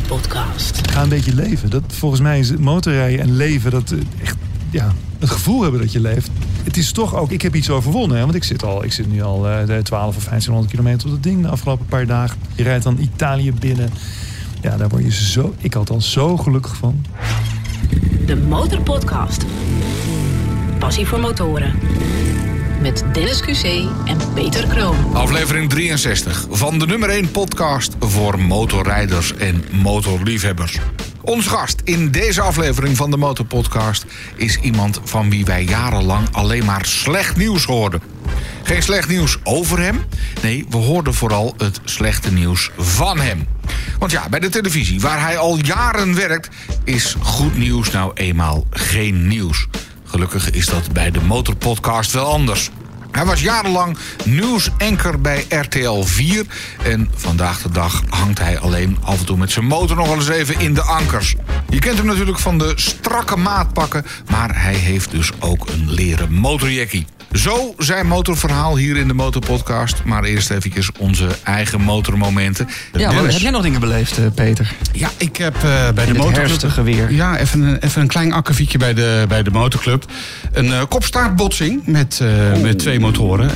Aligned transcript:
Motorpodcast. 0.00 0.90
Ga 0.90 1.02
een 1.02 1.08
beetje 1.08 1.34
leven. 1.34 1.70
Dat, 1.70 1.82
volgens 1.86 2.20
mij 2.20 2.38
is 2.38 2.56
motorrijden 2.56 3.20
en 3.20 3.36
leven, 3.36 3.70
dat 3.70 3.90
eh, 3.90 3.98
echt, 4.22 4.36
ja, 4.70 4.92
het 5.18 5.30
gevoel 5.30 5.62
hebben 5.62 5.80
dat 5.80 5.92
je 5.92 6.00
leeft. 6.00 6.30
Het 6.64 6.76
is 6.76 6.92
toch 6.92 7.14
ook, 7.14 7.30
ik 7.30 7.42
heb 7.42 7.54
iets 7.54 7.70
overwonnen. 7.70 8.16
Hè, 8.16 8.22
want 8.22 8.34
ik 8.34 8.44
zit, 8.44 8.64
al, 8.64 8.84
ik 8.84 8.92
zit 8.92 9.12
nu 9.12 9.22
al 9.22 9.48
eh, 9.48 9.66
de 9.66 9.80
12 9.82 10.16
of 10.16 10.24
1500 10.24 10.70
kilometer 10.70 11.06
op 11.06 11.14
dat 11.14 11.22
ding 11.22 11.42
de 11.42 11.48
afgelopen 11.48 11.86
paar 11.86 12.06
dagen. 12.06 12.38
Je 12.54 12.62
rijdt 12.62 12.84
dan 12.84 12.98
Italië 12.98 13.52
binnen. 13.52 13.90
Ja, 14.60 14.76
daar 14.76 14.88
word 14.88 15.04
je 15.04 15.12
zo, 15.12 15.54
ik 15.58 15.74
althans 15.74 16.12
zo 16.12 16.36
gelukkig 16.36 16.76
van. 16.76 17.04
De 18.26 18.36
Motorpodcast. 18.36 19.44
Passie 20.78 21.06
voor 21.06 21.20
motoren. 21.20 21.74
Met 22.86 23.04
Dennis 23.12 23.40
QC 23.40 23.64
en 24.04 24.32
Peter 24.34 24.66
Kroon. 24.66 25.14
Aflevering 25.14 25.70
63 25.70 26.46
van 26.50 26.78
de 26.78 26.86
nummer 26.86 27.08
1 27.08 27.30
podcast 27.30 27.96
voor 28.00 28.40
motorrijders 28.40 29.34
en 29.34 29.64
motorliefhebbers. 29.70 30.78
Ons 31.22 31.46
gast 31.46 31.80
in 31.84 32.10
deze 32.10 32.40
aflevering 32.40 32.96
van 32.96 33.10
de 33.10 33.16
Motorpodcast 33.16 34.04
is 34.36 34.58
iemand 34.60 35.00
van 35.04 35.30
wie 35.30 35.44
wij 35.44 35.64
jarenlang 35.64 36.28
alleen 36.32 36.64
maar 36.64 36.84
slecht 36.84 37.36
nieuws 37.36 37.64
hoorden. 37.64 38.00
Geen 38.62 38.82
slecht 38.82 39.08
nieuws 39.08 39.38
over 39.42 39.80
hem. 39.80 40.04
Nee, 40.42 40.66
we 40.68 40.76
hoorden 40.76 41.14
vooral 41.14 41.54
het 41.56 41.80
slechte 41.84 42.32
nieuws 42.32 42.70
van 42.76 43.20
hem. 43.20 43.46
Want 43.98 44.12
ja, 44.12 44.28
bij 44.28 44.40
de 44.40 44.48
televisie, 44.48 45.00
waar 45.00 45.20
hij 45.20 45.38
al 45.38 45.58
jaren 45.58 46.14
werkt, 46.14 46.48
is 46.84 47.16
goed 47.20 47.58
nieuws 47.58 47.90
nou 47.90 48.10
eenmaal 48.14 48.66
geen 48.70 49.28
nieuws. 49.28 49.66
Gelukkig 50.16 50.50
is 50.50 50.66
dat 50.66 50.92
bij 50.92 51.10
de 51.10 51.20
Motorpodcast 51.20 52.12
wel 52.12 52.26
anders. 52.26 52.70
Hij 53.10 53.24
was 53.24 53.40
jarenlang 53.40 53.96
nieuwsanker 54.24 55.20
bij 55.20 55.46
RTL 55.48 56.02
4. 56.02 56.44
En 56.82 57.10
vandaag 57.14 57.62
de 57.62 57.70
dag 57.70 58.02
hangt 58.08 58.38
hij 58.38 58.58
alleen 58.58 58.98
af 59.02 59.18
en 59.18 59.26
toe 59.26 59.36
met 59.36 59.50
zijn 59.50 59.64
motor 59.64 59.96
nog 59.96 60.06
wel 60.06 60.16
eens 60.16 60.28
even 60.28 60.60
in 60.60 60.74
de 60.74 60.82
ankers. 60.82 61.34
Je 61.68 61.78
kent 61.78 61.96
hem 61.96 62.06
natuurlijk 62.06 62.38
van 62.38 62.58
de 62.58 62.72
strakke 62.76 63.36
maatpakken. 63.36 64.06
Maar 64.30 64.62
hij 64.62 64.74
heeft 64.74 65.10
dus 65.10 65.30
ook 65.40 65.68
een 65.68 65.90
leren 65.90 66.32
motorjackie. 66.32 67.06
Zo 67.32 67.74
zijn 67.78 68.06
motorverhaal 68.06 68.76
hier 68.76 68.96
in 68.96 69.08
de 69.08 69.14
Motorpodcast. 69.14 70.04
Maar 70.04 70.24
eerst 70.24 70.50
even 70.50 70.94
onze 70.98 71.28
eigen 71.42 71.80
motormomenten. 71.80 72.68
Ja, 72.92 73.10
Dennis. 73.10 73.32
heb 73.32 73.42
jij 73.42 73.50
nog 73.50 73.62
dingen 73.62 73.80
beleefd, 73.80 74.18
eh, 74.18 74.24
Peter? 74.34 74.74
Ja, 74.92 75.10
ik 75.16 75.36
heb 75.36 75.54
eh, 75.54 75.62
bij 75.62 76.04
de 76.04 76.12
In 76.12 76.16
motorclub... 76.16 76.84
weer. 76.84 77.12
Ja, 77.12 77.38
even 77.38 77.62
een, 77.62 77.78
even 77.78 78.02
een 78.02 78.08
klein 78.08 78.32
akkefietje 78.32 78.78
bij 78.78 78.94
de, 78.94 79.24
bij 79.28 79.42
de 79.42 79.50
motorclub. 79.50 80.04
Een 80.52 80.72
eh, 80.72 80.82
kopstaartbotsing 80.88 81.86
met, 81.86 82.20
met 82.62 82.78
twee 82.78 83.00
motoren. 83.00 83.50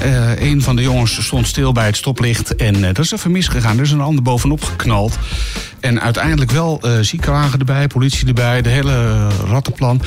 Een 0.49 0.63
van 0.63 0.77
de 0.77 0.83
jongens 0.83 1.25
stond 1.25 1.47
stil 1.47 1.73
bij 1.73 1.87
het 1.87 1.97
stoplicht 1.97 2.57
en 2.57 2.81
dat 2.81 2.99
is 2.99 3.13
even 3.13 3.31
misgegaan. 3.31 3.77
Er 3.77 3.85
is 3.85 3.91
een 3.91 4.01
ander 4.01 4.23
bovenop 4.23 4.65
geknald. 4.65 5.19
En 5.81 6.01
uiteindelijk 6.01 6.51
wel 6.51 6.83
ziekenwagen 7.01 7.59
erbij, 7.59 7.87
politie 7.87 8.27
erbij, 8.27 8.63
de 8.63 8.69
hele 8.69 9.29
rattenplan. 9.29 10.03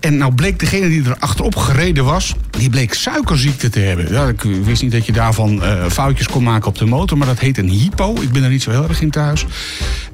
En 0.00 0.16
nou 0.16 0.34
bleek 0.34 0.58
degene 0.58 0.88
die 0.88 1.04
er 1.04 1.16
achterop 1.18 1.56
gereden 1.56 2.04
was, 2.04 2.34
die 2.50 2.70
bleek 2.70 2.94
suikerziekte 3.12 3.68
te 3.68 3.78
hebben. 3.80 4.12
Ja, 4.12 4.26
ik 4.26 4.42
wist 4.42 4.82
niet 4.82 4.92
dat 4.92 5.06
je 5.06 5.12
daarvan 5.12 5.62
eh, 5.62 5.84
foutjes 5.90 6.28
kon 6.28 6.42
maken 6.42 6.68
op 6.68 6.78
de 6.78 6.84
motor, 6.84 7.18
maar 7.18 7.26
dat 7.26 7.38
heet 7.38 7.58
een 7.58 7.68
hypo. 7.68 8.14
Ik 8.20 8.32
ben 8.32 8.42
er 8.42 8.50
niet 8.50 8.62
zo 8.62 8.70
heel 8.70 8.88
erg 8.88 9.00
in 9.00 9.10
thuis. 9.10 9.46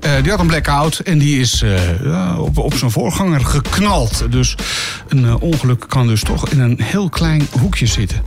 Eh, 0.01 0.11
die 0.23 0.31
had 0.31 0.41
een 0.41 0.47
blackout 0.47 0.99
en 0.99 1.19
die 1.19 1.41
is 1.41 1.63
eh, 1.63 2.03
ja, 2.05 2.39
op, 2.39 2.59
op 2.59 2.75
zijn 2.75 2.91
voorganger 2.91 3.45
geknald. 3.45 4.27
Dus 4.31 4.55
een 5.09 5.41
ongeluk 5.41 5.85
kan 5.89 6.07
dus 6.07 6.23
toch 6.23 6.49
in 6.49 6.61
een 6.61 6.81
heel 6.83 7.09
klein 7.09 7.49
hoekje 7.61 7.87
zitten. 7.87 8.23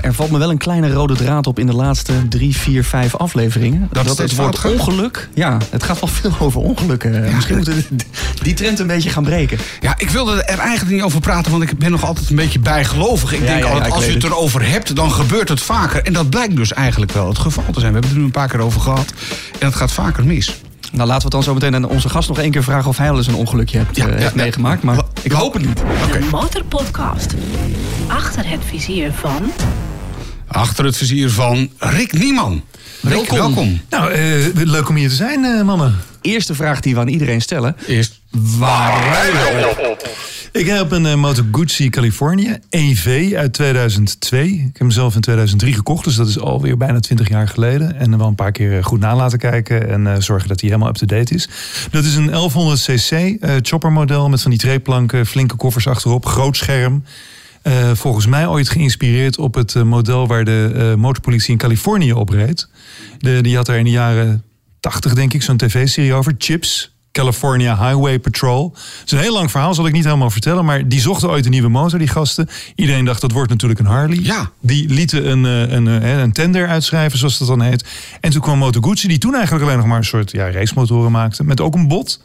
Er 0.00 0.14
valt 0.14 0.30
me 0.30 0.38
wel 0.38 0.50
een 0.50 0.58
kleine 0.58 0.92
rode 0.92 1.14
draad 1.14 1.46
op 1.46 1.58
in 1.58 1.66
de 1.66 1.74
laatste 1.74 2.28
drie, 2.28 2.56
vier, 2.56 2.84
vijf 2.84 3.16
afleveringen. 3.16 3.88
Dat 3.92 4.18
het 4.18 4.34
woord 4.34 4.64
ongeluk. 4.64 5.28
Ja, 5.34 5.58
het 5.70 5.82
gaat 5.82 6.00
wel 6.00 6.08
veel 6.08 6.32
over 6.38 6.60
ongelukken. 6.60 7.34
Misschien 7.34 7.56
moeten 7.56 7.74
we 7.74 7.96
die 8.42 8.54
trend 8.54 8.78
een 8.78 8.86
beetje 8.86 9.10
gaan 9.10 9.24
breken. 9.24 9.58
Ja, 9.80 9.94
ik 9.98 10.10
wilde 10.10 10.42
er 10.42 10.58
eigenlijk 10.58 10.90
niet 10.90 11.02
over 11.02 11.20
praten, 11.20 11.50
want 11.50 11.62
ik 11.62 11.78
ben 11.78 11.90
nog 11.90 12.04
altijd 12.04 12.30
een 12.30 12.36
beetje 12.36 12.58
bijgelovig. 12.58 13.32
Ik 13.32 13.40
Ja, 13.40 13.46
denk 13.46 13.64
ja, 13.64 13.77
als 13.82 14.06
je 14.06 14.12
het 14.12 14.24
erover 14.24 14.68
hebt, 14.68 14.96
dan 14.96 15.12
gebeurt 15.12 15.48
het 15.48 15.60
vaker. 15.60 16.02
En 16.02 16.12
dat 16.12 16.30
blijkt 16.30 16.56
dus 16.56 16.72
eigenlijk 16.72 17.12
wel 17.12 17.28
het 17.28 17.38
geval 17.38 17.64
te 17.72 17.80
zijn. 17.80 17.92
We 17.92 17.98
hebben 17.98 18.02
het 18.02 18.10
er 18.10 18.18
nu 18.18 18.24
een 18.24 18.30
paar 18.30 18.48
keer 18.48 18.60
over 18.60 18.80
gehad. 18.80 19.12
En 19.58 19.66
het 19.66 19.74
gaat 19.76 19.92
vaker 19.92 20.24
mis. 20.24 20.54
Nou, 20.92 21.08
laten 21.08 21.16
we 21.16 21.22
het 21.22 21.30
dan 21.30 21.42
zo 21.42 21.54
meteen 21.54 21.74
aan 21.74 21.84
onze 21.84 22.08
gast 22.08 22.28
nog 22.28 22.38
één 22.38 22.50
keer 22.50 22.62
vragen 22.62 22.88
of 22.88 22.96
hij 22.96 23.10
al 23.10 23.16
eens 23.16 23.26
een 23.26 23.34
ongelukje 23.34 23.78
hebt, 23.78 23.96
Ja, 23.96 24.04
eh, 24.06 24.12
ja, 24.12 24.18
heeft 24.18 24.34
ja. 24.34 24.42
meegemaakt. 24.42 24.82
Maar 24.82 24.98
ik 25.22 25.32
hoop 25.32 25.52
het 25.52 25.66
niet. 25.66 25.80
Oké. 26.06 26.18
De 26.18 26.26
Motorpodcast. 26.30 27.34
Achter 28.06 28.48
het 28.48 28.60
vizier 28.68 29.12
van... 29.12 29.52
Achter 30.46 30.84
het 30.84 30.96
vizier 30.96 31.30
van 31.30 31.70
Rick 31.78 32.12
Nieman. 32.12 32.62
Rick, 33.02 33.12
Welkom. 33.12 33.36
welkom. 33.36 33.80
Nou, 33.90 34.12
eh, 34.12 34.22
leuk 34.54 34.88
om 34.88 34.96
hier 34.96 35.08
te 35.08 35.14
zijn, 35.14 35.44
eh, 35.44 35.62
mannen. 35.62 35.96
Eerste 36.20 36.54
vraag 36.54 36.80
die 36.80 36.94
we 36.94 37.00
aan 37.00 37.08
iedereen 37.08 37.40
stellen. 37.40 37.76
Eerst, 37.86 38.17
waar? 38.30 39.26
Ik 40.52 40.66
heb 40.66 40.90
een 40.90 41.06
eh, 41.06 41.14
Moto 41.14 41.42
Guzzi 41.52 41.88
California 41.88 42.58
EV 42.70 43.32
uit 43.36 43.52
2002. 43.52 44.48
Ik 44.48 44.60
heb 44.62 44.78
hem 44.78 44.90
zelf 44.90 45.14
in 45.14 45.20
2003 45.20 45.74
gekocht, 45.74 46.04
dus 46.04 46.14
dat 46.14 46.28
is 46.28 46.38
alweer 46.38 46.76
bijna 46.76 47.00
20 47.00 47.28
jaar 47.28 47.48
geleden. 47.48 47.96
En 47.96 48.18
wel 48.18 48.26
een 48.26 48.34
paar 48.34 48.52
keer 48.52 48.78
eh, 48.78 48.84
goed 48.84 49.00
na 49.00 49.16
laten 49.16 49.38
kijken 49.38 49.88
en 49.88 50.06
eh, 50.06 50.20
zorgen 50.20 50.48
dat 50.48 50.60
hij 50.60 50.68
helemaal 50.70 50.90
up-to-date 50.90 51.34
is. 51.34 51.48
Dat 51.90 52.04
is 52.04 52.14
een 52.14 52.30
1100cc 52.30 53.40
eh 53.40 53.54
chopper 53.62 53.92
model 53.92 54.28
met 54.28 54.42
van 54.42 54.50
die 54.50 54.60
treeplanken, 54.60 55.26
flinke 55.26 55.56
koffers 55.56 55.86
achterop, 55.86 56.26
groot 56.26 56.56
scherm. 56.56 57.04
Volgens 57.92 58.26
mij 58.26 58.46
ooit 58.46 58.68
geïnspireerd 58.68 59.38
op 59.38 59.54
het 59.54 59.74
model 59.74 60.26
waar 60.26 60.44
de 60.44 60.94
motorpolitie 60.98 61.52
in 61.52 61.58
Californië 61.58 62.12
op 62.12 62.28
reed. 62.28 62.68
De, 63.18 63.40
die 63.40 63.56
had 63.56 63.66
daar 63.66 63.78
in 63.78 63.84
de 63.84 63.90
jaren 63.90 64.42
80 64.80 65.14
denk 65.14 65.32
ik 65.34 65.42
zo'n 65.42 65.56
tv-serie 65.56 66.14
over, 66.14 66.34
Chips. 66.38 66.97
California 67.18 67.76
Highway 67.76 68.18
Patrol. 68.18 68.72
Het 68.74 69.06
is 69.06 69.12
een 69.12 69.18
heel 69.18 69.32
lang 69.32 69.50
verhaal, 69.50 69.74
zal 69.74 69.86
ik 69.86 69.92
niet 69.92 70.04
helemaal 70.04 70.30
vertellen. 70.30 70.64
Maar 70.64 70.88
die 70.88 71.00
zochten 71.00 71.28
ooit 71.28 71.44
een 71.44 71.50
nieuwe 71.50 71.68
motor, 71.68 71.98
die 71.98 72.08
gasten. 72.08 72.48
Iedereen 72.74 73.04
dacht 73.04 73.20
dat 73.20 73.32
wordt 73.32 73.50
natuurlijk 73.50 73.80
een 73.80 73.86
Harley. 73.86 74.18
Ja. 74.22 74.50
Die 74.60 74.88
lieten 74.88 75.30
een, 75.30 75.46
eh, 75.46 75.76
een, 75.76 75.88
eh, 75.88 76.18
een 76.18 76.32
tender 76.32 76.68
uitschrijven, 76.68 77.18
zoals 77.18 77.38
dat 77.38 77.48
dan 77.48 77.60
heet. 77.60 77.84
En 78.20 78.30
toen 78.30 78.40
kwam 78.40 78.58
Moto 78.58 78.80
Guzzi, 78.80 79.08
die 79.08 79.18
toen 79.18 79.34
eigenlijk 79.34 79.64
alleen 79.64 79.76
nog 79.76 79.86
maar 79.86 79.96
een 79.96 80.04
soort 80.04 80.30
ja, 80.30 80.50
racemotoren 80.50 81.12
maakte. 81.12 81.44
Met 81.44 81.60
ook 81.60 81.74
een 81.74 81.88
bot. 81.88 82.22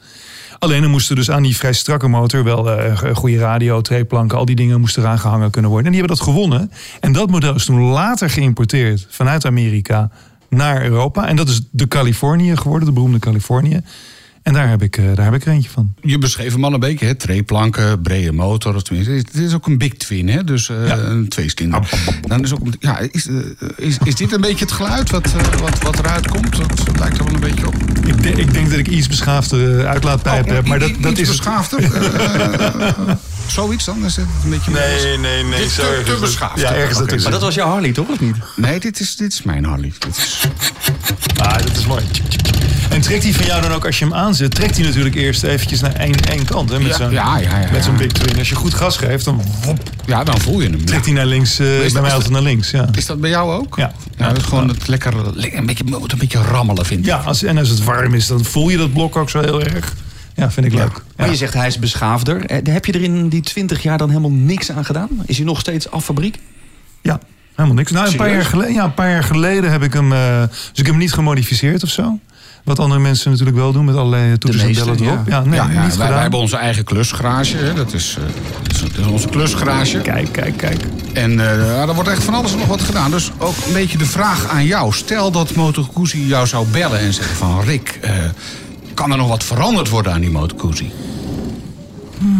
Alleen 0.59 0.83
er 0.83 0.89
moesten 0.89 1.15
dus 1.15 1.31
aan 1.31 1.43
die 1.43 1.57
vrij 1.57 1.73
strakke 1.73 2.07
motor 2.07 2.43
wel 2.43 2.71
eh, 2.71 3.01
een 3.01 3.15
goede 3.15 3.37
radio, 3.37 3.81
treeplanken, 3.81 4.37
al 4.37 4.45
die 4.45 4.55
dingen 4.55 4.79
moesten 4.79 5.03
eraan 5.03 5.19
gehangen 5.19 5.51
kunnen 5.51 5.71
worden. 5.71 5.91
En 5.91 5.97
die 5.97 6.01
hebben 6.01 6.17
dat 6.17 6.27
gewonnen. 6.27 6.71
En 6.99 7.11
dat 7.11 7.29
model 7.29 7.55
is 7.55 7.65
toen 7.65 7.81
later 7.81 8.29
geïmporteerd 8.29 9.05
vanuit 9.09 9.45
Amerika 9.45 10.09
naar 10.49 10.83
Europa. 10.83 11.27
En 11.27 11.35
dat 11.35 11.49
is 11.49 11.61
de 11.71 11.87
Californië 11.87 12.57
geworden, 12.57 12.87
de 12.87 12.93
beroemde 12.93 13.19
Californië. 13.19 13.81
En 14.43 14.53
daar 14.53 14.69
heb 14.69 14.81
ik, 14.83 14.97
eh, 14.97 15.05
daar 15.15 15.25
heb 15.25 15.33
ik 15.33 15.45
er 15.45 15.51
eentje 15.51 15.69
van. 15.69 15.93
Je 16.01 16.17
beschreef 16.17 16.53
hem 16.53 16.65
al 16.65 16.73
een 16.73 16.79
beetje, 16.79 17.05
hè? 17.05 17.15
Treeplanken, 17.15 18.01
brede 18.01 18.31
motor. 18.31 18.81
Tenminste, 18.83 19.11
het 19.13 19.33
is 19.33 19.53
ook 19.53 19.67
een 19.67 19.77
big 19.77 19.93
twin, 19.93 20.27
hè? 20.29 20.43
Dus 20.43 20.69
eh, 20.69 20.87
Ja. 20.87 20.97
een 20.97 21.27
tweeskinder. 21.27 21.89
Dan 22.21 22.43
is, 22.43 22.53
ook, 22.53 22.67
ja, 22.79 22.99
is, 23.11 23.27
eh, 23.27 23.35
is, 23.75 23.97
is 24.03 24.15
dit 24.15 24.31
een 24.33 24.41
beetje 24.41 24.65
het 24.65 24.73
geluid 24.73 25.09
wat, 25.11 25.25
eh, 25.25 25.59
wat, 25.59 25.81
wat 25.81 25.99
eruit 25.99 26.27
komt? 26.27 26.57
Dat 26.57 26.99
lijkt 26.99 27.17
er 27.17 27.23
wel 27.25 27.33
een 27.33 27.39
beetje 27.39 27.67
op. 27.67 27.75
Ik, 28.05 28.23
denk- 28.23 28.37
ik 28.37 28.53
denk 28.53 28.69
dat 28.69 28.79
ik 28.79 28.87
iets 28.87 29.07
beschaafde 29.07 29.85
uitlaatpijp 29.87 30.49
heb, 30.49 30.67
maar 30.67 30.79
dat, 30.79 30.91
dat 30.99 31.11
iets 31.11 31.21
is 31.21 31.27
het. 31.27 31.37
beschaafder. 31.37 31.83
eh, 31.93 33.15
zoiets 33.47 33.85
dan? 33.85 34.05
Is 34.05 34.15
het 34.15 34.25
een 34.43 34.49
beetje 34.49 34.71
nee, 34.71 35.17
nee, 35.17 35.59
Dit 35.61 35.75
te- 35.75 36.01
te 36.05 36.17
beschaafd. 36.19 36.59
Ja, 36.59 36.73
ergens. 36.73 37.23
Maar 37.23 37.31
dat 37.31 37.41
was 37.41 37.55
jouw 37.55 37.69
Harley, 37.69 37.91
toch? 37.91 38.07
Of 38.09 38.19
niet? 38.19 38.35
Nee, 38.55 38.79
dit 38.79 38.99
is, 38.99 39.15
dit 39.15 39.33
is 39.33 39.43
mijn 39.43 39.65
Harley. 39.65 39.93
Dit 39.99 40.17
is, 40.17 40.47
Ah, 41.37 41.57
dat 41.57 41.77
is 41.77 41.85
mooi. 41.85 42.03
En 42.89 43.01
trekt 43.01 43.23
hij 43.23 43.33
van 43.33 43.45
jou 43.45 43.61
dan 43.61 43.71
ook 43.71 43.85
als 43.85 43.99
je 43.99 44.05
hem 44.05 44.13
aanzet? 44.13 44.55
Trekt 44.55 44.75
hij 44.77 44.85
natuurlijk 44.85 45.15
eerst 45.15 45.43
eventjes 45.43 45.81
naar 45.81 45.93
één, 45.93 46.15
één 46.29 46.45
kant. 46.45 46.69
Hè, 46.69 46.79
met 46.79 46.87
Ja, 46.87 46.95
zo'n 46.97 47.11
ja, 47.11 47.37
ja, 47.37 47.59
ja, 47.59 47.71
met 47.71 47.83
zo'n 47.83 47.91
ja. 47.93 47.97
big 47.99 48.11
twin. 48.11 48.37
Als 48.37 48.49
je 48.49 48.55
goed 48.55 48.73
gas 48.73 48.97
geeft, 48.97 49.25
dan 49.25 49.41
wop, 49.65 49.79
ja, 50.05 50.23
dan 50.23 50.39
voel 50.41 50.61
je 50.61 50.69
hem. 50.69 50.85
trekt 50.85 51.05
Ja. 51.05 51.11
hij 51.11 51.21
naar 51.21 51.25
links. 51.29 51.59
eh, 51.59 51.67
bij 51.67 51.89
dat- 51.89 52.01
mij 52.01 52.11
altijd 52.13 52.31
naar 52.31 52.41
links. 52.41 52.71
Ja, 52.71 52.87
Is 52.95 53.05
dat 53.05 53.19
bij 53.21 53.29
jou 53.29 53.51
ook? 53.53 53.75
Ja. 53.77 53.91
ja 54.17 54.27
dat 54.27 54.37
is 54.37 54.43
gewoon 54.43 54.67
het 54.67 54.87
lekker, 54.87 55.13
een 55.15 55.65
beetje, 55.65 55.83
een 55.87 56.17
beetje 56.17 56.41
rammelen, 56.41 56.85
vind 56.85 56.99
ik. 56.99 57.05
ja 57.05 57.17
als, 57.17 57.43
en 57.43 57.57
als 57.57 57.69
het 57.69 57.83
warm 57.83 58.13
is, 58.13 58.27
dan 58.27 58.43
voel 58.45 58.69
je 58.69 58.77
dat 58.77 58.93
blok 58.93 59.15
ook 59.15 59.29
zo 59.29 59.39
heel 59.41 59.63
erg. 59.63 59.93
Ja, 60.35 60.51
vind 60.51 60.65
ik 60.65 60.73
leuk. 60.73 61.01
Maar 61.15 61.25
Ja. 61.25 61.31
je 61.31 61.37
zegt 61.37 61.53
hij 61.53 61.67
is 61.67 61.79
beschaafder. 61.79 62.45
Eh, 62.45 62.57
Heb 62.73 62.85
je 62.85 62.91
er 62.91 63.03
in 63.03 63.29
die 63.29 63.41
20 63.41 63.83
jaar 63.83 63.97
dan 63.97 64.09
helemaal 64.09 64.31
niks 64.31 64.71
aan 64.71 64.85
gedaan? 64.85 65.09
Is 65.25 65.37
hij 65.37 65.45
nog 65.45 65.59
steeds 65.59 65.91
af 65.91 66.03
fabriek? 66.05 66.37
Ja, 67.01 67.19
helemaal 67.55 67.77
niks. 67.77 67.91
Nou, 67.91 68.07
een 68.07 68.15
paar, 68.15 68.31
jaar 68.31 68.45
geleden, 68.45 68.73
ja, 68.73 68.83
een 68.83 68.93
paar 68.93 69.09
jaar 69.09 69.23
geleden 69.23 69.71
heb 69.71 69.83
ik 69.83 69.93
hem... 69.93 70.13
eh, 70.13 70.39
dus 70.39 70.69
ik 70.69 70.77
heb 70.77 70.85
hem 70.85 70.97
niet 70.97 71.13
gemodificeerd 71.13 71.83
of 71.83 71.89
zo. 71.89 72.19
Wat 72.63 72.79
andere 72.79 73.01
mensen 73.01 73.31
natuurlijk 73.31 73.57
wel 73.57 73.71
doen 73.71 73.85
met 73.85 73.95
allerlei 73.95 74.37
toeters 74.37 74.63
en 74.63 74.73
bellen 74.73 75.01
erop. 75.01 75.27
Ja, 75.27 75.43
nee, 75.43 75.55
ja, 75.55 75.69
ja, 75.71 75.83
niet 75.85 75.95
wij, 75.95 76.07
hebben 76.07 76.39
onze 76.39 76.57
eigen 76.57 76.83
klusgarage. 76.83 77.57
Hè. 77.57 77.73
Dat, 77.73 77.93
is, 77.93 78.17
eh, 78.19 78.23
dat, 78.63 78.73
is, 78.73 78.81
dat 78.81 78.97
is 78.97 79.05
onze 79.05 79.27
klusgarage. 79.27 79.97
Kijk, 79.97 80.31
kijk, 80.31 80.57
kijk. 80.57 80.83
En 81.13 81.39
eh 81.39 81.67
ja, 81.67 81.87
er 81.87 81.93
wordt 81.93 82.09
echt 82.09 82.23
van 82.23 82.33
alles 82.33 82.51
en 82.51 82.57
nog 82.57 82.67
wat 82.67 82.81
gedaan. 82.81 83.11
Dus 83.11 83.31
ook 83.37 83.55
een 83.67 83.73
beetje 83.73 83.97
de 83.97 84.05
vraag 84.05 84.47
aan 84.47 84.65
jou. 84.65 84.93
Stel 84.93 85.31
dat 85.31 85.55
Moto 85.55 85.87
Guzzi 85.95 86.27
jou 86.27 86.47
zou 86.47 86.67
bellen 86.67 86.99
en 86.99 87.13
zeggen 87.13 87.35
van... 87.35 87.61
Rick, 87.61 87.97
eh, 88.01 88.11
kan 88.93 89.11
er 89.11 89.17
nog 89.17 89.27
wat 89.27 89.43
veranderd 89.43 89.89
worden 89.89 90.13
aan 90.13 90.21
die 90.21 90.31
Moto 90.31 90.57
Guzzi? 90.57 90.91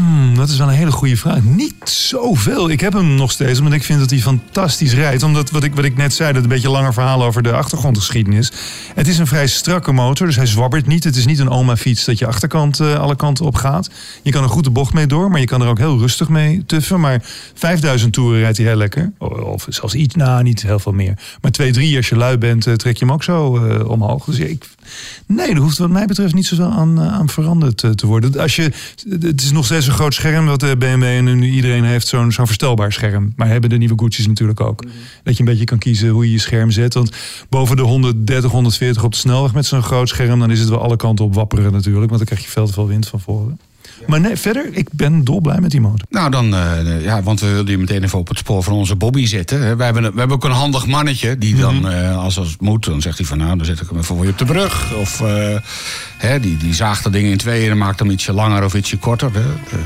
Hmm, 0.03 0.35
dat 0.35 0.49
is 0.49 0.57
wel 0.57 0.67
een 0.67 0.73
hele 0.73 0.91
goede 0.91 1.17
vraag. 1.17 1.43
Niet 1.43 1.75
zoveel. 1.83 2.69
Ik 2.69 2.79
heb 2.79 2.93
hem 2.93 3.15
nog 3.15 3.31
steeds, 3.31 3.59
omdat 3.59 3.73
ik 3.73 3.83
vind 3.83 3.99
dat 3.99 4.09
hij 4.09 4.19
fantastisch 4.19 4.93
rijdt. 4.93 5.23
Omdat 5.23 5.49
wat 5.49 5.63
ik, 5.63 5.75
wat 5.75 5.85
ik 5.85 5.97
net 5.97 6.13
zei, 6.13 6.33
dat 6.33 6.43
een 6.43 6.49
beetje 6.49 6.69
langer 6.69 6.93
verhaal 6.93 7.23
over 7.23 7.43
de 7.43 7.51
achtergrondgeschiedenis. 7.51 8.51
Het 8.95 9.07
is 9.07 9.17
een 9.17 9.27
vrij 9.27 9.47
strakke 9.47 9.91
motor, 9.91 10.27
dus 10.27 10.35
hij 10.35 10.45
zwabbert 10.45 10.87
niet. 10.87 11.03
Het 11.03 11.15
is 11.15 11.25
niet 11.25 11.39
een 11.39 11.49
oma-fiets 11.49 12.05
dat 12.05 12.19
je 12.19 12.27
achterkant 12.27 12.79
eh, 12.79 12.99
alle 12.99 13.15
kanten 13.15 13.45
op 13.45 13.55
gaat. 13.55 13.89
Je 14.21 14.31
kan 14.31 14.43
er 14.43 14.49
goed 14.49 14.63
de 14.63 14.69
bocht 14.69 14.93
mee 14.93 15.07
door, 15.07 15.29
maar 15.31 15.39
je 15.39 15.45
kan 15.45 15.61
er 15.61 15.67
ook 15.67 15.77
heel 15.77 15.99
rustig 15.99 16.29
mee 16.29 16.63
tuffen. 16.65 16.99
Maar 16.99 17.21
5000 17.53 18.13
toeren 18.13 18.39
rijdt 18.39 18.57
hij 18.57 18.65
heel 18.65 18.75
lekker. 18.75 19.11
Of 19.43 19.65
zelfs 19.69 19.93
iets, 19.93 20.15
nou 20.15 20.43
niet 20.43 20.61
heel 20.61 20.79
veel 20.79 20.91
meer. 20.91 21.19
Maar 21.41 21.51
2, 21.51 21.71
3 21.71 21.97
als 21.97 22.09
je 22.09 22.15
lui 22.15 22.37
bent, 22.37 22.67
eh, 22.67 22.73
trek 22.73 22.97
je 22.97 23.05
hem 23.05 23.13
ook 23.13 23.23
zo 23.23 23.67
eh, 23.67 23.89
omhoog. 23.89 24.25
Dus 24.25 24.39
ik, 24.39 24.65
nee, 25.25 25.49
er 25.49 25.57
hoeft 25.57 25.77
wat 25.77 25.89
mij 25.89 26.05
betreft 26.05 26.33
niet 26.33 26.45
zoveel 26.45 26.71
aan, 26.71 27.01
eh, 27.01 27.13
aan 27.13 27.29
veranderd 27.29 27.83
eh, 27.83 27.91
te 27.91 28.07
worden. 28.07 28.39
Als 28.39 28.55
je, 28.55 28.71
het 29.19 29.41
is 29.41 29.51
nog 29.51 29.65
steeds 29.65 29.87
een 29.87 29.93
groot 29.93 30.13
scherm 30.13 30.45
wat 30.45 30.59
de 30.59 30.77
BMW 30.77 31.03
en 31.03 31.23
nu 31.23 31.49
iedereen 31.49 31.83
heeft 31.83 32.07
zo'n 32.07 32.31
zo'n 32.31 32.45
verstelbaar 32.45 32.93
scherm. 32.93 33.33
Maar 33.35 33.47
hebben 33.47 33.69
de 33.69 33.77
nieuwe 33.77 33.99
Gucci's 33.99 34.27
natuurlijk 34.27 34.61
ook. 34.61 34.83
Dat 35.23 35.33
je 35.33 35.39
een 35.39 35.49
beetje 35.49 35.65
kan 35.65 35.77
kiezen 35.77 36.09
hoe 36.09 36.25
je 36.25 36.31
je 36.31 36.39
scherm 36.39 36.71
zet. 36.71 36.93
Want 36.93 37.11
boven 37.49 37.75
de 37.75 37.81
130, 37.81 38.51
140 38.51 39.03
op 39.03 39.11
de 39.11 39.17
snelweg 39.17 39.53
met 39.53 39.65
zo'n 39.65 39.83
groot 39.83 40.09
scherm, 40.09 40.39
dan 40.39 40.51
is 40.51 40.59
het 40.59 40.69
wel 40.69 40.81
alle 40.81 40.95
kanten 40.95 41.25
op 41.25 41.33
wapperen 41.33 41.71
natuurlijk. 41.71 42.09
Want 42.09 42.17
dan 42.17 42.25
krijg 42.25 42.43
je 42.43 42.51
veel 42.51 42.65
te 42.65 42.73
veel 42.73 42.87
wind 42.87 43.07
van 43.07 43.19
voren. 43.19 43.59
Maar 44.07 44.19
nee, 44.19 44.37
verder, 44.37 44.67
ik 44.71 44.87
ben 44.91 45.23
dolblij 45.23 45.59
met 45.59 45.71
die 45.71 45.81
motor. 45.81 46.07
Nou, 46.09 46.31
dan, 46.31 46.55
eh, 46.55 47.03
ja, 47.03 47.23
want 47.23 47.39
we 47.39 47.47
wilden 47.47 47.71
je 47.71 47.77
meteen 47.77 48.03
even 48.03 48.19
op 48.19 48.27
het 48.27 48.37
spoor 48.37 48.63
van 48.63 48.73
onze 48.73 48.95
Bobby 48.95 49.25
zetten. 49.25 49.77
We 49.77 49.83
hebben, 49.83 50.01
we 50.01 50.19
hebben 50.19 50.31
ook 50.31 50.43
een 50.43 50.51
handig 50.51 50.85
mannetje 50.85 51.37
die 51.37 51.55
dan, 51.55 51.89
eh, 51.89 52.17
als 52.17 52.37
als 52.37 52.51
het 52.51 52.61
moet, 52.61 52.85
dan 52.85 53.01
zegt 53.01 53.17
hij 53.17 53.27
van 53.27 53.37
nou, 53.37 53.57
dan 53.57 53.65
zet 53.65 53.79
ik 53.79 53.87
hem 53.89 53.97
even 53.97 54.15
voor 54.15 54.25
je 54.25 54.31
op 54.31 54.37
de 54.37 54.45
brug. 54.45 54.93
Of 54.95 55.23
die, 56.41 56.57
die 56.57 56.73
zaagt 56.73 57.03
de 57.03 57.09
dingen 57.09 57.31
in 57.31 57.37
tweeën 57.37 57.71
en 57.71 57.77
maakt 57.77 57.99
hem 57.99 58.09
ietsje 58.09 58.33
langer 58.33 58.63
of 58.63 58.73
ietsje 58.73 58.97
korter. 58.97 59.31
De, 59.31 59.53
de, 59.69 59.77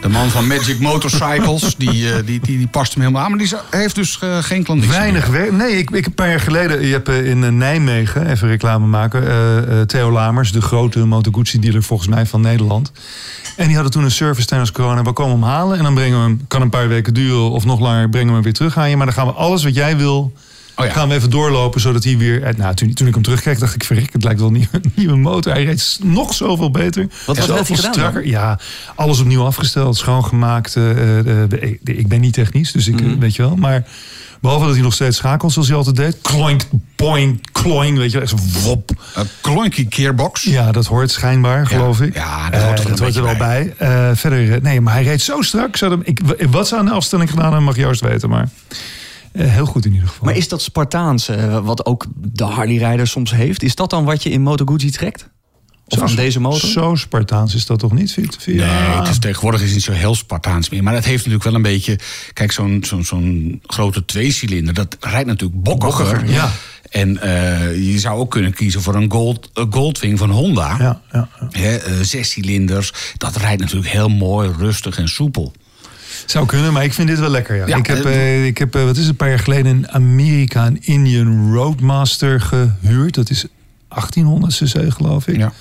de 0.00 0.08
man 0.08 0.30
van 0.30 0.46
Magic 0.46 0.80
Motorcycles, 0.80 1.74
die, 1.76 2.12
eh, 2.12 2.14
die, 2.24 2.40
die, 2.40 2.58
die 2.58 2.66
past 2.66 2.92
hem 2.92 3.02
helemaal 3.02 3.22
aan. 3.22 3.30
Maar 3.30 3.38
die 3.38 3.52
heeft 3.70 3.94
dus 3.94 4.18
eh, 4.18 4.38
geen 4.38 4.62
klanditie. 4.62 4.92
Weinig 4.92 5.26
werk. 5.26 5.52
Nee, 5.52 5.78
ik, 5.78 5.90
ik 5.90 6.06
een 6.06 6.14
paar 6.14 6.28
jaar 6.28 6.40
geleden. 6.40 6.86
Je 6.86 6.92
hebt 6.92 7.08
eh, 7.08 7.26
in 7.26 7.56
Nijmegen, 7.56 8.26
even 8.26 8.48
reclame 8.48 8.86
maken. 8.86 9.18
Theo 9.86 10.12
Lamers, 10.12 10.52
de 10.52 10.60
grote 10.60 11.06
Moto 11.06 11.30
Guzzi 11.32 11.58
dealer 11.58 11.82
volgens 11.82 12.08
mij 12.08 12.26
van 12.26 12.40
Nederland. 12.40 12.92
En 13.56 13.66
die 13.66 13.74
hadden 13.74 13.92
toen 13.92 14.04
een 14.04 14.10
service 14.10 14.46
tijdens 14.46 14.72
corona. 14.72 15.02
We 15.02 15.12
komen 15.12 15.40
hem 15.40 15.48
halen 15.48 15.78
en 15.78 15.84
dan 15.84 15.94
brengen 15.94 16.18
we 16.18 16.24
hem. 16.24 16.44
Kan 16.48 16.62
een 16.62 16.70
paar 16.70 16.88
weken 16.88 17.14
duren 17.14 17.50
of 17.50 17.64
nog 17.64 17.80
langer. 17.80 18.08
Brengen 18.08 18.28
we 18.28 18.34
hem 18.34 18.42
weer 18.42 18.52
terug 18.52 18.78
aan 18.78 18.90
je. 18.90 18.96
Maar 18.96 19.06
dan 19.06 19.14
gaan 19.14 19.26
we 19.26 19.32
alles 19.32 19.64
wat 19.64 19.74
jij 19.74 19.96
wil. 19.96 20.32
Oh 20.80 20.86
ja. 20.86 20.92
Gaan 20.92 21.08
we 21.08 21.14
even 21.14 21.30
doorlopen 21.30 21.80
zodat 21.80 22.04
hij 22.04 22.16
weer. 22.16 22.42
eh, 22.42 22.54
Nou, 22.54 22.74
toen, 22.74 22.92
toen 22.94 23.06
ik 23.06 23.14
hem 23.14 23.22
terugkreeg, 23.22 23.58
dacht 23.58 23.74
ik: 23.74 23.84
verrek, 23.84 24.12
het 24.12 24.24
lijkt 24.24 24.40
wel 24.40 24.48
een 24.48 24.66
nieuwe, 24.94 25.16
motor. 25.30 25.52
Hij 25.52 25.64
reed 25.64 25.98
nog 26.02 26.34
zoveel 26.34 26.70
beter. 26.70 27.06
wat 27.26 27.36
Zoveel 27.36 27.54
heeft 27.54 27.68
hij 27.68 27.76
gedaan 27.76 28.12
dan? 28.12 28.26
Ja, 28.26 28.58
alles 28.94 29.20
opnieuw 29.20 29.44
afgesteld, 29.44 29.96
schoongemaakt. 29.96 30.76
eh, 30.76 30.90
eh, 31.18 31.24
de- 31.48 31.58
ik- 31.60 31.80
ik 31.84 32.08
ben 32.08 32.20
niet 32.20 32.32
technisch, 32.34 32.72
dus 32.72 32.88
ik 32.88 33.00
Mhm. 33.00 33.18
weet 33.18 33.36
je 33.36 33.42
wel. 33.42 33.56
Maar 33.56 33.84
behalve 34.40 34.64
dat 34.64 34.74
hij 34.74 34.82
nog 34.82 34.94
steeds 34.94 35.16
schakelt 35.16 35.52
zoals 35.52 35.68
hij 35.68 35.76
altijd 35.76 35.96
deed. 35.96 36.16
Kloink, 36.22 36.62
boing, 36.96 37.46
kloing, 37.52 37.98
weet 37.98 38.12
je 38.12 38.18
wel. 38.20 38.22
Echt 38.28 38.62
wop. 38.62 38.90
Een 39.14 39.26
klonky 39.40 39.86
gearbox. 39.88 40.42
Ja, 40.42 40.72
dat 40.72 40.86
hoort 40.86 41.10
schijnbaar, 41.10 41.66
geloof 41.66 42.00
ik. 42.00 42.14
ja, 42.14 42.50
dat 42.50 42.62
hoort 42.62 42.78
er 42.78 42.84
wel 42.84 42.96
dat 42.96 43.14
hoort 43.16 43.30
er 43.30 43.36
bij. 43.36 43.74
Verder, 44.16 44.62
nee, 44.62 44.80
maar 44.80 44.92
hij 44.94 45.02
reed 45.02 45.22
zo 45.22 45.42
strak. 45.42 45.76
Zou 45.76 45.90
hem, 45.92 46.00
ik, 46.04 46.20
wat 46.50 46.68
ze 46.68 46.76
aan 46.76 46.84
de 46.84 46.90
afstelling 46.90 47.28
gedaan 47.30 47.44
hebben, 47.44 47.62
mag 47.64 47.76
Joost 47.76 48.00
weten. 48.00 48.28
Maar 48.28 48.48
heel 49.32 49.66
goed 49.66 49.84
in 49.84 49.92
ieder 49.92 50.08
geval. 50.08 50.24
Maar 50.24 50.36
is 50.36 50.48
dat 50.48 50.62
Spartaanse, 50.62 51.34
eh, 51.34 51.64
wat 51.64 51.86
ook 51.86 52.06
de 52.14 52.44
Harley-rijder 52.44 53.06
soms 53.06 53.30
heeft... 53.30 53.62
is 53.62 53.74
dat 53.74 53.90
dan 53.90 54.04
wat 54.04 54.22
je 54.22 54.30
in 54.30 54.42
Moto 54.42 54.64
Guzzi 54.64 54.90
trekt? 54.90 55.28
Of 55.88 55.98
Zo- 55.98 56.04
aan 56.04 56.14
deze 56.14 56.40
motor? 56.40 56.68
Zo 56.68 56.94
Spartaans 56.94 57.54
is 57.54 57.66
dat 57.66 57.78
toch 57.78 57.92
niet? 57.92 58.12
Vind, 58.12 58.36
vind 58.40 58.58
je? 58.58 58.64
Nee, 58.64 58.72
het 58.72 59.08
is, 59.08 59.18
tegenwoordig 59.18 59.60
is 59.60 59.66
het 59.66 59.74
niet 59.74 59.84
zo 59.84 59.92
heel 59.92 60.14
Spartaans 60.14 60.68
meer. 60.70 60.82
Maar 60.82 60.94
dat 60.94 61.04
heeft 61.04 61.16
natuurlijk 61.16 61.44
wel 61.44 61.54
een 61.54 61.62
beetje... 61.62 61.98
Kijk, 62.32 62.52
zo'n 62.52 62.82
zo'n 62.86 63.04
zo'n 63.04 63.60
grote 63.66 64.04
tweecilinder, 64.04 64.74
dat 64.74 64.96
rijdt 65.00 65.26
natuurlijk 65.26 65.62
bokkiger. 65.62 66.04
Bokkiger, 66.04 66.32
ja. 66.34 66.50
En 66.90 67.22
eh, 67.22 67.92
je 67.92 67.98
zou 67.98 68.18
ook 68.18 68.30
kunnen 68.30 68.52
kiezen 68.54 68.82
voor 68.82 68.94
een 68.94 69.10
Gold, 69.12 69.50
een 69.54 69.72
Goldwing 69.72 70.18
van 70.18 70.30
Honda. 70.30 70.76
Ja, 70.78 71.00
ja, 71.12 71.28
ja. 71.40 71.48
Hè, 71.50 71.76
eh, 71.76 71.92
zes 72.02 72.30
cilinders. 72.30 72.92
Dat 73.16 73.36
rijdt 73.36 73.60
natuurlijk 73.60 73.90
heel 73.90 74.08
mooi, 74.08 74.50
rustig 74.58 74.98
en 74.98 75.08
soepel. 75.08 75.52
Zou 76.26 76.46
kunnen, 76.46 76.72
maar 76.72 76.84
ik 76.84 76.92
vind 76.92 77.08
dit 77.08 77.18
wel 77.18 77.28
lekker. 77.30 77.56
Ja. 77.56 77.66
Ja, 77.66 77.76
ik 77.76 77.86
heb, 77.86 78.04
eh, 78.04 78.36
eh, 78.36 78.46
ik 78.46 78.58
heb 78.58 78.74
eh, 78.74 78.84
wat 78.84 78.92
is 78.94 79.00
het, 79.00 79.08
een 79.08 79.16
paar 79.16 79.28
jaar 79.28 79.38
geleden 79.38 79.76
in 79.76 79.90
Amerika 79.90 80.66
een 80.66 80.82
Indian 80.82 81.54
Roadmaster 81.54 82.40
gehuurd. 82.40 83.14
Dat 83.14 83.30
is 83.30 83.46
1800 83.88 84.56
cc, 84.56 84.92
geloof 84.92 85.26
ik. 85.26 85.36
Ja. 85.36 85.52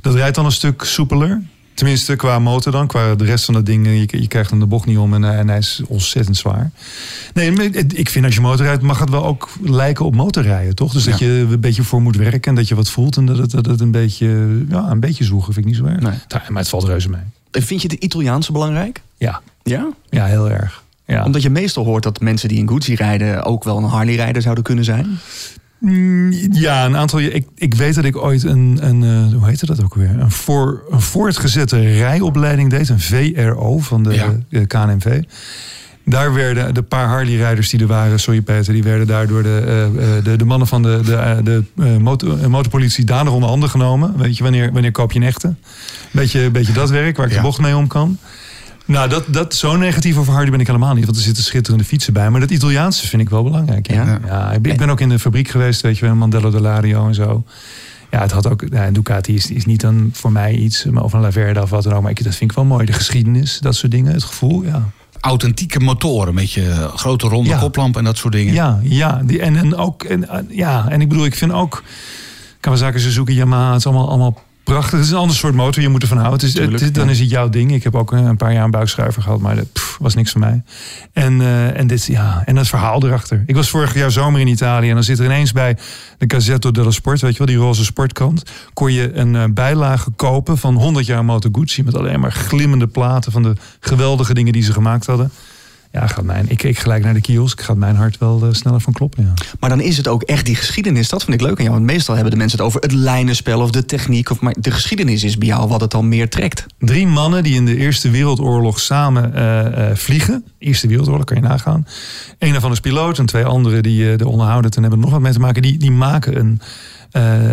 Dat 0.00 0.14
rijdt 0.14 0.34
dan 0.34 0.44
een 0.44 0.52
stuk 0.52 0.82
soepeler. 0.82 1.42
Tenminste, 1.74 2.16
qua 2.16 2.38
motor 2.38 2.72
dan. 2.72 2.86
Qua 2.86 3.14
de 3.14 3.24
rest 3.24 3.44
van 3.44 3.54
dat 3.54 3.66
ding, 3.66 3.86
je, 3.86 4.20
je 4.20 4.28
krijgt 4.28 4.50
hem 4.50 4.58
de 4.58 4.66
bocht 4.66 4.86
niet 4.86 4.98
om 4.98 5.14
en, 5.14 5.24
en 5.24 5.48
hij 5.48 5.58
is 5.58 5.82
ontzettend 5.88 6.36
zwaar. 6.36 6.70
Nee, 7.34 7.70
ik 7.88 8.08
vind 8.08 8.24
als 8.24 8.34
je 8.34 8.40
motor 8.40 8.66
rijdt, 8.66 8.82
mag 8.82 8.98
het 8.98 9.10
wel 9.10 9.24
ook 9.24 9.48
lijken 9.62 10.04
op 10.04 10.14
motorrijden, 10.14 10.74
toch? 10.74 10.92
Dus 10.92 11.04
dat 11.04 11.18
je 11.18 11.26
er 11.26 11.52
een 11.52 11.60
beetje 11.60 11.82
voor 11.82 12.02
moet 12.02 12.16
werken 12.16 12.50
en 12.50 12.54
dat 12.54 12.68
je 12.68 12.74
wat 12.74 12.90
voelt. 12.90 13.16
En 13.16 13.26
dat 13.26 13.36
het, 13.36 13.50
dat 13.50 13.66
het 13.66 13.80
een 13.80 13.90
beetje, 13.90 14.26
ja, 14.68 14.90
een 14.90 15.00
beetje 15.00 15.24
zoegen 15.24 15.52
vind 15.52 15.66
ik 15.66 15.72
niet 15.72 15.80
zo 15.80 15.86
erg. 15.86 16.00
Nee. 16.00 16.42
Maar 16.48 16.62
het 16.62 16.68
valt 16.68 16.84
reuze 16.84 17.08
mee. 17.08 17.20
En 17.50 17.62
Vind 17.62 17.82
je 17.82 17.88
de 17.88 17.98
Italiaanse 17.98 18.52
belangrijk? 18.52 19.02
Ja, 19.16 19.40
Ja? 19.64 19.88
ja 20.10 20.24
heel 20.24 20.50
erg. 20.50 20.82
Ja. 21.06 21.24
Omdat 21.24 21.42
je 21.42 21.50
meestal 21.50 21.84
hoort 21.84 22.02
dat 22.02 22.20
mensen 22.20 22.48
die 22.48 22.60
een 22.60 22.68
Guzzi 22.68 22.94
rijden... 22.94 23.44
ook 23.44 23.64
wel 23.64 23.76
een 23.76 23.84
Harley-rijder 23.84 24.42
zouden 24.42 24.64
kunnen 24.64 24.84
zijn. 24.84 25.18
Mm, 25.78 26.32
Ja, 26.52 26.84
een 26.84 26.96
aantal. 26.96 27.20
Ik, 27.20 27.46
ik 27.54 27.74
weet 27.74 27.94
dat 27.94 28.04
ik 28.04 28.16
ooit 28.16 28.42
een, 28.42 28.78
een 28.80 29.02
eh, 29.02 29.38
hoe 29.38 29.46
heette 29.48 29.66
dat 29.66 29.82
ook 29.82 29.94
weer? 29.94 30.10
Een, 30.20 30.30
voor, 30.30 30.82
een 30.90 31.00
voortgezette 31.00 31.80
rijopleiding 31.80 32.70
deed, 32.70 32.88
een 32.88 33.00
VRO 33.00 33.78
van 33.78 34.02
de 34.02 34.14
Ja. 34.48 34.64
KNMV. 34.66 35.22
Daar 36.06 36.34
werden 36.34 36.74
de 36.74 36.82
paar 36.82 37.06
Harley-rijders 37.06 37.70
die 37.70 37.80
er 37.80 37.86
waren, 37.86 38.20
sorry 38.20 38.40
Peter, 38.40 38.72
die 38.72 38.82
werden 38.82 39.06
daar 39.06 39.26
door 39.26 39.42
de, 39.42 39.62
eh, 39.66 40.16
eh, 40.16 40.24
de, 40.24 40.36
de 40.36 40.44
mannen 40.44 40.68
van 40.68 40.82
de, 40.82 41.00
de, 41.04 41.42
de 41.76 41.98
motor, 42.00 42.50
motorpolitie 42.50 43.04
danig 43.04 43.32
onder 43.32 43.48
handen 43.48 43.70
genomen. 43.70 44.16
Weet 44.18 44.36
je, 44.36 44.42
wanneer, 44.42 44.72
wanneer 44.72 44.92
koop 44.92 45.12
je 45.12 45.18
een 45.20 45.26
echte? 45.26 45.54
Beetje, 46.10 46.50
beetje 46.50 46.72
dat 46.72 46.90
werk 46.90 47.16
waar 47.16 47.26
ik 47.26 47.32
Ja. 47.32 47.38
de 47.38 47.44
bocht 47.44 47.60
mee 47.60 47.76
om 47.76 47.86
kan. 47.86 48.18
Nou, 48.84 49.08
dat, 49.08 49.24
dat, 49.28 49.54
zo 49.54 49.76
negatief 49.76 50.16
over 50.16 50.32
Harley 50.32 50.50
ben 50.50 50.60
ik 50.60 50.66
helemaal 50.66 50.94
niet. 50.94 51.04
Want 51.04 51.16
er 51.16 51.22
zitten 51.22 51.44
schitterende 51.44 51.84
fietsen 51.84 52.12
bij. 52.12 52.30
Maar 52.30 52.40
dat 52.40 52.50
Italiaanse 52.50 53.06
vind 53.08 53.22
ik 53.22 53.28
wel 53.30 53.42
belangrijk. 53.42 53.90
Ja, 53.90 54.04
Ja. 54.04 54.18
ja. 54.26 54.52
ik, 54.52 54.76
ben, 54.76 54.90
ook 54.90 55.00
in 55.00 55.08
de 55.08 55.18
fabriek 55.18 55.48
geweest, 55.48 55.80
weet 55.80 55.98
je 55.98 56.04
wel, 56.04 56.14
Mandello 56.14 56.50
Delario 56.50 57.06
en 57.06 57.14
zo. 57.14 57.44
Ja, 58.10 58.20
het 58.20 58.30
had 58.32 58.48
ook. 58.50 58.64
Ja, 58.70 58.90
Ducati 58.90 59.34
is, 59.34 59.50
is 59.50 59.64
niet 59.64 59.80
dan 59.80 60.10
voor 60.12 60.32
mij 60.32 60.54
iets, 60.54 60.84
maar 60.84 61.02
of 61.02 61.12
een 61.12 61.20
Laverde 61.20 61.62
of 61.62 61.70
wat 61.70 61.82
dan 61.82 61.92
ook. 61.92 62.02
Maar 62.02 62.10
ik, 62.10 62.24
dat 62.24 62.34
vind 62.34 62.50
ik 62.50 62.56
wel 62.56 62.64
mooi. 62.66 62.86
De 62.86 62.92
geschiedenis, 62.92 63.58
dat 63.58 63.74
soort 63.74 63.92
dingen, 63.92 64.12
het 64.12 64.24
gevoel. 64.24 64.64
Ja, 64.64 64.88
Authentieke 65.20 65.80
motoren 65.80 66.34
met 66.34 66.52
je 66.52 66.90
grote 66.94 67.28
ronde 67.28 67.50
Ja. 67.50 67.58
koplamp 67.58 67.96
en 67.96 68.04
dat 68.04 68.16
soort 68.16 68.32
dingen. 68.32 68.54
ja, 68.54 68.78
ja. 68.82 69.20
Die, 69.24 69.40
en, 69.40 69.56
en 69.56 69.76
ook. 69.76 70.02
En, 70.02 70.28
eh, 70.28 70.38
ja, 70.48 70.88
en 70.88 71.00
ik 71.00 71.08
bedoel, 71.08 71.24
ik 71.24 71.34
vind 71.34 71.52
ook. 71.52 71.82
Kawasaki, 72.60 72.98
Suzuki, 72.98 73.34
Yamaha, 73.34 73.68
het 73.70 73.78
is 73.78 73.86
allemaal, 73.86 74.08
allemaal 74.08 74.42
prachtig. 74.64 74.92
Het 74.92 75.06
is 75.06 75.10
een 75.10 75.16
ander 75.16 75.36
soort 75.36 75.54
motor, 75.54 75.82
je 75.82 75.88
moet 75.88 76.02
ervan 76.02 76.18
houden. 76.18 76.40
Het 76.40 76.48
is, 76.48 76.54
Tuurlijk, 76.54 76.94
dan 76.94 77.04
ja. 77.04 77.10
is 77.10 77.20
het 77.20 77.30
jouw 77.30 77.48
ding. 77.48 77.72
Ik 77.72 77.82
heb 77.82 77.94
ook 77.94 78.12
een, 78.12 78.36
paar 78.36 78.52
jaar 78.52 78.64
een 78.64 78.70
buikschuiver 78.70 79.22
gehad, 79.22 79.40
maar 79.40 79.56
dat 79.56 79.72
pff, 79.72 79.96
was 80.00 80.14
niks 80.14 80.30
voor 80.30 80.40
mij. 80.40 80.62
En, 81.12 81.40
eh, 81.40 81.78
en, 81.78 81.86
dit, 81.86 82.04
ja, 82.04 82.42
en 82.46 82.54
dat 82.54 82.66
verhaal 82.66 83.04
erachter. 83.04 83.42
Ik 83.46 83.54
was 83.54 83.70
vorig 83.70 83.94
jaar 83.94 84.10
zomer 84.10 84.40
in 84.40 84.46
Italië 84.46 84.88
en 84.88 84.94
dan 84.94 85.04
zit 85.04 85.18
er 85.18 85.24
ineens 85.24 85.52
bij 85.52 85.76
de 86.18 86.24
Gazzetto 86.34 86.70
dello 86.70 86.90
Sport, 86.90 87.20
weet 87.20 87.32
je 87.32 87.38
wel, 87.38 87.46
die 87.46 87.56
roze 87.56 87.84
sportkant, 87.84 88.42
kon 88.72 88.92
je 88.92 89.14
een 89.14 89.36
eh, 89.36 89.44
bijlage 89.50 90.10
kopen 90.10 90.58
van 90.58 90.74
100 90.74 91.06
jaar 91.06 91.24
Moto 91.24 91.48
Guzzi 91.52 91.82
met 91.82 91.96
alleen 91.96 92.20
maar 92.20 92.32
glimmende 92.32 92.86
platen 92.86 93.32
van 93.32 93.42
de 93.42 93.52
geweldige 93.80 94.34
dingen 94.34 94.52
die 94.52 94.62
ze 94.62 94.72
gemaakt 94.72 95.06
hadden. 95.06 95.30
Ja, 95.94 96.06
gaat 96.06 96.24
mijn, 96.24 96.44
ik 96.48 96.56
keek 96.56 96.78
gelijk 96.78 97.04
naar 97.04 97.14
de 97.14 97.20
kiosk. 97.20 97.60
Gaat 97.60 97.76
mijn 97.76 97.96
hart 97.96 98.18
wel 98.18 98.42
eh, 98.42 98.52
sneller 98.52 98.80
van 98.80 98.92
kloppen. 98.92 99.24
Ja. 99.24 99.32
Maar 99.60 99.70
dan 99.70 99.80
is 99.80 99.96
het 99.96 100.08
ook 100.08 100.22
echt 100.22 100.46
die 100.46 100.54
geschiedenis. 100.54 101.08
Dat 101.08 101.24
vind 101.24 101.40
ik 101.40 101.46
leuk 101.46 101.58
aan 101.58 101.64
jou. 101.64 101.76
Want 101.76 101.90
meestal 101.90 102.14
hebben 102.14 102.32
de 102.32 102.38
mensen 102.38 102.58
het 102.58 102.66
over 102.66 102.80
het 102.80 102.92
lijnenspel 102.92 103.60
of 103.60 103.70
de 103.70 103.84
techniek. 103.84 104.30
Of, 104.30 104.40
maar 104.40 104.54
de 104.58 104.70
geschiedenis 104.70 105.24
is 105.24 105.38
bij 105.38 105.48
jou 105.48 105.68
wat 105.68 105.80
het 105.80 105.90
dan 105.90 106.08
meer 106.08 106.28
trekt. 106.28 106.66
Drie 106.78 107.06
mannen 107.06 107.42
die 107.42 107.54
in 107.54 107.64
de 107.64 107.76
Eerste 107.76 108.10
Wereldoorlog 108.10 108.80
samen 108.80 109.34
eh, 109.34 109.90
eh, 109.90 109.96
vliegen. 109.96 110.44
Eerste 110.58 110.86
Wereldoorlog 110.86 111.24
kan 111.24 111.36
je 111.36 111.42
nagaan. 111.42 111.86
Eén 112.38 112.52
daarvan 112.52 112.72
is 112.72 112.80
piloot 112.80 113.18
en 113.18 113.26
twee 113.26 113.44
anderen 113.44 113.82
die 113.82 114.16
de 114.16 114.28
onderhouden 114.28 114.70
en 114.70 114.80
hebben 114.80 114.98
er 114.98 115.04
nog 115.04 115.14
wat 115.14 115.22
mee 115.22 115.32
te 115.32 115.40
maken. 115.40 115.62
Die, 115.62 115.78
die 115.78 115.92
maken 115.92 116.38
een, 116.38 116.60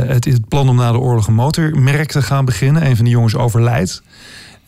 het, 0.07 0.25
het 0.25 0.47
plan 0.47 0.69
om 0.69 0.75
na 0.75 0.91
de 0.91 0.99
oorlog 0.99 1.27
een 1.27 1.33
motormerk 1.33 2.11
te 2.11 2.21
gaan 2.21 2.45
beginnen. 2.45 2.85
Een 2.85 2.95
van 2.95 3.05
die 3.05 3.13
jongens 3.13 3.35
overlijdt. 3.35 4.01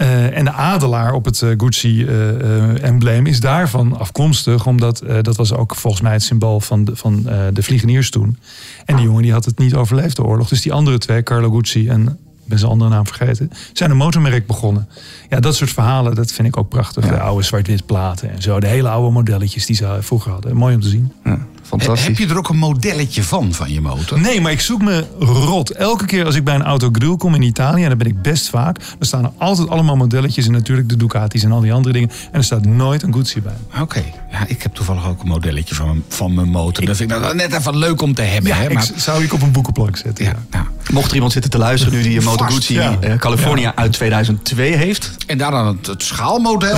Eh, 0.03 0.37
en 0.37 0.45
de 0.45 0.51
adelaar 0.51 1.13
op 1.13 1.25
het 1.25 1.41
eh, 1.41 1.49
Gucci-embleem 1.57 3.25
is 3.25 3.39
daarvan 3.39 3.99
afkomstig. 3.99 4.65
Omdat 4.65 5.01
eh, 5.01 5.17
dat 5.21 5.35
was 5.35 5.53
ook 5.53 5.75
volgens 5.75 6.03
mij 6.03 6.11
het 6.11 6.23
symbool 6.23 6.59
van 6.59 6.85
de, 6.85 6.95
van, 6.95 7.29
eh, 7.29 7.39
de 7.53 7.63
vliegeniers 7.63 8.09
toen. 8.09 8.37
En 8.85 8.95
die 8.95 9.05
jongen 9.05 9.21
die 9.21 9.31
had 9.31 9.45
het 9.45 9.57
niet 9.57 9.75
overleefd, 9.75 10.15
de 10.15 10.23
oorlog. 10.23 10.49
Dus 10.49 10.61
die 10.61 10.73
andere 10.73 10.97
twee, 10.97 11.23
Carlo 11.23 11.51
Gucci 11.51 11.87
en 11.89 12.07
ik 12.43 12.49
ben 12.49 12.59
zijn 12.59 12.71
andere 12.71 12.89
naam 12.89 13.07
vergeten, 13.07 13.51
zijn 13.73 13.91
een 13.91 13.97
motormerk 13.97 14.47
begonnen. 14.47 14.87
Ja, 15.29 15.39
dat 15.39 15.55
soort 15.55 15.71
verhalen, 15.71 16.15
dat 16.15 16.31
vind 16.31 16.47
ik 16.47 16.57
ook 16.57 16.69
prachtig. 16.69 17.07
De 17.07 17.19
oude 17.19 17.43
zwart-wit 17.43 17.85
platen 17.85 18.31
en 18.31 18.41
zo. 18.41 18.59
De 18.59 18.67
hele 18.67 18.89
oude 18.89 19.11
modelletjes 19.11 19.65
die 19.65 19.75
ze 19.75 19.97
vroeger 19.99 20.31
hadden. 20.31 20.55
Mooi 20.55 20.75
om 20.75 20.81
te 20.81 20.89
zien. 20.89 21.11
Ja, 21.23 21.39
fantastisch. 21.79 22.07
Heb 22.07 22.27
je 22.27 22.33
er 22.33 22.37
ook 22.37 22.49
een 22.49 22.57
modelletje 22.57 23.23
van, 23.23 23.53
van 23.53 23.73
je 23.73 23.81
motor? 23.81 24.19
Nee, 24.19 24.41
maar 24.41 24.51
ik 24.51 24.59
zoek 24.59 24.81
me 24.81 25.05
rot. 25.19 25.69
Elke 25.69 26.05
keer 26.05 26.25
als 26.25 26.35
ik 26.35 26.43
bij 26.43 26.55
een 26.55 26.63
autogrill 26.63 27.17
kom 27.17 27.35
in 27.35 27.41
Italië, 27.41 27.81
en 27.81 27.87
daar 27.87 27.97
ben 27.97 28.07
ik 28.07 28.21
best 28.21 28.49
vaak, 28.49 28.77
dan 28.79 29.07
staan 29.07 29.23
er 29.23 29.31
altijd 29.37 29.69
allemaal 29.69 29.95
modelletjes 29.95 30.45
en 30.45 30.51
natuurlijk 30.51 30.89
de 30.89 30.97
Ducatis 30.97 31.43
en 31.43 31.51
al 31.51 31.61
die 31.61 31.73
andere 31.73 31.93
dingen. 31.93 32.09
En 32.09 32.37
er 32.37 32.43
staat 32.43 32.65
nooit 32.65 33.03
een 33.03 33.13
Guzzi 33.13 33.41
bij. 33.41 33.81
Oké, 33.81 34.03
ja, 34.31 34.45
ik 34.47 34.63
heb 34.63 34.73
toevallig 34.73 35.07
ook 35.07 35.21
een 35.21 35.27
modelletje 35.27 35.75
van 35.75 35.85
mijn, 35.87 36.03
van 36.07 36.33
mijn 36.33 36.49
motor. 36.49 36.85
Dat 36.85 36.97
vind 36.97 37.11
ik 37.11 37.19
nou 37.19 37.35
net 37.35 37.53
even 37.53 37.77
leuk 37.77 38.01
om 38.01 38.13
te 38.13 38.21
hebben. 38.21 38.51
Ja, 38.51 38.57
hè, 38.57 38.65
ik 38.65 38.73
maar, 38.73 38.89
zou 38.95 39.23
ik 39.23 39.33
op 39.33 39.41
een 39.41 39.51
boekenplank 39.51 39.97
zetten. 39.97 40.25
ja. 40.25 40.67
Mocht 40.91 41.07
er 41.09 41.13
iemand 41.13 41.31
zitten 41.31 41.51
te 41.51 41.57
luisteren 41.57 41.93
nu 41.93 42.01
die 42.03 42.17
een 42.17 42.23
Moto 42.23 42.43
Vast, 42.43 42.55
Guzzi 42.55 42.73
ja. 42.73 42.97
eh, 42.99 43.17
California 43.17 43.71
uit 43.75 43.91
2002 43.91 44.75
heeft. 44.75 45.11
En 45.27 45.37
daar 45.37 45.51
dan 45.51 45.67
het, 45.67 45.87
het 45.87 46.03
schaalmodel 46.03 46.75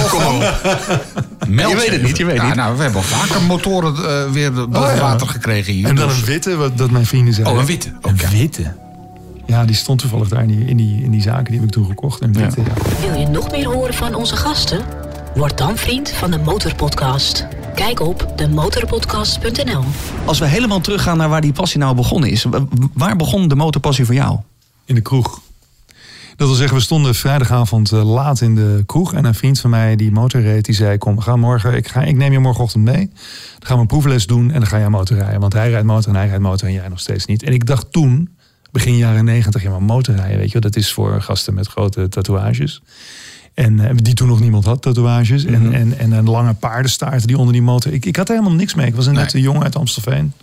Je 1.48 1.76
weet 1.76 1.90
het 1.90 2.04
niet, 2.04 2.18
je 2.18 2.26
weet 2.26 2.36
ja, 2.36 2.46
niet. 2.46 2.56
Nou, 2.56 2.78
we 2.78 2.84
hebben 2.84 3.02
al 3.02 3.08
vaker 3.08 3.42
motoren 3.42 3.96
eh, 3.96 4.32
weer 4.32 4.52
Oh, 4.90 4.96
ja. 4.96 5.02
water 5.02 5.28
gekregen 5.28 5.74
hier. 5.74 5.88
En 5.88 5.96
dan 5.96 6.08
dus- 6.08 6.18
een 6.18 6.26
witte, 6.26 6.56
wat 6.56 6.78
dat 6.78 6.92
mijn 6.92 7.06
vrienden 7.06 7.34
zeiden. 7.34 7.54
Oh, 7.54 7.60
een 7.60 7.68
witte. 7.68 7.94
Een 8.02 8.18
witte. 8.30 8.74
Ja, 9.46 9.66
die 9.66 9.76
stond 9.76 10.00
toevallig 10.00 10.28
daar 10.28 10.42
in 10.42 10.48
die, 10.48 10.66
in 10.66 10.78
die, 10.78 11.04
in 11.04 11.12
die 11.12 11.22
zaken. 11.22 11.46
Die 11.46 11.56
heb 11.56 11.64
ik 11.64 11.72
toen 11.72 11.86
gekocht. 11.86 12.22
Een 12.22 12.34
witte, 12.34 12.62
ja. 12.62 13.08
Wil 13.10 13.20
je 13.20 13.28
nog 13.28 13.52
meer 13.52 13.68
horen 13.68 13.94
van 13.94 14.16
onze 14.16 14.36
gasten? 14.36 14.82
Word 15.36 15.58
dan 15.58 15.78
vriend 15.78 16.12
van 16.12 16.32
de 16.32 16.38
Motorpodcast. 16.38 17.48
Kijk 17.76 18.00
op 18.00 18.34
demotorpodcast.nl. 18.36 19.84
Als 20.26 20.40
we 20.40 20.46
helemaal 20.46 20.80
teruggaan 20.82 21.18
naar 21.18 21.30
waar 21.30 21.42
die 21.42 21.54
passie 21.54 21.80
nou 21.80 21.96
begonnen 21.96 22.30
is. 22.30 22.46
Waar 22.94 23.16
begon 23.16 23.48
de 23.48 23.56
motorpassie 23.56 24.06
voor 24.06 24.16
jou? 24.16 24.40
In 24.86 24.96
de 24.96 25.02
kroeg. 25.02 25.40
Dat 26.36 26.48
wil 26.48 26.56
zeggen, 26.56 26.78
we 26.78 26.84
stonden 26.84 27.16
vrijdagavond 27.16 27.92
eh, 27.92 28.14
laat 28.14 28.42
in 28.42 28.56
de 28.56 28.84
kroeg. 28.86 29.14
En 29.14 29.26
een 29.26 29.34
vriend 29.36 29.60
van 29.60 29.70
mij 29.70 29.96
die 29.96 30.12
motorreed, 30.12 30.66
die 30.66 30.76
zei... 30.76 30.98
Kom, 30.98 31.20
gaan 31.20 31.40
morgen, 31.40 31.74
ik, 31.74 31.88
ga, 31.88 32.02
ik 32.02 32.16
neem 32.16 32.32
je 32.32 32.40
morgenochtend 32.40 32.84
mee. 32.84 33.06
Dan 33.60 33.68
gaan 33.68 33.76
we 33.76 33.82
een 33.82 33.88
proefles 33.88 34.28
doen 34.28 34.52
en 34.52 34.60
dan 34.60 34.68
ga 34.68 34.78
jij 34.78 34.90
motorrijden. 34.90 35.40
Want 35.40 35.54
hij 35.54 35.70
rijdt 35.70 35.86
motor 35.86 36.10
en 36.10 36.16
hij 36.16 36.28
rijdt 36.28 36.42
motor 36.44 36.68
en 36.68 36.74
jij 36.74 36.88
nog 36.88 37.00
steeds 37.00 37.26
niet. 37.26 37.44
En 37.44 37.54
ik 37.54 37.66
dacht 37.66 37.92
toen, 37.92 38.30
begin 38.72 38.98
jaren 38.98 39.26
negentig... 39.26 39.64
Ja, 39.64 39.70
maar 39.70 39.84
motorrijden, 39.84 40.38
weet 40.38 40.48
je 40.48 40.54
wel, 40.60 40.62
dat 40.72 40.76
is 40.76 40.94
voor 40.94 41.22
gasten 41.22 41.54
met 41.54 41.68
grote 41.68 42.10
tatoeages. 42.10 42.82
En 43.54 43.80
eh, 43.80 43.96
die 43.96 44.14
toen 44.14 44.28
nog 44.28 44.40
niemand 44.40 44.66
had, 44.66 44.82
tatoeages. 44.82 45.46
en, 45.46 45.74
en, 45.74 45.98
en 45.98 46.12
een 46.12 46.30
lange 46.30 46.54
paardenstaart 46.54 47.28
die 47.28 47.38
onder 47.38 47.54
die 47.54 47.62
motor... 47.62 47.94
Ik, 47.94 48.06
ik 48.06 48.16
had 48.16 48.30
er 48.30 48.36
helemaal 48.36 48.58
niks 48.58 48.74
mee. 48.74 48.88
Ik 48.88 48.96
was 48.96 49.06
een 49.06 49.14
Nee. 49.14 49.22
nette 49.22 49.42
jongen 49.42 49.64
uit 49.64 49.76
Amstelveen. 49.76 50.34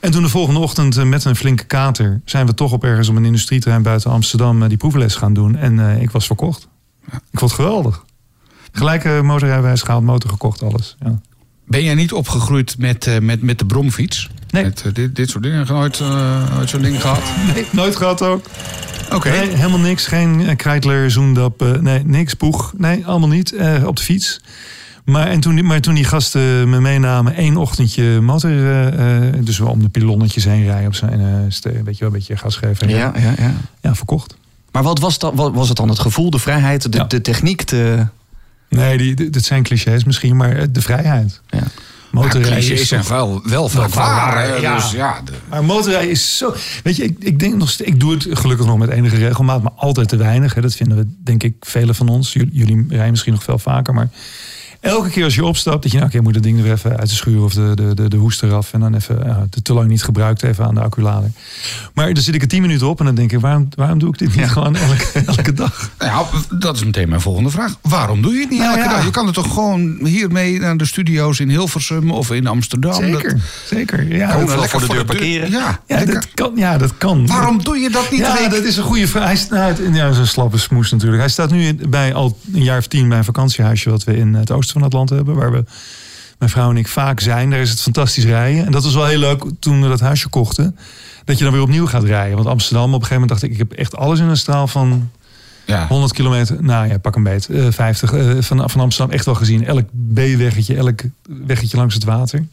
En 0.00 0.10
toen 0.10 0.22
de 0.22 0.28
volgende 0.28 0.60
ochtend 0.60 0.96
eh, 0.96 1.04
met 1.04 1.24
een 1.24 1.36
flinke 1.36 1.64
kater... 1.64 2.20
zijn 2.24 2.46
we 2.46 2.54
toch 2.54 2.72
op 2.72 2.84
ergens 2.84 3.08
op 3.08 3.16
een 3.16 3.24
industrieterrein 3.24 3.82
buiten 3.82 4.10
Amsterdam... 4.10 4.62
eh, 4.62 4.68
die 4.68 4.78
proefles 4.78 5.14
gaan 5.14 5.34
doen. 5.34 5.56
En 5.56 5.78
eh, 5.78 6.02
ik 6.02 6.10
was 6.10 6.26
verkocht. 6.26 6.68
Ik 7.06 7.38
vond 7.38 7.50
het 7.50 7.60
geweldig. 7.60 8.04
Gelijke 8.72 9.20
motorrijbewijs 9.22 9.82
gehaald, 9.82 10.04
motor 10.04 10.30
gekocht, 10.30 10.62
alles. 10.62 10.96
Ja. 11.04 11.20
Ben 11.66 11.84
jij 11.84 11.94
niet 11.94 12.12
opgegroeid 12.12 12.78
met, 12.78 13.20
met, 13.20 13.42
met 13.42 13.58
de 13.58 13.66
bromfiets? 13.66 14.30
Nee. 14.50 14.62
Met 14.62 14.84
dit, 14.92 15.16
dit 15.16 15.30
soort 15.30 15.42
dingen? 15.42 15.66
Nooit, 15.66 16.00
nooit 16.54 16.70
zo'n 16.70 16.82
ding 16.82 17.00
gehad? 17.00 17.22
Nee, 17.54 17.66
nooit 17.72 17.96
gehad 17.96 18.22
ook. 18.22 18.46
Oké. 19.12 19.30
Nee, 19.30 19.48
helemaal 19.48 19.78
niks. 19.78 20.06
Geen 20.06 20.56
Kreitler, 20.56 21.10
Zoendap, 21.10 21.80
nee, 21.80 22.04
niks, 22.04 22.34
poeg. 22.34 22.72
Nee, 22.76 23.06
allemaal 23.06 23.28
niet. 23.28 23.54
op 23.84 23.96
de 23.96 24.02
fiets. 24.02 24.40
Maar, 25.06 25.26
en 25.26 25.40
toen, 25.40 25.54
die- 25.54 25.64
maar 25.64 25.80
toen 25.80 25.94
die 25.94 26.04
gasten 26.04 26.70
me 26.70 26.80
meenamen, 26.80 27.34
één 27.34 27.56
ochtendje 27.56 28.20
motor... 28.20 28.50
eh, 28.50 29.26
eh, 29.28 29.34
dus 29.44 29.58
wel 29.58 29.68
om 29.68 29.82
de 29.82 29.88
pilonnetjes 29.88 30.44
heen 30.44 30.64
rijden 30.64 30.86
op 30.86 30.94
zijn... 30.94 31.20
eh, 31.20 31.26
ste- 31.48 31.82
weet 31.82 31.98
je 31.98 32.04
wel, 32.04 32.08
een 32.08 32.18
beetje 32.18 32.36
gas 32.36 32.56
geven. 32.56 32.88
ja, 32.88 33.12
ja. 33.38 33.52
ja, 33.80 33.94
verkocht. 33.94 34.36
Maar 34.72 34.82
wat 34.82 34.98
was, 34.98 35.18
dat, 35.18 35.34
wat 35.34 35.52
was 35.54 35.68
het 35.68 35.76
dan? 35.76 35.88
Het 35.88 35.98
gevoel, 35.98 36.30
de 36.30 36.38
vrijheid, 36.38 36.92
de, 36.92 36.98
Ja. 36.98 37.04
de 37.04 37.20
techniek? 37.20 37.66
De... 37.68 38.06
Nee, 38.68 38.98
die, 38.98 39.30
dit 39.30 39.44
zijn 39.44 39.62
clichés 39.62 40.04
misschien, 40.04 40.36
maar 40.36 40.72
de 40.72 40.82
vrijheid. 40.82 41.40
Ja. 41.50 41.62
Motorrijden 42.10 42.50
Ja, 42.52 42.58
is 42.58 42.66
clichés 42.66 42.88
zijn 42.88 43.02
wel, 43.08 43.40
wel 43.44 43.68
vaak 43.68 43.94
Wel 43.94 44.04
waar. 44.04 44.60
ja. 44.60 44.74
Dus 44.74 44.90
ja, 44.90 45.20
de- 45.24 45.32
Maar 45.48 45.64
motorrijden 45.64 46.10
is 46.10 46.36
zo. 46.38 46.54
Weet 46.82 46.96
je, 46.96 47.04
ik, 47.04 47.16
ik 47.18 47.38
denk 47.38 47.54
nog. 47.54 47.72
Ik 47.72 48.00
doe 48.00 48.12
het 48.14 48.26
gelukkig 48.30 48.66
nog 48.66 48.78
met 48.78 48.88
enige 48.88 49.16
regelmaat, 49.16 49.62
maar 49.62 49.72
altijd 49.76 50.08
te 50.08 50.16
weinig. 50.16 50.54
Hè. 50.54 50.60
Dat 50.60 50.74
vinden 50.74 50.96
we, 50.98 51.06
denk 51.24 51.42
ik, 51.42 51.54
velen 51.60 51.94
van 51.94 52.08
ons. 52.08 52.32
Jullie, 52.32 52.50
jullie 52.52 52.84
rijden 52.88 53.10
misschien 53.10 53.32
nog 53.32 53.42
veel 53.42 53.58
vaker, 53.58 53.94
maar. 53.94 54.08
Elke 54.86 55.08
keer 55.10 55.24
als 55.24 55.34
je 55.34 55.44
opstapt, 55.44 55.82
dat 55.82 55.92
je 55.92 55.98
nou, 55.98 56.10
oké, 56.10 56.20
moet 56.22 56.34
het 56.34 56.42
ding 56.42 56.64
er 56.64 56.72
even 56.72 56.96
uit 56.98 57.08
de 57.08 57.14
schuur 57.14 57.42
of 57.42 57.52
de, 57.54 57.72
de, 57.74 57.94
de, 57.94 58.08
de 58.08 58.16
hoest 58.16 58.42
eraf. 58.42 58.72
En 58.72 58.80
dan 58.80 58.94
even 58.94 59.20
ja, 59.24 59.46
te, 59.50 59.62
te 59.62 59.72
lang 59.74 59.88
niet 59.88 60.02
gebruikt, 60.02 60.42
even 60.42 60.64
aan 60.66 60.74
de 60.74 60.80
acculader. 60.80 61.30
Maar 61.94 62.14
dan 62.14 62.22
zit 62.22 62.34
ik 62.34 62.42
er 62.42 62.48
tien 62.48 62.60
minuten 62.62 62.86
op 62.88 62.98
en 62.98 63.04
dan 63.04 63.14
denk 63.14 63.32
ik, 63.32 63.40
waarom, 63.40 63.68
waarom 63.74 63.98
doe 63.98 64.08
ik 64.08 64.18
dit 64.18 64.28
niet 64.28 64.36
Ja. 64.38 64.46
gewoon 64.46 64.76
elke, 64.76 65.22
elke 65.36 65.52
dag? 65.52 65.90
Nou 65.98 66.10
ja, 66.10 66.56
dat 66.58 66.76
is 66.76 66.84
meteen 66.84 67.08
mijn 67.08 67.20
volgende 67.20 67.50
vraag. 67.50 67.76
Waarom 67.82 68.22
doe 68.22 68.32
je 68.34 68.40
het 68.40 68.50
niet 68.50 68.58
Nou 68.58 68.76
elke 68.76 68.88
ja. 68.88 68.94
dag? 68.94 69.04
Je 69.04 69.10
kan 69.10 69.26
er 69.26 69.32
toch 69.32 69.52
gewoon 69.52 69.98
hiermee 70.02 70.60
naar 70.60 70.76
de 70.76 70.84
studio's 70.86 71.40
in 71.40 71.48
Hilversum 71.48 72.10
of 72.10 72.30
in 72.30 72.46
Amsterdam. 72.46 72.94
Zeker, 72.94 73.30
Dat, 73.32 73.40
zeker. 73.64 74.14
Ja, 74.16 74.30
Gewoon 74.30 74.46
dat, 74.46 74.58
lekker 74.60 74.80
voor 74.80 74.88
de 74.88 74.94
deur 74.94 75.04
parkeren. 75.04 75.50
Ja, 75.50 75.80
ja, 75.86 76.04
dat 76.04 76.28
kan. 76.34 76.52
Ja, 76.56 76.78
dat 76.78 76.96
kan. 76.98 77.26
Waarom 77.26 77.64
doe 77.64 77.76
je 77.78 77.90
dat 77.90 78.10
niet? 78.10 78.20
Ja, 78.20 78.48
dat 78.48 78.64
is 78.64 78.76
een 78.76 78.82
goede 78.84 79.08
vraag. 79.08 79.24
Hij 79.24 79.36
staat, 79.36 79.78
ja, 79.92 80.04
dat 80.04 80.12
is 80.12 80.18
een 80.18 80.26
slappe 80.26 80.58
smoes 80.58 80.90
natuurlijk. 80.90 81.20
Hij 81.20 81.30
staat 81.30 81.50
nu 81.50 81.74
bij 81.88 82.14
al 82.14 82.38
een 82.52 82.62
jaar 82.62 82.78
of 82.78 82.86
tien 82.86 83.08
bij 83.08 83.18
een 83.18 83.24
vakantiehuisje 83.24 83.90
wat 83.90 84.04
we 84.04 84.16
in 84.16 84.34
het 84.34 84.50
oosten 84.50 84.75
van 84.76 84.84
het 84.84 84.92
land 84.92 85.10
hebben, 85.10 85.34
waar 85.34 85.52
we 85.52 85.64
mijn 86.38 86.50
vrouw 86.50 86.70
en 86.70 86.76
ik 86.76 86.88
vaak 86.88 87.20
zijn. 87.20 87.50
Daar 87.50 87.60
is 87.60 87.70
het 87.70 87.80
fantastisch 87.80 88.24
rijden. 88.24 88.66
En 88.66 88.72
dat 88.72 88.84
was 88.84 88.94
wel 88.94 89.06
heel 89.06 89.18
leuk 89.18 89.44
toen 89.58 89.82
we 89.82 89.88
dat 89.88 90.00
huisje 90.00 90.28
kochten. 90.28 90.76
Dat 91.24 91.38
je 91.38 91.44
dan 91.44 91.52
weer 91.52 91.62
opnieuw 91.62 91.86
gaat 91.86 92.04
rijden. 92.04 92.36
Want 92.36 92.48
Amsterdam, 92.48 92.94
op 92.94 93.00
een 93.00 93.06
gegeven 93.06 93.20
moment 93.20 93.40
dacht 93.40 93.42
ik, 93.42 93.50
ik 93.50 93.68
heb 93.68 93.78
echt 93.78 93.96
alles 93.96 94.18
in 94.18 94.26
een 94.26 94.36
straal 94.36 94.66
van 94.66 95.10
ja. 95.66 95.86
100 95.86 96.12
kilometer. 96.12 96.62
Nou 96.62 96.88
ja, 96.88 96.98
pak 96.98 97.16
een 97.16 97.22
beet. 97.22 97.48
eh 97.48 97.66
50 97.70 98.12
eh, 98.12 98.36
van, 98.40 98.70
van 98.70 98.80
Amsterdam 98.80 99.14
echt 99.14 99.24
wel 99.24 99.34
gezien. 99.34 99.64
Elk 99.64 99.84
B-weggetje, 100.14 100.76
elk 100.76 101.00
weggetje 101.46 101.76
langs 101.76 101.94
het 101.94 102.04
water. 102.04 102.46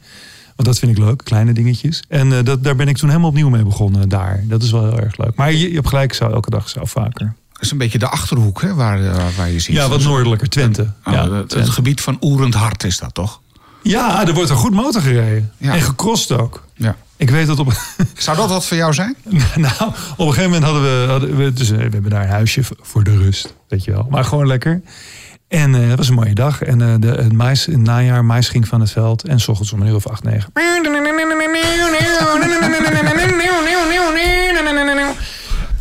Want 0.55 0.67
dat 0.67 0.79
vind 0.79 0.91
ik 0.91 1.03
leuk, 1.03 1.21
kleine 1.23 1.53
dingetjes. 1.53 2.03
En 2.07 2.33
eh, 2.37 2.43
dat, 2.43 2.63
daar 2.63 2.75
ben 2.75 2.87
ik 2.87 2.97
toen 2.97 3.09
helemaal 3.09 3.29
opnieuw 3.29 3.49
mee 3.49 3.63
begonnen 3.63 4.09
daar. 4.09 4.43
Dat 4.47 4.63
is 4.63 4.71
wel 4.71 4.83
heel 4.83 4.99
erg 4.99 5.17
leuk. 5.17 5.35
Maar 5.35 5.51
je, 5.51 5.69
je 5.69 5.75
hebt 5.75 5.87
gelijk, 5.87 6.13
elke 6.13 6.49
dag 6.49 6.69
zou 6.69 6.87
vaker. 6.87 7.33
Is 7.63 7.71
een 7.71 7.77
beetje 7.77 7.99
de 7.99 8.09
achterhoek 8.09 8.61
hè, 8.61 8.73
waar, 8.73 9.05
eh, 9.05 9.25
waar 9.37 9.49
je 9.49 9.59
ziet. 9.59 9.75
Ja, 9.75 9.87
wat 9.87 10.03
noordelijker, 10.03 10.49
Twente. 10.49 10.81
Oh, 11.05 11.13
ja, 11.13 11.31
het, 11.31 11.69
gebied 11.69 12.01
van 12.01 12.17
Oerend 12.21 12.53
Hart 12.53 12.83
is 12.83 12.97
dat 12.97 13.13
toch? 13.13 13.41
ja, 13.81 14.27
er 14.27 14.33
wordt 14.33 14.49
een 14.49 14.55
goed 14.55 14.73
motor 14.73 15.01
gereden. 15.01 15.51
Ja. 15.57 15.73
En 15.73 15.81
gecrossed 15.81 16.37
ook. 16.39 16.63
Ja. 16.75 16.95
Ik 17.17 17.29
weet 17.29 17.47
dat 17.47 17.59
op... 17.59 17.73
Zou 18.17 18.37
dat 18.37 18.49
wat 18.49 18.65
voor 18.65 18.77
jou 18.77 18.93
zijn? 18.93 19.15
nou, 19.55 19.73
op 20.17 20.27
een 20.27 20.33
gegeven 20.33 20.43
moment 20.43 20.63
hadden 20.63 20.81
we... 20.83 21.05
Hadden 21.09 21.35
we 21.35 21.53
dus, 21.53 21.71
eh, 21.71 21.77
we 21.77 21.81
hebben 21.83 22.09
daar 22.09 22.23
een 22.23 22.29
huisje 22.29 22.61
voor 22.81 23.03
de 23.03 23.17
rust, 23.17 23.55
weet 23.67 23.83
je 23.83 23.91
wel. 23.91 24.07
Maar 24.09 24.25
gewoon 24.25 24.47
lekker. 24.47 24.81
En 25.47 25.75
eh, 25.75 25.87
het 25.87 25.97
was 25.97 26.07
een 26.07 26.15
mooie 26.15 26.33
dag. 26.33 26.61
En 26.61 26.77
de, 27.01 27.07
het 27.07 27.33
mais, 27.33 27.67
in 27.67 27.73
het 27.73 27.83
najaar, 27.83 28.25
mais 28.25 28.49
ging 28.49 28.67
van 28.67 28.79
het 28.79 28.91
veld. 28.91 29.23
En 29.23 29.39
s 29.39 29.47
ochtends 29.47 29.73
om 29.73 29.81
een 29.81 29.87
uur 29.87 29.95
of 29.95 30.07
acht, 30.07 30.23
negen. 30.23 30.51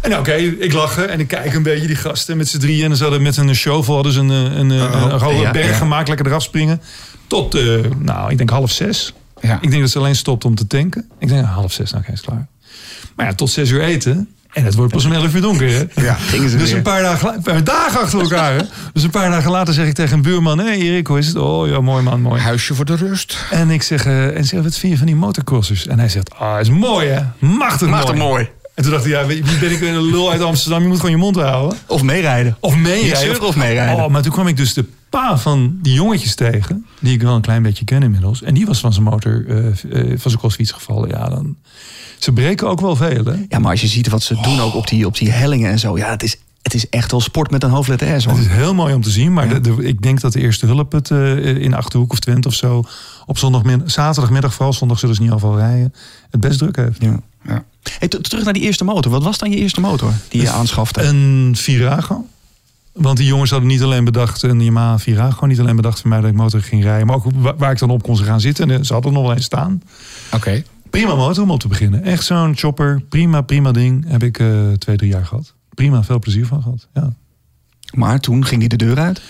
En 0.03 0.19
oké, 0.19 0.33
ik 0.35 0.73
lachen 0.73 1.09
en 1.09 1.21
ik 1.21 1.29
kijk 1.29 1.55
een 1.55 1.63
beetje 1.63 1.87
die 1.87 1.97
gasten 1.97 2.37
met 2.37 2.49
z'n 2.49 2.59
drieën. 2.59 2.91
En 2.91 2.97
ze 2.97 3.03
hadden 3.03 3.23
met 3.23 3.37
een 3.37 3.55
shovel 3.55 3.95
hadden 3.95 4.13
ze 4.13 4.21
een, 4.21 4.29
een, 4.29 4.71
een, 4.71 5.03
een, 5.11 5.19
hoge 5.21 5.41
ja, 5.41 5.51
berg 5.51 5.79
gemaakt. 5.79 6.09
Lekker 6.09 6.27
eraf 6.27 6.43
springen. 6.43 6.83
Tot, 7.27 7.55
eh, 7.55 7.79
nou, 7.99 8.31
ik 8.31 8.39
denk 8.39 8.51
half 8.51 8.71
zes. 8.71 9.13
Ja. 9.41 9.59
Ik 9.61 9.71
denk 9.71 9.83
dat 9.83 9.91
ze 9.91 9.99
alleen 9.99 10.17
stopt 10.17 10.45
om 10.45 10.55
te 10.55 10.67
tanken. 10.67 11.09
Ik 11.19 11.29
denk, 11.29 11.45
half 11.45 11.73
zes, 11.73 11.91
nou, 11.91 12.03
oké, 12.03 12.13
is 12.13 12.21
klaar. 12.21 12.47
Maar 13.17 13.27
ja, 13.27 13.35
tot 13.35 13.51
zes 13.51 13.71
uur 13.71 13.83
eten. 13.83 14.29
En 14.53 14.65
het 14.65 14.75
wordt 14.75 14.93
pas 14.93 15.05
om 15.05 15.13
elf 15.13 15.35
uur 15.35 15.41
donker, 15.41 15.69
hè? 15.69 16.03
Ja, 16.03 16.15
gingen 16.15 16.51
ze 16.51 16.57
dus 16.57 16.69
weer. 16.69 16.77
een 16.77 16.83
paar 16.83 17.03
dagen, 17.03 17.41
een 17.45 17.69
achter 17.69 18.21
elkaar, 18.21 18.55
hè? 18.55 18.63
Dus 18.93 19.03
een 19.03 19.11
paar 19.11 19.31
dagen 19.31 19.51
later 19.51 19.75
zeg 19.75 19.87
ik 19.87 19.95
tegen 19.95 20.17
een 20.17 20.23
buurman... 20.23 20.59
Hé, 20.59 20.65
hey, 20.65 20.79
Erik, 20.79 21.07
hoe 21.07 21.19
is 21.19 21.27
het? 21.27 21.37
Oh, 21.37 21.69
ja, 21.69 21.81
mooi 21.81 22.03
man, 22.03 22.21
mooi. 22.21 22.41
Huisje 22.41 22.75
voor 22.75 22.85
de 22.85 22.97
rust. 22.97 23.39
En 23.51 23.71
ik 23.71 23.83
zeg, 23.83 24.07
eh, 24.07 24.37
en 24.37 24.45
zeg, 24.45 24.63
wat 24.63 24.77
vind 24.77 24.93
je 24.93 24.99
van 24.99 25.07
die 25.07 25.17
motocrossers? 25.17 25.87
En 25.87 25.99
hij 25.99 26.09
zegt, 26.09 26.35
ah, 26.35 26.61
is 26.61 26.71
mooi, 26.71 27.09
hè? 27.09 27.23
Machtig, 27.39 27.89
Machtig 27.89 28.15
mooi. 28.15 28.29
mooi. 28.29 28.51
En 28.75 28.83
toen 28.83 28.93
dacht 28.93 29.05
ik, 29.05 29.11
ja, 29.11 29.27
wie 29.27 29.43
ben 29.61 29.71
ik 29.73 29.81
een 29.81 30.03
lul 30.03 30.31
uit 30.31 30.41
Amsterdam? 30.41 30.83
Je 30.83 30.89
moet 30.89 30.97
gewoon 30.97 31.11
je 31.11 31.17
mond 31.17 31.37
houden. 31.37 31.79
Of 31.87 32.03
meerijden. 32.03 32.57
Of 32.61 32.77
meerijden. 32.77 33.43
of 33.47 33.57
meerijden. 33.57 34.05
Oh, 34.05 34.11
maar 34.11 34.23
toen 34.23 34.33
kwam 34.33 34.47
ik 34.47 34.57
dus 34.57 34.75
de 34.75 34.85
pa 35.11 35.39
van 35.39 35.79
die 35.83 35.95
jongetjes 35.95 36.35
tegen. 36.35 36.87
Die 37.01 37.13
ik 37.15 37.23
wel 37.23 37.35
een 37.35 37.41
klein 37.41 37.63
beetje 37.63 37.85
ken 37.85 38.03
inmiddels. 38.03 38.43
En 38.43 38.55
die 38.55 38.67
was 38.67 38.81
van 38.81 38.93
zijn 38.93 39.05
motor, 39.05 39.45
eh, 39.49 39.67
eh, 39.67 39.73
van 40.09 40.31
zijn 40.31 40.39
crossfiets 40.39 40.71
gevallen. 40.71 41.09
Ja, 41.09 41.29
dan... 41.29 41.57
Ze 42.19 42.33
breken 42.33 42.69
ook 42.69 42.81
wel 42.81 42.97
veel, 42.97 43.25
hè? 43.25 43.35
Ja, 43.49 43.59
maar 43.59 43.71
als 43.71 43.81
je 43.81 43.87
ziet 43.87 44.09
wat 44.09 44.23
ze 44.23 44.39
doen 44.43 44.61
ook 44.61 44.75
op 44.75 44.89
die, 44.89 45.07
op 45.07 45.17
die 45.19 45.31
hellingen 45.31 45.71
en 45.71 45.79
zo. 45.79 45.97
Ja, 45.99 46.11
het 46.11 46.23
is, 46.23 46.37
het 46.63 46.75
is 46.75 46.89
echt 46.89 47.11
wel 47.11 47.21
sport 47.21 47.51
met 47.51 47.63
een 47.63 47.71
hoofdletter 47.71 48.21
S. 48.21 48.25
Hoor. 48.25 48.35
Het 48.37 48.45
is 48.47 48.53
heel 48.53 48.75
mooi 48.75 48.95
om 48.95 49.03
te 49.03 49.11
zien. 49.11 49.33
Maar 49.33 49.49
de, 49.49 49.61
de- 49.61 49.85
ik 49.85 50.03
denk 50.03 50.21
dat 50.21 50.33
de 50.33 50.41
eerste 50.41 50.67
hulp 50.67 50.93
het 50.93 51.11
eh, 51.11 51.47
in 51.47 51.75
Achterhoek 51.75 52.13
of 52.13 52.19
Twente 52.19 52.49
of 52.49 52.55
zo... 52.55 52.85
op 53.27 53.39
zondagmiddag, 53.39 53.91
zaterdagmiddag, 53.91 54.55
vooral 54.55 54.73
zondag 54.73 54.99
zullen 54.99 55.15
ze 55.15 55.23
niet 55.23 55.31
al 55.31 55.57
rijden... 55.57 55.95
het 56.31 56.41
best 56.41 56.59
druk 56.59 56.77
heeft. 56.77 57.03
Ja. 57.03 57.21
Ja. 57.47 57.65
Hey, 57.99 58.09
terug 58.09 58.45
naar 58.45 58.53
die 58.53 58.63
eerste 58.63 58.85
motor. 58.85 59.13
Wat 59.13 59.23
was 59.23 59.39
dan 59.39 59.51
je 59.51 59.57
eerste 59.57 59.81
motor 59.81 60.13
die 60.29 60.41
je 60.43 60.51
aanschafte? 60.51 61.03
Een 61.03 61.53
Virago. 61.57 62.27
Want 62.93 63.17
die 63.17 63.27
jongens 63.27 63.51
hadden 63.51 63.69
niet 63.69 63.83
alleen 63.83 64.05
bedacht, 64.05 64.43
een 64.43 64.61
Yamaha 64.65 64.99
Virago, 64.99 65.47
niet 65.47 65.61
alleen 65.61 65.77
bedacht 65.77 66.01
voor 66.01 66.09
mij 66.09 66.21
dat 66.21 66.31
ik 66.31 66.37
motor 66.37 66.61
ging 66.61 66.83
rijden, 66.83 67.07
maar 67.07 67.17
ook 67.17 67.25
wa- 67.35 67.57
waar 67.57 67.73
ik 67.73 67.79
dan 67.79 67.91
op 67.91 68.03
kon 68.03 68.19
gaan 68.19 68.41
zitten. 68.41 68.71
En 68.71 68.79
eh, 68.79 68.85
ze 68.85 68.93
hadden 68.93 69.11
er 69.13 69.17
nog 69.19 69.27
wel 69.27 69.37
eens 69.37 69.45
staan. 69.45 69.83
Oké. 70.33 70.63
Prima 70.91 71.15
motor 71.15 71.43
om 71.43 71.51
op 71.51 71.61
te 71.61 71.69
beginnen. 71.69 72.03
Echt 72.03 72.25
zo'n 72.25 72.57
chopper, 72.57 73.01
prima, 73.09 73.41
prima 73.41 73.73
ding. 73.73 74.05
Heb 74.09 74.23
ik 74.23 74.39
eh, 74.39 74.73
twee, 74.79 74.97
drie 74.97 75.11
jaar 75.11 75.27
gehad. 75.27 75.55
Prima, 75.75 76.03
veel 76.05 76.19
plezier 76.19 76.47
van 76.47 76.63
gehad. 76.63 76.87
Ja. 76.95 77.13
Maar 77.95 78.21
toen 78.21 78.47
ging 78.47 78.61
hij 78.61 78.69
de 78.69 78.77
deur 78.77 78.99
uit. 78.99 79.21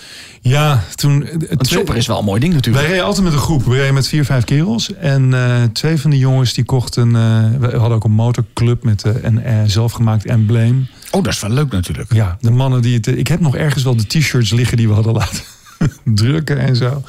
Ja, 0.41 0.83
toen... 0.95 1.25
eh, 1.27 1.33
Een 1.49 1.65
chopper 1.65 1.95
is 1.95 2.07
wel 2.07 2.19
een 2.19 2.25
mooi 2.25 2.39
ding 2.39 2.51
Wij 2.53 2.61
natuurlijk. 2.61 2.87
reden 2.91 3.05
altijd 3.05 3.23
met 3.23 3.33
een 3.33 3.39
groep. 3.39 3.65
We 3.65 3.75
reden 3.75 3.93
met 3.93 4.07
vier, 4.07 4.25
vijf 4.25 4.43
kerels. 4.43 4.93
En 4.95 5.33
eh, 5.33 5.63
twee 5.73 5.97
van 5.99 6.09
die 6.09 6.19
jongens 6.19 6.53
die 6.53 6.63
kochten... 6.63 7.07
eh, 7.15 7.43
we 7.59 7.77
hadden 7.77 7.91
ook 7.97 8.03
een 8.03 8.11
motorclub 8.11 8.83
met 8.83 9.03
een 9.21 9.69
zelfgemaakt 9.69 10.25
embleem. 10.25 10.87
Oh, 11.11 11.23
dat 11.23 11.33
is 11.33 11.39
wel 11.39 11.51
leuk 11.51 11.71
natuurlijk. 11.71 12.13
Ja, 12.13 12.37
de 12.41 12.51
mannen 12.51 12.81
die 12.81 12.95
het... 12.95 13.07
Ik 13.07 13.27
heb 13.27 13.39
nog 13.39 13.55
ergens 13.55 13.83
wel 13.83 13.95
de 13.95 14.07
t-shirts 14.07 14.51
liggen 14.51 14.77
die 14.77 14.87
we 14.87 14.93
hadden 14.93 15.13
laten 15.13 15.39
drukken 16.05 16.57
en 16.57 16.75
zo. 16.75 17.03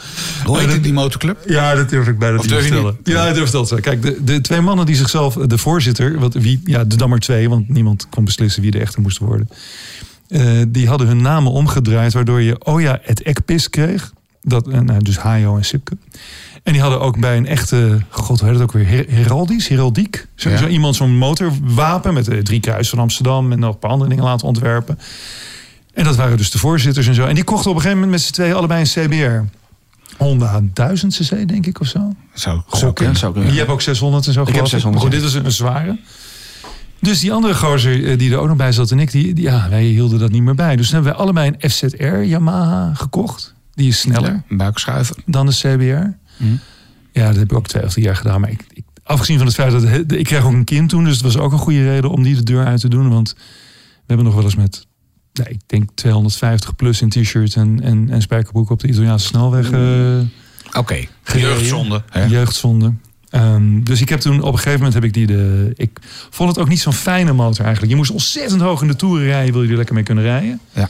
Hoe 0.44 0.58
heet 0.58 0.72
het, 0.72 0.82
die 0.82 0.92
motorclub? 0.92 1.38
Ja, 1.46 1.74
dat 1.74 1.88
durf 1.88 2.08
ik 2.08 2.18
bij 2.18 2.30
dat 2.30 2.40
niet 2.40 2.50
durf. 2.50 2.94
Ja, 3.04 3.26
ik 3.26 3.34
durf 3.34 3.50
wel 3.50 3.64
te 3.64 3.80
Kijk, 3.80 4.02
de, 4.02 4.24
de 4.24 4.40
twee 4.40 4.60
mannen 4.60 4.86
die 4.86 4.96
zichzelf, 4.96 5.34
de 5.34 5.58
voorzitter, 5.58 6.18
wat, 6.18 6.34
wie, 6.34 6.60
ja, 6.64 6.84
de 6.84 6.96
Dammer 6.96 7.18
twee, 7.18 7.48
want 7.48 7.68
niemand 7.68 8.06
kon 8.08 8.24
beslissen 8.24 8.62
wie 8.62 8.70
de 8.70 8.78
echte 8.78 9.00
moest 9.00 9.18
worden. 9.18 9.48
Eh, 10.34 10.62
die 10.68 10.88
hadden 10.88 11.06
hun 11.06 11.22
namen 11.22 11.52
omgedraaid, 11.52 12.12
waardoor 12.12 12.42
je 12.42 12.64
Oja 12.64 12.98
het 13.02 13.22
Ekpis 13.22 13.70
kreeg. 13.70 14.12
Dat, 14.42 14.68
eh, 14.68 14.80
nou, 14.80 15.02
dus 15.02 15.18
Hajo 15.18 15.56
en 15.56 15.64
Sipke. 15.64 15.96
En 16.62 16.72
die 16.72 16.82
hadden 16.82 17.00
ook 17.00 17.18
bij 17.18 17.36
een 17.36 17.46
echte, 17.46 18.00
god, 18.08 18.38
hoe 18.40 18.48
heet 18.48 18.58
het 18.58 18.64
ook 18.68 18.72
weer, 18.72 18.86
Her- 18.88 19.06
heraldisch, 19.08 19.68
heraldiek. 19.68 20.26
Zo, 20.34 20.50
Ja. 20.50 20.56
zo 20.56 20.66
iemand 20.66 20.96
zo'n 20.96 21.16
motorwapen 21.16 22.14
met 22.14 22.24
de 22.24 22.42
drie 22.42 22.60
kruis 22.60 22.88
van 22.88 22.98
Amsterdam 22.98 23.52
en 23.52 23.58
nog 23.58 23.72
een 23.72 23.78
paar 23.78 23.90
andere 23.90 24.10
dingen 24.10 24.24
laten 24.24 24.46
ontwerpen. 24.46 24.98
En 25.94 26.04
dat 26.04 26.16
waren 26.16 26.36
dus 26.36 26.50
de 26.50 26.58
voorzitters 26.58 27.06
en 27.06 27.14
zo. 27.14 27.24
En 27.26 27.34
die 27.34 27.44
kochten 27.44 27.70
op 27.70 27.76
een 27.76 27.82
gegeven 27.82 28.02
moment 28.02 28.18
met 28.20 28.26
z'n 28.28 28.32
tweeën 28.32 28.54
allebei 28.54 28.80
een 28.80 28.86
CBR. 29.08 29.48
Honda 30.22 30.60
1000 30.74 31.14
cc, 31.16 31.48
denk 31.48 31.66
ik, 31.66 31.80
of 31.80 31.86
zo. 31.86 32.14
Zo, 32.34 32.62
Gokken. 32.66 33.06
Ja, 33.06 33.14
zou 33.14 33.32
kunnen. 33.32 33.52
Je 33.52 33.58
hebt 33.58 33.70
ook 33.70 33.80
600 33.82 34.26
en 34.26 34.32
zo. 34.32 34.44
heb 34.44 34.48
geloof 34.54 34.68
600, 34.68 35.02
Maar 35.04 35.12
goed, 35.12 35.20
ja. 35.22 35.28
dit 35.32 35.42
was 35.42 35.44
een 35.44 35.52
zware. 35.56 35.98
Dus 37.04 37.20
die 37.20 37.32
andere 37.32 37.54
gozer 37.54 38.04
eh, 38.10 38.18
die 38.18 38.32
er 38.32 38.38
ook 38.38 38.46
nog 38.48 38.56
bij 38.56 38.72
zat 38.72 38.90
en 38.90 38.98
ik, 38.98 39.10
die, 39.10 39.34
die- 39.34 39.44
ja, 39.44 39.68
wij 39.68 39.84
hielden 39.84 40.18
dat 40.18 40.30
niet 40.30 40.42
meer 40.42 40.54
bij. 40.54 40.76
Dus 40.76 40.86
toen 40.86 40.94
hebben 40.94 41.12
wij 41.12 41.22
allebei 41.22 41.52
een 41.58 41.70
FZR 41.70 42.04
Yamaha 42.04 42.94
gekocht. 42.94 43.54
Die 43.74 43.88
is 43.88 44.00
sneller 44.00 44.42
Een 44.48 44.56
buikschuiver. 44.56 45.16
dan 45.26 45.46
de 45.46 45.52
CBR. 45.52 46.16
Hm. 46.44 46.44
Ja, 47.12 47.26
dat 47.26 47.36
heb 47.36 47.50
ik 47.50 47.56
ook 47.56 47.66
twee 47.68 47.84
of 47.84 47.92
drie 47.92 48.04
jaar 48.04 48.16
gedaan. 48.16 48.40
Maar 48.40 48.50
ik, 48.50 48.64
ik, 48.72 48.84
afgezien 49.02 49.36
van 49.36 49.46
het 49.46 49.54
feit 49.54 49.72
dat 49.72 50.12
ik 50.18 50.24
kreeg 50.24 50.44
ook 50.44 50.52
een 50.52 50.64
kind 50.64 50.88
toen, 50.88 51.04
dus 51.04 51.12
het 51.12 51.22
was 51.22 51.36
ook 51.38 51.52
een 51.52 51.58
goede 51.58 51.84
reden 51.90 52.10
om 52.10 52.22
die 52.22 52.34
de 52.34 52.42
deur 52.42 52.64
uit 52.64 52.80
te 52.80 52.88
doen. 52.88 53.08
Want 53.08 53.34
we 53.36 53.42
hebben 54.06 54.26
nog 54.26 54.34
wel 54.34 54.44
eens 54.44 54.54
met, 54.56 54.86
nee, 55.32 55.48
ik 55.48 55.60
denk 55.66 55.90
250 55.94 56.76
plus 56.76 57.02
in 57.02 57.08
t-shirt 57.08 57.54
en, 57.56 57.82
en, 57.82 58.10
en 58.10 58.22
spijkerbroek 58.22 58.70
op 58.70 58.80
de 58.80 58.88
Italiaanse 58.88 59.26
snelweg. 59.26 59.70
eh, 59.70 60.18
Oké, 60.78 61.04
gereden. 61.22 61.48
jeugdzonde. 61.50 62.02
hè? 62.10 62.24
Jeugdzonde. 62.24 62.92
Ehm, 63.34 63.82
dus 63.82 64.00
ik 64.00 64.08
heb 64.08 64.20
toen 64.20 64.40
op 64.40 64.52
een 64.52 64.58
gegeven 64.58 64.78
moment 64.78 64.94
heb 64.94 65.04
ik 65.04 65.12
die 65.12 65.26
de. 65.26 65.72
Ik 65.76 65.98
vond 66.30 66.48
het 66.48 66.58
ook 66.58 66.68
niet 66.68 66.80
zo'n 66.80 66.92
fijne 66.92 67.32
motor 67.32 67.64
eigenlijk. 67.64 67.92
Je 67.92 67.98
moest 67.98 68.10
ontzettend 68.10 68.60
hoog 68.60 68.82
in 68.82 68.88
de 68.88 68.96
toeren 68.96 69.26
rijden, 69.26 69.52
wil 69.52 69.62
je 69.62 69.70
er 69.70 69.76
lekker 69.76 69.94
mee 69.94 70.04
kunnen 70.04 70.24
rijden. 70.24 70.60
Ja. 70.72 70.88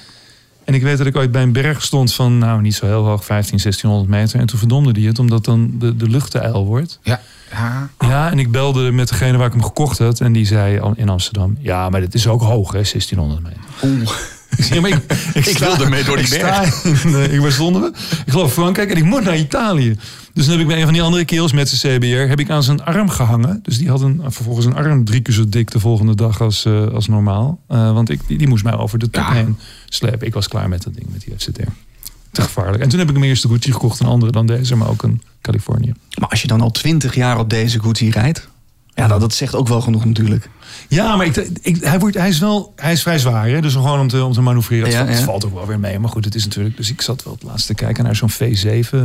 En 0.65 0.75
ik 0.75 0.83
weet 0.83 0.99
dat 0.99 1.07
ik 1.07 1.17
ooit 1.17 1.33
bij 1.33 1.43
een 1.43 1.53
berg 1.53 1.83
stond 1.83 2.15
van, 2.15 2.39
nou 2.39 2.61
niet 2.61 2.75
zo 2.75 2.87
heel 2.87 3.05
hoog, 3.05 3.25
15, 3.25 3.59
1600 3.63 4.11
meter. 4.11 4.41
En 4.41 4.47
toen 4.47 4.59
verdomde 4.59 4.93
die 4.93 5.07
het, 5.07 5.19
omdat 5.19 5.45
dan 5.45 5.75
de, 5.79 5.97
de 5.97 6.09
lucht 6.09 6.31
te 6.31 6.39
ijl 6.39 6.65
wordt. 6.65 6.99
Ja. 7.03 7.21
ja. 7.51 7.91
Ja, 7.99 8.31
en 8.31 8.39
ik 8.39 8.51
belde 8.51 8.91
met 8.91 9.09
degene 9.09 9.37
waar 9.37 9.47
ik 9.47 9.53
hem 9.53 9.63
gekocht 9.63 9.99
had. 9.99 10.21
En 10.21 10.33
die 10.33 10.47
zei 10.47 10.81
in 10.95 11.09
Amsterdam, 11.09 11.57
ja, 11.61 11.89
maar 11.89 12.01
dit 12.01 12.15
is 12.15 12.27
ook 12.27 12.43
hoog, 12.43 12.73
hè, 12.73 12.83
1600 12.83 13.43
meter. 13.43 14.03
Ik, 14.03 14.34
maar 14.81 14.91
ik, 14.91 15.01
ik, 15.35 15.47
Ik 15.47 15.59
wil 15.59 15.77
ermee 15.81 16.05
door 16.05 16.17
die 16.17 16.27
ik 16.27 16.33
sta 16.33 16.63
in, 16.63 17.15
eh, 17.15 17.33
ik, 17.33 17.41
waar 17.41 17.53
stonden 17.53 17.83
we? 17.83 17.89
Ik 18.27 18.33
geloof 18.33 18.53
Frankrijk 18.53 18.91
en 18.91 18.97
ik 18.97 19.05
moet 19.05 19.25
naar 19.25 19.37
Italië. 19.37 19.97
Dus 20.33 20.45
dan 20.45 20.53
heb 20.53 20.63
ik 20.63 20.67
bij 20.67 20.77
een 20.77 20.85
van 20.85 20.93
die 20.93 21.03
andere 21.03 21.25
kerels 21.25 21.53
met 21.53 21.69
zijn 21.69 21.99
CBR... 21.99 22.29
heb 22.29 22.41
ik 22.41 22.51
aan 22.51 22.63
zijn 22.63 22.85
arm 22.85 23.09
gehangen. 23.09 23.61
Dus 23.63 23.79
die 23.79 23.89
had 23.89 24.01
een, 24.01 24.21
vervolgens 24.27 24.67
een 24.67 24.75
arm 24.75 25.05
drie 25.05 25.21
keer 25.21 25.35
zo 25.35 25.49
dik 25.49 25.71
de 25.71 25.81
volgende 25.81 26.15
dag 26.15 26.41
als, 26.41 26.65
eh, 26.65 26.87
als 26.87 27.09
normaal. 27.09 27.61
Eh, 27.69 27.93
want 27.93 28.11
ik, 28.11 28.21
die, 28.27 28.39
die 28.39 28.49
moest 28.49 28.65
mij 28.65 28.77
over 28.77 28.99
de 28.99 29.11
top 29.11 29.23
Ja. 29.23 29.33
heen 29.33 29.59
slepen. 29.89 30.27
Ik 30.27 30.35
was 30.35 30.49
klaar 30.49 30.69
met 30.69 30.83
dat 30.83 30.95
ding, 30.95 31.07
met 31.13 31.21
die 31.21 31.35
FZR. 31.37 31.51
Te 32.33 32.43
gevaarlijk. 32.43 32.83
En 32.83 32.89
toen 32.89 32.99
heb 32.99 33.09
ik 33.09 33.15
hem 33.15 33.25
eerst 33.25 33.43
de 33.43 33.49
Gucci 33.49 33.73
gekocht. 33.73 34.01
Een 34.01 34.07
andere 34.07 34.33
dan 34.33 34.47
deze, 34.47 34.77
maar 34.77 34.89
ook 34.89 35.03
een 35.03 35.23
Californië. 35.41 35.93
Maar 36.19 36.29
als 36.29 36.43
je 36.43 36.47
dan 36.49 36.61
al 36.61 36.71
twintig 36.71 37.15
jaar 37.15 37.39
op 37.39 37.51
deze 37.51 37.81
Gucci 37.81 38.11
rijdt. 38.11 38.49
Ja, 38.95 39.07
dat, 39.09 39.21
dat 39.21 39.35
zegt 39.35 39.55
ook 39.55 39.69
wel 39.69 39.81
genoeg 39.81 40.05
natuurlijk. 40.05 40.49
Ja, 40.89 41.17
maar 41.17 41.27
ik, 41.27 41.37
ik, 41.63 41.85
hij, 41.85 41.99
wordt, 41.99 42.17
hij, 42.17 42.29
is 42.29 42.39
wel, 42.39 42.73
hij 42.77 42.93
is 42.93 43.03
vrij 43.03 43.19
zwaar. 43.19 43.49
Hè? 43.49 43.61
Dus 43.61 43.73
gewoon 43.73 44.01
om 44.01 44.09
te, 44.09 44.25
om 44.25 44.33
te 44.33 44.41
manoeuvreren. 44.41 44.91
Ja, 44.91 44.97
het, 44.97 44.97
valt, 44.97 45.11
ja. 45.11 45.17
het 45.17 45.25
valt 45.25 45.45
ook 45.45 45.55
wel 45.55 45.67
weer 45.67 45.81
mee. 45.81 45.99
Maar 45.99 46.11
goed, 46.11 46.25
het 46.25 46.35
is 46.35 46.45
natuurlijk... 46.45 46.77
Dus 46.77 46.91
ik 46.91 47.01
zat 47.03 47.25
wel 47.25 47.33
het 47.33 47.43
laatste 47.43 47.75
te 47.75 47.85
kijken 47.85 48.05
naar 48.05 48.17
zo'n 48.17 48.31
V7 48.33 48.97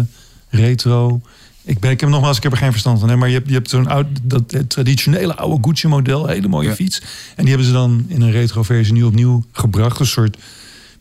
retro. 0.49 1.21
Ik, 1.63 1.79
ben, 1.79 1.91
ik 1.91 1.99
heb 1.99 2.09
nogmaals, 2.09 2.37
ik 2.37 2.43
heb 2.43 2.51
er 2.51 2.57
geen 2.57 2.71
verstand 2.71 2.99
van. 2.99 3.09
Hè? 3.09 3.15
Maar 3.15 3.27
je 3.27 3.33
hebt, 3.33 3.47
je 3.47 3.53
hebt 3.53 3.69
zo'n 3.69 3.87
oud, 3.87 4.05
dat 4.23 4.55
traditionele 4.67 5.35
oude 5.35 5.67
Gucci 5.67 5.87
model. 5.87 6.27
Hele 6.27 6.47
mooie 6.47 6.67
Ja. 6.67 6.75
fiets. 6.75 6.99
En 7.35 7.45
die 7.45 7.47
hebben 7.47 7.65
ze 7.65 7.71
dan 7.71 8.05
in 8.07 8.21
een 8.21 8.31
retro 8.31 8.63
versie 8.63 8.93
nu 8.93 9.03
opnieuw 9.03 9.43
gebracht. 9.51 9.99
Een 9.99 10.05
soort 10.05 10.37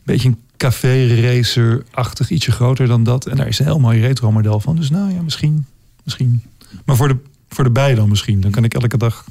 beetje 0.03 0.27
een 0.27 0.37
café 0.57 1.21
racer-achtig. 1.21 2.29
Ietsje 2.29 2.51
groter 2.51 2.87
dan 2.87 3.03
dat. 3.03 3.25
En 3.25 3.37
daar 3.37 3.47
is 3.47 3.59
een 3.59 3.65
heel 3.65 3.79
mooi 3.79 3.99
retro 3.99 4.31
model 4.31 4.59
van. 4.59 4.75
Dus 4.75 4.89
nou 4.89 5.13
ja, 5.13 5.21
misschien. 5.21 5.65
misschien. 6.03 6.43
Maar 6.85 6.95
voor 6.95 7.07
de, 7.07 7.17
voor 7.59 7.67
de 7.67 7.73
bij 7.73 7.95
dan 7.95 8.09
misschien. 8.09 8.41
Dan 8.41 8.51
kan 8.51 8.63
ik 8.63 8.73
elke 8.73 8.97
dag 8.97 9.23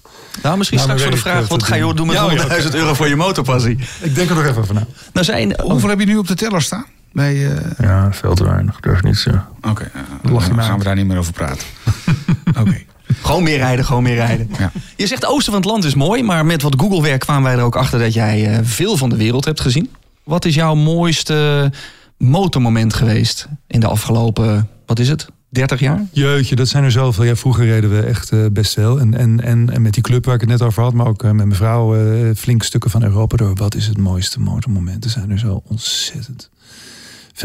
Nou, 0.42 0.56
misschien 0.58 0.78
Nou, 0.78 0.88
straks 0.90 1.02
voor 1.02 1.16
de 1.16 1.28
vraag, 1.30 1.42
ik 1.42 1.48
wat 1.48 1.62
ga 1.62 1.74
je 1.74 1.94
doen. 1.94 2.06
met 2.06 2.16
Ja, 2.16 2.32
ja, 2.32 2.42
100.000 2.62 2.66
oké. 2.66 2.76
euro 2.76 2.94
voor 2.94 3.08
je 3.08 3.16
motorpassie? 3.16 3.78
Ik 4.00 4.14
denk 4.14 4.28
er 4.28 4.34
nog 4.34 4.44
even 4.44 4.56
over 4.62 4.74
na. 4.74 4.86
Nou 5.12 5.24
zijn, 5.26 5.62
oh, 5.62 5.70
Hoeveel 5.70 5.88
heb 5.88 5.98
je 6.00 6.06
nu 6.06 6.16
op 6.16 6.26
de 6.28 6.34
teller 6.34 6.62
staan? 6.62 6.84
Bij, 7.12 7.50
eh, 7.56 7.62
Ja, 7.78 8.12
veel 8.12 8.34
te 8.34 8.44
weinig. 8.44 8.80
Durf 8.80 9.02
niet 9.02 9.16
zo. 9.16 9.30
Oké, 9.62 9.90
eh, 9.94 10.30
Dan 10.30 10.62
gaan 10.62 10.78
we 10.78 10.84
daar 10.84 10.94
niet 10.94 11.06
meer 11.06 11.18
over 11.18 11.32
praten. 11.32 11.66
Oké. 12.60 12.82
gewoon 13.22 13.42
meer 13.42 13.56
rijden, 13.58 13.84
gewoon 13.84 14.02
meer 14.02 14.14
rijden. 14.14 14.50
Ja. 14.58 14.72
Je 14.96 15.06
zegt 15.06 15.26
oosten 15.26 15.52
van 15.52 15.60
het 15.62 15.70
land 15.70 15.84
is 15.84 15.94
mooi, 15.94 16.22
maar 16.22 16.46
met 16.46 16.62
wat 16.62 16.74
Google-werk 16.78 17.20
kwamen 17.20 17.42
wij 17.42 17.54
er 17.58 17.64
ook 17.64 17.76
achter 17.76 17.98
dat 17.98 18.14
jij 18.14 18.46
eh, 18.52 18.58
veel 18.62 18.96
van 18.96 19.08
de 19.08 19.16
wereld 19.16 19.44
hebt 19.44 19.60
gezien. 19.60 19.90
Wat 20.24 20.44
is 20.44 20.54
jouw 20.54 20.74
mooiste 20.74 21.70
motormoment 22.18 22.94
geweest 22.94 23.48
in 23.66 23.80
de 23.80 23.86
afgelopen, 23.86 24.68
wat 24.86 24.98
is 24.98 25.08
het, 25.08 25.26
30 25.48 25.80
jaar? 25.80 26.04
Jeetje, 26.12 26.56
dat 26.56 26.68
zijn 26.68 26.84
er 26.84 26.90
zoveel. 26.90 27.24
Ja, 27.24 27.36
vroeger 27.36 27.64
reden 27.64 27.90
we 27.90 28.00
echt 28.00 28.32
eh, 28.32 28.44
best 28.52 28.72
veel. 28.74 29.00
En, 29.00 29.14
en, 29.14 29.40
en, 29.40 29.70
en 29.70 29.82
met 29.82 29.92
die 29.94 30.02
club 30.02 30.24
waar 30.24 30.34
ik 30.34 30.40
het 30.40 30.50
net 30.50 30.62
over 30.62 30.82
had, 30.82 30.92
maar 30.92 31.06
ook 31.06 31.22
eh, 31.22 31.30
met 31.30 31.46
mijn 31.46 31.54
vrouw, 31.58 31.96
eh, 31.96 32.34
flink 32.36 32.62
stukken 32.62 32.90
van 32.90 33.02
Europa 33.02 33.36
door. 33.36 33.54
Wat 33.54 33.74
is 33.74 33.86
het 33.86 33.98
mooiste 33.98 34.40
motormoment? 34.40 35.04
Er 35.04 35.10
zijn 35.10 35.30
er 35.30 35.38
zo 35.38 35.62
ontzettend. 35.64 36.50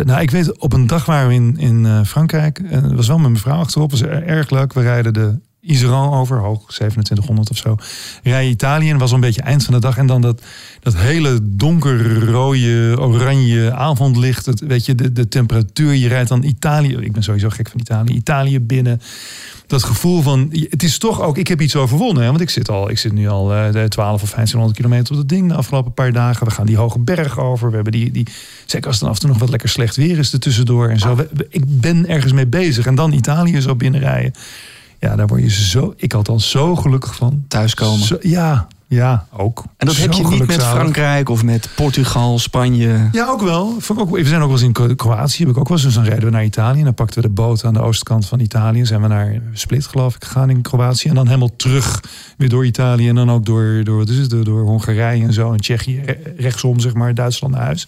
Nou, 0.03 0.21
ik 0.21 0.31
weet, 0.31 0.57
op 0.59 0.73
een 0.73 0.87
dag 0.87 1.05
waren 1.05 1.27
we 1.27 1.33
in, 1.33 1.57
in 1.57 2.05
Frankrijk. 2.05 2.61
Het 2.63 2.93
was 2.93 3.07
wel 3.07 3.17
met 3.17 3.29
mijn 3.29 3.41
vrouw 3.41 3.57
achterop. 3.59 3.91
was 3.91 4.01
er- 4.01 4.23
erg 4.23 4.49
leuk. 4.49 4.73
We 4.73 4.81
rijden 4.81 5.13
de 5.13 5.39
Iseran 5.65 6.13
over, 6.13 6.37
hoog 6.37 6.59
2700 6.67 7.49
of 7.49 7.57
zo. 7.57 7.75
Rijden 8.23 8.51
Italië 8.51 8.89
en 8.89 8.97
was 8.97 9.11
een 9.11 9.19
beetje 9.19 9.41
eind 9.41 9.63
van 9.63 9.73
de 9.73 9.79
dag. 9.79 9.97
En 9.97 10.05
dan 10.05 10.21
dat, 10.21 10.41
dat 10.79 10.95
hele 10.95 11.39
donkerrode, 11.41 12.95
oranje 12.99 13.73
avondlicht. 13.73 14.45
Het, 14.45 14.59
weet 14.59 14.85
je, 14.85 14.95
de, 14.95 15.11
de 15.11 15.27
temperatuur. 15.27 15.93
Je 15.93 16.07
rijdt 16.07 16.29
dan 16.29 16.43
Italië. 16.43 16.97
Ik 16.99 17.11
ben 17.11 17.23
sowieso 17.23 17.49
gek 17.49 17.69
van 17.69 17.79
Italië. 17.79 18.13
Italië 18.13 18.59
binnen. 18.59 19.01
Dat 19.67 19.83
gevoel 19.83 20.21
van, 20.21 20.53
het 20.69 20.83
is 20.83 20.97
toch 20.97 21.21
ook, 21.21 21.37
ik 21.37 21.47
heb 21.47 21.61
iets 21.61 21.75
overwonnen. 21.75 22.23
Hè? 22.23 22.29
Want 22.29 22.41
ik 22.41 22.49
zit, 22.49 22.69
al, 22.69 22.89
ik 22.89 22.97
zit 22.97 23.13
nu 23.13 23.27
al 23.27 23.53
eh, 23.53 23.71
de 23.71 23.87
12 23.87 24.21
of 24.21 24.31
1500 24.31 24.75
kilometer 24.75 25.11
op 25.11 25.19
dat 25.19 25.29
ding 25.29 25.47
de 25.47 25.55
afgelopen 25.55 25.93
paar 25.93 26.11
dagen. 26.11 26.45
We 26.45 26.53
gaan 26.53 26.65
die 26.65 26.77
hoge 26.77 26.99
berg 26.99 27.39
over. 27.39 27.69
We 27.69 27.75
hebben 27.75 27.93
die, 27.93 28.11
die 28.11 28.27
zeker 28.65 28.87
als 28.87 28.95
het 28.95 29.03
dan 29.03 29.09
af 29.09 29.15
en 29.15 29.21
toe 29.21 29.29
nog 29.29 29.39
wat 29.39 29.49
lekker 29.49 29.69
slecht 29.69 29.95
weer 29.95 30.17
is 30.17 30.33
er 30.33 30.39
tussendoor 30.39 30.89
en 30.89 30.99
zo. 30.99 31.17
Ik 31.49 31.63
ben 31.65 32.07
ergens 32.07 32.33
mee 32.33 32.47
bezig. 32.47 32.85
En 32.85 32.95
dan 32.95 33.11
Italië 33.11 33.61
zo 33.61 33.75
binnenrijden. 33.75 34.33
Ja, 35.03 35.15
daar 35.15 35.27
word 35.27 35.41
je 35.41 35.49
zo, 35.49 35.93
ik 35.97 36.13
althans 36.13 36.49
zo 36.49 36.75
gelukkig 36.75 37.15
van. 37.15 37.43
Thuiskomen. 37.47 38.05
Zo, 38.05 38.17
ja, 38.21 38.67
ja, 38.87 39.27
ook. 39.37 39.63
En 39.77 39.87
dat 39.87 39.95
Zo 39.95 40.01
heb 40.01 40.13
je 40.13 40.23
niet 40.27 40.47
met. 40.47 40.63
Frankrijk 40.63 41.29
of 41.29 41.43
met 41.43 41.69
Portugal, 41.75 42.39
Spanje. 42.39 43.09
Ja, 43.11 43.27
ook 43.29 43.41
wel. 43.41 43.75
We 44.11 44.25
zijn 44.25 44.41
ook 44.41 44.47
wel 44.47 44.51
eens 44.51 44.61
in 44.61 44.71
Kro- 44.71 44.95
Kroatië. 44.95 45.37
Heb 45.43 45.51
ik 45.51 45.57
ook 45.57 45.67
wel 45.67 45.77
eens. 45.77 45.85
Dus 45.85 45.93
dan 45.95 46.03
rijden 46.03 46.25
we 46.25 46.29
naar 46.31 46.43
Italië. 46.43 46.77
En 46.79 46.83
dan 46.85 46.93
pakten 46.93 47.21
we 47.21 47.27
de 47.27 47.33
boot 47.33 47.63
aan 47.65 47.73
de 47.73 47.79
oostkant 47.81 48.25
van 48.25 48.39
Italië. 48.39 48.85
Zijn 48.85 49.01
we 49.01 49.07
naar 49.07 49.41
Split, 49.53 49.85
geloof 49.85 50.15
ik, 50.15 50.23
gegaan 50.23 50.49
in 50.49 50.61
Kroatië. 50.61 51.09
En 51.09 51.15
dan 51.15 51.25
helemaal 51.27 51.55
terug 51.55 52.03
weer 52.37 52.49
door 52.49 52.65
Italië. 52.65 53.09
En 53.09 53.15
dan 53.15 53.31
ook 53.31 53.45
door, 53.45 53.81
door, 53.83 53.97
wat 53.97 54.09
is 54.09 54.17
het, 54.17 54.29
door, 54.29 54.43
door 54.43 54.61
Hongarije 54.63 55.23
en 55.23 55.33
zo. 55.33 55.51
En 55.51 55.59
Tsjechië 55.59 56.01
re- 56.05 56.19
rechtsom, 56.37 56.79
zeg 56.79 56.93
maar, 56.93 57.13
Duitsland 57.15 57.53
naar 57.53 57.63
huis. 57.63 57.87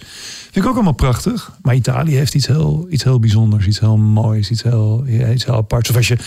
Vind 0.51 0.55
ik 0.55 0.65
ook 0.65 0.73
allemaal 0.75 0.93
prachtig. 0.93 1.51
Maar 1.61 1.75
Italië 1.75 2.15
heeft 2.15 2.35
iets 2.35 2.47
heel, 2.47 2.87
iets 2.89 3.03
heel 3.03 3.19
bijzonders. 3.19 3.65
Iets 3.67 3.79
heel 3.79 3.97
moois. 3.97 4.49
Iets 4.51 4.63
heel, 4.63 5.03
iets 5.33 5.45
heel 5.45 5.55
aparts. 5.55 5.89
Of 5.89 5.95
als 5.95 6.07
je 6.07 6.17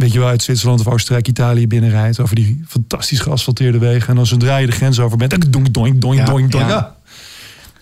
weet 0.00 0.12
je 0.12 0.18
wel, 0.18 0.28
uit 0.28 0.42
Zwitserland 0.42 0.80
of 0.80 0.86
Oostenrijk, 0.88 1.28
Italië 1.28 1.66
binnenrijdt. 1.66 2.20
Over 2.20 2.34
die 2.34 2.62
fantastisch 2.68 3.20
geasfalteerde 3.20 3.78
wegen. 3.78 4.08
En 4.08 4.14
dan 4.14 4.26
zodra 4.26 4.56
je 4.56 4.66
de 4.66 4.72
grens 4.72 4.98
over 5.00 5.16
bent, 5.18 5.30
dan 5.30 5.40
doink, 5.50 5.72
doink, 5.74 6.00
doink, 6.00 6.18
Ja, 6.18 6.24
doink, 6.24 6.52
doink. 6.52 6.68
ja. 6.68 6.74
Ja. 6.74 6.94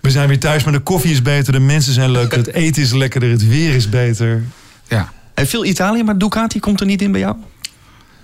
We 0.00 0.10
zijn 0.10 0.28
weer 0.28 0.40
thuis, 0.40 0.64
maar 0.64 0.72
de 0.72 0.78
koffie 0.80 1.10
is 1.10 1.22
beter, 1.22 1.52
de 1.52 1.58
mensen 1.58 1.92
zijn 1.92 2.10
leuker, 2.10 2.38
het 2.38 2.52
eten 2.64 2.82
is 2.82 2.92
lekkerder, 2.92 3.30
het 3.30 3.48
weer 3.48 3.74
is 3.74 3.88
beter. 3.88 4.42
Ja. 4.88 5.12
En 5.34 5.46
veel 5.46 5.64
Italië, 5.64 6.02
maar 6.02 6.18
Ducati 6.18 6.60
komt 6.60 6.80
er 6.80 6.86
niet 6.86 7.02
in 7.02 7.12
bij 7.12 7.20
jou? 7.20 7.36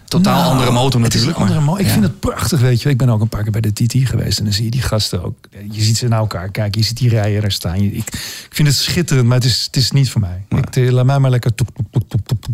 Totaal 0.04 0.40
Nou, 0.40 0.52
andere 0.52 0.70
motor 0.70 1.02
het 1.02 1.14
is 1.14 1.20
een 1.20 1.26
natuurlijk. 1.26 1.38
andere 1.38 1.60
maar- 1.60 1.74
mo- 1.74 1.80
Ik 1.80 1.86
ja. 1.86 1.92
vind 1.92 2.04
het 2.04 2.20
prachtig, 2.20 2.60
weet 2.60 2.82
je. 2.82 2.88
Ik 2.88 2.96
ben 2.96 3.08
ook 3.08 3.20
een 3.20 3.28
paar 3.28 3.42
keer 3.42 3.52
bij 3.52 3.60
de 3.60 3.72
TT 3.72 3.92
geweest 4.08 4.38
en 4.38 4.44
dan 4.44 4.52
zie 4.52 4.64
je 4.64 4.70
die 4.70 4.82
gasten 4.82 5.24
ook. 5.24 5.36
Je 5.70 5.82
ziet 5.82 5.96
ze 5.96 6.08
naar 6.08 6.18
elkaar 6.18 6.50
kijken, 6.50 6.80
je 6.80 6.86
ziet 6.86 6.96
die 6.96 7.08
rijen 7.08 7.40
daar 7.40 7.52
staan. 7.52 7.82
Je- 7.82 7.92
Ik, 7.92 8.06
ik 8.14 8.48
vind 8.50 8.68
het 8.68 8.76
schitterend, 8.76 9.26
maar 9.26 9.36
het 9.36 9.46
is, 9.46 9.64
het 9.66 9.76
is 9.76 9.90
niet 9.90 10.10
voor 10.10 10.20
mij. 10.20 10.44
Ik, 10.48 10.76
eh, 10.76 10.90
laat 10.90 11.04
mij 11.04 11.18
maar 11.18 11.30
lekker... 11.30 11.54
toep, 11.54 11.68
toep, 11.90 12.08
toep, 12.08 12.48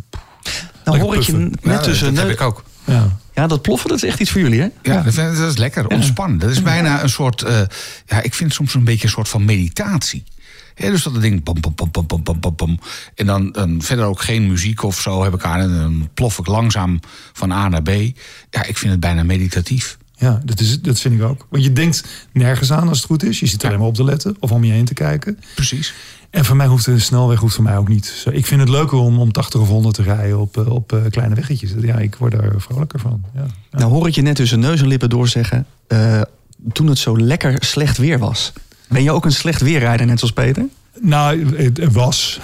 Lekker 0.90 1.08
hoor 1.10 1.16
ik 1.16 1.22
je 1.22 1.32
net 1.36 1.58
Ja, 1.62 1.78
tussen... 1.78 2.06
dat 2.06 2.16
heb 2.16 2.26
neus- 2.26 2.34
ik 2.34 2.40
ook. 2.40 2.64
Ja. 2.84 3.18
Ja, 3.34 3.46
dat 3.46 3.62
ploffen, 3.62 3.88
dat 3.88 3.96
is 4.02 4.08
echt 4.08 4.20
iets 4.20 4.30
voor 4.30 4.40
jullie, 4.40 4.60
hè? 4.60 4.68
Ja, 4.82 5.02
Dat, 5.02 5.16
is 5.50 5.56
lekker, 5.56 5.86
ontspannen. 5.88 6.38
Dat 6.38 6.50
is 6.50 6.62
bijna 6.62 7.02
een 7.02 7.08
soort, 7.08 7.42
eh, 7.42 7.60
ja, 8.06 8.16
ik 8.22 8.34
vind 8.34 8.48
het 8.48 8.52
soms 8.52 8.74
een 8.74 8.84
beetje 8.84 9.04
een 9.04 9.10
soort 9.10 9.28
van 9.28 9.44
meditatie. 9.44 10.24
Ja, 10.74 10.90
dus 10.90 11.02
dat 11.02 11.12
het 11.12 11.22
ding 11.22 11.42
pom, 11.42 11.60
pom, 11.60 11.74
pom, 11.74 11.90
pom, 11.90 12.06
pom, 12.06 12.22
pom, 12.22 12.40
pom, 12.40 12.54
pom. 12.54 12.78
En 13.14 13.26
dan, 13.26 13.50
dan 13.52 13.82
verder 13.82 14.04
ook 14.04 14.20
geen 14.22 14.46
muziek 14.46 14.82
of 14.82 15.00
zo 15.00 15.22
heb 15.22 15.34
ik 15.34 15.44
aan. 15.44 15.60
En 15.60 15.74
dan 15.78 16.08
plof 16.14 16.38
ik 16.38 16.46
langzaam 16.46 17.00
van 17.32 17.52
A 17.52 17.68
naar 17.68 17.82
B. 17.82 17.88
Ja, 18.50 18.62
ik 18.64 18.78
vind 18.78 18.90
het 18.90 19.00
bijna 19.00 19.22
meditatief. 19.22 19.98
Ja, 20.20 20.40
dat, 20.44 20.60
is, 20.60 20.80
dat 20.80 21.00
vind 21.00 21.14
ik 21.14 21.22
ook. 21.22 21.46
Want 21.48 21.64
je 21.64 21.72
denkt 21.72 22.04
nergens 22.32 22.72
aan 22.72 22.88
als 22.88 22.96
het 22.98 23.06
goed 23.06 23.22
is. 23.22 23.40
Je 23.40 23.46
zit 23.46 23.60
er 23.62 23.66
alleen 23.68 23.78
maar 23.78 23.88
op 23.88 23.94
te 23.94 24.04
letten 24.04 24.36
of 24.40 24.52
om 24.52 24.64
je 24.64 24.72
heen 24.72 24.84
te 24.84 24.94
kijken. 24.94 25.38
Precies. 25.54 25.94
En 26.30 26.44
voor 26.44 26.56
mij 26.56 26.66
hoeft 26.66 26.84
de 26.84 26.98
snelweg 26.98 27.38
hoeft 27.38 27.54
voor 27.54 27.64
mij 27.64 27.76
ook 27.76 27.88
niet. 27.88 28.06
Zo, 28.06 28.30
ik 28.30 28.46
vind 28.46 28.60
het 28.60 28.68
leuker 28.68 28.98
om, 28.98 29.18
om 29.18 29.32
80 29.32 29.60
of 29.60 29.68
100 29.68 29.94
te 29.94 30.02
rijden 30.02 30.38
op, 30.38 30.56
eh, 30.56 30.72
op 30.72 30.92
eh, 30.92 31.00
kleine 31.10 31.34
weggetjes. 31.34 31.70
Ja, 31.80 31.96
ik 31.96 32.14
word 32.14 32.32
daar 32.32 32.52
vrolijker 32.56 32.98
van. 33.00 33.22
Ja. 33.34 33.40
Ja. 33.70 33.78
Nou 33.78 33.92
hoor 33.92 34.06
ik 34.06 34.14
je 34.14 34.22
net 34.22 34.36
tussen 34.36 34.60
neus 34.60 34.80
en 34.80 34.86
lippen 34.86 35.10
doorzeggen... 35.10 35.66
eh, 35.86 36.20
toen 36.72 36.86
het 36.86 36.98
zo 36.98 37.18
lekker 37.18 37.56
slecht 37.64 37.98
weer 37.98 38.18
was. 38.18 38.52
Ben 38.88 39.02
je 39.02 39.12
ook 39.12 39.24
een 39.24 39.32
slecht 39.32 39.60
weerrijder, 39.60 40.06
net 40.06 40.18
zoals 40.18 40.34
Peter? 40.34 40.64
Nou, 41.00 41.56
het 41.56 41.92
was. 41.92 42.40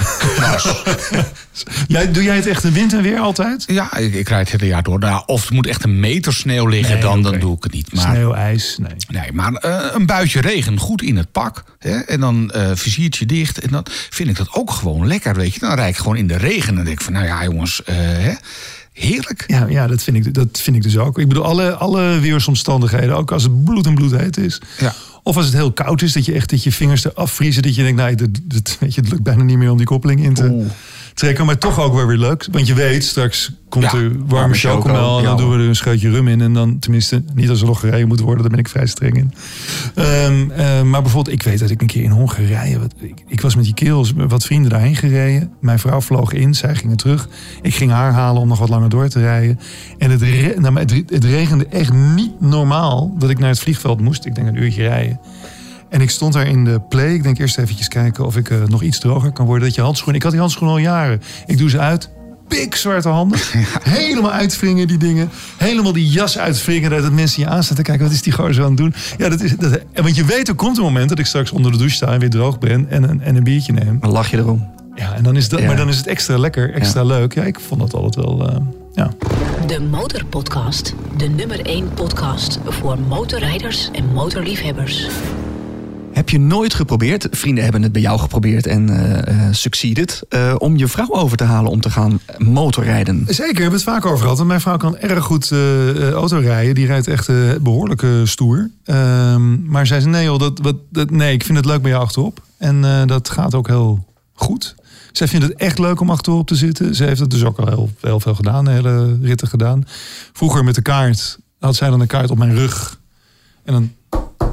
jij, 1.88 2.12
doe 2.12 2.23
jij 2.23 2.37
het 2.37 2.47
echt 2.47 2.64
in 2.64 2.73
wind 2.73 2.92
en 2.92 3.03
weer 3.03 3.19
altijd? 3.19 3.64
Ja, 3.66 3.97
ik, 3.97 4.14
ik 4.14 4.29
rijd 4.29 4.51
het 4.51 4.61
hele 4.61 4.73
jaar 4.73 4.83
door. 4.83 4.99
Nou, 4.99 5.23
of 5.27 5.42
het 5.42 5.51
moet 5.51 5.66
echt 5.66 5.85
een 5.85 6.01
meter 6.01 6.33
sneeuw 6.33 6.66
liggen, 6.66 6.92
Nee, 6.92 7.03
dan, 7.03 7.23
dan 7.23 7.38
doe 7.38 7.57
ik 7.57 7.62
het 7.62 7.73
niet. 7.73 7.92
Maar, 7.95 8.14
Sneeuw, 8.14 8.33
ijs, 8.33 8.79
nee. 8.79 9.21
Nee, 9.21 9.33
maar 9.33 9.53
eh, 9.53 9.95
een 9.95 10.07
buitje 10.07 10.40
regen, 10.40 10.79
goed 10.79 11.03
in 11.03 11.16
het 11.16 11.33
pak. 11.33 11.64
Hè, 11.79 11.99
en 11.99 12.21
dan 12.21 12.51
eh 12.51 12.71
viziertje 12.75 13.27
dicht. 13.27 13.61
En 13.61 13.71
dan 13.71 13.87
vind 14.11 14.29
ik 14.29 14.37
dat 14.37 14.53
ook 14.53 14.71
gewoon 14.71 15.07
lekker, 15.07 15.35
weet 15.35 15.55
je. 15.55 15.61
Dan 15.61 15.75
rijd 15.75 15.95
ik 15.95 16.01
gewoon 16.01 16.16
in 16.16 16.27
de 16.27 16.37
regen. 16.37 16.69
En 16.69 16.75
dan 16.75 16.85
denk 16.85 16.99
ik 16.99 17.05
van, 17.05 17.12
nou 17.12 17.27
ja, 17.27 17.45
jongens, 17.45 17.83
eh, 17.83 17.95
hè, 17.97 18.33
heerlijk. 18.92 19.45
Ja, 19.47 19.66
ja 19.69 19.87
dat, 19.87 20.03
vind 20.03 20.27
ik, 20.27 20.35
dat 20.35 20.61
vind 20.62 20.77
ik 20.77 20.83
dus 20.83 20.99
ook. 20.99 21.19
Ik 21.19 21.29
bedoel, 21.29 21.45
alle, 21.45 21.75
alle 21.75 22.19
weersomstandigheden, 22.19 23.16
ook 23.16 23.33
als 23.33 23.42
het 23.42 23.64
bloed 23.64 23.87
en 23.87 23.95
bloed 23.95 24.16
heet 24.16 24.37
is. 24.37 24.61
Ja. 24.79 24.95
Of 25.26 25.36
als 25.36 25.44
het 25.44 25.54
heel 25.54 25.72
koud 25.72 26.02
is, 26.02 26.12
dat 26.12 26.24
je 26.24 26.32
echt 26.32 26.50
dat 26.50 26.62
je 26.62 26.72
vingers 26.72 27.04
eraf 27.04 27.32
vriezen. 27.32 27.62
Dat 27.62 27.74
je 27.74 27.82
denkt, 27.82 27.98
nou, 27.98 28.14
dat, 28.14 28.76
weet 28.80 28.94
je, 28.94 29.00
het 29.00 29.10
lukt 29.10 29.22
bijna 29.22 29.42
niet 29.42 29.56
meer 29.56 29.70
om 29.70 29.76
die 29.76 29.86
koppeling 29.86 30.24
in 30.24 30.34
te 30.34 30.66
trekken. 31.16 31.46
Maar 31.46 31.59
toch 31.59 31.81
ook 31.81 31.94
wel 31.94 32.07
weer 32.07 32.16
leuk. 32.16 32.46
Want 32.50 32.66
je 32.66 32.74
weet, 32.74 33.05
straks 33.05 33.52
komt 33.68 33.85
Ja, 33.85 33.92
er 33.92 34.09
warme 34.09 34.24
warme 34.26 34.55
choco. 34.55 34.88
En 34.88 34.94
dan 34.94 35.22
ja. 35.22 35.35
doen 35.35 35.50
we 35.50 35.57
er 35.57 35.68
een 35.68 35.76
scheutje 35.76 36.11
rum 36.11 36.29
in. 36.29 36.40
En 36.40 36.52
dan, 36.52 36.79
tenminste, 36.79 37.22
niet 37.35 37.48
als 37.48 37.61
er 37.61 37.66
nog 37.66 37.81
gereden 37.81 38.09
moet 38.09 38.20
worden. 38.20 38.40
Daar 38.40 38.50
ben 38.50 38.59
ik 38.59 38.68
vrij 38.68 38.87
streng 38.87 39.16
in. 39.16 39.33
Ehm, 39.94 40.50
eh, 40.50 40.83
maar 40.83 41.02
bijvoorbeeld, 41.02 41.35
ik 41.35 41.42
weet 41.42 41.59
dat 41.59 41.70
ik 41.70 41.81
een 41.81 41.87
keer 41.87 42.02
in 42.02 42.11
Hongarije... 42.11 42.79
Wat, 42.79 42.94
ik, 42.98 43.24
ik 43.26 43.40
was 43.40 43.55
met 43.55 43.64
die 43.64 43.74
kerels, 43.74 44.12
wat 44.16 44.44
vrienden 44.44 44.70
daarheen 44.70 44.96
gereden. 44.96 45.52
Mijn 45.61 45.79
vrouw 45.79 46.00
vloog 46.00 46.33
in, 46.33 46.55
zij 46.55 46.74
gingen 46.74 46.96
terug. 46.96 47.29
Ik 47.62 47.74
ging 47.74 47.90
haar 47.90 48.12
halen 48.12 48.42
om 48.42 48.48
nog 48.48 48.59
wat 48.59 48.68
langer 48.68 48.88
door 48.88 49.09
te 49.09 49.20
rijden. 49.20 49.59
En 49.98 50.11
het, 50.11 50.22
re- 50.22 50.55
nou, 50.59 50.79
het, 50.79 50.90
het 51.07 51.24
regende 51.24 51.66
echt 51.66 51.92
niet 51.92 52.40
normaal 52.40 53.14
dat 53.18 53.31
ik 53.31 53.38
naar 53.38 53.48
het 53.48 53.61
vliegveld 53.61 54.00
moest. 54.00 54.24
Ik 54.24 54.35
denk 54.35 54.48
een 54.48 54.62
uurtje 54.62 54.83
rijden. 54.83 55.20
En 55.90 56.01
ik 56.01 56.11
stond 56.11 56.33
daar 56.33 56.46
in 56.46 56.64
de 56.64 56.81
play. 56.88 57.14
Ik 57.14 57.22
denk 57.22 57.38
eerst 57.38 57.59
eventjes 57.59 57.88
kijken 57.88 58.25
of 58.27 58.37
ik 58.37 58.51
eh, 58.51 58.59
nog 58.66 58.83
iets 58.83 58.99
droger 58.99 59.33
kan 59.33 59.46
worden. 59.46 59.64
Dat 59.66 59.75
je 59.77 59.81
handschoenen. 59.83 60.16
Ik 60.16 60.22
had 60.22 60.31
die 60.33 60.40
handschoenen 60.40 60.77
al 60.77 60.83
jaren. 60.83 61.22
Ik 61.46 61.59
doe 61.59 61.70
ze 61.70 61.79
uit. 61.79 62.11
Pikzwarte 62.49 63.09
handen. 63.09 63.38
Helemaal 63.83 64.33
uitwringen 64.33 64.87
die 64.88 64.99
dingen. 64.99 65.31
Helemaal 65.57 65.92
die 65.92 66.09
jas 66.09 66.38
uitwringen. 66.38 66.90
Dat 66.90 67.12
mensen 67.12 67.42
je 67.42 67.49
aanstaan 67.49 67.77
te 67.77 67.83
kijken. 67.83 68.05
Wat 68.05 68.14
is 68.14 68.22
die 68.22 68.33
gozer 68.33 68.62
aan 68.62 68.68
het 68.68 68.79
doen? 68.79 68.94
Ja, 69.18 69.29
dat 69.29 69.40
is, 69.40 69.57
dat, 69.57 69.72
en 69.92 70.03
want 70.03 70.16
je 70.16 70.25
weet, 70.25 70.49
er 70.49 70.55
komt 70.55 70.77
een 70.77 70.83
moment 70.83 71.09
dat 71.09 71.18
ik 71.18 71.27
straks 71.27 71.51
onder 71.51 71.72
de 71.72 71.79
douche 71.79 71.94
sta 71.96 72.07
en 72.12 72.20
weer 72.20 72.31
droog 72.31 72.59
ben. 72.59 72.90
En, 72.90 73.03
een- 73.09 73.20
en 73.22 73.37
een 73.37 73.44
biertje 73.44 73.72
neem. 73.72 73.99
Dan 74.01 74.11
lach 74.11 74.31
je 74.31 74.37
erom. 74.37 74.68
Ja, 74.94 75.14
en 75.14 75.22
dan 75.22 75.37
is 75.37 75.49
dat, 75.49 75.61
Ja. 75.61 75.66
maar 75.66 75.77
dan 75.77 75.88
is 75.88 75.96
het 75.96 76.07
extra 76.07 76.38
lekker, 76.38 76.75
extra 76.75 77.03
leuk. 77.03 77.35
Ja, 77.35 77.42
ik 77.42 77.61
vond 77.61 77.81
dat 77.81 77.94
altijd 77.94 78.14
wel. 78.14 78.49
eh, 78.49 78.57
ja. 78.94 79.11
De 79.66 79.81
Motorpodcast. 79.81 80.94
De 81.16 81.29
nummer 81.29 81.61
1 81.66 81.88
podcast 81.94 82.59
voor 82.64 82.99
motorrijders 83.09 83.90
en 83.92 84.12
motorliefhebbers. 84.12 85.07
Heb 86.16 86.29
je 86.29 86.40
nooit 86.40 86.74
geprobeerd, 86.74 87.29
vrienden 87.31 87.62
hebben 87.62 87.83
het 87.83 87.92
bij 87.92 88.00
jou 88.00 88.18
geprobeerd 88.18 88.66
en 88.66 88.88
eh, 90.29 90.55
om 90.59 90.76
je 90.76 90.88
vrouw 90.88 91.12
over 91.12 91.37
te 91.37 91.44
halen 91.44 91.70
om 91.70 91.81
te 91.81 91.90
gaan 91.90 92.20
motorrijden? 92.38 93.24
Zeker, 93.29 93.55
we 93.55 93.61
hebben 93.61 93.79
het 93.79 93.88
vaak 93.88 94.07
over 94.07 94.18
gehad. 94.18 94.44
Mijn 94.44 94.61
vrouw 94.61 94.76
kan 94.76 94.98
erg 94.98 95.24
goed 95.24 95.50
eh, 95.50 96.11
autorijden. 96.11 96.74
Die 96.74 96.87
rijdt 96.87 97.09
echt 97.09 97.29
eh, 97.29 97.37
behoorlijk 97.61 98.02
eh, 98.02 98.11
stoer. 98.24 98.70
Ehm, 98.85 99.68
maar 99.70 99.87
zij 99.87 100.00
zei, 100.00 100.12
nee 100.12 100.24
joh, 100.24 100.38
dat, 100.38 100.59
wat, 100.59 100.76
dat, 100.90 101.11
nee, 101.11 101.33
ik 101.33 101.44
vind 101.44 101.57
het 101.57 101.66
leuk 101.66 101.83
bij 101.83 101.90
jou 101.90 102.02
achterop. 102.02 102.42
En 102.59 103.07
dat 103.07 103.31
gaat 103.31 103.55
ook 103.55 103.66
heel 103.66 104.07
goed. 104.33 104.74
Zij 105.12 105.29
vindt 105.29 105.46
het 105.46 105.55
echt 105.55 105.79
leuk 105.79 106.00
om 106.00 106.11
achterop 106.11 106.46
te 106.46 106.55
zitten. 106.55 106.94
Ze 106.94 107.05
heeft 107.05 107.20
het 107.20 107.31
dus 107.31 107.44
ook 107.44 107.59
al 107.59 107.90
heel, 108.00 108.20
veel 108.20 108.35
gedaan, 108.35 108.68
hele 108.68 109.18
ritten 109.22 109.48
gedaan. 109.48 109.85
Vroeger 110.33 110.64
met 110.64 110.74
de 110.74 110.83
kaart 110.83 111.38
had 111.59 111.76
zij 111.76 111.90
dan 111.90 112.00
een 112.00 112.07
kaart 112.07 112.31
op 112.31 112.38
mijn 112.38 112.55
rug. 112.55 113.00
En 113.64 113.72
dan 113.72 113.92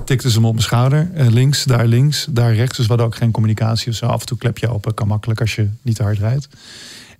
tikte 0.06 0.30
ze 0.30 0.36
hem 0.36 0.46
op 0.46 0.54
mijn 0.54 0.64
schouder. 0.64 1.10
Eh, 1.14 1.28
links, 1.28 1.64
daar 1.64 1.86
links, 1.86 2.28
daar 2.30 2.54
rechts. 2.54 2.78
Dus 2.78 2.86
we 2.86 2.92
hadden 2.92 3.06
ook 3.06 3.16
geen 3.16 3.32
communicatie 3.32 3.92
of 3.92 3.96
zo. 3.96 4.06
Af 4.06 4.20
en 4.20 4.26
toe 4.26 4.38
klep 4.38 4.58
je 4.58 4.70
open, 4.70 4.94
kan 4.94 5.08
makkelijk 5.08 5.42
als 5.42 5.56
je 5.56 5.70
niet 5.82 5.96
te 5.96 6.04
hard 6.04 6.20
rijdt. 6.20 6.48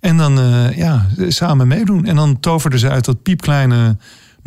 En 0.00 0.16
dan 0.16 0.38
eh, 0.38 0.76
ja, 0.76 1.06
samen 1.28 1.68
meedoen. 1.68 2.06
En 2.06 2.16
dan 2.16 2.40
toverde 2.40 2.78
ze 2.78 2.88
uit 2.88 3.04
dat 3.04 3.22
piepkleine, 3.22 3.96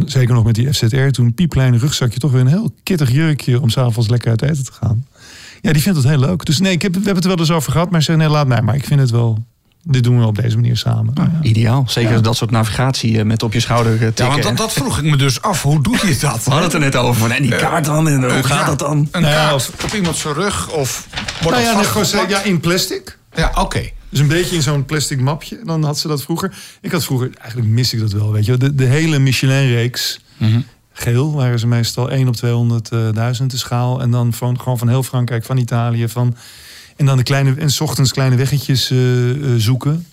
zeker 0.06 0.34
nog 0.34 0.43
met 0.43 0.56
die 0.56 0.73
FZR 0.73 1.08
toen, 1.08 1.34
piepkleine 1.34 1.78
rugzakje, 1.78 2.19
toch 2.19 2.32
weer 2.32 2.41
een 2.41 2.47
heel 2.47 2.73
kittig 2.84 3.12
jurkje 3.12 3.62
om 3.62 3.69
s'avonds 3.69 4.10
lekker 4.10 4.30
uit 4.30 4.41
eten 4.41 4.65
te 4.65 4.71
gaan. 4.71 5.06
Ja, 5.62 5.73
die 5.73 5.82
vindt 5.82 5.97
het 5.97 6.08
heel 6.08 6.19
leuk. 6.19 6.45
Dus 6.45 6.60
nee, 6.60 6.71
ik 6.71 6.82
heb, 6.82 6.91
we 6.91 6.97
hebben 6.97 7.15
het 7.15 7.23
er 7.23 7.30
wel 7.30 7.39
eens 7.39 7.52
over 7.52 7.71
gehad, 7.71 7.91
maar 7.91 8.04
ze 8.04 8.15
nee, 8.15 8.30
laat 8.30 8.47
mij. 8.47 8.62
Maar 8.62 8.76
ik 8.76 8.86
vind 8.86 9.00
het 9.00 9.10
wel, 9.10 9.45
dit 9.89 10.04
doen 10.04 10.19
we 10.19 10.26
op 10.26 10.36
deze 10.36 10.56
manier 10.56 10.78
samen. 10.78 11.13
Ja. 11.15 11.32
Ideaal. 11.41 11.84
Zeker 11.88 12.21
dat 12.21 12.36
soort 12.38 12.52
navigatie 12.52 13.17
eh, 13.19 13.26
met 13.26 13.43
op 13.43 13.54
je 13.54 13.60
schouder 13.60 13.93
eh, 13.93 14.00
tikken. 14.00 14.26
Ja, 14.26 14.32
want 14.32 14.43
dat, 14.43 14.58
dat 14.58 14.73
vroeg 14.73 14.97
ik 14.97 15.04
me 15.04 15.15
dus 15.17 15.41
af. 15.41 15.62
Hoe 15.62 15.84
doet 15.84 16.02
hij 16.02 16.17
dat? 16.19 16.43
We 16.43 16.50
hadden 16.52 16.63
het 16.63 16.73
er 16.73 16.80
net 16.80 16.95
over. 16.95 17.19
Van, 17.19 17.32
en 17.32 17.41
die 17.41 17.56
kaart 17.56 17.86
dan? 17.86 18.08
En 18.08 18.21
hoe 18.23 18.43
gaat 18.43 18.47
Ja, 18.60 18.65
dat 18.65 18.80
dan? 18.80 19.08
Een 19.12 19.21
ja, 19.21 19.32
kaart 19.50 19.71
op 19.84 19.93
iemand 19.93 20.15
zijn 20.15 20.34
rug 20.34 20.69
of 20.71 21.08
wordt 21.12 21.41
Nou 21.41 21.54
het 21.56 21.63
ja, 21.65 21.73
nee, 21.73 21.84
gewoon, 21.84 22.04
vastgeplakt? 22.06 22.30
ja, 22.32 22.43
in 22.52 22.60
plastic. 22.60 23.17
Ja, 23.34 23.52
oké. 23.56 23.89
Dus 24.10 24.19
een 24.19 24.28
beetje 24.28 24.56
in 24.56 24.62
zo'n 24.62 24.86
plastic 24.86 25.19
mapje. 25.19 25.60
Dan 25.63 25.84
had 25.84 26.00
ze 26.00 26.08
dat 26.08 26.23
vroeger. 26.23 26.54
Ik 26.82 26.91
had 26.91 27.04
vroeger, 27.04 27.30
eigenlijk 27.39 27.69
mis 27.69 27.93
ik 27.93 28.00
dat 28.00 28.12
wel, 28.12 28.32
weet 28.32 28.45
je. 28.45 28.50
wel. 28.58 28.60
De, 28.69 28.76
de 28.76 28.86
hele 28.86 29.19
Michelin-reeks, 29.19 30.19
geel, 30.93 31.34
waren 31.34 31.60
ze 31.60 31.67
meestal 31.67 32.10
1 32.12 32.28
op 32.28 32.36
200.000 32.36 33.45
de 33.45 33.58
schaal. 33.58 34.02
En 34.02 34.12
dan 34.12 34.34
van, 34.34 34.60
gewoon 34.60 34.78
van 34.78 34.88
heel 34.89 35.04
Frankrijk, 35.04 35.45
van 35.45 35.58
Italië. 35.58 36.10
Van, 36.10 36.36
en 36.97 37.05
dan 37.05 37.17
de 37.17 37.23
kleine, 37.23 37.53
en 37.57 37.69
's 37.69 37.79
ochtends 37.79 38.12
kleine 38.12 38.36
weggetjes 38.36 38.91
eh, 38.91 39.29
eh, 39.29 39.38
zoeken. 39.57 40.05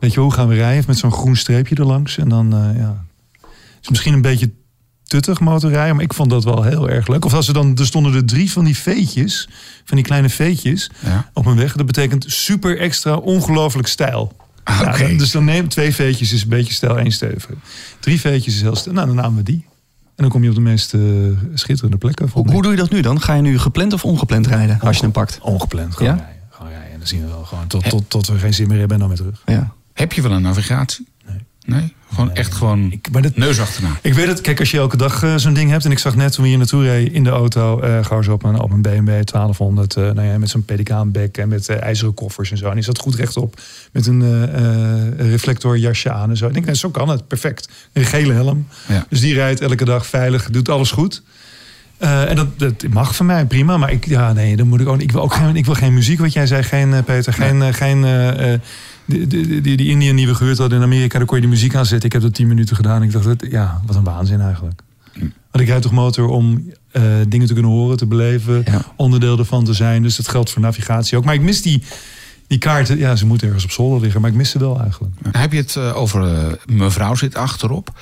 Weet 0.00 0.12
je, 0.14 0.20
hoe 0.20 0.32
gaan 0.32 0.48
we 0.48 0.54
rijden? 0.54 0.84
Met 0.86 0.98
zo'n 0.98 1.12
groen 1.12 1.36
streepje 1.36 1.74
erlangs. 1.74 2.18
En 2.18 2.28
dan, 2.28 2.52
eh, 2.54 2.76
ja. 2.78 3.04
Het 3.40 3.82
is 3.82 3.88
misschien 3.88 4.12
een 4.12 4.22
beetje 4.22 4.50
tuttig 5.04 5.40
motorrijden, 5.40 5.94
maar 5.94 6.04
ik 6.04 6.14
vond 6.14 6.30
dat 6.30 6.44
wel 6.44 6.62
heel 6.62 6.88
erg 6.90 7.08
leuk. 7.08 7.24
Of 7.24 7.34
als 7.34 7.48
er 7.48 7.54
dan, 7.54 7.76
er 7.76 7.86
stonden 7.86 8.14
er 8.14 8.24
drie 8.24 8.52
van 8.52 8.64
die 8.64 8.76
veetjes, 8.76 9.48
van 9.84 9.96
die 9.96 10.04
kleine 10.06 10.28
veetjes 10.28 10.90
Ja. 11.04 11.30
op 11.32 11.44
mijn 11.44 11.56
weg. 11.56 11.72
Dat 11.76 11.86
betekent 11.86 12.24
super 12.28 12.78
extra 12.78 13.14
ongelooflijk 13.16 13.88
stijl. 13.88 14.36
Ah, 14.64 14.98
dan- 14.98 15.16
dus 15.16 15.30
dan 15.30 15.44
neem 15.44 15.68
twee 15.68 15.94
veetjes 15.94 16.32
is 16.32 16.42
een 16.42 16.48
beetje 16.48 16.72
stijl, 16.74 16.98
één 16.98 17.12
stevig. 17.12 17.48
Drie 18.00 18.20
veetjes 18.20 18.54
is 18.54 18.60
heel 18.60 18.76
stijl. 18.76 18.94
Nou, 18.94 19.06
dan 19.06 19.16
namen 19.16 19.36
we 19.36 19.42
die. 19.42 19.64
En 20.16 20.22
dan 20.22 20.28
kom 20.28 20.42
je 20.42 20.48
op 20.48 20.54
de 20.54 20.60
meest 20.60 20.94
eh, 20.94 21.00
schitterende 21.54 21.96
plekken. 21.96 22.28
Hoe, 22.32 22.50
hoe 22.50 22.62
doe 22.62 22.70
je 22.70 22.76
dat 22.78 22.90
nu 22.90 23.00
dan? 23.00 23.20
Ga 23.20 23.34
je 23.34 23.42
nu 23.42 23.58
gepland 23.58 23.92
of 23.92 24.04
ongepland 24.04 24.46
rijden 24.46 24.80
als 24.80 24.96
je 24.96 25.02
hem 25.02 25.12
pakt? 25.12 25.38
Ongepland, 25.42 25.94
gewoon 25.96 26.16
Ja? 26.16 26.18
rijden. 26.18 26.42
Gewoon 26.50 26.70
rijden. 26.72 26.90
En 26.92 26.98
dan 26.98 27.06
zien 27.06 27.20
we 27.20 27.26
wel 27.28 27.44
gewoon 27.44 27.66
tot, 27.66 27.88
tot, 27.88 28.10
tot 28.10 28.26
we 28.26 28.38
geen 28.38 28.54
zin 28.54 28.68
meer 28.68 28.78
hebben 28.78 29.00
en 29.00 29.08
dan 29.08 29.08
weer 29.08 29.18
terug. 29.18 29.42
Ja. 29.46 29.72
Heb 29.92 30.12
je 30.12 30.22
wel 30.22 30.32
een 30.32 30.42
navigatie? 30.42 31.06
Nee. 31.64 31.80
Nee? 31.80 31.94
Gewoon 32.14 32.34
echt 32.34 32.54
gewoon 32.54 32.92
Ik, 32.92 33.08
maar 33.12 33.22
dat, 33.22 33.36
neus 33.36 33.60
achterna. 33.60 33.88
Ik 34.02 34.14
weet 34.14 34.26
het, 34.26 34.40
kijk, 34.40 34.58
als 34.60 34.70
je 34.70 34.78
elke 34.78 34.96
dag 34.96 35.22
eh, 35.22 35.36
zo'n 35.36 35.54
ding 35.54 35.70
hebt. 35.70 35.84
En 35.84 35.90
ik 35.90 35.98
zag 35.98 36.16
net 36.16 36.32
toen 36.32 36.42
we 36.42 36.48
hier 36.48 36.58
naartoe 36.58 36.82
reden 36.82 37.12
in 37.12 37.24
de 37.24 37.30
auto. 37.30 37.80
eh 37.80 38.04
gewoon 38.04 38.24
zo 38.24 38.32
op 38.32 38.44
een, 38.44 38.60
op 38.60 38.70
een 38.70 38.82
BMW 38.82 39.08
1200. 39.24 39.96
eh, 39.96 40.02
nou 40.02 40.22
ja, 40.28 40.38
met 40.38 40.50
zo'n 40.50 40.64
pelikaanbek 40.64 41.38
en 41.38 41.48
met 41.48 41.68
ijzeren 41.68 42.14
koffers 42.14 42.50
en 42.50 42.56
zo. 42.56 42.68
En 42.68 42.74
die 42.74 42.84
zat 42.84 42.98
goed 42.98 43.14
rechtop. 43.14 43.60
Met 43.92 44.06
een 44.06 44.46
reflectorjasje 45.16 46.10
aan 46.12 46.30
en 46.30 46.36
zo. 46.36 46.46
Ik 46.46 46.64
denk, 46.64 46.76
zo 46.76 46.90
kan 46.90 47.08
het. 47.08 47.26
Perfect. 47.28 47.68
Een 47.92 48.04
gele 48.04 48.32
helm. 48.32 48.66
Ja. 48.88 49.06
Dus 49.08 49.20
die 49.20 49.34
rijdt 49.34 49.60
elke 49.60 49.84
dag 49.84 50.06
veilig. 50.06 50.50
Doet 50.50 50.68
alles 50.68 50.90
goed. 50.90 51.22
En 51.98 52.36
dat, 52.36 52.58
dat 52.58 52.84
mag 52.90 53.16
van 53.16 53.26
mij 53.26 53.44
prima. 53.44 53.76
Maar 53.76 53.92
ik, 53.92 54.06
ja, 54.06 54.32
nee, 54.32 54.56
dan 54.56 54.68
moet 54.68 54.80
ik 54.80 54.88
ook. 54.88 55.00
Ik 55.00 55.12
wil 55.12 55.22
ook 55.22 55.34
geen, 55.34 55.56
ik 55.56 55.64
wil 55.64 55.74
geen 55.74 55.94
muziek, 55.94 56.18
wat 56.18 56.32
jij 56.32 56.46
zei. 56.46 56.62
Geen, 56.62 57.04
Peter. 57.04 57.32
Geen. 57.32 57.74
geen 57.74 58.04
die, 59.04 59.26
die, 59.26 59.60
die, 59.60 59.76
die 59.76 59.88
Indian 59.88 60.16
die 60.16 60.26
we 60.26 60.34
gehuurd 60.34 60.58
hadden 60.58 60.78
in 60.78 60.84
Amerika, 60.84 61.18
daar 61.18 61.26
kon 61.26 61.36
je 61.36 61.42
de 61.42 61.48
muziek 61.48 61.74
aan 61.74 61.86
zetten. 61.86 62.06
Ik 62.06 62.12
heb 62.12 62.22
dat 62.22 62.34
tien 62.34 62.46
minuten 62.48 62.76
gedaan. 62.76 63.02
Ik 63.02 63.12
dacht, 63.12 63.24
dat, 63.24 63.46
ja, 63.50 63.80
wat 63.86 63.96
een 63.96 64.04
waanzin 64.04 64.40
eigenlijk. 64.40 64.80
Want 65.50 65.64
ik 65.64 65.66
rijd 65.68 65.82
toch 65.82 65.92
motor 65.92 66.28
om 66.28 66.72
eh, 66.90 67.02
dingen 67.28 67.46
te 67.46 67.52
kunnen 67.52 67.70
horen, 67.70 67.96
te 67.96 68.06
beleven, 68.06 68.62
Ja. 68.66 68.84
onderdeel 68.96 69.38
ervan 69.38 69.64
te 69.64 69.72
zijn. 69.72 70.02
Dus 70.02 70.16
dat 70.16 70.28
geldt 70.28 70.50
voor 70.50 70.62
navigatie 70.62 71.18
ook. 71.18 71.24
Maar 71.24 71.34
ik 71.34 71.40
mis 71.40 71.62
die, 71.62 71.82
die 72.46 72.58
kaarten. 72.58 72.98
Ja, 72.98 73.16
ze 73.16 73.26
moeten 73.26 73.46
ergens 73.46 73.64
op 73.64 73.70
zolder 73.70 74.00
liggen, 74.00 74.20
maar 74.20 74.30
ik 74.30 74.36
mis 74.36 74.50
ze 74.50 74.58
wel 74.58 74.80
eigenlijk. 74.80 75.14
Heb 75.30 75.52
je 75.52 75.58
het 75.58 75.76
eh, 75.76 75.96
over 75.96 76.22
eh, 76.34 76.52
mevrouw 76.66 77.14
zit 77.14 77.34
achterop? 77.34 77.92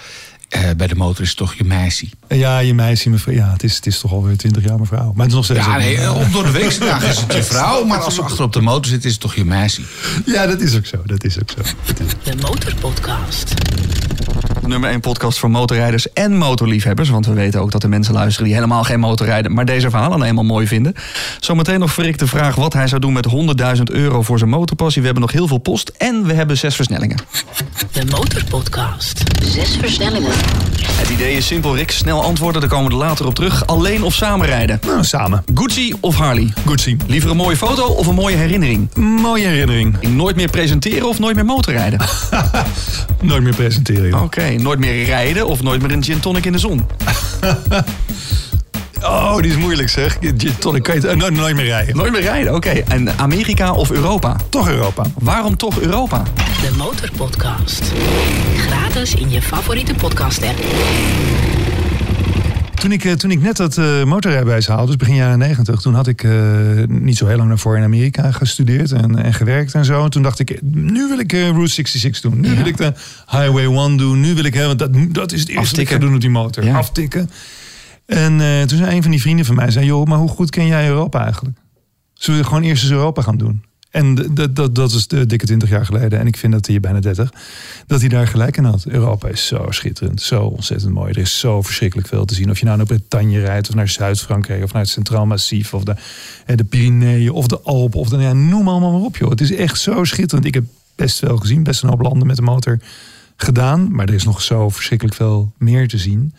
Eh, 0.53 0.61
bij 0.77 0.87
de 0.87 0.95
motor 0.95 1.23
is 1.23 1.29
het 1.29 1.38
toch 1.38 1.55
je 1.55 1.65
meisje? 1.65 2.07
Ja, 2.29 2.59
je 2.59 2.75
meisje, 2.75 3.11
mevrouw. 3.11 3.35
Ja, 3.35 3.53
het 3.53 3.62
is, 3.62 3.77
het 3.77 3.87
is 3.87 4.01
toch 4.01 4.12
alweer 4.12 4.37
twintig 4.37 4.65
jaar 4.65 4.79
mevrouw. 4.79 5.12
Maar 5.15 5.27
het 5.27 5.27
is 5.27 5.35
nog 5.35 5.45
steeds. 5.45 5.67
Ja, 5.67 5.77
nee, 5.77 5.97
eh, 5.97 6.17
op 6.17 6.33
door 6.33 6.53
de 6.53 6.61
is 6.61 6.79
het 6.79 7.33
je 7.33 7.43
vrouw. 7.43 7.85
Maar 7.85 7.99
als 7.99 8.15
ze 8.15 8.23
achter 8.23 8.45
op 8.45 8.53
de 8.53 8.61
motor 8.61 8.87
zit, 8.87 9.05
is 9.05 9.12
het 9.12 9.21
toch 9.21 9.35
je 9.35 9.45
meisje? 9.45 9.83
Ja, 10.25 10.47
dat 10.47 10.61
is 10.61 10.77
ook 10.77 10.87
zo. 10.87 11.03
Dat 11.05 11.25
is 11.25 11.41
ook 11.41 11.51
zo. 11.51 11.62
De 12.23 12.37
Motorpodcast. 12.41 13.55
Nummer 14.67 14.91
1 14.91 15.01
podcast 15.01 15.38
voor 15.38 15.51
motorrijders 15.51 16.12
en 16.12 16.37
motorliefhebbers. 16.37 17.09
Want 17.09 17.27
we 17.27 17.33
weten 17.33 17.61
ook 17.61 17.71
dat 17.71 17.83
er 17.83 17.88
mensen 17.88 18.15
luisteren 18.15 18.47
die 18.47 18.55
helemaal 18.55 18.85
geen 18.85 19.01
motor 19.01 19.27
rijden, 19.27 19.53
maar 19.53 19.65
deze 19.65 19.91
verhalen 19.91 20.23
eenmaal 20.23 20.45
mooi 20.45 20.67
vinden. 20.67 20.95
Zometeen 21.41 21.81
nog 21.81 21.93
Frik 21.93 22.19
de 22.19 22.27
vraag 22.27 22.55
wat 22.55 22.73
hij 22.73 22.87
zou 22.87 23.01
doen 23.01 23.12
met 23.12 23.27
100.000 23.77 23.83
euro 23.83 24.23
voor 24.23 24.38
zijn 24.38 24.51
motorpassie. 24.51 25.01
We 25.01 25.07
hebben 25.07 25.25
nog 25.25 25.33
heel 25.33 25.47
veel 25.47 25.59
post 25.59 25.88
en 25.88 26.27
we 26.27 26.33
hebben 26.33 26.59
zes 26.59 26.75
versnellingen. 26.75 27.19
De 27.93 28.05
Motorpodcast. 28.05 29.23
Zes 29.43 29.77
versnellingen. 29.77 30.33
Het 31.02 31.11
idee 31.11 31.37
is 31.37 31.46
simpel, 31.46 31.76
Rick. 31.76 31.90
Snel 31.90 32.22
antwoorden, 32.22 32.61
daar 32.61 32.70
komen 32.70 32.87
we 32.87 32.92
er 32.92 32.98
later 32.98 33.26
op 33.26 33.35
terug. 33.35 33.66
Alleen 33.66 34.02
of 34.02 34.14
samen 34.14 34.46
rijden? 34.46 34.78
Nou, 34.87 35.05
samen. 35.05 35.44
Gucci 35.55 35.94
of 36.00 36.16
Harley? 36.16 36.52
Gucci. 36.66 36.96
Liever 37.07 37.31
een 37.31 37.37
mooie 37.37 37.57
foto 37.57 37.85
of 37.87 38.07
een 38.07 38.14
mooie 38.14 38.37
herinnering? 38.37 38.94
Mooie 38.94 39.46
herinnering. 39.46 39.96
Nooit 40.02 40.37
meer 40.37 40.50
presenteren 40.50 41.09
of 41.09 41.18
nooit 41.18 41.35
meer 41.35 41.44
motorrijden? 41.44 42.00
Nooit 43.20 43.42
meer 43.42 43.55
presenteren. 43.55 44.22
Oké, 44.22 44.50
nooit 44.50 44.78
meer 44.78 45.05
rijden 45.05 45.46
of 45.46 45.62
nooit 45.62 45.83
meer 45.83 45.92
een 45.92 46.05
gin 46.05 46.20
tonic 46.20 46.44
in 46.44 46.52
de 46.52 46.59
zon? 46.59 46.87
Oh, 49.03 49.37
die 49.41 49.51
is 49.51 49.57
moeilijk 49.57 49.88
zeg. 49.88 50.17
Gin 50.21 50.59
tonic 50.59 50.83
kan 50.83 51.01
je 51.01 51.07
het- 51.07 51.17
nooit, 51.19 51.35
nooit 51.35 51.55
meer 51.57 51.65
rijden. 51.65 51.97
Nooit 51.97 52.12
meer 52.12 52.21
rijden, 52.21 52.55
oké. 52.55 52.69
En 52.71 53.19
Amerika 53.19 53.73
of 53.73 53.91
Europa? 53.91 54.37
Toch 54.49 54.69
Europa. 54.69 55.05
Waarom 55.19 55.57
toch 55.57 55.81
Europa? 55.81 56.23
De 56.35 56.71
Motorpodcast. 56.77 57.93
Gratis 58.57 59.15
in 59.15 59.31
je 59.31 59.43
favoriete 59.43 59.95
podcast 59.95 60.43
app. 60.43 60.59
Toen 62.75 62.93
ik, 62.93 63.05
eh, 63.05 63.12
toen 63.12 63.31
ik 63.31 63.41
net 63.43 63.57
dat 63.57 63.79
eh 63.79 64.05
motorrijbewijs 64.05 64.67
haalde, 64.67 64.87
dus 64.87 64.97
begin 64.97 65.15
jaren 65.15 65.38
negentig, 65.38 65.81
toen 65.81 65.95
had 65.95 66.07
ik 66.07 66.23
eh, 66.25 66.33
niet 66.88 67.17
zo 67.17 67.27
heel 67.27 67.37
lang 67.37 67.49
daarvoor 67.49 67.77
in 67.77 67.83
Amerika 67.83 68.31
gestudeerd 68.33 68.93
en, 68.93 69.23
en 69.25 69.35
gewerkt 69.35 69.75
en 69.75 69.85
zo. 69.85 70.05
En 70.05 70.11
toen 70.11 70.23
dacht 70.23 70.38
ik, 70.38 70.59
nu 70.62 71.09
wil 71.09 71.19
ik 71.19 71.33
eh, 71.33 71.49
Route 71.49 71.73
66 71.73 72.21
doen. 72.21 72.41
Nu 72.41 72.55
wil 72.57 72.67
ik 72.67 72.77
de 72.77 72.93
Highway 73.31 73.65
1 73.65 73.97
doen. 73.97 74.21
Nu 74.21 74.35
wil 74.35 74.45
ik, 74.45 74.55
hè, 74.55 74.67
want 74.67 74.79
dat, 74.79 74.91
dat 75.09 75.33
is 75.33 75.41
het 75.41 75.49
eerste 75.49 75.71
wat 75.71 75.79
ik 75.85 75.88
ga 75.88 75.99
doen 75.99 76.15
op 76.15 76.21
die 76.21 76.31
motor. 76.31 76.65
Ja. 76.65 76.77
Aftikken. 76.77 77.31
En 78.07 78.41
eh, 78.41 78.62
toen 78.62 78.79
zei 78.79 78.97
een 78.97 79.03
van 79.03 79.11
die 79.11 79.21
vrienden 79.21 79.45
van 79.45 79.55
mij, 79.55 79.71
zei, 79.71 79.87
joh, 79.87 80.07
maar 80.07 80.19
hoe 80.19 80.29
goed 80.29 80.51
ken 80.51 80.67
jij 80.67 80.88
Europa 80.88 81.25
eigenlijk? 81.25 81.57
Zullen 82.15 82.41
we 82.41 82.47
gewoon 82.47 82.62
eerst 82.62 82.83
eens 82.83 82.93
Europa 82.93 83.23
gaan 83.23 83.37
doen? 83.37 83.62
En 83.93 84.15
dat, 84.35 84.57
dat, 84.57 84.75
dat 84.75 84.93
is 84.93 85.07
de 85.07 85.27
dikke 85.27 85.47
20 85.47 85.69
jaar 85.69 85.85
geleden. 85.85 86.19
En 86.19 86.27
ik 86.27 86.37
vind 86.37 86.53
dat 86.53 86.67
hij 86.67 86.81
bijna 86.81 87.01
30. 87.01 87.33
Dat 87.87 88.01
hij 88.01 88.09
daar 88.09 88.27
gelijk 88.27 88.57
in 88.57 88.65
had. 88.65 88.85
Europa 88.87 89.29
is 89.29 89.47
zo 89.47 89.67
schitterend. 89.71 90.23
Zo 90.23 90.43
ontzettend 90.43 90.93
mooi. 90.93 91.11
Er 91.12 91.19
is 91.19 91.38
zo 91.38 91.62
verschrikkelijk 91.62 92.09
veel 92.09 92.25
te 92.25 92.35
zien. 92.35 92.51
Of 92.51 92.59
je 92.59 92.65
nou 92.65 92.77
naar 92.77 92.87
Bretagne 92.87 93.41
rijdt. 93.41 93.69
Of 93.69 93.75
naar 93.75 93.88
Zuid-Frankrijk. 93.88 94.62
Of 94.62 94.73
naar 94.73 94.83
het 94.83 94.91
Centraal 94.91 95.27
Massief. 95.27 95.75
Of 95.75 95.85
de, 95.85 95.95
eh, 96.47 96.57
de 96.57 96.65
Pyreneeën. 96.65 97.31
Of 97.31 97.47
de 97.47 97.61
Alpen. 97.61 98.01
Of 98.01 98.09
de, 98.09 98.17
ja, 98.17 98.33
noem 98.33 98.69
allemaal 98.69 98.93
maar 98.93 99.01
op 99.01 99.17
joh. 99.17 99.31
Het 99.31 99.41
is 99.41 99.55
echt 99.55 99.81
zo 99.81 100.05
schitterend. 100.05 100.47
Ik 100.47 100.55
heb 100.55 100.65
best 100.95 101.19
veel 101.19 101.37
gezien. 101.37 101.62
Best 101.62 101.83
een 101.83 101.88
hoop 101.88 102.01
landen 102.01 102.27
met 102.27 102.37
de 102.37 102.43
motor 102.43 102.79
gedaan. 103.37 103.95
Maar 103.95 104.09
er 104.09 104.15
is 104.15 104.25
nog 104.25 104.43
zo 104.43 104.69
verschrikkelijk 104.69 105.17
veel 105.17 105.53
meer 105.59 105.88
te 105.88 105.99
zien. 105.99 106.35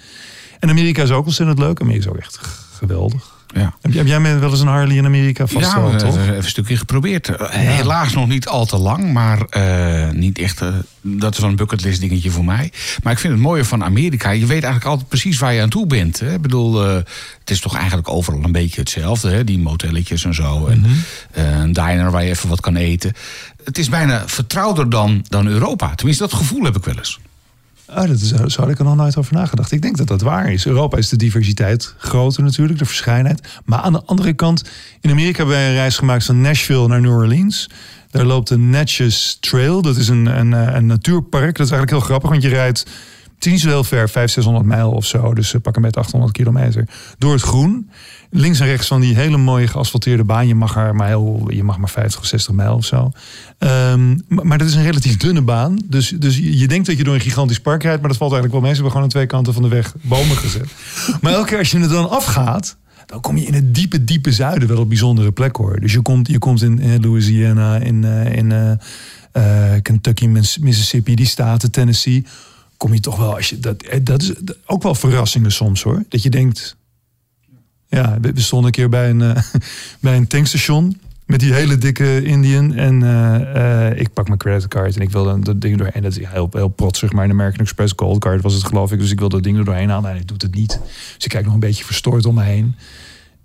En 0.63 0.69
Amerika 0.69 1.03
is 1.03 1.11
ook 1.11 1.25
ontzettend 1.25 1.59
leuk. 1.59 1.81
Amerika 1.81 2.05
is 2.05 2.09
ook 2.11 2.17
echt 2.17 2.39
geweldig. 2.77 3.31
Ja. 3.53 3.75
Heb, 3.81 4.05
jij 4.05 4.21
wel 4.21 4.49
eens 4.49 4.59
een 4.59 4.67
Harley 4.67 4.95
in 4.95 5.05
Amerika 5.05 5.47
vast 5.47 5.65
Ja, 5.65 5.83
we 5.83 5.89
hebben 5.89 6.21
even 6.21 6.35
een 6.35 6.43
stukje 6.43 6.77
geprobeerd. 6.77 7.29
Eh, 7.29 7.49
Helaas 7.49 8.13
nog 8.13 8.27
niet 8.27 8.47
al 8.47 8.65
te 8.65 8.77
lang, 8.77 9.13
maar 9.13 9.41
eh, 9.49 10.09
niet 10.09 10.39
echt. 10.39 10.61
eh, 10.61 10.73
dat 11.01 11.33
is 11.33 11.39
wel 11.39 11.49
een 11.49 11.55
bucketlist 11.55 11.99
dingetje 11.99 12.29
voor 12.31 12.45
mij. 12.45 12.71
Maar 13.03 13.13
ik 13.13 13.19
vind 13.19 13.33
het 13.33 13.41
mooie 13.41 13.65
van 13.65 13.83
Amerika. 13.83 14.29
Je 14.29 14.39
weet 14.39 14.63
eigenlijk 14.63 14.85
altijd 14.85 15.07
precies 15.07 15.39
waar 15.39 15.53
je 15.53 15.61
aan 15.61 15.69
toe 15.69 15.87
bent. 15.87 16.19
Hè? 16.19 16.33
Ik 16.33 16.41
bedoel, 16.41 16.79
het 16.79 17.49
is 17.49 17.59
toch 17.59 17.75
eigenlijk 17.75 18.09
overal 18.09 18.43
een 18.43 18.51
beetje 18.51 18.79
hetzelfde. 18.79 19.29
Hè? 19.29 19.43
Die 19.43 19.59
motelletjes 19.59 20.25
en 20.25 20.33
zo. 20.33 20.67
En 20.67 20.85
eh, 21.31 21.59
een 21.59 21.73
diner 21.73 22.11
waar 22.11 22.23
je 22.23 22.29
even 22.29 22.49
wat 22.49 22.61
kan 22.61 22.75
eten. 22.75 23.13
Het 23.63 23.77
is 23.77 23.89
bijna 23.89 24.23
vertrouwder 24.27 24.89
dan, 24.89 25.25
dan 25.29 25.47
Europa. 25.47 25.95
Tenminste, 25.95 26.23
dat 26.23 26.33
gevoel 26.33 26.63
heb 26.63 26.75
ik 26.75 26.83
wel 26.83 26.97
eens. 26.97 27.19
Oh, 27.95 28.07
dat 28.07 28.19
is, 28.19 28.31
zo 28.31 28.61
had 28.61 28.69
ik 28.69 28.79
er 28.79 28.85
nog 28.85 28.95
nooit 28.95 29.17
over 29.17 29.33
nagedacht. 29.33 29.71
Ik 29.71 29.81
denk 29.81 29.97
dat 29.97 30.07
dat 30.07 30.21
waar 30.21 30.51
is. 30.51 30.65
Europa 30.65 30.97
is 30.97 31.09
de 31.09 31.15
diversiteit 31.15 31.93
groter 31.97 32.43
natuurlijk, 32.43 32.79
de 32.79 32.85
verscheidenheid. 32.85 33.47
Maar 33.65 33.79
aan 33.79 33.93
de 33.93 34.03
andere 34.05 34.33
kant, 34.33 34.63
in 35.01 35.09
Amerika 35.09 35.37
hebben 35.37 35.55
wij 35.55 35.67
een 35.67 35.73
reis 35.73 35.97
gemaakt 35.97 36.25
van 36.25 36.41
Nashville 36.41 36.87
naar 36.87 37.01
New 37.01 37.15
Orleans. 37.15 37.69
Daar 38.11 38.25
loopt 38.25 38.47
de 38.47 38.57
Natchez 38.57 39.37
Trail. 39.39 39.81
Dat 39.81 39.97
is 39.97 40.07
een, 40.07 40.25
een, 40.25 40.53
eh, 40.53 40.75
een 40.75 40.85
natuurpark. 40.85 41.57
Dat 41.57 41.65
is 41.65 41.71
eigenlijk 41.71 41.91
heel 41.91 41.99
grappig, 41.99 42.29
want 42.29 42.41
je 42.41 42.49
rijdt... 42.49 42.85
Het 43.43 43.51
is 43.51 43.57
niet 43.61 43.69
zo 43.71 43.75
heel 43.77 43.83
ver, 43.83 44.09
500, 44.09 44.31
600 44.31 44.65
mijl 44.65 44.91
of 44.91 45.05
zo. 45.05 45.33
Dus 45.33 45.53
eh, 45.53 45.61
pak 45.61 45.75
een 45.75 45.81
met 45.81 45.97
800 45.97 46.31
kilometer. 46.31 46.87
Door 47.17 47.33
het 47.33 47.41
groen. 47.41 47.89
Links 48.29 48.59
en 48.59 48.65
rechts 48.65 48.87
van 48.87 49.01
die 49.01 49.15
hele 49.15 49.37
mooie 49.37 49.67
geasfalteerde 49.67 50.23
baan. 50.23 50.47
Je 50.47 50.55
mag, 50.55 50.75
er 50.75 50.95
maar, 50.95 51.07
heel, 51.07 51.45
je 51.47 51.63
mag 51.63 51.77
maar 51.77 51.89
50 51.89 52.19
of 52.19 52.25
60 52.25 52.53
mijl 52.53 52.75
of 52.75 52.85
zo. 52.85 53.11
Ehm, 53.57 54.17
maar, 54.27 54.57
dat 54.57 54.67
is 54.67 54.75
een 54.75 54.83
relatief 54.83 55.17
dunne 55.17 55.41
baan. 55.41 55.79
Dus, 55.85 56.09
dus 56.09 56.37
je 56.37 56.67
denkt 56.67 56.85
dat 56.85 56.97
je 56.97 57.03
door 57.03 57.13
een 57.13 57.19
gigantisch 57.19 57.59
park 57.59 57.83
rijdt. 57.83 57.99
Maar 57.99 58.09
dat 58.09 58.17
valt 58.17 58.31
eigenlijk 58.31 58.61
wel 58.61 58.61
mee. 58.61 58.69
Ze 58.69 58.75
hebben 58.75 58.91
gewoon 58.91 59.03
aan 59.03 59.09
twee 59.09 59.25
kanten 59.25 59.53
van 59.53 59.63
de 59.63 59.69
weg 59.69 59.95
bomen 60.01 60.37
gezet. 60.37 60.67
Maar 61.21 61.33
elke 61.33 61.47
keer 61.47 61.57
als 61.57 61.71
je 61.71 61.79
er 61.79 61.89
dan 61.89 62.09
afgaat... 62.09 62.77
dan 63.05 63.21
kom 63.21 63.37
je 63.37 63.45
in 63.45 63.53
het 63.53 63.75
diepe, 63.75 64.03
diepe 64.03 64.31
zuiden 64.31 64.67
wel 64.67 64.79
op 64.79 64.89
bijzondere 64.89 65.31
plek 65.31 65.55
hoor. 65.55 65.79
Dus 65.79 65.91
je 65.93 66.01
komt, 66.01 66.27
je 66.27 66.39
komt 66.39 66.61
in, 66.61 66.79
in 66.79 67.01
Louisiana, 67.01 67.77
in, 67.77 68.03
eh, 68.03 68.35
in 68.35 68.51
eh, 68.51 68.71
eh, 69.31 69.81
Kentucky, 69.81 70.25
Miss- 70.25 70.57
Mississippi, 70.57 71.15
die 71.15 71.25
staten, 71.25 71.71
Tennessee. 71.71 72.25
Kom 72.83 72.93
je 72.93 72.99
toch 72.99 73.17
wel, 73.17 73.35
als 73.35 73.49
je, 73.49 73.59
dat, 73.59 73.83
eh, 73.83 73.99
dat 74.03 74.21
is 74.21 74.33
ook 74.65 74.83
wel 74.83 74.95
verrassingen 74.95 75.51
soms 75.51 75.83
hoor. 75.83 76.03
Dat 76.09 76.23
je 76.23 76.29
denkt, 76.29 76.75
ja, 77.87 78.17
we, 78.21 78.31
stonden 78.35 78.67
een 78.67 78.73
keer 78.73 78.89
bij 78.89 79.09
een, 79.09 79.21
eh, 79.21 79.43
bij 80.01 80.15
een 80.15 80.27
tankstation 80.27 80.99
met 81.25 81.39
die 81.39 81.53
hele 81.53 81.77
dikke 81.77 82.23
Indian. 82.23 82.73
En 82.73 83.03
eh, 83.53 83.99
ik 83.99 84.13
pak 84.13 84.27
mijn 84.27 84.39
creditcard 84.39 84.95
en 84.95 85.01
ik 85.01 85.09
wilde 85.09 85.39
dat 85.39 85.61
ding 85.61 85.77
doorheen. 85.77 86.01
Dat 86.01 86.17
is 86.17 86.27
heel, 86.27 86.49
heel 86.51 86.67
protsig, 86.67 87.11
maar 87.11 87.23
een 87.23 87.31
American 87.31 87.59
Express 87.59 87.93
Gold 87.95 88.19
Card 88.19 88.41
was 88.41 88.53
het 88.53 88.63
geloof 88.63 88.91
ik. 88.91 88.99
Dus 88.99 89.11
ik 89.11 89.19
wilde 89.19 89.35
dat 89.35 89.43
ding 89.43 89.57
er 89.57 89.65
doorheen 89.65 89.89
en 89.89 90.03
hij 90.03 90.21
doet 90.25 90.41
het 90.41 90.55
niet. 90.55 90.79
Dus 91.15 91.25
ik 91.25 91.29
kijk 91.29 91.45
nog 91.45 91.53
een 91.53 91.59
beetje 91.59 91.85
verstoord 91.85 92.25
om 92.25 92.35
me 92.35 92.43
heen. 92.43 92.75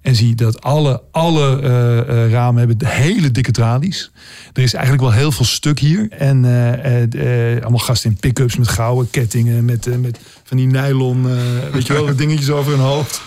En 0.01 0.15
zie 0.15 0.35
dat 0.35 0.63
alle, 0.63 1.03
alle 1.11 1.61
eh, 1.63 1.99
eh, 1.99 2.31
ramen 2.31 2.59
hebben 2.59 2.89
hele 2.89 3.31
dikke 3.31 3.51
tralies. 3.51 4.11
Er 4.53 4.63
is 4.63 4.75
eigenlijk 4.75 5.05
wel 5.05 5.13
heel 5.13 5.33
veel 5.33 5.45
stuk 5.45 5.79
hier. 5.79 6.07
En 6.11 6.45
eh, 6.83 7.63
allemaal 7.63 7.79
gasten 7.79 8.11
in 8.11 8.17
pick-ups 8.17 8.57
met 8.57 8.69
gouden 8.69 9.11
kettingen. 9.11 9.65
Met, 9.65 10.01
met 10.01 10.19
van 10.45 10.57
die 10.57 10.67
nylon, 10.67 11.27
weet 11.73 11.87
je 11.87 11.93
wel, 11.93 12.15
dingetjes 12.17 12.51
over 12.51 12.73
hun 12.73 12.81
hoofd. 12.81 13.23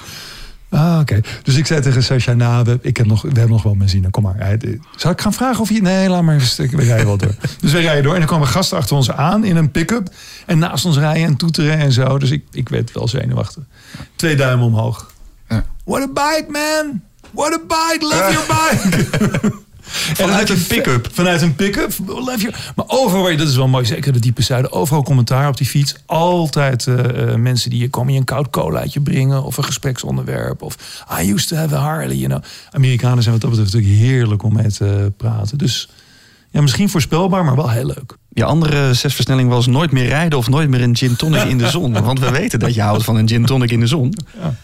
Ah, 0.70 0.98
oké. 1.02 1.20
Dus 1.44 1.56
ik 1.56 1.66
zei 1.66 1.82
tegen 1.82 2.04
Sascha, 2.04 2.34
nou, 2.34 2.64
we, 2.64 2.80
ik 2.82 2.98
heb 2.98 3.06
nog, 3.06 3.22
we 3.22 3.28
hebben 3.28 3.50
nog 3.50 3.64
wel 3.64 3.78
benzine, 3.78 4.10
kom 4.10 4.24
maar. 4.24 4.58
Zal 4.96 5.12
ik 5.12 5.22
gaan 5.22 5.34
vragen 5.34 5.62
of 5.62 5.70
je... 5.70 5.82
Nee, 5.82 6.10
laat 6.10 6.24
maar, 6.24 6.38
rustig, 6.38 6.72
we 6.72 6.84
rijden 6.84 7.06
wel 7.06 7.18
door. 7.18 7.36
dus 7.62 7.72
we 7.72 7.80
rijden 7.80 8.04
door 8.04 8.16
en 8.16 8.22
er 8.22 8.28
kwamen 8.28 8.48
gasten 8.48 8.78
achter 8.78 8.96
ons 8.96 9.12
aan 9.12 9.44
in 9.44 9.56
een 9.56 9.72
pick-up. 9.72 10.10
En 10.46 10.60
naast 10.60 10.86
ons 10.86 10.98
rijden 10.98 11.24
en 11.24 11.36
toeteren 11.36 11.78
en 11.78 11.92
zo. 11.92 12.18
Dus 12.18 12.32
ik, 12.32 12.44
ik 12.52 12.70
werd 12.70 12.92
wel 12.92 13.08
zenuwachtig. 13.08 13.64
Twee 14.16 14.36
duimen 14.36 14.66
omhoog. 14.66 15.11
What 15.92 16.04
a 16.04 16.08
bike, 16.08 16.50
man! 16.50 17.04
What 17.32 17.54
a 17.54 17.60
bike! 17.60 18.02
Love 18.02 18.32
your 18.32 18.46
bike! 18.48 19.10
Vanuit 20.22 20.50
En 20.50 20.56
een 20.56 20.68
pick-up. 20.68 21.08
Vanuit 21.12 21.42
een 21.42 21.56
pick-up. 21.56 21.94
Maar 22.76 22.86
overal, 22.88 23.38
dat 23.38 23.48
is 23.48 23.56
wel 23.56 23.68
mooi, 23.68 23.86
zeker 23.86 24.14
de 24.14 24.20
diepe 24.20 24.42
zuiden. 24.42 24.72
Overal 24.72 25.04
commentaar 25.04 25.48
op 25.48 25.58
die 25.58 25.68
fiets. 25.68 25.96
Altijd 26.06 26.88
eh, 26.88 27.32
eh, 27.32 27.36
mensen 27.36 27.70
die 27.70 27.80
je 27.80 27.90
komen 27.90 28.14
je 28.14 28.20
een 28.20 28.26
koud 28.26 28.50
colaatje 28.50 29.02
brengen. 29.02 29.44
Of 29.44 29.58
een 29.58 29.64
gespreksonderwerp. 29.64 30.62
Of 30.62 31.06
I 31.22 31.32
used 31.34 31.48
to 31.48 31.56
have 31.56 31.76
a 31.76 31.80
Harley, 31.80 32.16
you 32.16 32.28
know. 32.28 32.44
Amerikanen 32.72 33.24
zijn 33.24 33.34
wat 33.34 33.42
dat 33.42 33.50
betreft 33.50 33.74
natuurlijk 33.74 34.02
heerlijk 34.02 34.44
om 34.44 34.54
mee 34.54 34.72
te 34.72 35.12
praten. 35.18 35.58
Dus 35.58 35.90
ja, 36.50 36.62
misschien 36.62 36.90
voorspelbaar, 36.90 37.46
maar 37.46 37.56
wel 37.56 37.70
heel 37.70 37.86
leuk. 37.86 38.18
Je 38.30 38.44
andere 38.44 38.94
zes 38.94 39.16
versnelling 39.16 39.50
was 39.50 39.68
nooit 39.68 39.92
meer 39.92 40.08
rijden 40.08 40.38
of 40.38 40.50
nooit 40.50 40.70
meer 40.70 40.82
een 40.82 40.96
gin 40.96 41.16
tonic 41.16 41.44
in 41.44 41.58
de 41.58 41.70
zon. 41.70 41.94
Want 42.04 42.20
we 42.20 42.32
weten 42.32 42.60
dat 42.60 42.74
je 42.74 42.82
houdt 42.82 43.04
van 43.04 43.16
een 43.16 43.28
gin 43.28 43.46
tonic 43.46 43.72
in 43.72 43.80
de 43.80 43.88
zon. 43.88 44.14
Ja, 44.42 44.56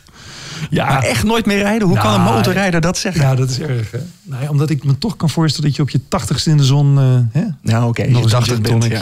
Maar 0.71 1.03
echt 1.03 1.23
nooit 1.23 1.45
meer 1.45 1.57
rijden? 1.57 1.87
Hoe 1.87 1.97
kan 1.97 2.13
een 2.13 2.21
Nou, 2.21 2.35
motorrijder 2.35 2.81
dat 2.81 2.97
zeggen? 2.97 3.21
Ja, 3.21 3.35
dat 3.35 3.49
is 3.49 3.59
erg. 3.59 3.91
Hè? 3.91 3.97
Nou 4.23 4.43
ja, 4.43 4.49
omdat 4.49 4.69
ik 4.69 4.83
me 4.83 4.97
toch 4.97 5.15
kan 5.15 5.29
voorstellen 5.29 5.67
dat 5.67 5.75
je 5.77 5.81
op 5.83 5.89
je 5.89 5.99
tachtigste 6.07 6.49
in 6.49 6.57
de 6.57 6.63
zon. 6.63 6.97
eh, 6.99 7.41
hè? 7.41 7.47
Nou 7.61 7.87
oké, 7.87 8.07
nog 8.09 8.29
je 8.29 8.35
een 8.35 8.43
gin 8.43 8.61
bent. 8.79 8.83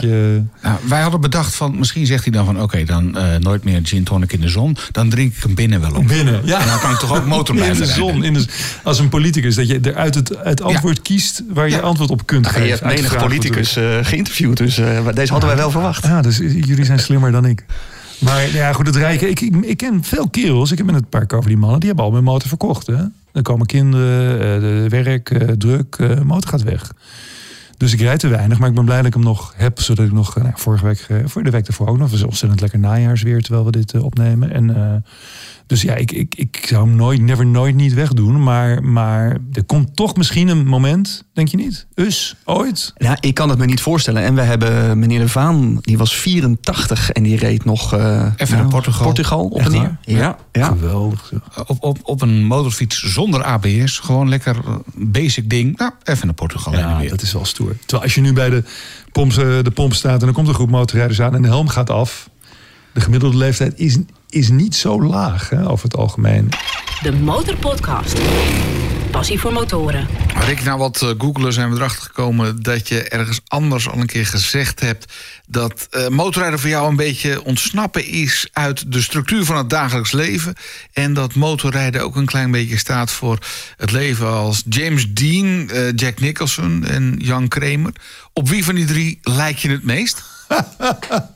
Nou, 0.62 0.78
wij 0.88 1.00
hadden 1.00 1.20
bedacht 1.20 1.54
van, 1.54 1.78
misschien 1.78 2.06
zegt 2.06 2.22
hij 2.24 2.32
dan 2.32 2.44
van... 2.44 2.62
oké, 2.62 2.84
dan 2.84 3.16
eh, 3.18 3.36
nooit 3.38 3.64
meer 3.64 3.80
gin 3.82 4.04
tonic 4.04 4.32
in 4.32 4.40
de 4.40 4.48
zon. 4.48 4.76
Dan 4.92 5.08
drink 5.08 5.34
ik 5.36 5.42
hem 5.42 5.54
binnen 5.54 5.80
wel 5.80 5.92
op. 5.94 6.06
Binnen. 6.06 6.40
Ja. 6.44 6.60
En 6.60 6.66
dan 6.66 6.78
kan 6.78 6.90
ik 6.90 6.98
toch 6.98 7.16
ook 7.16 7.26
motor 7.36 7.54
in 7.54 7.60
blijven 7.60 7.80
de 7.86 7.92
rijden. 7.92 8.08
zon. 8.14 8.24
In 8.24 8.32
de, 8.34 8.44
als 8.82 8.98
een 8.98 9.08
politicus, 9.08 9.54
dat 9.54 9.68
je 9.68 9.78
eruit 9.82 10.14
het, 10.14 10.32
het 10.42 10.62
antwoord 10.62 11.02
kiest 11.02 11.42
waar 11.48 11.68
je 11.68 11.74
Ja. 11.74 11.80
antwoord 11.80 12.10
op 12.10 12.26
kunt 12.26 12.46
Je 12.46 12.52
geven. 12.52 12.68
hebt 12.68 12.84
menig 12.84 13.16
politicus 13.16 13.76
eh, 13.76 13.84
geïnterviewd, 14.02 14.56
dus 14.56 14.78
eh, 14.78 15.06
deze 15.14 15.30
hadden 15.32 15.48
wij 15.50 15.58
wel 15.58 15.70
verwacht. 15.70 16.04
Ja, 16.04 16.20
dus 16.22 16.36
jullie 16.36 16.84
zijn 16.84 16.98
slimmer 16.98 17.32
dan 17.32 17.44
ik. 17.44 17.64
Maar 18.18 18.50
ja, 18.50 18.72
goed, 18.72 18.86
het 18.86 18.96
rijken. 18.96 19.28
Ik, 19.28 19.40
ik, 19.40 19.56
ik 19.56 19.76
ken 19.76 20.04
veel 20.04 20.28
kerels. 20.28 20.70
Ik 20.72 20.78
heb 20.78 20.86
met 20.86 20.94
een 20.94 21.08
paar 21.08 21.26
over 21.34 21.48
die 21.48 21.58
mannen. 21.58 21.78
Die 21.80 21.88
hebben 21.88 22.06
al 22.06 22.10
mijn 22.10 22.24
motor 22.24 22.48
verkocht. 22.48 22.86
Hè? 22.86 23.04
Dan 23.32 23.42
komen 23.42 23.66
kinderen, 23.66 24.32
eh, 24.32 24.60
de 24.60 24.86
werk, 24.88 25.30
eh, 25.30 25.48
druk. 25.48 25.96
eh, 25.98 26.20
motor 26.20 26.50
gaat 26.50 26.62
weg. 26.62 26.92
Dus 27.76 27.92
ik 27.92 28.00
rijd 28.00 28.20
te 28.20 28.28
weinig, 28.28 28.58
maar 28.58 28.68
ik 28.68 28.74
ben 28.74 28.84
blij 28.84 28.96
dat 28.96 29.06
ik 29.06 29.14
hem 29.14 29.22
nog 29.22 29.52
heb. 29.56 29.80
Zodat 29.80 30.06
ik 30.06 30.12
nog, 30.12 30.36
nou, 30.36 30.50
vorige 30.54 30.84
week, 30.84 31.06
voor 31.24 31.42
de 31.42 31.50
week 31.50 31.66
ervoor 31.66 31.86
ook 31.88 31.98
nog. 31.98 32.10
Het 32.10 32.20
was 32.20 32.28
ontzettend 32.28 32.60
lekker 32.60 32.78
najaarsweer 32.78 33.42
terwijl 33.42 33.64
we 33.64 33.70
dit 33.70 34.00
opnemen. 34.00 34.52
En, 34.52 35.04
dus 35.66 35.82
ja, 35.82 35.94
ik, 35.94 36.12
ik, 36.12 36.34
ik 36.34 36.64
zou 36.68 36.86
hem 36.86 36.96
nooit, 36.96 37.20
never 37.20 37.46
nooit 37.46 37.74
niet 37.74 37.94
wegdoen. 37.94 38.42
Maar, 38.42 38.82
maar 38.82 39.36
er 39.52 39.64
komt 39.64 39.96
toch 39.96 40.16
misschien 40.16 40.48
een 40.48 40.66
moment, 40.66 41.24
denk 41.32 41.48
je 41.48 41.56
niet? 41.56 41.86
Us, 41.94 42.36
ooit? 42.44 42.92
Ja, 42.96 43.16
ik 43.20 43.34
kan 43.34 43.48
het 43.48 43.58
me 43.58 43.64
niet 43.66 43.80
voorstellen. 43.80 44.22
En 44.22 44.34
we 44.34 44.40
hebben 44.42 44.98
meneer 44.98 45.18
De 45.20 45.28
Vaan, 45.28 45.78
die 45.80 45.98
was 45.98 46.16
84 46.16 47.10
en 47.10 47.22
die 47.22 47.36
reed 47.36 47.64
nog... 47.64 47.92
eh, 47.94 48.26
Even 48.36 48.56
naar 48.58 48.68
Portugal. 48.68 49.02
Portugal, 49.06 49.44
op 49.44 49.58
Echt 49.58 49.72
en 49.72 49.72
neer. 49.72 49.82
waar? 49.82 49.98
Ja, 50.00 50.36
ja. 50.52 50.66
Geweldig. 50.66 51.32
Op, 51.66 51.76
op, 51.82 51.98
op 52.02 52.22
een 52.22 52.44
motorfiets 52.44 53.02
zonder 53.02 53.42
ABS. 53.42 53.98
Gewoon 53.98 54.28
lekker 54.28 54.56
eh, 54.66 54.74
basic 54.94 55.50
ding. 55.50 55.76
Nou, 55.76 55.90
even 56.04 56.26
naar 56.26 56.34
Portugal 56.34 56.72
Ja, 56.72 56.98
weer. 56.98 57.08
dat 57.10 57.22
is 57.22 57.32
wel 57.32 57.44
stoer. 57.44 57.76
Terwijl 57.80 58.02
als 58.02 58.14
je 58.14 58.20
nu 58.20 58.32
bij 58.32 58.50
de 58.50 58.64
pomp, 59.12 59.30
eh, 59.32 59.36
de 59.62 59.70
pomp 59.74 59.92
staat 59.94 60.22
en 60.22 60.28
er 60.28 60.34
komt 60.34 60.48
een 60.48 60.54
groep 60.54 60.70
motorrijders 60.70 61.20
aan 61.20 61.34
en 61.34 61.42
de 61.42 61.48
helm 61.48 61.68
gaat 61.68 61.90
af. 61.90 62.28
De 62.96 63.02
gemiddelde 63.02 63.36
leeftijd 63.36 63.78
is, 63.78 63.96
is 64.28 64.48
niet 64.48 64.74
zo 64.74 65.02
laag 65.02 65.48
hè, 65.48 65.68
over 65.68 65.84
het 65.84 65.96
algemeen. 65.96 66.48
De 67.02 67.12
Motorpodcast. 67.12 68.18
Passie 69.10 69.40
voor 69.40 69.52
motoren. 69.52 70.08
Rick, 70.38 70.64
na 70.64 70.78
wat 70.78 71.02
eh, 71.02 71.08
googelen 71.18 71.52
zijn 71.52 71.70
we 71.70 71.76
erachter 71.76 72.02
gekomen 72.02 72.62
dat 72.62 72.88
je 72.88 73.02
ergens 73.02 73.40
anders 73.46 73.88
al 73.88 73.98
een 73.98 74.06
keer 74.06 74.26
gezegd 74.26 74.80
hebt 74.80 75.12
dat 75.46 75.86
eh, 75.90 76.08
motorrijden 76.08 76.58
voor 76.58 76.68
jou 76.68 76.88
een 76.88 76.96
beetje 76.96 77.44
ontsnappen 77.44 78.06
is 78.06 78.48
uit 78.52 78.92
de 78.92 79.02
structuur 79.02 79.44
van 79.44 79.56
het 79.56 79.70
dagelijks 79.70 80.12
leven. 80.12 80.54
En 80.92 81.14
dat 81.14 81.34
motorrijden 81.34 82.02
ook 82.02 82.16
een 82.16 82.26
klein 82.26 82.50
beetje 82.50 82.78
staat 82.78 83.10
voor 83.10 83.38
het 83.76 83.92
leven 83.92 84.32
als 84.32 84.62
James 84.68 85.12
Dean, 85.12 85.70
eh, 85.70 85.92
Jack 85.94 86.20
Nicholson 86.20 86.84
en 86.84 87.14
Jan 87.18 87.48
Kramer. 87.48 87.92
Op 88.32 88.48
wie 88.48 88.64
van 88.64 88.74
die 88.74 88.84
drie 88.86 89.18
lijk 89.22 89.56
je 89.56 89.68
het 89.68 89.84
meest? 89.84 90.24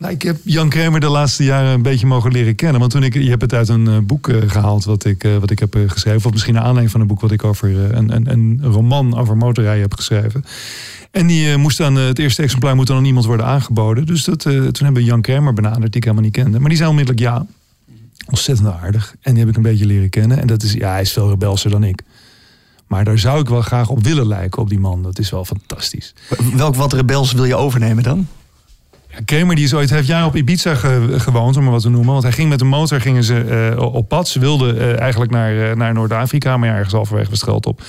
Nou, 0.00 0.12
ik 0.12 0.22
heb 0.22 0.36
Jan 0.44 0.68
Kramer 0.68 1.00
de 1.00 1.08
laatste 1.08 1.44
jaren 1.44 1.70
een 1.70 1.82
beetje 1.82 2.06
mogen 2.06 2.32
leren 2.32 2.54
kennen. 2.54 2.80
Want 2.80 2.92
toen 2.92 3.02
ik, 3.02 3.14
je 3.14 3.28
hebt 3.28 3.42
het 3.42 3.54
uit 3.54 3.68
een 3.68 3.86
eh, 3.86 3.98
boek 3.98 4.28
eh, 4.28 4.36
gehaald 4.46 4.84
wat 4.84 5.04
ik, 5.04 5.24
eh, 5.24 5.36
wat 5.36 5.50
ik 5.50 5.58
heb 5.58 5.76
geschreven. 5.86 6.26
Of 6.26 6.32
misschien 6.32 6.54
een 6.54 6.60
aanleiding 6.60 6.90
van 6.90 7.00
een 7.00 7.06
boek 7.06 7.20
wat 7.20 7.30
ik 7.30 7.44
over 7.44 7.94
een, 7.94 8.14
een, 8.14 8.30
een 8.30 8.60
roman 8.62 9.18
over 9.18 9.36
motorrijden 9.36 9.82
heb 9.82 9.94
geschreven. 9.94 10.44
En 11.10 11.26
die 11.26 11.56
moest 11.56 11.80
eh, 11.80 11.94
het 11.94 12.18
eerste 12.18 12.42
exemplaar 12.42 12.76
moet 12.76 12.86
dan 12.86 12.96
aan 12.96 13.04
iemand 13.04 13.26
worden 13.26 13.46
aangeboden. 13.46 14.06
Dus 14.06 14.24
dat, 14.24 14.38
toen 14.38 14.72
hebben 14.72 14.92
we 14.92 15.04
Jan 15.04 15.20
Kramer 15.20 15.52
benaderd, 15.52 15.92
die 15.92 15.96
ik 15.96 16.04
helemaal 16.04 16.24
niet 16.24 16.32
kende. 16.32 16.58
Maar 16.58 16.68
die 16.68 16.78
zei 16.78 16.90
onmiddellijk 16.90 17.24
ja. 17.24 17.46
Ontzettend 18.26 18.68
aardig. 18.68 19.14
En 19.20 19.30
die 19.30 19.40
heb 19.40 19.48
ik 19.48 19.56
een 19.56 19.62
beetje 19.62 19.86
leren 19.86 20.10
kennen. 20.10 20.40
En 20.40 20.46
dat 20.46 20.62
is, 20.62 20.72
ja, 20.72 20.90
hij 20.90 21.00
is 21.00 21.12
veel 21.12 21.28
rebelser 21.28 21.70
dan 21.70 21.84
ik. 21.84 22.02
Maar 22.86 23.04
daar 23.04 23.18
zou 23.18 23.40
ik 23.40 23.48
wel 23.48 23.62
graag 23.62 23.88
op 23.88 24.04
willen 24.04 24.26
lijken, 24.26 24.62
op 24.62 24.68
die 24.68 24.78
man. 24.78 25.02
Dat 25.02 25.18
is 25.18 25.30
wel 25.30 25.44
fantastisch. 25.44 26.14
Welk 26.54 26.74
wat 26.74 26.92
rebels 26.92 27.32
wil 27.32 27.44
je 27.44 27.56
overnemen 27.56 28.02
dan? 28.02 28.26
Kramer 29.24 29.54
die 29.54 29.64
is 29.64 29.74
ooit, 29.74 29.90
heeft 29.90 30.06
jaar 30.06 30.26
op 30.26 30.36
Ibiza 30.36 30.74
ge- 30.74 31.14
gewoond, 31.16 31.56
om 31.56 31.62
maar 31.62 31.72
wat 31.72 31.82
te 31.82 31.88
noemen. 31.88 32.10
Want 32.10 32.22
hij 32.22 32.32
ging 32.32 32.48
met 32.48 32.58
de 32.58 32.64
motor 32.64 33.00
gingen 33.00 33.24
ze, 33.24 33.40
eh, 33.76 33.82
op 33.94 34.08
pad. 34.08 34.28
Ze 34.28 34.38
wilden 34.38 34.78
eh, 34.78 35.00
eigenlijk 35.00 35.30
naar, 35.30 35.70
eh, 35.70 35.76
naar 35.76 35.92
Noord-Afrika, 35.92 36.56
maar 36.56 36.68
ja, 36.68 36.74
ergens 36.74 36.94
halverwege 36.94 37.30
was 37.30 37.40
het 37.40 37.48
geld 37.48 37.66
op. 37.66 37.82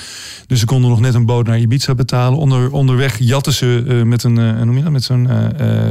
Dus 0.48 0.60
ze 0.60 0.66
konden 0.66 0.90
nog 0.90 1.00
net 1.00 1.14
een 1.14 1.26
boot 1.26 1.48
naar 1.48 1.60
Ibiza 1.60 1.96
betalen. 1.96 2.40
Onder, 2.40 2.72
onderweg 2.72 3.18
jatten 3.20 3.54
ze 3.54 4.02
met 4.06 4.24
een, 4.24 4.34
noem 4.34 4.78
je 4.78 4.84
dat, 4.84 4.92
met 4.92 5.04
zo'n 5.04 5.30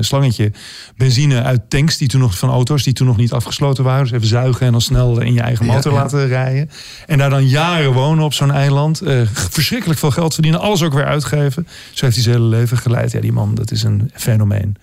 slangetje 0.01 0.53
benzine 0.97 1.43
uit 1.43 1.61
tanks 1.69 1.97
die 1.97 2.09
toen 2.09 2.21
nog, 2.21 2.39
van 2.39 2.51
auto's 2.51 2.83
die 2.83 2.93
toen 2.93 3.07
nog 3.07 3.17
niet 3.17 3.33
afgesloten 3.33 3.85
waren. 3.85 4.03
Dus 4.03 4.13
even 4.13 4.27
zuigen 4.27 4.67
en 4.67 4.73
dan 4.73 4.81
snel 4.81 5.21
in 5.21 5.33
je 5.33 5.41
eigen 5.41 5.67
motor 5.67 5.93
ja. 5.93 5.99
laten 5.99 6.27
rijden. 6.27 6.71
En 7.07 7.19
daar 7.19 7.31
dan 7.31 7.47
jaren 7.47 7.93
wonen 7.93 8.25
op 8.25 8.35
zo'n 8.35 8.53
eiland. 8.53 9.03
Verschrikkelijk 9.33 9.99
veel 9.99 10.11
geld 10.11 10.35
verdienen, 10.35 10.61
alles 10.61 10.83
ook 10.83 10.93
weer 10.93 11.07
uitgeven. 11.07 11.67
Zo 11.93 12.05
heeft 12.05 12.15
hij 12.15 12.25
zijn 12.25 12.37
hele 12.37 12.49
leven 12.49 12.77
geleid. 12.77 13.13
Ja, 13.13 13.21
die 13.21 13.33
man, 13.33 13.55
dat 13.55 13.71
is 13.71 13.83
een 13.83 14.11
fenomeen. 14.15 14.77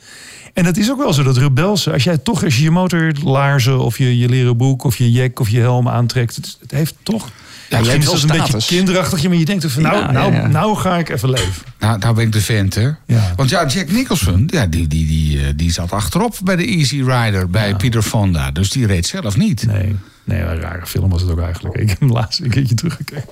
En 0.58 0.63
dat 0.63 0.78
is 0.78 0.91
ook 0.91 0.98
wel 0.98 1.13
zo, 1.13 1.24
dat 1.24 1.38
rebelse. 1.38 1.91
Als 1.91 2.04
jij 2.04 2.17
toch, 2.17 2.43
als 2.43 2.58
je 2.58 2.63
je 2.63 2.72
motorlaarzen 2.72 3.80
of 3.80 3.98
je, 3.98 4.17
je 4.17 4.30
leren 4.30 4.58
broek 4.58 4.84
of 4.84 4.98
je 4.98 5.12
jack 5.12 5.39
of 5.39 5.50
je 5.50 5.60
helm 5.60 5.88
aantrekt. 5.88 6.36
Het, 6.36 6.58
het 6.62 6.72
heeft 6.72 6.96
toch... 7.04 7.30
Ja, 7.70 7.84
hebt 7.84 8.12
is 8.12 8.24
een 8.24 8.28
beetje 8.28 8.65
kinderachtig, 8.65 9.24
maar 9.24 9.38
je 9.38 9.46
denkt 9.46 9.72
van 9.72 9.82
nou, 9.82 9.96
Ja, 9.96 10.12
nou, 10.12 10.34
ja, 10.34 10.39
ja. 10.39 10.48
nou 10.48 10.78
ga 10.78 10.98
ik 10.98 11.10
even 11.10 11.30
leven. 11.30 11.63
Nou, 11.80 12.00
nou 12.00 12.15
ben 12.15 12.26
ik 12.26 12.32
de 12.32 12.41
vent, 12.41 12.76
hè? 12.76 12.89
Want 13.36 13.50
ja, 13.50 13.65
Jack 13.65 13.91
Nicholson, 13.91 14.50
ja, 14.52 14.65
die, 14.65 14.88
die, 14.88 15.08
die, 15.08 15.39
eh, 15.39 15.48
die 15.56 15.72
zat 15.72 15.91
achterop 15.91 16.36
bij 16.43 16.56
de 16.56 16.65
Easy 16.65 17.04
Rider, 17.04 17.50
bij 17.50 17.76
Peter 17.76 18.02
Fonda. 18.02 18.52
Dus 18.52 18.70
die 18.70 18.86
reed 18.86 19.08
zelf 19.08 19.38
niet. 19.38 19.65
Nee, 19.65 19.96
nee, 20.28 20.42
een 20.42 20.60
rare 20.60 20.86
film 20.86 21.10
was 21.10 21.22
het 21.22 21.32
ook 21.32 21.40
eigenlijk. 21.42 21.76
Ik 21.78 21.90
heb 21.90 22.00
hem 22.00 22.12
laatst 22.12 22.40
een 22.40 22.50
keertje 22.50 22.76
teruggekeken. 22.76 23.24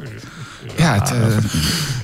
Ja, 0.78 0.94
het, 0.94 1.12
eh, 1.12 1.38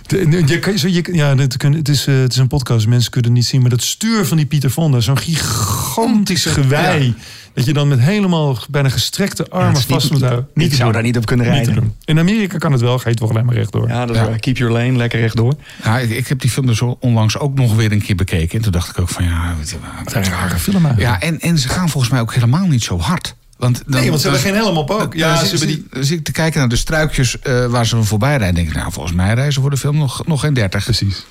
De- 0.08 0.44
Je, 0.46 0.60
kan, 0.60 0.78
zo- 0.78 0.88
je, 0.88 1.10
ja, 1.12 1.36
het, 1.36 1.58
kun- 1.58 1.74
het, 1.74 1.90
is, 1.90 2.08
eh, 2.08 2.16
het 2.20 2.32
is 2.32 2.38
een 2.38 2.48
podcast, 2.48 2.88
mensen 2.88 3.12
kunnen 3.12 3.30
het 3.32 3.40
niet 3.40 3.50
zien. 3.50 3.62
Maar 3.62 3.70
dat 3.70 3.82
stuur 3.84 4.26
van 4.26 4.38
die 4.38 4.46
Pieter 4.46 4.70
Fonda, 4.70 5.00
zo'n 5.00 5.18
gigantisch 5.18 6.46
gewei. 6.46 7.16
Dat 7.54 7.66
je 7.66 7.74
dan 7.74 7.88
met 7.88 8.00
helemaal 8.00 8.58
bijna 8.70 8.90
gestrekte 8.90 9.50
armen 9.50 9.82
vast 9.82 10.12
moet 10.12 10.22
houden. 10.22 10.48
ik 10.54 10.70
zou 10.74 10.84
doen. 10.84 10.92
daar 10.92 11.02
niet 11.04 11.18
op 11.18 11.26
kunnen 11.26 11.46
rijden. 11.46 11.96
In 12.06 12.20
Amerika 12.20 12.58
kan 12.58 12.72
het 12.72 12.82
wel, 12.82 13.00
ga 13.00 13.10
je 13.10 13.16
toch 13.16 13.30
alleen 13.30 13.46
maar 13.46 13.56
rechtdoor. 13.56 13.88
Ja, 13.88 14.06
dat 14.06 14.16
is 14.16 14.22
Ja. 14.22 14.36
Keep 14.40 14.58
your 14.58 14.74
lane, 14.74 14.92
lekker 14.98 15.20
rechtdoor. 15.20 15.54
ja, 15.84 16.00
ik, 16.00 16.10
ik 16.10 16.28
heb 16.28 16.40
die 16.40 16.50
film 16.50 16.66
dus 16.66 16.82
onlangs 17.00 17.38
ook 17.38 17.56
nog 17.56 17.76
weer 17.76 17.92
een 17.92 18.02
keer 18.02 18.16
bekeken. 18.16 18.58
En 18.58 18.64
toen 18.64 18.72
dacht 18.72 18.90
ik 18.90 19.00
ook 19.00 19.10
van 19.10 19.24
ja... 19.24 19.56
Wat 20.04 20.14
een 20.14 20.24
rare 20.24 20.58
film 20.58 20.86
eigenlijk. 20.86 21.22
Ja, 21.22 21.28
en, 21.28 21.40
en 21.40 21.58
ze 21.60 21.70
gaan 21.70 21.90
volgens 21.90 22.12
mij 22.12 22.22
ook 22.22 22.34
helemaal 22.34 22.68
niet 22.68 22.84
zo 22.84 23.00
hard. 23.00 23.36
Want 23.62 23.82
dan, 23.86 24.00
Nee, 24.00 24.10
want 24.10 24.22
ze 24.22 24.28
hebben 24.30 24.46
geen 24.46 24.56
helm 24.56 24.78
op 24.78 24.90
ook. 24.90 25.14
Ja, 25.14 25.46
ze 25.46 25.66
die... 25.66 25.86
zit 25.92 26.18
ik 26.18 26.24
te 26.24 26.32
kijken 26.32 26.60
naar 26.60 26.70
de 26.70 26.76
struikjes 26.76 27.40
eh, 27.40 27.66
waar 27.66 27.86
ze 27.86 28.04
voorbij 28.04 28.30
rijden. 28.30 28.48
En 28.48 28.56
denk 28.56 28.68
ik, 28.68 28.74
nou, 28.76 28.92
volgens 28.92 29.16
mij 29.16 29.34
reizen 29.34 29.62
voor 29.62 29.72
de 29.72 29.78
film 29.78 29.98
nog, 29.98 30.26
nog 30.28 30.40
geen 30.40 30.54
30. 30.54 30.84
Precies. 30.84 31.26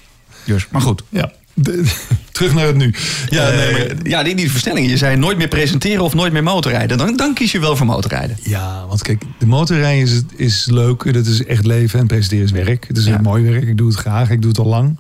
Dus, 0.45 0.67
maar 0.71 0.81
goed. 0.81 1.03
Ja. 1.09 1.33
De- 1.55 1.93
terug 2.33 2.55
naar 2.55 2.67
het 2.67 2.77
nu. 2.77 2.95
Ja, 3.29 3.49
nee, 3.51 3.73
maar... 3.73 3.81
Eh, 3.81 3.97
ja, 4.03 4.23
die, 4.23 4.35
die 4.35 4.51
verstellingen. 4.51 4.91
Je 4.91 4.97
zei 4.97 5.17
nooit 5.17 5.37
meer 5.39 5.49
presenteren 5.49 6.05
of 6.05 6.15
nooit 6.15 6.33
meer 6.33 6.43
motorrijden. 6.43 6.99
Dan, 6.99 7.17
dan 7.17 7.35
kies 7.35 7.53
je 7.53 7.61
wel 7.61 7.77
voor 7.77 7.87
motorrijden. 7.87 8.37
Ja, 8.43 8.85
want 8.89 9.03
kijk, 9.03 9.23
de 9.39 9.47
motorrijden 9.47 10.03
is, 10.09 10.23
is 10.37 10.67
leuk. 10.71 11.13
Dat 11.13 11.27
is 11.27 11.45
echt 11.45 11.67
leven 11.67 11.99
en 12.01 12.07
presenteren 12.07 12.45
is 12.45 12.51
werk. 12.51 12.85
Het 12.89 12.97
is 12.97 13.05
Ja. 13.05 13.15
een 13.15 13.23
mooi 13.23 13.45
werk. 13.51 13.63
Ik 13.69 13.77
doe 13.77 13.89
het 13.89 13.97
graag. 13.99 14.31
Ik 14.31 14.41
doe 14.41 14.51
het 14.51 14.61
al 14.61 14.67
lang. 14.67 14.99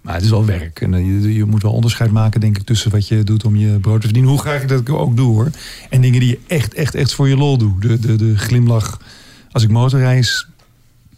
Maar 0.00 0.14
het 0.14 0.24
is 0.24 0.30
wel 0.30 0.44
werk. 0.44 0.80
En 0.80 0.94
eh, 0.94 1.06
je, 1.06 1.34
je 1.34 1.44
moet 1.44 1.62
wel 1.62 1.72
onderscheid 1.72 2.10
maken, 2.10 2.40
denk 2.40 2.58
ik, 2.58 2.64
tussen 2.64 2.90
wat 2.90 3.08
je 3.08 3.24
doet 3.24 3.44
om 3.44 3.56
je 3.56 3.78
brood 3.78 4.00
te 4.00 4.06
verdienen. 4.06 4.30
Hoe 4.30 4.40
graag 4.40 4.62
ik 4.62 4.68
dat 4.68 4.90
ook 4.90 5.16
doe, 5.16 5.32
hoor. 5.32 5.50
En 5.90 6.00
dingen 6.00 6.20
die 6.20 6.28
je 6.28 6.38
echt, 6.46 6.74
echt, 6.74 6.94
echt 6.94 7.14
voor 7.14 7.28
je 7.28 7.36
lol 7.36 7.58
doet. 7.58 7.82
De, 7.82 7.98
de, 7.98 8.16
de 8.16 8.38
glimlach 8.38 9.00
als 9.52 9.62
ik 9.62 9.68
motorrijd 9.70 10.18
is 10.18 10.48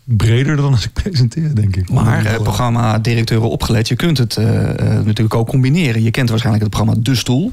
breder 0.04 0.56
dan 0.56 0.72
als 0.72 0.84
ik 0.84 0.92
presenteer, 0.92 1.54
denk 1.54 1.76
ik. 1.76 1.90
Maar 1.90 2.24
eh, 2.24 2.34
programma-directeuren 2.34 3.50
opgelet, 3.50 3.88
je 3.88 3.96
kunt 3.96 4.18
het 4.18 4.36
eh, 4.36 4.70
eh, 4.70 5.04
natuurlijk 5.04 5.34
ook 5.34 5.48
combineren. 5.48 6.02
Je 6.02 6.10
kent 6.10 6.28
waarschijnlijk 6.28 6.64
het 6.64 6.74
programma 6.74 7.02
De 7.02 7.14
Stoel. 7.14 7.52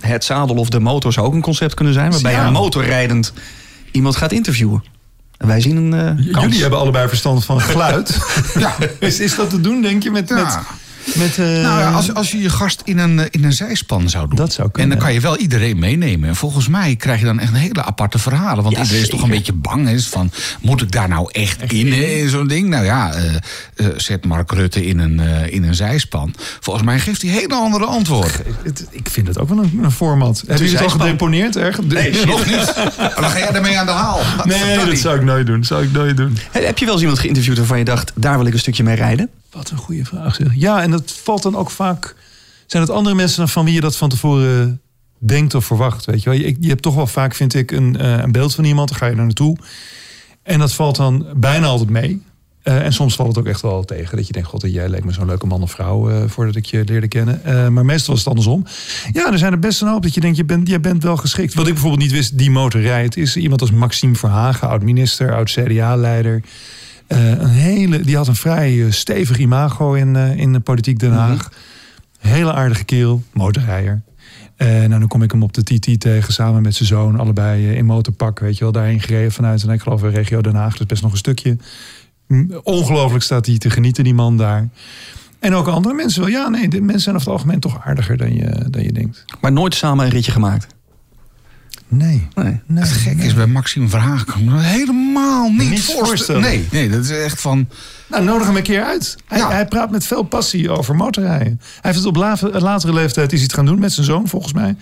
Het 0.00 0.24
zadel 0.24 0.56
of 0.56 0.68
de 0.68 0.80
motor 0.80 1.12
zou 1.12 1.26
ook 1.26 1.34
een 1.34 1.40
concept 1.40 1.74
kunnen 1.74 1.94
zijn. 1.94 2.10
Waarbij 2.10 2.32
je 2.32 2.36
Ja. 2.36 2.50
motorrijdend 2.50 3.32
iemand 3.90 4.16
gaat 4.16 4.32
interviewen. 4.32 4.82
Wij 5.46 5.60
zien 5.60 5.76
een 5.76 6.18
eh. 6.18 6.42
Jullie 6.42 6.60
hebben 6.60 6.78
allebei 6.78 7.08
verstand 7.08 7.44
van 7.44 7.60
geluid. 7.60 8.18
ja. 8.58 8.74
is, 8.98 9.20
is 9.20 9.36
dat 9.36 9.50
te 9.50 9.60
doen, 9.60 9.82
denk 9.82 10.02
je? 10.02 10.10
Met, 10.10 10.28
Ja. 10.28 10.34
met, 10.34 10.58
met, 11.14 11.38
eh, 11.38 11.46
Nou 11.46 11.80
ja, 11.80 11.90
als, 11.90 12.14
als 12.14 12.30
je 12.30 12.38
je 12.38 12.50
gast 12.50 12.82
in 12.84 12.98
een, 12.98 13.18
eh, 13.18 13.26
in 13.30 13.44
een 13.44 13.52
zijspan 13.52 14.08
zou 14.08 14.28
doen. 14.28 14.36
Dat 14.36 14.52
zou 14.52 14.68
En 14.72 14.88
dan 14.88 14.98
kan 14.98 15.12
je 15.12 15.20
wel 15.20 15.36
iedereen 15.36 15.78
meenemen. 15.78 16.28
En 16.28 16.36
volgens 16.36 16.68
mij 16.68 16.96
krijg 16.96 17.18
je 17.18 17.24
dan 17.24 17.40
echt 17.40 17.50
een 17.50 17.54
hele 17.54 17.84
aparte 17.84 18.18
verhalen. 18.18 18.62
Want 18.62 18.76
Ja, 18.76 18.82
iedereen 18.82 19.02
is 19.02 19.08
toch 19.08 19.22
een 19.22 19.30
beetje 19.30 19.52
bang. 19.52 19.88
Is 19.88 20.06
van, 20.06 20.30
moet 20.60 20.82
ik 20.82 20.92
daar 20.92 21.08
nou 21.08 21.28
echt 21.32 21.72
in, 21.72 21.92
in 21.92 22.28
zo'n 22.28 22.46
ding? 22.46 22.68
Nou 22.68 22.84
ja, 22.84 23.14
eh, 23.14 23.34
eh, 23.74 23.86
zet 23.96 24.24
Mark 24.24 24.52
Rutte 24.52 24.86
in 24.86 24.98
een, 24.98 25.20
eh, 25.20 25.52
in 25.52 25.64
een 25.64 25.74
zijspan. 25.74 26.34
Volgens 26.60 26.84
mij 26.84 26.98
geeft 26.98 27.22
hij 27.22 27.30
hele 27.30 27.54
andere 27.54 27.84
antwoorden. 27.84 28.32
Ik 28.90 29.08
vind 29.10 29.26
het 29.26 29.38
ook 29.38 29.48
wel 29.48 29.58
een, 29.58 29.80
een 29.82 29.90
format. 29.90 30.42
Hebben 30.46 30.66
jullie 30.66 30.82
het 30.82 30.92
al 30.92 30.98
gedeponeerd 30.98 31.56
ergens? 31.56 31.86
Nee, 31.86 32.26
nog 32.26 32.46
niet. 32.46 32.74
Maar 32.76 33.14
dan 33.20 33.30
ga 33.30 33.38
jij 33.38 33.52
ermee 33.52 33.78
aan 33.78 33.86
de 33.86 33.92
haal. 33.92 34.20
Dat 34.36 34.46
Nee, 34.46 34.76
dat 34.86 34.98
zou 34.98 35.16
ik 35.16 35.22
nooit 35.22 35.46
doen. 35.46 35.56
Dat 35.56 35.66
zou 35.66 35.82
ik 35.84 35.92
nooit 35.92 36.16
doen. 36.16 36.38
Hey, 36.50 36.64
Heb 36.64 36.78
je 36.78 36.84
wel 36.84 36.94
eens 36.94 37.02
iemand 37.02 37.20
geïnterviewd 37.20 37.58
waarvan 37.58 37.78
je 37.78 37.84
dacht, 37.84 38.12
daar 38.14 38.36
wil 38.36 38.46
ik 38.46 38.52
een 38.52 38.58
stukje 38.58 38.82
mee 38.82 38.96
rijden? 38.96 39.30
Wat 39.54 39.70
een 39.70 39.76
goede 39.76 40.04
vraag 40.04 40.34
zeg. 40.34 40.54
Ja, 40.54 40.82
en 40.82 40.90
dat 40.90 41.12
valt 41.12 41.42
dan 41.42 41.56
ook 41.56 41.70
vaak... 41.70 42.14
Zijn 42.66 42.82
het 42.82 42.92
andere 42.92 43.14
mensen 43.14 43.48
van 43.48 43.64
wie 43.64 43.74
je 43.74 43.80
dat 43.80 43.96
van 43.96 44.08
tevoren 44.08 44.80
denkt 45.18 45.54
of 45.54 45.64
verwacht? 45.64 46.04
Weet 46.04 46.22
je, 46.22 46.30
wel? 46.30 46.38
je, 46.38 46.56
je 46.60 46.68
hebt 46.68 46.82
toch 46.82 46.94
wel 46.94 47.06
vaak, 47.06 47.34
vind 47.34 47.54
ik, 47.54 47.70
een, 47.70 47.98
eh, 47.98 48.18
een 48.18 48.32
beeld 48.32 48.54
van 48.54 48.64
iemand. 48.64 48.88
Dan 48.88 48.98
ga 48.98 49.06
je 49.06 49.14
daar 49.14 49.24
naartoe. 49.24 49.56
En 50.42 50.58
dat 50.58 50.72
valt 50.72 50.96
dan 50.96 51.26
bijna 51.36 51.66
altijd 51.66 51.90
mee. 51.90 52.22
Eh, 52.62 52.84
en 52.84 52.92
soms 52.92 53.14
valt 53.14 53.28
het 53.28 53.38
ook 53.38 53.46
echt 53.46 53.60
wel 53.60 53.84
tegen. 53.84 54.16
Dat 54.16 54.26
je 54.26 54.32
denkt, 54.32 54.48
god, 54.48 54.62
jij 54.66 54.88
leek 54.88 55.04
me 55.04 55.12
zo'n 55.12 55.26
leuke 55.26 55.46
man 55.46 55.62
of 55.62 55.70
vrouw... 55.70 56.10
eh, 56.10 56.28
voordat 56.28 56.56
ik 56.56 56.66
je 56.66 56.84
leerde 56.84 57.08
kennen. 57.08 57.72
Maar 57.72 57.84
meestal 57.84 58.14
is 58.14 58.20
het 58.20 58.28
andersom. 58.28 58.64
Ja, 59.12 59.32
er 59.32 59.38
zijn 59.38 59.52
er 59.52 59.58
best 59.58 59.82
een 59.82 59.88
hoop 59.88 60.02
dat 60.02 60.14
je 60.14 60.20
denkt, 60.20 60.36
je 60.36 60.44
bent, 60.44 60.68
jij 60.68 60.80
bent 60.80 61.02
wel 61.02 61.16
geschikt. 61.16 61.54
Wat 61.54 61.66
ik 61.66 61.72
bijvoorbeeld 61.72 62.02
niet 62.02 62.12
wist, 62.12 62.38
die 62.38 62.50
motor 62.50 62.80
rijdt... 62.80 63.16
is 63.16 63.36
iemand 63.36 63.60
als 63.60 63.70
Maxime 63.70 64.14
Verhagen, 64.14 64.68
oud-minister, 64.68 65.34
oud-CDA-leider... 65.34 66.34
Eh, 66.34 66.50
een 67.06 67.48
hele, 67.48 68.00
die 68.00 68.16
had 68.16 68.28
een 68.28 68.34
vrij 68.34 68.84
eh, 68.84 68.90
stevig 68.90 69.38
imago 69.38 69.92
in, 69.92 70.16
eh, 70.16 70.36
in 70.36 70.52
de 70.52 70.60
politiek 70.60 70.98
Den 70.98 71.12
Haag. 71.12 71.52
Hele 72.18 72.52
aardige 72.52 72.84
kerel, 72.84 73.22
motorrijder. 73.32 74.02
En 74.56 74.88
nou, 74.88 75.00
dan 75.00 75.08
kom 75.08 75.22
ik 75.22 75.30
hem 75.30 75.42
op 75.42 75.52
de 75.52 75.62
TT 75.62 76.00
tegen 76.00 76.32
samen 76.32 76.62
met 76.62 76.74
zijn 76.74 76.88
zoon. 76.88 77.18
Allebei 77.18 77.68
eh, 77.68 77.76
in 77.76 77.84
motorpak, 77.84 78.38
weet 78.38 78.58
je 78.58 78.64
wel. 78.64 78.72
Daarheen 78.72 79.00
gereden 79.00 79.32
vanuit, 79.32 79.62
en 79.62 79.70
ik 79.70 79.80
geloof, 79.80 80.02
eh, 80.02 80.12
regio 80.12 80.40
Den 80.40 80.54
Haag. 80.54 80.76
Dus 80.76 80.86
best 80.86 81.02
nog 81.02 81.12
een 81.12 81.18
stukje. 81.18 81.56
Ongelooflijk 82.62 83.24
staat 83.24 83.46
hij 83.46 83.58
te 83.58 83.70
genieten, 83.70 84.04
die 84.04 84.14
man 84.14 84.36
daar. 84.36 84.68
En 85.38 85.54
ook 85.54 85.68
andere 85.68 85.94
mensen 85.94 86.20
wel. 86.20 86.30
Ja, 86.30 86.48
nee, 86.48 86.68
de 86.68 86.80
mensen 86.80 87.00
zijn 87.00 87.14
over 87.14 87.28
het 87.28 87.36
algemeen 87.36 87.60
toch 87.60 87.80
aardiger 87.84 88.16
dan 88.16 88.34
je, 88.34 88.66
dan 88.70 88.82
je 88.82 88.92
denkt. 88.92 89.24
Maar 89.40 89.52
nooit 89.52 89.74
samen 89.74 90.04
een 90.04 90.10
ritje 90.10 90.32
gemaakt. 90.32 90.66
Nee. 91.96 92.28
Nee. 92.34 92.60
nee 92.66 92.82
Het 92.84 92.92
gek 92.92 93.18
is 93.18 93.34
bij 93.34 93.46
Maxime 93.46 93.88
Verhagen 93.88 94.26
kan 94.26 94.38
ik 94.40 94.44
me 94.44 94.50
dat 94.52 94.60
helemaal 94.64 95.48
niet, 95.50 95.70
Niet 95.70 95.84
voorstellen. 95.84 96.40
Nee, 96.42 96.66
nee, 96.70 96.90
dat 96.90 97.04
is 97.04 97.10
echt 97.10 97.40
van. 97.40 97.68
Nou, 98.08 98.24
nodig 98.24 98.46
hem 98.46 98.56
een 98.56 98.62
keer 98.62 98.84
uit. 98.84 99.16
Hij, 99.26 99.38
Ja. 99.38 99.50
hij 99.50 99.66
praat 99.66 99.90
met 99.90 100.06
veel 100.06 100.22
passie 100.22 100.70
over 100.70 100.96
motorrijden. 100.96 101.60
Hij 101.60 101.80
heeft 101.80 101.96
het 101.96 102.06
op 102.06 102.16
lave- 102.16 102.60
latere 102.60 102.92
leeftijd 102.92 103.26
is 103.32 103.38
hij 103.38 103.42
het 103.46 103.54
gaan 103.54 103.66
doen 103.66 103.78
met 103.78 103.92
zijn 103.92 104.06
zoon, 104.06 104.28
volgens 104.28 104.52
mij. 104.52 104.76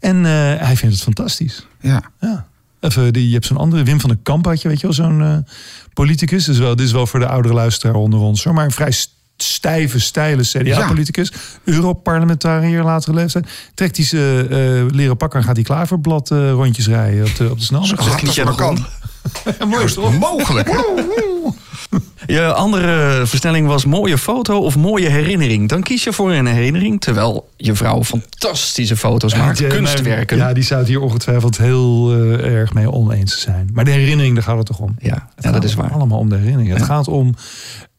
En 0.00 0.16
eh, 0.16 0.32
hij 0.66 0.76
vindt 0.76 0.94
het 0.94 1.04
fantastisch. 1.04 1.66
Ja. 1.80 2.02
Ja. 2.20 2.46
Eh, 2.80 2.90
die, 3.10 3.26
je 3.26 3.32
hebt 3.32 3.46
zo'n 3.46 3.56
andere, 3.56 3.82
Wim 3.82 4.00
van 4.00 4.10
den 4.10 4.22
Kamp 4.22 4.44
had 4.44 4.62
je, 4.62 4.68
weet 4.68 4.80
je 4.80 4.86
wel, 4.86 4.94
zo'n 4.96 5.22
eh, 5.22 5.36
politicus. 5.92 6.44
Dus 6.44 6.58
wel, 6.58 6.76
dit 6.76 6.86
is 6.86 6.92
wel 6.92 7.06
voor 7.06 7.20
de 7.20 7.26
oudere 7.28 7.54
luisteraar 7.54 7.94
onder 7.96 8.20
ons. 8.20 8.44
Hoor. 8.44 8.54
Maar 8.54 8.64
een 8.64 8.70
vrij 8.70 8.92
stijve, 9.42 9.98
steile 10.00 10.42
CDA-politicus. 10.42 11.32
Europarlementariër 11.64 12.82
latere 12.82 13.14
leeftijd. 13.14 13.46
Trekt 13.74 13.96
hij 13.96 14.04
zijn 14.06 14.48
eh, 14.50 14.84
leren 14.90 15.16
pakken 15.16 15.38
en 15.40 15.44
gaat 15.44 15.56
hij 15.56 15.64
klaverblad 15.64 16.30
eh, 16.30 16.50
rondjes 16.50 16.86
rijden 16.88 17.24
op 17.26 17.36
de, 17.36 17.50
op 17.50 17.58
de 17.58 17.64
snelweg. 17.64 17.88
Zo 17.88 17.94
hard 18.10 18.26
als 18.26 18.36
maar 18.44 18.54
kan. 18.54 18.78
Ja, 19.58 19.64
mooi 19.66 19.84
is 19.84 19.94
toch? 19.94 20.18
Mogelijk. 20.18 20.68
Je 22.26 22.52
andere 22.52 23.22
versnelling 23.26 23.66
was 23.66 23.84
mooie 23.84 24.18
foto 24.18 24.58
of 24.58 24.76
mooie 24.76 25.08
herinnering. 25.08 25.68
Dan 25.68 25.82
kies 25.82 26.04
je 26.04 26.12
voor 26.12 26.32
een 26.32 26.46
herinnering, 26.46 27.00
terwijl 27.00 27.48
je 27.56 27.74
vrouw 27.74 28.04
fantastische 28.04 28.96
foto's 28.96 29.34
maakt, 29.34 29.58
Ja, 29.58 29.68
kunstwerken. 29.68 30.36
Ja, 30.36 30.52
die 30.52 30.62
zou 30.62 30.80
het 30.80 30.88
hier 30.88 31.00
ongetwijfeld 31.00 31.58
heel 31.58 32.12
eh, 32.12 32.54
erg 32.54 32.74
mee 32.74 32.90
oneens 32.90 33.40
zijn. 33.40 33.70
Maar 33.72 33.84
de 33.84 33.90
herinnering, 33.90 34.34
daar 34.34 34.44
gaat 34.44 34.56
het 34.56 34.66
toch 34.66 34.78
om. 34.78 34.94
ja, 34.98 35.28
Het 35.34 35.44
ja, 35.44 35.50
dat 35.52 35.64
is 35.64 35.74
waar. 35.74 35.90
Allemaal 35.92 36.18
om 36.18 36.28
de 36.28 36.36
herinnering. 36.36 36.70
Het 36.70 36.78
Ja. 36.78 36.84
gaat 36.84 37.08
om. 37.08 37.34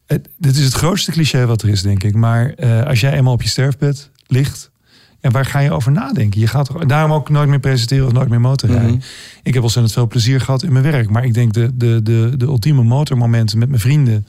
Het, 0.06 0.28
dit 0.38 0.56
is 0.56 0.64
het 0.64 0.74
grootste 0.74 1.12
cliché 1.12 1.46
wat 1.46 1.62
er 1.62 1.68
is, 1.68 1.82
denk 1.82 2.02
ik. 2.02 2.14
Maar 2.14 2.50
eh, 2.50 2.82
als 2.86 3.00
jij 3.00 3.12
eenmaal 3.12 3.32
op 3.32 3.42
je 3.42 3.48
sterfbed 3.48 4.10
ligt. 4.26 4.70
En 5.20 5.32
waar 5.32 5.46
ga 5.46 5.58
je 5.58 5.72
over 5.72 5.92
nadenken? 5.92 6.40
Je 6.40 6.46
gaat 6.46 6.66
toch, 6.66 6.84
daarom 6.84 7.12
ook 7.12 7.28
nooit 7.28 7.48
meer 7.48 7.60
presenteren 7.60 8.06
of 8.06 8.12
nooit 8.12 8.28
meer 8.28 8.40
motorrijden. 8.40 8.90
Mhm. 8.90 9.00
Ik 9.42 9.54
heb 9.54 9.62
ontzettend 9.62 9.94
veel 9.94 10.06
plezier 10.06 10.40
gehad 10.40 10.62
in 10.62 10.72
mijn 10.72 10.84
werk. 10.84 11.10
Maar 11.10 11.24
ik 11.24 11.34
denk 11.34 11.52
de, 11.52 11.70
de, 11.74 12.00
de, 12.02 12.34
de 12.36 12.44
ultieme 12.44 12.82
motormomenten 12.82 13.58
met 13.58 13.68
mijn 13.68 13.80
vrienden. 13.80 14.26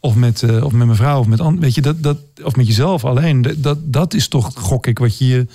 Of 0.00 0.14
met, 0.14 0.42
eh, 0.42 0.64
of 0.64 0.72
met 0.72 0.86
mijn 0.86 0.98
vrouw. 0.98 1.18
Of 1.18 1.26
met, 1.26 1.40
weet 1.58 1.74
je, 1.74 1.80
dat, 1.80 2.02
dat, 2.02 2.18
of 2.42 2.56
met 2.56 2.66
jezelf 2.66 3.04
alleen. 3.04 3.46
Dat, 3.56 3.78
dat, 3.82 4.14
is 4.14 4.28
toch, 4.28 4.50
gok 4.54 4.86
ik, 4.86 4.98
wat 4.98 5.18
je 5.18 5.26
je 5.26 5.46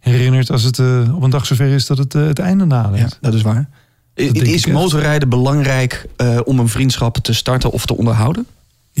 herinnert 0.00 0.50
als 0.50 0.62
het 0.62 0.78
eh, 0.78 1.14
op 1.14 1.22
een 1.22 1.30
dag 1.30 1.46
zover 1.46 1.68
is 1.68 1.86
dat 1.86 1.98
het 1.98 2.12
het 2.12 2.38
einde 2.38 2.64
Ja, 2.64 2.70
nadert. 2.70 3.18
dat 3.20 3.34
is 3.34 3.42
waar. 3.42 3.68
is 4.14 4.64
echt. 4.64 4.72
motorrijden 4.72 5.28
belangrijk 5.28 6.06
om 6.44 6.58
een 6.58 6.68
vriendschap 6.68 7.16
te 7.16 7.32
starten 7.32 7.70
of 7.70 7.86
te 7.86 7.96
onderhouden? 7.96 8.46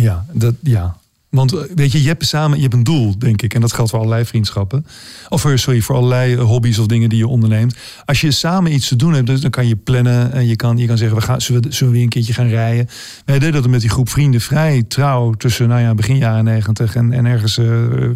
Ja, 0.02 0.24
dat, 0.32 0.54
ja. 0.62 0.96
Want 1.28 1.52
eh, 1.52 1.60
weet 1.74 1.92
je, 1.92 2.02
je 2.02 2.08
hebt 2.08 2.26
samen 2.26 2.56
je 2.56 2.62
hebt 2.62 2.74
een 2.74 2.82
doel, 2.82 3.18
denk 3.18 3.42
ik. 3.42 3.54
En 3.54 3.60
dat 3.60 3.72
geldt 3.72 3.90
voor 3.90 3.98
allerlei 3.98 4.24
vriendschappen. 4.24 4.86
Of 5.28 5.40
voor, 5.40 5.58
sorry, 5.58 5.80
voor 5.80 5.96
allerlei 5.96 6.34
eh, 6.34 6.42
hobby's 6.42 6.78
of 6.78 6.86
dingen 6.86 7.08
die 7.08 7.18
je 7.18 7.26
onderneemt. 7.28 7.76
Als 8.04 8.20
je 8.20 8.30
samen 8.30 8.72
iets 8.72 8.88
te 8.88 8.96
doen 8.96 9.12
hebt, 9.12 9.26
dus 9.26 9.40
dan 9.40 9.50
kan 9.50 9.68
je 9.68 9.76
plannen. 9.76 10.32
En 10.32 10.46
je 10.46 10.56
kan, 10.56 10.76
je 10.76 10.86
kan 10.86 10.98
zeggen, 10.98 11.16
we 11.16 11.22
gaan, 11.22 11.40
zullen, 11.40 11.62
we, 11.62 11.72
zullen 11.72 11.92
we 11.92 11.98
een 11.98 12.08
keertje 12.08 12.32
gaan 12.32 12.48
rijden? 12.48 12.88
Wij 13.24 13.38
deden 13.38 13.62
dat 13.62 13.70
met 13.70 13.80
die 13.80 13.90
groep 13.90 14.08
vrienden 14.08 14.40
vrij 14.40 14.82
trouw 14.82 15.32
tussen 15.32 15.68
nou 15.68 15.80
ja, 15.80 15.94
begin 15.94 16.16
jaren 16.16 16.44
negentig 16.44 16.94
en, 16.94 17.12
en 17.12 17.26
ergens 17.26 17.58
eh, 17.58 17.66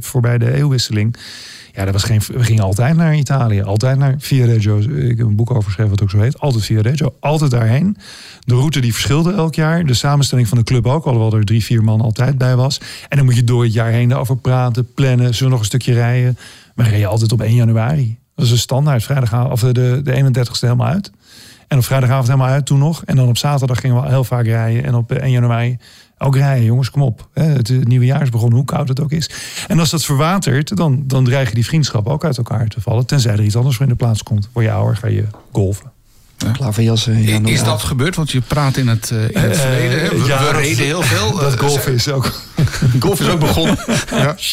voorbij 0.00 0.38
de 0.38 0.54
eeuwwisseling. 0.54 1.16
Ja, 1.72 1.84
dat 1.84 1.92
was 1.92 2.02
geen, 2.02 2.20
we 2.26 2.44
gingen 2.44 2.62
altijd 2.62 2.96
naar 2.96 3.16
Italië. 3.16 3.62
Altijd 3.62 3.98
naar 3.98 4.14
Viareggio. 4.18 4.78
Ik 4.78 5.18
heb 5.18 5.26
een 5.26 5.36
boek 5.36 5.50
over 5.50 5.62
geschreven 5.62 5.90
wat 5.90 6.02
ook 6.02 6.10
zo 6.10 6.18
heet. 6.18 6.38
Altijd 6.38 6.64
Viareggio. 6.64 7.14
Altijd 7.20 7.50
daarheen. 7.50 7.96
De 8.40 8.54
route 8.54 8.80
die 8.80 8.92
verschilde 8.92 9.32
elk 9.32 9.54
jaar. 9.54 9.84
De 9.84 9.94
samenstelling 9.94 10.48
van 10.48 10.58
de 10.58 10.64
club 10.64 10.86
ook. 10.86 11.04
Alhoewel 11.04 11.38
er 11.38 11.44
drie, 11.44 11.64
vier 11.64 11.84
man 11.84 12.00
altijd 12.00 12.38
bij 12.38 12.56
was. 12.56 12.80
En 13.08 13.16
dan 13.16 13.26
moet 13.26 13.36
je 13.36 13.44
door 13.44 13.62
het 13.62 13.72
jaar 13.72 13.90
heen 13.90 14.08
daarover 14.08 14.36
praten. 14.36 14.92
Plannen. 14.94 15.34
Zullen 15.34 15.44
we 15.44 15.50
nog 15.50 15.58
een 15.58 15.64
stukje 15.64 15.92
rijden? 15.92 16.38
We 16.74 16.82
reden 16.82 17.08
altijd 17.08 17.32
op 17.32 17.40
1 17.40 17.54
januari. 17.54 18.19
Dat 18.40 18.48
is 18.48 18.54
een 18.54 18.58
standaard. 18.58 19.02
Vrijdagavond, 19.02 19.52
of 19.52 19.60
de, 19.72 20.00
de 20.04 20.22
31ste 20.24 20.60
helemaal 20.60 20.86
uit. 20.86 21.10
En 21.68 21.78
op 21.78 21.84
vrijdagavond 21.84 22.26
helemaal 22.26 22.48
uit 22.48 22.66
toen 22.66 22.78
nog. 22.78 23.02
En 23.04 23.16
dan 23.16 23.28
op 23.28 23.38
zaterdag 23.38 23.80
gingen 23.80 24.02
we 24.02 24.08
heel 24.08 24.24
vaak 24.24 24.44
rijden. 24.44 24.84
En 24.84 24.94
op 24.94 25.12
eh, 25.12 25.22
1 25.22 25.30
januari 25.30 25.76
ook 26.18 26.36
rijden, 26.36 26.64
jongens, 26.64 26.90
kom 26.90 27.02
op. 27.02 27.28
Hè, 27.34 27.42
Het 27.44 27.70
eh, 27.70 27.76
nieuwe 27.78 28.04
jaar 28.04 28.22
is 28.22 28.28
begonnen, 28.28 28.56
hoe 28.56 28.66
koud 28.66 28.88
het 28.88 29.00
ook 29.00 29.12
is. 29.12 29.30
En 29.68 29.78
als 29.78 29.90
dat 29.90 30.04
verwatert, 30.04 30.76
dan, 30.76 31.02
dan 31.06 31.24
dreigen 31.24 31.54
die 31.54 31.64
vriendschappen 31.64 32.12
ook 32.12 32.24
uit 32.24 32.36
elkaar 32.36 32.66
te 32.68 32.80
vallen. 32.80 33.06
Tenzij 33.06 33.32
er 33.32 33.42
iets 33.42 33.56
anders 33.56 33.76
voor 33.76 33.84
in 33.86 33.90
de 33.92 33.96
plaats 33.98 34.22
komt. 34.22 34.48
Word 34.52 34.66
je 34.66 34.72
ouder, 34.72 34.96
ga 34.96 35.06
je 35.08 35.24
golfen. 35.52 35.90
Klaverjassen. 36.52 37.22
ja, 37.22 37.40
Is 37.44 37.64
dat 37.64 37.82
gebeurd? 37.82 38.16
Want 38.16 38.30
je 38.30 38.40
praat 38.40 38.76
in 38.76 38.88
het, 38.88 39.10
eh, 39.10 39.22
in 39.22 39.40
het 39.40 39.52
Eh, 39.56 39.60
verleden. 39.60 40.00
hè? 40.00 40.08
We, 40.08 40.16
ja, 40.26 40.38
we 40.38 40.44
dat- 40.44 40.54
reden 40.54 40.84
heel 40.84 41.02
veel. 41.02 41.36
Dat 41.36 41.52
Eh, 41.54 41.58
golfen 41.58 41.92
is 41.94 42.08
ook... 42.08 42.32
Golf 43.00 43.20
is 43.20 43.28
ook 43.28 43.40
begonnen. 43.40 43.78
Ja. 44.10 44.34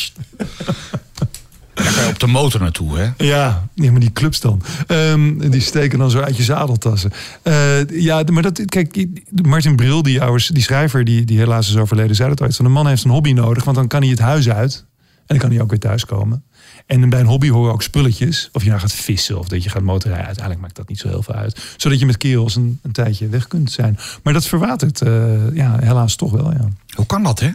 Daar 1.87 1.95
ga 1.95 2.05
je 2.05 2.13
op 2.13 2.19
de 2.19 2.27
motor 2.27 2.61
naartoe, 2.61 2.97
hè? 2.97 3.25
Ja, 3.25 3.67
nee, 3.75 3.91
maar 3.91 3.99
die 3.99 4.11
clubs 4.11 4.39
dan. 4.39 4.61
Ehm, 4.87 5.49
die 5.49 5.61
steken 5.61 5.99
dan 5.99 6.11
zo 6.11 6.19
uit 6.19 6.37
je 6.37 6.43
zadeltassen. 6.43 7.11
Eh, 7.41 7.89
ja, 7.89 8.23
maar 8.31 8.41
dat, 8.41 8.65
kijk, 8.65 9.05
Martin 9.41 9.75
Bril, 9.75 10.01
die, 10.01 10.21
oude, 10.21 10.53
die 10.53 10.63
schrijver, 10.63 11.03
die, 11.03 11.25
die 11.25 11.37
helaas 11.37 11.69
is 11.69 11.77
overleden, 11.77 12.15
zei 12.15 12.29
dat 12.29 12.41
ooit. 12.41 12.55
Van 12.55 12.65
een 12.65 12.71
man 12.71 12.87
heeft 12.87 13.03
een 13.03 13.11
hobby 13.11 13.31
nodig, 13.31 13.63
want 13.63 13.77
dan 13.77 13.87
kan 13.87 14.01
hij 14.01 14.09
het 14.09 14.19
huis 14.19 14.49
uit. 14.49 14.85
En 14.97 15.23
dan 15.25 15.37
kan 15.37 15.51
hij 15.51 15.61
ook 15.61 15.69
weer 15.69 15.79
thuiskomen. 15.79 16.43
En 16.85 17.09
bij 17.09 17.19
een 17.19 17.25
hobby 17.25 17.49
horen 17.49 17.73
ook 17.73 17.81
spulletjes. 17.81 18.49
Of 18.51 18.63
je 18.63 18.69
nou 18.69 18.81
gaat 18.81 18.93
vissen 18.93 19.39
of 19.39 19.47
dat 19.47 19.63
je 19.63 19.69
gaat 19.69 19.81
motorrijden. 19.81 20.25
Uiteindelijk 20.25 20.65
maakt 20.65 20.75
dat 20.75 20.89
niet 20.89 20.99
zo 20.99 21.07
heel 21.07 21.23
veel 21.23 21.33
uit. 21.33 21.73
Zodat 21.77 21.99
je 21.99 22.05
met 22.05 22.17
kerels 22.17 22.55
een, 22.55 22.79
een 22.81 22.91
tijdje 22.91 23.27
weg 23.27 23.47
kunt 23.47 23.71
zijn. 23.71 23.97
Maar 24.23 24.33
dat 24.33 24.45
verwatert 24.45 25.01
eh, 25.01 25.55
ja, 25.55 25.77
helaas 25.79 26.15
toch 26.15 26.31
wel, 26.31 26.51
ja. 26.51 26.67
Hoe 26.95 27.05
kan 27.05 27.23
dat, 27.23 27.39
hè? 27.39 27.49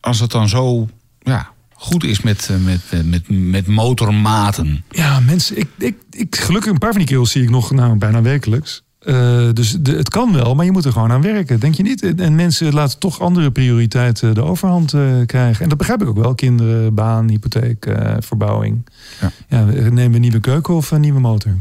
Als 0.00 0.20
het 0.20 0.30
dan 0.30 0.48
zo 0.48 0.88
ja, 1.18 1.50
goed 1.76 2.04
is 2.04 2.20
met, 2.20 2.48
eh, 2.50 2.56
met, 2.64 2.80
met, 2.90 3.04
met, 3.04 3.28
met 3.28 3.66
motormaten. 3.66 4.84
Ja, 4.90 5.20
mensen, 5.20 5.56
ik, 5.58 5.68
ik, 5.78 5.96
ik, 6.10 6.36
gelukkig 6.36 6.72
een 6.72 6.78
paar 6.78 6.90
van 6.90 6.98
die 6.98 7.08
kerels 7.08 7.30
zie 7.30 7.42
ik 7.42 7.50
nog 7.50 7.70
nou, 7.70 7.98
bijna 7.98 8.22
wekelijks. 8.22 8.84
Eh, 9.06 9.48
dus 9.52 9.76
de, 9.80 9.92
het 9.92 10.08
kan 10.08 10.32
wel, 10.32 10.54
maar 10.54 10.64
je 10.64 10.72
moet 10.72 10.84
er 10.84 10.92
gewoon 10.92 11.12
aan 11.12 11.22
werken. 11.22 11.60
Denk 11.60 11.74
je 11.74 11.82
niet? 11.82 12.20
En 12.20 12.34
mensen 12.34 12.74
laten 12.74 12.98
toch 12.98 13.20
andere 13.20 13.50
prioriteiten 13.50 14.34
de 14.34 14.42
overhand 14.42 14.92
eh, 14.92 15.00
krijgen. 15.26 15.62
En 15.62 15.68
dat 15.68 15.78
begrijp 15.78 16.02
ik 16.02 16.08
ook 16.08 16.18
wel. 16.18 16.34
Kinderen, 16.34 16.94
baan, 16.94 17.28
hypotheek, 17.28 17.86
eh, 17.86 18.14
verbouwing. 18.18 18.88
Ja. 19.20 19.32
Ja. 19.48 19.64
nemen 19.64 19.94
we 19.94 20.14
een 20.14 20.20
nieuwe 20.20 20.40
keuken 20.40 20.74
of 20.74 20.90
een 20.90 21.00
nieuwe 21.00 21.20
motor? 21.20 21.52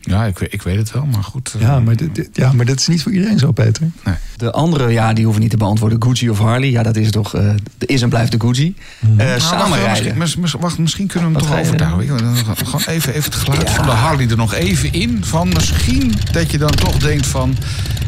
Ja, 0.00 0.24
ik, 0.24 0.38
weet- 0.38 0.52
ik 0.52 0.62
weet 0.62 0.76
het 0.76 0.92
wel, 0.92 1.06
maar 1.06 1.22
goed. 1.24 1.52
eh, 1.54 1.60
Ja, 1.60 1.80
maar, 1.80 1.96
dit, 1.96 2.14
dit- 2.14 2.28
ja, 2.32 2.52
maar 2.52 2.64
dat 2.66 2.78
is 2.80 2.86
niet 2.88 3.02
voor 3.02 3.12
iedereen 3.12 3.38
zo, 3.38 3.52
Peter. 3.52 3.82
De 4.36 4.52
andere, 4.52 4.88
ja, 4.88 5.12
die 5.12 5.24
hoeven 5.24 5.42
niet 5.42 5.50
te 5.50 5.56
beantwoorden. 5.56 6.02
Gucci 6.02 6.30
of 6.30 6.38
Harley, 6.38 6.70
ja, 6.70 6.82
dat 6.82 6.96
is 6.96 7.10
toch, 7.10 7.34
eh, 7.34 7.50
de 7.78 7.86
is 7.86 8.02
en 8.02 8.08
blijft 8.08 8.32
de 8.32 8.40
Gucci. 8.40 8.74
Eh 9.16 9.26
nou, 9.26 9.68
wacht, 9.68 9.88
misschien, 9.88 10.18
mis- 10.18 10.36
mis- 10.36 10.52
wacht, 10.52 10.78
misschien 10.78 11.06
kunnen 11.06 11.32
we 11.32 11.38
hem 11.38 11.46
Wat 11.48 11.56
toch 11.56 11.66
overtuigen. 11.66 12.18
Gewoon 12.56 12.80
even, 12.86 13.14
even 13.14 13.24
het 13.32 13.34
geluid 13.40 13.70
van 13.70 13.84
de 13.84 13.90
Harley 13.90 14.28
er 14.30 14.36
nog 14.36 14.54
even 14.54 14.92
in. 14.92 15.18
Van 15.24 15.48
misschien 15.48 16.12
dat 16.32 16.50
je 16.50 16.58
dan 16.58 16.70
toch 16.70 16.96
denkt 16.96 17.26
van... 17.26 17.56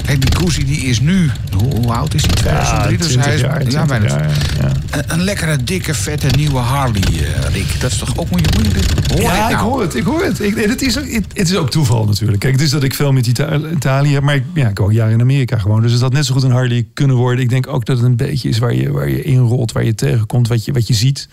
Kijk, 0.06 0.20
die 0.20 0.40
Koesie 0.40 0.64
die 0.64 0.80
is 0.80 1.00
nu... 1.00 1.30
Hoe, 1.56 1.74
hoe 1.74 1.92
oud 1.92 2.14
is 2.14 2.22
hij? 2.22 2.30
2003? 2.30 2.96
dus 2.98 3.14
hij 3.24 3.34
is 3.34 3.40
jaar, 3.40 3.52
ja, 3.52 3.58
20 3.68 3.86
bijna 3.86 4.06
jaar, 4.06 4.30
ja. 4.60 4.72
Een, 4.90 5.04
een 5.06 5.20
lekkere, 5.22 5.64
dikke, 5.64 5.94
vette 5.94 6.26
nieuwe 6.36 6.58
Harley, 6.58 7.02
eh, 7.02 7.48
Rick. 7.54 7.80
Dat 7.80 7.90
is 7.92 7.98
toch 7.98 8.16
ook... 8.18 8.30
Moet 8.30 8.40
je, 8.40 8.46
moet 8.56 8.66
je 8.66 8.72
dit 8.72 9.10
hoor 9.12 9.20
ja, 9.20 9.44
ik 9.44 9.50
ik 9.50 9.56
nou? 9.56 9.68
hoor 9.70 9.80
het. 9.80 9.94
Ik 9.94 10.04
hoor 10.04 10.24
het. 10.24 10.40
Ik, 10.40 10.56
het, 10.56 10.82
is, 10.82 10.98
ook- 10.98 11.10
het, 11.12 11.24
het 11.34 11.48
is 11.50 11.56
ook 11.56 11.70
toeval 11.86 12.04
natuurlijk. 12.06 12.40
Kijk, 12.40 12.52
het 12.52 12.62
is 12.62 12.70
dat 12.70 12.82
ik 12.82 12.94
veel 12.94 13.12
met 13.12 13.26
Ita- 13.26 13.60
Italië 13.72 14.12
heb, 14.12 14.22
maar 14.22 14.34
ik, 14.34 14.44
ja, 14.54 14.68
ik 14.68 14.80
ook 14.80 14.92
jaren 14.92 15.12
in 15.12 15.20
Amerika 15.20 15.58
gewoon. 15.58 15.82
Dus 15.82 15.92
het 15.92 16.00
had 16.00 16.12
net 16.12 16.26
zo 16.26 16.34
goed 16.34 16.42
een 16.42 16.50
Harley 16.50 16.86
kunnen 16.94 17.16
worden. 17.16 17.44
Ik 17.44 17.50
denk 17.50 17.66
ook 17.66 17.84
dat 17.84 17.96
het 17.96 18.06
een 18.06 18.16
beetje 18.16 18.48
is 18.48 18.58
waar 18.58 18.74
je, 18.74 18.90
waar 18.90 19.08
je 19.08 19.22
inrolt, 19.22 19.72
waar 19.72 19.84
je 19.84 19.94
tegenkomt, 19.94 20.48
wat 20.48 20.64
je, 20.64 20.72
wat 20.72 20.86
je 20.86 20.94
ziet. 20.94 21.28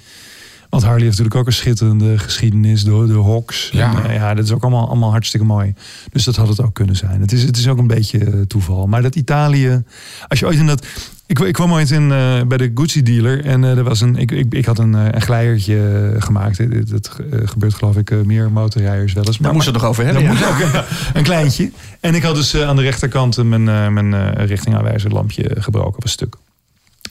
Want 0.69 0.83
Harley 0.83 1.03
heeft 1.03 1.17
natuurlijk 1.17 1.35
ook 1.35 1.47
een 1.47 1.57
schitterende 1.57 2.17
geschiedenis 2.17 2.83
door 2.83 3.07
de 3.07 3.23
Hawks. 3.23 3.69
Ja. 3.71 4.03
En, 4.03 4.09
eh, 4.09 4.15
ja, 4.15 4.33
dat 4.33 4.45
is 4.45 4.51
ook 4.51 4.61
allemaal, 4.61 4.87
allemaal 4.87 5.11
hartstikke 5.11 5.45
mooi. 5.45 5.73
Dus 6.11 6.23
dat 6.23 6.35
had 6.35 6.47
het 6.47 6.61
ook 6.61 6.73
kunnen 6.73 6.95
zijn. 6.95 7.21
Het 7.21 7.31
is, 7.31 7.43
het 7.43 7.57
is 7.57 7.67
ook 7.67 7.77
een 7.77 7.87
beetje 7.87 8.19
eh, 8.19 8.41
toeval. 8.41 8.87
Maar 8.87 9.01
dat 9.01 9.15
Italië, 9.15 9.83
als 10.27 10.39
je 10.39 10.45
ooit 10.45 10.57
in 10.57 10.67
dat. 10.67 10.85
Ik, 11.25 11.39
ik 11.39 11.53
kwam 11.53 11.71
ooit 11.73 11.91
in, 11.91 12.11
eh, 12.11 12.41
bij 12.47 12.57
de 12.57 12.71
Gucci 12.73 13.03
dealer 13.03 13.45
en 13.45 13.63
er 13.63 13.83
was 13.83 14.01
een, 14.01 14.15
ik, 14.15 14.31
ik, 14.31 14.53
ik 14.53 14.65
had 14.65 14.79
een, 14.79 14.95
eh, 14.95 15.05
een 15.11 15.21
glijertje 15.21 16.15
gemaakt. 16.19 16.89
Dat 16.91 17.15
gebeurt 17.45 17.73
geloof 17.73 17.97
ik 17.97 18.25
meer 18.25 18.51
motorrijders 18.51 19.13
wel 19.13 19.25
eens. 19.25 19.37
Daar 19.37 19.53
moest 19.53 19.65
het 19.65 19.75
nog 19.75 19.85
over 19.85 20.05
hebben. 20.05 20.23
Ja. 20.23 20.29
ook, 20.31 20.85
een 21.13 21.23
kleintje. 21.23 21.71
En 21.99 22.15
ik 22.15 22.23
had 22.23 22.35
dus 22.35 22.57
aan 22.57 22.75
de 22.75 22.81
rechterkant 22.81 23.43
mijn, 23.43 23.63
mijn 23.93 24.33
richtingaanwijzer 24.33 25.11
lampje 25.11 25.55
gebroken, 25.59 26.01
was 26.01 26.11
stuk. 26.11 26.35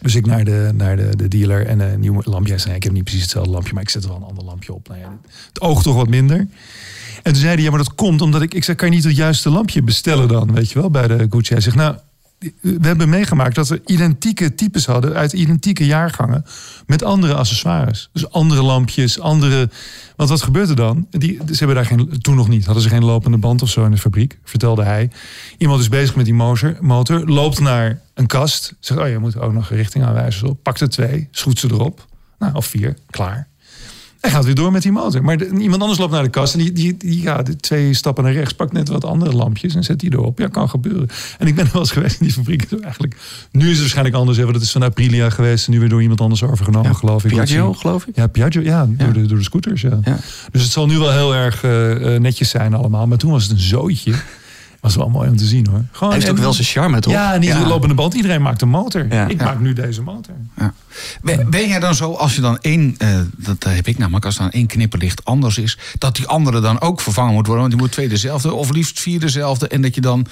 Dus 0.00 0.14
ik 0.14 0.26
naar 0.26 0.44
de, 0.44 0.70
naar 0.74 0.96
de, 0.96 1.16
de 1.16 1.28
dealer 1.28 1.66
en 1.66 1.80
een 1.80 2.00
nieuw 2.00 2.20
lampje. 2.24 2.52
Hij 2.52 2.60
zei, 2.60 2.74
ik 2.74 2.82
heb 2.82 2.92
niet 2.92 3.04
precies 3.04 3.22
hetzelfde 3.22 3.50
lampje, 3.50 3.74
maar 3.74 3.82
ik 3.82 3.88
zet 3.88 4.02
er 4.02 4.08
wel 4.08 4.18
een 4.18 4.24
ander 4.24 4.44
lampje 4.44 4.74
op. 4.74 4.88
Nou 4.88 5.00
ja, 5.00 5.18
het 5.48 5.60
oog 5.60 5.82
toch 5.82 5.94
wat 5.94 6.08
minder. 6.08 6.38
En 7.22 7.32
toen 7.32 7.42
zei 7.42 7.54
hij, 7.54 7.62
ja, 7.62 7.70
maar 7.70 7.78
dat 7.78 7.94
komt 7.94 8.20
omdat 8.20 8.42
ik... 8.42 8.54
Ik 8.54 8.64
zei, 8.64 8.76
kan 8.76 8.88
je 8.88 8.94
niet 8.94 9.04
het 9.04 9.16
juiste 9.16 9.50
lampje 9.50 9.82
bestellen 9.82 10.28
dan, 10.28 10.54
weet 10.54 10.70
je 10.70 10.80
wel, 10.80 10.90
bij 10.90 11.06
de 11.06 11.26
Gucci? 11.30 11.52
Hij 11.52 11.62
zegt, 11.62 11.76
nou, 11.76 11.96
we 12.60 12.78
hebben 12.80 13.08
meegemaakt 13.08 13.54
dat 13.54 13.68
we 13.68 13.82
identieke 13.86 14.54
types 14.54 14.86
hadden 14.86 15.14
uit 15.14 15.32
identieke 15.32 15.86
jaargangen 15.86 16.44
met 16.86 17.02
andere 17.02 17.34
accessoires. 17.34 18.08
Dus 18.12 18.30
andere 18.30 18.62
lampjes, 18.62 19.20
andere. 19.20 19.70
Want 20.16 20.30
wat 20.30 20.42
gebeurt 20.42 20.68
er 20.68 20.76
dan? 20.76 21.06
Die, 21.10 21.40
ze 21.46 21.56
hebben 21.58 21.76
daar 21.76 21.86
geen, 21.86 22.20
toen 22.20 22.36
nog 22.36 22.48
niet, 22.48 22.64
hadden 22.64 22.82
ze 22.82 22.88
geen 22.88 23.04
lopende 23.04 23.38
band 23.38 23.62
of 23.62 23.68
zo 23.68 23.84
in 23.84 23.90
de 23.90 23.98
fabriek, 23.98 24.38
vertelde 24.44 24.82
hij. 24.82 25.10
Iemand 25.58 25.80
is 25.80 25.88
bezig 25.88 26.16
met 26.16 26.24
die 26.24 26.34
motor, 26.34 26.76
motor 26.80 27.28
loopt 27.28 27.60
naar 27.60 28.00
een 28.14 28.26
kast, 28.26 28.74
zegt: 28.80 29.00
Oh, 29.00 29.08
je 29.08 29.18
moet 29.18 29.38
ook 29.38 29.52
nog 29.52 29.70
richtingaanwijzers 29.70 30.42
op. 30.42 30.62
Pakt 30.62 30.80
er 30.80 30.88
twee, 30.88 31.28
schroet 31.30 31.58
ze 31.58 31.68
erop. 31.70 32.06
Nou, 32.38 32.54
of 32.54 32.66
vier, 32.66 32.96
klaar. 33.10 33.48
En 34.20 34.30
gaat 34.30 34.44
weer 34.44 34.54
door 34.54 34.72
met 34.72 34.82
die 34.82 34.92
motor. 34.92 35.24
Maar 35.24 35.36
de- 35.36 35.50
iemand 35.58 35.80
anders 35.82 35.98
loopt 36.00 36.12
naar 36.12 36.22
de 36.22 36.28
kast 36.28 36.52
en 36.54 36.58
die, 36.58 36.72
die, 36.72 36.96
die 36.96 37.22
ja, 37.22 37.42
de 37.42 37.56
twee 37.56 37.94
stappen 37.94 38.24
naar 38.24 38.32
rechts, 38.32 38.52
pakt 38.54 38.72
net 38.72 38.88
wat 38.88 39.04
andere 39.04 39.32
lampjes 39.32 39.74
en 39.74 39.84
zet 39.84 40.00
die 40.00 40.12
erop. 40.12 40.38
Ja, 40.38 40.46
kan 40.48 40.68
gebeuren. 40.68 41.08
En 41.38 41.46
ik 41.46 41.54
ben 41.54 41.64
er 41.64 41.70
wel 41.72 41.80
eens 41.82 41.90
geweest 41.90 42.20
in 42.20 42.26
die 42.26 42.34
fabriek. 42.34 42.66
Eigenlijk, 42.82 43.16
nu 43.50 43.64
is 43.64 43.70
het 43.70 43.78
waarschijnlijk 43.80 44.16
anders. 44.16 44.38
Want 44.38 44.54
het 44.54 44.62
is 44.62 44.70
van 44.72 44.82
Aprilia 44.82 45.30
geweest 45.30 45.66
en 45.66 45.72
nu 45.72 45.78
weer 45.80 45.88
door 45.88 46.02
iemand 46.02 46.20
anders 46.20 46.42
overgenomen, 46.42 46.94
geloof 46.96 47.24
ik. 47.24 47.30
Piaggio, 47.30 47.72
geloof 47.72 48.06
ik. 48.06 48.16
Ja, 48.16 48.26
Piaggio, 48.26 48.60
ja, 48.62 48.86
Door, 48.88 49.12
de, 49.12 49.26
door 49.26 49.38
de 49.38 49.44
scooters. 49.44 49.80
Ja. 49.80 49.98
Ja. 50.04 50.18
Dus 50.50 50.62
het 50.62 50.72
zal 50.72 50.86
nu 50.86 50.98
wel 50.98 51.12
heel 51.12 51.34
erg 51.34 51.62
eh, 51.64 52.14
eh, 52.14 52.20
netjes 52.20 52.48
zijn 52.48 52.74
allemaal. 52.74 53.06
Maar 53.06 53.18
toen 53.18 53.30
was 53.30 53.42
het 53.42 53.52
een 53.52 53.58
zootje. 53.58 54.12
Was 54.80 54.96
wel 54.96 55.08
mooi 55.08 55.28
om 55.28 55.36
te 55.36 55.44
zien 55.44 55.66
hoor. 55.66 55.84
Gewoon, 55.92 56.08
Hij 56.12 56.18
heeft 56.18 56.30
ook 56.30 56.36
en- 56.36 56.42
wel 56.42 56.52
zijn 56.52 56.66
charme, 56.66 57.00
toch? 57.00 57.12
Ja, 57.12 57.36
niet 57.36 57.50
een 57.50 57.66
lopende 57.66 57.94
band. 57.94 58.14
Iedereen 58.14 58.42
maakt 58.42 58.62
een 58.62 58.68
motor. 58.68 59.06
Ja. 59.10 59.26
Ik 59.26 59.38
Ja. 59.38 59.44
maak 59.44 59.60
nu 59.60 59.72
deze 59.72 60.02
motor. 60.02 60.34
Ja. 60.58 60.74
Ben, 61.22 61.50
ben 61.50 61.68
jij 61.68 61.78
dan 61.80 61.94
zo, 61.94 62.12
als 62.12 62.34
je 62.34 62.40
dan 62.40 62.58
één, 62.60 62.94
eh, 62.98 63.20
dat 63.36 63.64
heb 63.64 63.86
ik 63.88 63.98
namelijk, 63.98 64.24
als 64.24 64.36
dan 64.36 64.50
één 64.50 64.66
knipperlicht 64.66 65.24
anders 65.24 65.58
is, 65.58 65.78
dat 65.98 66.16
die 66.16 66.26
andere 66.26 66.60
dan 66.60 66.80
ook 66.80 67.00
vervangen 67.00 67.32
moet 67.34 67.46
worden? 67.46 67.64
Want 67.64 67.74
die 67.74 67.82
moet 67.82 67.92
twee 67.92 68.08
dezelfde, 68.08 68.52
of 68.54 68.70
liefst 68.70 69.00
vier 69.00 69.20
dezelfde. 69.20 69.68
En 69.68 69.82
dat 69.82 69.94
je 69.94 70.00
dan 70.00 70.26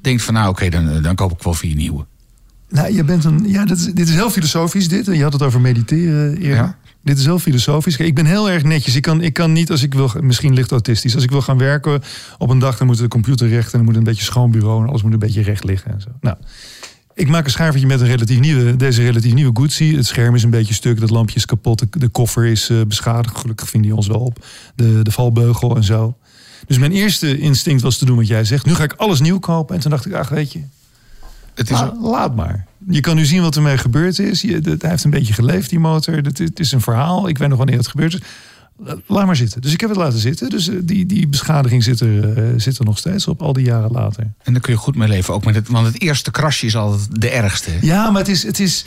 denkt 0.00 0.22
van, 0.22 0.34
nou 0.34 0.48
oké, 0.48 0.68
dan, 0.68 0.90
eh, 0.90 1.02
dan 1.02 1.14
koop 1.14 1.32
ik 1.32 1.42
wel 1.42 1.54
vier 1.54 1.74
nieuwe. 1.74 2.04
Nou, 2.68 2.94
je 2.94 3.04
bent 3.04 3.24
een. 3.24 3.44
Ja, 3.48 3.64
dit 3.64 3.78
is, 3.78 3.84
dit 3.84 4.08
is 4.08 4.14
heel 4.14 4.30
filosofisch. 4.30 4.88
Dit. 4.88 5.06
Je 5.06 5.22
had 5.22 5.32
het 5.32 5.42
over 5.42 5.60
mediteren 5.60 6.36
eerder. 6.36 6.76
Dit 7.02 7.18
is 7.18 7.24
heel 7.24 7.38
filosofisch. 7.38 7.96
Ik 7.96 8.14
ben 8.14 8.26
heel 8.26 8.50
erg 8.50 8.62
netjes. 8.62 8.96
Ik 8.96 9.02
kan, 9.02 9.20
ik 9.20 9.32
kan 9.32 9.52
niet 9.52 9.70
als 9.70 9.82
ik 9.82 9.94
wil. 9.94 10.10
Misschien 10.20 10.54
licht 10.54 10.70
autistisch. 10.70 11.14
Als 11.14 11.24
ik 11.24 11.30
wil 11.30 11.42
gaan 11.42 11.58
werken 11.58 12.02
op 12.38 12.50
een 12.50 12.58
dag, 12.58 12.78
dan 12.78 12.86
moet 12.86 12.98
de 12.98 13.08
computer 13.08 13.48
recht 13.48 13.72
en 13.72 13.78
dan 13.78 13.84
moet 13.86 13.96
een 13.96 14.04
beetje 14.04 14.24
schoon 14.24 14.50
bureau 14.50 14.82
en 14.82 14.88
alles 14.88 15.02
moet 15.02 15.12
een 15.12 15.18
beetje 15.18 15.42
recht 15.42 15.64
liggen 15.64 15.92
en 15.92 16.00
zo. 16.00 16.08
Nou. 16.20 16.36
Ik 17.14 17.28
maak 17.28 17.44
een 17.44 17.50
schuivertje 17.50 17.86
met 17.86 18.00
een 18.00 18.06
relatief 18.06 18.38
nieuwe, 18.38 18.76
deze 18.76 19.02
relatief 19.02 19.34
nieuwe 19.34 19.60
Gucci. 19.60 19.96
Het 19.96 20.06
scherm 20.06 20.34
is 20.34 20.42
een 20.42 20.50
beetje 20.50 20.74
stuk, 20.74 21.00
dat 21.00 21.10
lampje 21.10 21.36
is 21.36 21.44
kapot, 21.44 21.78
de, 21.78 21.86
de 21.90 22.08
koffer 22.08 22.44
is 22.46 22.68
eh, 22.70 22.80
beschadigd. 22.88 23.38
Gelukkig 23.38 23.68
ving 23.68 23.82
die 23.82 23.94
ons 23.94 24.06
wel 24.06 24.20
op. 24.20 24.44
De, 24.74 25.00
de 25.02 25.10
valbeugel 25.10 25.76
en 25.76 25.84
zo. 25.84 26.16
Dus 26.66 26.78
mijn 26.78 26.92
eerste 26.92 27.38
instinct 27.38 27.82
was 27.82 27.98
te 27.98 28.04
doen 28.04 28.16
wat 28.16 28.26
jij 28.26 28.44
zegt. 28.44 28.66
Nu 28.66 28.74
ga 28.74 28.82
ik 28.82 28.92
alles 28.92 29.20
nieuw 29.20 29.38
kopen. 29.38 29.74
En 29.74 29.80
toen 29.80 29.90
dacht 29.90 30.06
ik, 30.06 30.12
ach 30.12 30.28
weet 30.28 30.52
je, 30.52 30.60
Het 31.54 31.70
is 31.70 31.78
La- 31.80 31.94
laat 32.00 32.36
maar. 32.36 32.66
Je 32.90 33.00
kan 33.00 33.16
nu 33.16 33.24
zien 33.24 33.42
wat 33.42 33.56
ermee 33.56 33.78
gebeurd 33.78 34.18
is. 34.18 34.40
Je, 34.40 34.58
dat, 34.60 34.80
hij 34.82 34.90
heeft 34.90 35.04
een 35.04 35.10
beetje 35.10 35.32
geleefd, 35.32 35.70
die 35.70 35.78
motor. 35.78 36.14
Het, 36.16 36.38
het 36.38 36.60
is 36.60 36.72
een 36.72 36.80
verhaal. 36.80 37.28
Ik 37.28 37.38
weet 37.38 37.48
nog 37.48 37.58
wanneer 37.58 37.76
het 37.76 37.88
gebeurd 37.88 38.14
is. 38.14 38.20
La- 38.84 38.96
Laat 39.06 39.26
maar 39.26 39.36
zitten. 39.36 39.60
Dus 39.60 39.72
ik 39.72 39.80
heb 39.80 39.90
het 39.90 39.98
laten 39.98 40.18
zitten. 40.18 40.48
Dus 40.50 40.68
eh, 40.68 40.74
die, 40.82 41.06
die 41.06 41.28
beschadiging 41.28 41.84
zit 41.84 42.00
er, 42.00 42.32
eh, 42.38 42.44
zit 42.56 42.78
er 42.78 42.84
nog 42.84 42.98
steeds 42.98 43.26
op, 43.26 43.42
al 43.42 43.52
die 43.52 43.64
jaren 43.64 43.90
later. 43.90 44.22
En 44.42 44.52
daar 44.52 44.62
kun 44.62 44.72
je 44.72 44.78
goed 44.78 44.96
mee 44.96 45.08
leven. 45.08 45.34
Ook 45.34 45.44
met 45.44 45.54
het, 45.54 45.68
want 45.68 45.86
het 45.86 46.00
eerste 46.00 46.30
krasje 46.30 46.66
is 46.66 46.76
altijd 46.76 47.20
de 47.20 47.28
ergste. 47.30 47.70
Ja, 47.80 48.10
maar 48.10 48.20
het 48.20 48.30
is. 48.30 48.42
Het 48.42 48.60
is 48.60 48.84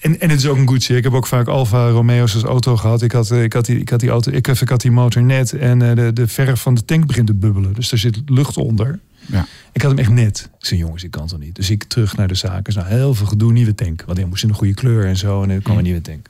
en, 0.00 0.20
en 0.20 0.30
het 0.30 0.38
is 0.38 0.46
ook 0.46 0.56
een 0.56 0.68
Gucci. 0.68 0.94
Ik 0.94 1.04
heb 1.04 1.12
ook 1.12 1.26
vaak 1.26 1.46
Alfa 1.48 1.88
Romeo's 1.88 2.34
als 2.34 2.42
auto 2.42 2.76
gehad. 2.76 3.02
Ik 3.02 3.12
had, 3.12 3.30
eh, 3.30 3.42
ik 3.42 3.52
had, 3.52 3.64
die, 3.64 3.78
ik 3.80 3.88
had 3.88 4.00
die 4.00 4.10
auto. 4.10 4.30
Ik, 4.32 4.48
ik 4.48 4.68
had 4.68 4.80
die 4.80 4.90
motor 4.90 5.22
net. 5.22 5.52
En 5.52 5.82
eh, 5.82 5.96
de, 5.96 6.12
de 6.12 6.28
verf 6.28 6.60
van 6.60 6.74
de 6.74 6.84
tank 6.84 7.06
begint 7.06 7.26
te 7.26 7.34
bubbelen. 7.34 7.72
Dus 7.72 7.92
er 7.92 7.98
zit 7.98 8.20
lucht 8.26 8.56
onder. 8.56 8.98
Ja. 9.26 9.46
Ik 9.72 9.82
had 9.82 9.90
hem 9.90 10.00
echt 10.00 10.10
net. 10.10 10.48
Ik 10.58 10.66
zei, 10.66 10.80
jongens, 10.80 11.04
ik 11.04 11.10
kan 11.10 11.26
toch 11.26 11.38
niet. 11.38 11.54
Dus 11.54 11.70
ik 11.70 11.84
terug 11.84 12.16
naar 12.16 12.28
de 12.28 12.34
zaken. 12.34 12.64
Dus 12.64 12.74
nou, 12.74 12.88
heel 12.88 13.14
veel 13.14 13.26
gedoe, 13.26 13.52
nieuwe 13.52 13.74
tank. 13.74 14.02
Want 14.06 14.18
hij 14.18 14.26
moest 14.26 14.42
in 14.42 14.48
een 14.48 14.54
goede 14.54 14.74
kleur 14.74 15.06
en 15.06 15.16
zo. 15.16 15.42
En 15.42 15.50
er 15.50 15.62
kwam 15.62 15.76
een 15.76 15.82
nieuwe 15.82 16.00
tank. 16.00 16.28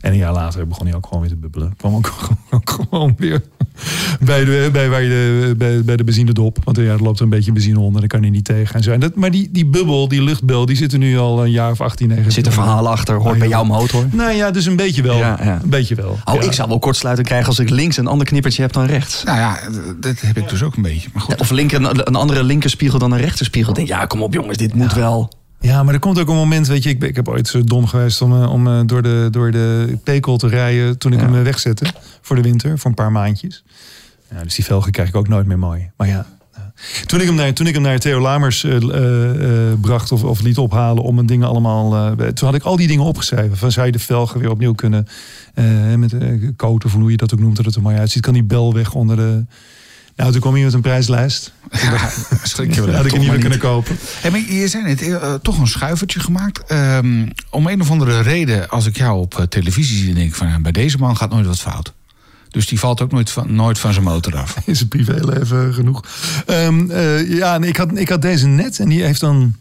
En 0.00 0.12
een 0.12 0.18
jaar 0.18 0.32
later 0.32 0.66
begon 0.66 0.86
hij 0.86 0.94
ook 0.94 1.06
gewoon 1.06 1.20
weer 1.20 1.30
te 1.30 1.36
bubbelen. 1.36 1.74
Kwam 1.76 1.94
ook, 1.94 2.12
ook 2.50 2.70
gewoon 2.70 3.14
weer 3.18 3.42
bij 4.20 4.44
de, 4.44 4.68
bij, 4.72 4.88
waar 4.88 5.02
je 5.02 5.08
de, 5.08 5.54
bij, 5.56 5.84
bij 5.84 5.96
de 5.96 6.04
benzinedop. 6.04 6.58
Want 6.64 6.76
ja, 6.76 6.82
er 6.82 7.02
loopt 7.02 7.18
er 7.18 7.24
een 7.24 7.30
beetje 7.30 7.52
benzine 7.52 7.80
onder. 7.80 8.00
Dan 8.00 8.08
kan 8.08 8.20
hij 8.20 8.30
niet 8.30 8.44
tegen. 8.44 8.74
En 8.74 8.82
zo. 8.82 8.92
En 8.92 9.00
dat, 9.00 9.14
maar 9.14 9.30
die, 9.30 9.48
die 9.52 9.66
bubbel, 9.66 10.08
die 10.08 10.22
luchtbel, 10.22 10.66
die 10.66 10.76
zit 10.76 10.92
er 10.92 10.98
nu 10.98 11.18
al 11.18 11.44
een 11.44 11.50
jaar 11.50 11.70
of 11.70 11.80
18, 11.80 12.08
19. 12.08 12.26
Er 12.26 12.32
zit 12.32 12.46
een 12.46 12.62
verhaal 12.62 12.88
achter, 12.88 13.14
hoort 13.16 13.38
bij 13.38 13.48
jouw 13.48 13.64
motor. 13.64 14.06
Nou 14.12 14.32
ja, 14.32 14.50
dus 14.50 14.66
een 14.66 14.76
beetje 14.76 15.02
wel. 15.02 15.16
Ja, 15.16 15.38
ja. 15.42 15.60
Een 15.62 15.70
beetje 15.70 15.94
wel. 15.94 16.18
Oh, 16.24 16.34
Ja. 16.34 16.40
ik 16.40 16.52
zou 16.52 16.68
wel 16.68 16.78
kortsluiting 16.78 17.26
krijgen 17.26 17.48
als 17.48 17.58
ik 17.58 17.70
links 17.70 17.96
een 17.96 18.06
ander 18.06 18.26
knippertje 18.26 18.62
heb 18.62 18.72
dan 18.72 18.86
rechts. 18.86 19.24
Nou 19.24 19.38
ja, 19.38 19.58
dat 20.00 20.20
heb 20.20 20.36
ik 20.36 20.48
dus 20.48 20.62
ook 20.62 20.76
een 20.76 20.82
beetje. 20.82 21.08
Maar 21.12 21.22
goed. 21.22 21.30
Ja, 21.30 21.40
Of 21.40 21.50
linker, 21.50 22.06
een, 22.06 22.14
andere 22.14 22.44
linkerspiegel 22.44 22.98
dan 22.98 23.12
een 23.12 23.20
rechterspiegel. 23.20 23.70
Ik 23.70 23.76
Denk, 23.76 23.88
ja, 23.88 24.06
kom 24.06 24.22
op 24.22 24.32
jongens, 24.32 24.56
dit 24.56 24.74
moet 24.74 24.94
wel. 24.94 25.30
Ja, 25.60 25.82
maar 25.82 25.94
er 25.94 26.00
komt 26.00 26.18
ook 26.18 26.28
een 26.28 26.34
moment, 26.34 26.66
weet 26.66 26.82
je, 26.82 26.88
ik, 26.88 26.98
ben- 26.98 27.08
ik 27.08 27.16
heb 27.16 27.28
ooit 27.28 27.48
zo 27.48 27.64
dom 27.64 27.86
geweest 27.86 28.22
om, 28.22 28.42
eh, 28.42 28.52
om 28.52 28.66
eh, 28.66 28.80
door, 28.86 29.02
de, 29.02 29.28
door 29.30 29.50
de 29.50 29.98
pekel 30.04 30.36
te 30.36 30.48
rijden 30.48 30.98
toen 30.98 31.12
ik 31.12 31.18
Ja. 31.20 31.24
hem 31.24 31.34
eh, 31.36 31.42
wegzette 31.42 31.84
voor 32.20 32.36
de 32.36 32.42
winter, 32.42 32.78
voor 32.78 32.90
een 32.90 32.96
paar 32.96 33.12
maandjes. 33.12 33.64
Ja, 34.30 34.42
dus 34.42 34.54
die 34.54 34.64
velgen 34.64 34.92
krijg 34.92 35.08
ik 35.08 35.14
ook 35.16 35.28
nooit 35.28 35.46
meer 35.46 35.58
mooi. 35.58 35.90
Maar 35.96 36.08
ja, 36.08 36.26
toen 37.06 37.20
ik 37.20 37.26
hem 37.26 37.34
naar, 37.34 37.52
toen 37.52 37.66
ik 37.66 37.74
hem 37.74 37.82
naar 37.82 37.98
Theo 37.98 38.20
Lamers 38.20 38.66
bracht 39.80 40.12
of, 40.12 40.24
of 40.24 40.40
liet 40.40 40.58
ophalen 40.58 41.02
om 41.02 41.14
mijn 41.14 41.26
dingen 41.26 41.48
allemaal, 41.48 42.14
toen 42.16 42.46
had 42.48 42.54
ik 42.54 42.62
al 42.62 42.76
die 42.76 42.86
dingen 42.86 43.04
opgeschreven. 43.04 43.56
Van 43.56 43.72
zou 43.72 43.86
je 43.86 43.92
de 43.92 43.98
velgen 43.98 44.40
weer 44.40 44.50
opnieuw 44.50 44.74
kunnen 44.74 45.06
met 45.96 46.12
uh, 46.12 46.48
coat 46.56 46.84
of 46.84 46.92
hoe 46.92 47.10
je 47.10 47.16
dat 47.16 47.32
ook 47.34 47.40
noemt, 47.40 47.56
dat 47.56 47.64
het 47.64 47.74
er 47.74 47.82
mooi 47.82 47.96
uitziet. 47.96 48.22
Kan 48.22 48.32
die 48.34 48.42
bel 48.44 48.74
weg 48.74 48.94
onder 48.94 49.16
de... 49.16 49.44
Nou, 50.20 50.32
toen 50.32 50.40
kwam 50.40 50.54
hij 50.54 50.62
met 50.64 50.72
een 50.72 50.80
prijslijst. 50.80 51.52
Ja, 51.70 52.10
schrik 52.42 52.74
je 52.74 52.84
wel. 52.84 52.94
had 52.94 53.04
ik 53.04 53.10
hem 53.10 53.20
niet 53.20 53.30
meer 53.30 53.38
kunnen 53.38 53.58
kopen. 53.58 53.98
Hey, 54.20 54.30
maar 54.30 54.40
je 54.40 54.68
zei 54.68 54.82
net, 54.84 55.42
toch 55.42 55.58
een 55.58 55.66
schuivertje 55.66 56.20
gemaakt. 56.20 56.64
Ehm, 56.66 57.26
om 57.50 57.66
een 57.66 57.80
of 57.80 57.90
andere 57.90 58.20
reden, 58.20 58.68
als 58.68 58.86
ik 58.86 58.96
jou 58.96 59.20
op 59.20 59.38
eh, 59.38 59.44
televisie 59.44 59.96
zie, 60.04 60.14
denk 60.14 60.28
ik 60.28 60.34
van... 60.34 60.48
ja, 60.48 60.60
bij 60.60 60.72
deze 60.72 60.98
man 60.98 61.16
gaat 61.16 61.30
nooit 61.30 61.46
wat 61.46 61.58
fout. 61.60 61.92
Dus 62.48 62.66
die 62.66 62.78
valt 62.78 63.00
ook 63.00 63.12
nooit 63.12 63.30
van, 63.30 63.54
nooit 63.54 63.78
van 63.78 63.92
zijn 63.92 64.04
motor 64.04 64.36
af. 64.36 64.56
is 64.66 64.80
het 64.80 64.88
privéleven 64.88 65.74
genoeg. 65.74 66.04
Ehm, 66.46 66.90
eh, 66.90 67.30
ja, 67.36 67.54
en 67.54 67.62
ik 67.64 67.76
had, 67.76 67.98
ik 67.98 68.08
had 68.08 68.22
deze 68.22 68.46
net 68.46 68.78
en 68.78 68.88
die 68.88 69.02
heeft 69.02 69.20
dan. 69.20 69.54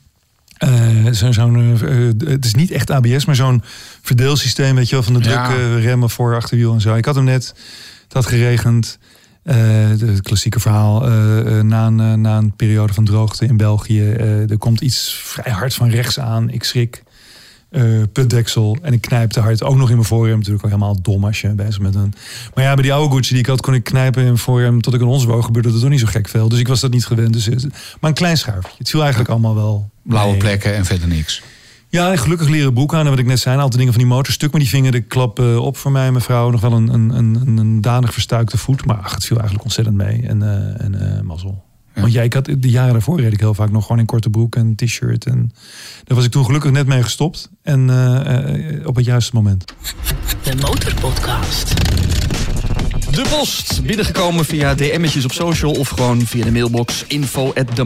eh, 0.57 1.11
zo- 1.11 1.31
zo'n, 1.31 1.79
eh, 1.81 2.29
het 2.31 2.45
is 2.45 2.53
niet 2.53 2.71
echt 2.71 2.91
ABS, 2.91 3.25
maar 3.25 3.35
zo'n 3.35 3.63
verdeelsysteem, 4.01 4.75
weet 4.75 4.89
je 4.89 4.95
wel, 4.95 5.03
van 5.03 5.13
de 5.13 5.19
druk 5.19 5.33
Ja. 5.33 5.77
remmen 5.79 6.09
voor 6.09 6.35
achterwiel 6.35 6.73
en 6.73 6.81
zo. 6.81 6.95
Ik 6.95 7.05
had 7.05 7.15
hem 7.15 7.23
net, 7.23 7.47
het 8.03 8.13
had 8.13 8.25
geregend. 8.25 8.97
Eh, 9.49 9.89
het 10.09 10.21
klassieke 10.21 10.59
verhaal, 10.59 11.05
eh, 11.05 11.57
eh, 11.57 11.63
na, 11.63 11.87
een, 11.87 11.99
eh, 11.99 12.13
na 12.13 12.37
een 12.37 12.55
periode 12.55 12.93
van 12.93 13.05
droogte 13.05 13.45
in 13.45 13.57
België, 13.57 14.11
eh, 14.11 14.49
er 14.49 14.57
komt 14.57 14.81
iets 14.81 15.21
vrij 15.23 15.53
hard 15.53 15.73
van 15.73 15.89
rechts 15.89 16.19
aan. 16.19 16.49
Ik 16.49 16.63
schrik, 16.63 17.03
eh 17.69 17.83
putdeksel 18.13 18.77
en 18.81 18.93
ik 18.93 19.01
knijp 19.01 19.29
te 19.29 19.39
hard. 19.39 19.63
Ook 19.63 19.75
nog 19.75 19.89
in 19.89 19.95
mijn 19.95 20.07
voorrem, 20.07 20.37
natuurlijk 20.37 20.65
ook 20.65 20.71
helemaal 20.71 21.01
dom 21.01 21.25
als 21.25 21.41
je 21.41 21.47
bezig 21.47 21.81
bent. 21.81 21.95
Een... 21.95 22.13
Maar 22.53 22.63
ja, 22.63 22.73
bij 22.73 22.83
die 22.83 22.93
oude 22.93 23.15
Gucci 23.15 23.33
die 23.33 23.41
ik 23.41 23.49
had, 23.49 23.61
kon 23.61 23.73
ik 23.73 23.83
knijpen 23.83 24.21
in 24.21 24.27
mijn 24.27 24.37
voorrem 24.37 24.81
tot 24.81 24.93
ik 24.93 25.01
een 25.01 25.07
ons 25.07 25.25
woog. 25.25 25.45
Gebeurde 25.45 25.69
er 25.69 25.79
toch 25.79 25.89
niet 25.89 25.99
zo 25.99 26.07
gek 26.07 26.27
veel. 26.27 26.49
Dus 26.49 26.59
ik 26.59 26.67
was 26.67 26.79
dat 26.79 26.91
niet 26.91 27.05
gewend. 27.05 27.33
Dus, 27.33 27.65
maar 27.99 28.09
een 28.09 28.13
klein 28.13 28.37
schuifje. 28.37 28.71
Het 28.77 28.89
viel 28.89 29.01
eigenlijk 29.01 29.29
allemaal 29.29 29.55
wel. 29.55 29.89
Blauwe 30.03 30.31
mee. 30.31 30.39
plekken 30.39 30.75
en 30.75 30.85
verder 30.85 31.07
niks. 31.07 31.41
Ja, 31.91 32.11
en 32.11 32.17
gelukkig 32.17 32.47
leren 32.47 32.73
broek 32.73 32.93
aan. 32.93 33.03
En 33.03 33.09
wat 33.09 33.19
ik 33.19 33.25
net 33.25 33.39
zei, 33.39 33.55
een 33.55 33.61
aantal 33.61 33.77
dingen 33.77 33.93
van 33.93 34.01
die 34.01 34.11
motor. 34.11 34.33
Stuk 34.33 34.51
maar 34.51 34.61
die 34.61 34.69
vingen 34.69 34.91
de 34.91 35.01
klap 35.01 35.39
eh, 35.39 35.57
op 35.57 35.77
voor 35.77 35.91
mij, 35.91 36.11
mevrouw. 36.11 36.49
Nog 36.49 36.61
wel 36.61 36.71
een, 36.71 36.93
een, 36.93 37.09
een, 37.09 37.57
een 37.57 37.81
danig 37.81 38.13
verstuikte 38.13 38.57
voet. 38.57 38.85
Maar 38.85 38.97
ach, 38.97 39.13
het 39.13 39.25
viel 39.25 39.35
eigenlijk 39.35 39.65
ontzettend 39.65 39.97
mee. 39.97 40.27
En, 40.27 40.43
eh 40.43 40.85
en 40.85 41.15
eh, 41.15 41.21
mazzel. 41.21 41.63
Ja. 41.95 42.01
Want 42.01 42.13
ja, 42.13 42.21
ik 42.21 42.33
had, 42.33 42.45
de 42.45 42.69
jaren 42.69 42.91
daarvoor 42.91 43.19
reed 43.21 43.33
ik 43.33 43.39
heel 43.39 43.53
vaak 43.53 43.71
nog 43.71 43.83
gewoon 43.85 43.99
in 43.99 44.05
korte 44.05 44.29
broek 44.29 44.55
en 44.55 44.75
t-shirt. 44.75 45.25
En 45.25 45.51
daar 46.03 46.17
was 46.17 46.25
ik 46.25 46.31
toen 46.31 46.45
gelukkig 46.45 46.71
net 46.71 46.87
mee 46.87 47.03
gestopt. 47.03 47.49
En 47.61 47.81
op 48.85 48.95
het 48.95 49.05
juiste 49.05 49.35
moment. 49.35 49.73
De 50.43 50.55
Motorpodcast. 50.55 51.73
De 53.11 53.25
post 53.29 53.83
binnengekomen 53.83 54.45
via 54.45 54.75
DM'tjes 54.75 55.25
op 55.25 55.31
social 55.31 55.71
of 55.71 55.89
gewoon 55.89 56.25
via 56.25 56.43
de 56.43 56.51
mailbox 56.51 57.03
info 57.07 57.53
at. 57.53 57.77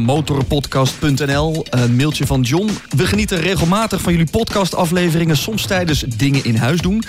Een 1.70 1.96
mailtje 1.96 2.26
van 2.26 2.42
John. 2.42 2.70
We 2.90 3.06
genieten 3.06 3.40
regelmatig 3.40 4.02
van 4.02 4.12
jullie 4.12 4.32
podcastafleveringen, 4.32 5.38
soms 5.38 5.66
tijdens 5.66 6.00
dingen 6.00 6.46
in 6.46 6.56
huis 6.56 6.82
doen. 6.82 7.04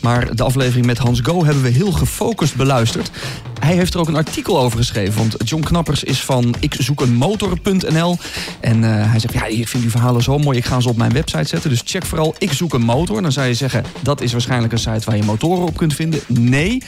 Maar 0.00 0.36
de 0.36 0.42
aflevering 0.42 0.86
met 0.86 0.98
Hans 0.98 1.20
Go 1.20 1.44
hebben 1.44 1.62
we 1.62 1.68
heel 1.68 1.92
gefocust 1.92 2.56
beluisterd. 2.56 3.10
Hij 3.60 3.74
heeft 3.74 3.94
er 3.94 4.00
ook 4.00 4.08
een 4.08 4.16
artikel 4.16 4.58
over 4.58 4.78
geschreven, 4.78 5.18
want 5.18 5.36
John 5.44 5.62
Knappers 5.62 6.04
is 6.04 6.20
van 6.20 6.54
ikzoekenmotor.nl. 6.60 8.18
En 8.60 8.84
eh, 8.84 9.10
hij 9.10 9.18
zegt, 9.18 9.34
ja, 9.34 9.44
ik 9.44 9.68
vind 9.68 9.82
die 9.82 9.92
verhalen 9.92 10.22
zo 10.22 10.38
mooi, 10.38 10.58
ik 10.58 10.64
ga 10.64 10.80
ze 10.80 10.88
op 10.88 10.96
mijn 10.96 11.12
website 11.12 11.48
zetten. 11.48 11.70
Dus 11.70 11.82
check 11.84 12.06
vooral 12.06 12.34
Ik 12.38 12.52
Zoek 12.52 12.74
een 12.74 12.82
Motor. 12.82 13.22
Dan 13.22 13.32
zou 13.32 13.46
je 13.46 13.54
zeggen, 13.54 13.84
dat 14.00 14.20
is 14.20 14.32
waarschijnlijk 14.32 14.72
een 14.72 14.78
site 14.78 15.04
waar 15.04 15.16
je 15.16 15.22
motoren 15.22 15.66
op 15.66 15.76
kunt 15.76 15.94
vinden. 15.94 16.20
Nee, 16.26 16.82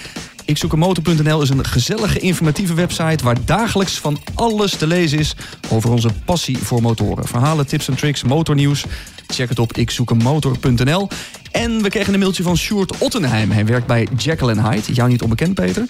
ikzoekenmotor.nl 0.51 1.43
is 1.43 1.51
een 1.51 1.65
gezellige 1.65 2.19
informatieve 2.19 2.75
website 2.75 3.25
waar 3.25 3.37
dagelijks 3.45 3.99
van 3.99 4.19
alles 4.35 4.77
te 4.77 4.87
lezen 4.87 5.19
is 5.19 5.35
over 5.69 5.91
onze 5.91 6.09
passie 6.25 6.59
voor 6.59 6.83
motoren. 6.83 7.27
Verhalen, 7.27 7.67
tips 7.67 7.89
en 7.89 7.95
tricks, 7.95 8.23
motornieuws. 8.23 8.85
Check 9.27 9.49
het 9.49 9.59
op 9.59 9.77
ikzoekenmotor.nl. 9.77 11.09
En 11.51 11.83
we 11.83 11.89
kregen 11.89 12.13
een 12.13 12.19
mailtje 12.19 12.43
van 12.43 12.57
Sjoerd 12.57 12.99
Ottenheim. 12.99 13.51
Hij 13.51 13.67
werkt 13.67 13.87
bij 13.87 14.09
Jekyll 14.17 14.57
Hyde. 14.57 14.93
Jou 14.93 15.09
niet 15.09 15.23
onbekend, 15.23 15.55
Peter. 15.55 15.87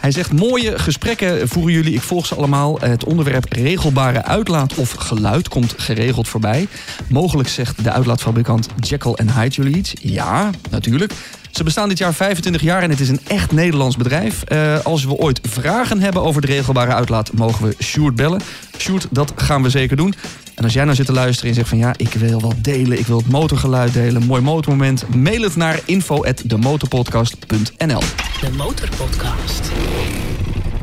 Hij 0.00 0.10
zegt, 0.10 0.32
mooie 0.32 0.78
gesprekken 0.78 1.48
voeren 1.48 1.72
jullie. 1.72 1.94
Ik 1.94 2.02
volg 2.02 2.26
ze 2.26 2.34
allemaal. 2.34 2.78
Het 2.80 3.04
onderwerp 3.04 3.52
regelbare 3.52 4.24
uitlaat 4.24 4.74
of 4.74 4.90
geluid 4.92 5.48
komt 5.48 5.74
geregeld 5.76 6.28
voorbij. 6.28 6.68
Mogelijk 7.08 7.48
zegt 7.48 7.84
de 7.84 7.90
uitlaatfabrikant 7.90 8.68
Jekyll 8.80 9.16
Hyde 9.34 9.54
jullie 9.54 9.76
iets. 9.76 9.92
Ja, 10.00 10.50
natuurlijk. 10.70 11.12
Ze 11.56 11.64
bestaan 11.64 11.88
dit 11.88 11.98
jaar 11.98 12.14
25 12.14 12.62
jaar 12.62 12.82
en 12.82 12.90
het 12.90 13.00
is 13.00 13.08
een 13.08 13.20
echt 13.26 13.52
Nederlands 13.52 13.96
bedrijf. 13.96 14.42
Uh, 14.48 14.84
als 14.84 15.04
we 15.04 15.12
ooit 15.12 15.40
vragen 15.42 16.00
hebben 16.00 16.22
over 16.22 16.40
de 16.40 16.46
regelbare 16.46 16.94
uitlaat, 16.94 17.32
mogen 17.32 17.68
we 17.68 17.76
Sjoerd 17.82 18.16
bellen. 18.16 18.40
Sjoerd, 18.78 19.06
dat 19.10 19.32
gaan 19.36 19.62
we 19.62 19.70
zeker 19.70 19.96
doen. 19.96 20.14
En 20.54 20.64
als 20.64 20.72
jij 20.72 20.84
nou 20.84 20.96
zit 20.96 21.06
te 21.06 21.12
luisteren 21.12 21.48
en 21.48 21.54
zegt 21.56 21.68
van 21.68 21.78
ja, 21.78 21.94
ik 21.96 22.12
wil 22.12 22.40
wat 22.40 22.54
delen, 22.62 22.98
ik 22.98 23.06
wil 23.06 23.16
het 23.16 23.28
motorgeluid 23.28 23.92
delen, 23.92 24.22
mooi 24.22 24.42
motormoment, 24.42 25.14
mail 25.14 25.42
het 25.42 25.56
naar 25.56 25.80
info@demotorpodcast.nl. 25.84 28.02
De 28.40 28.50
Motorpodcast. 28.56 29.70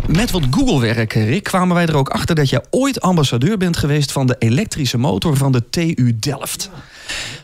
Met 0.08 0.32
wat 0.32 0.44
Google-werk, 0.52 1.14
Rick, 1.14 1.44
kwamen 1.44 1.76
wij 1.76 1.86
er 1.86 1.98
ook 1.98 2.10
achter 2.10 2.36
dat 2.36 2.50
jij 2.50 2.62
ooit 2.70 3.02
ambassadeur 3.02 3.58
bent 3.58 3.78
geweest 3.78 4.12
van 4.12 4.28
de 4.28 4.36
elektrische 4.40 4.98
motor 4.98 5.38
van 5.38 5.52
de 5.52 5.70
TU 5.70 6.16
Delft. 6.20 6.70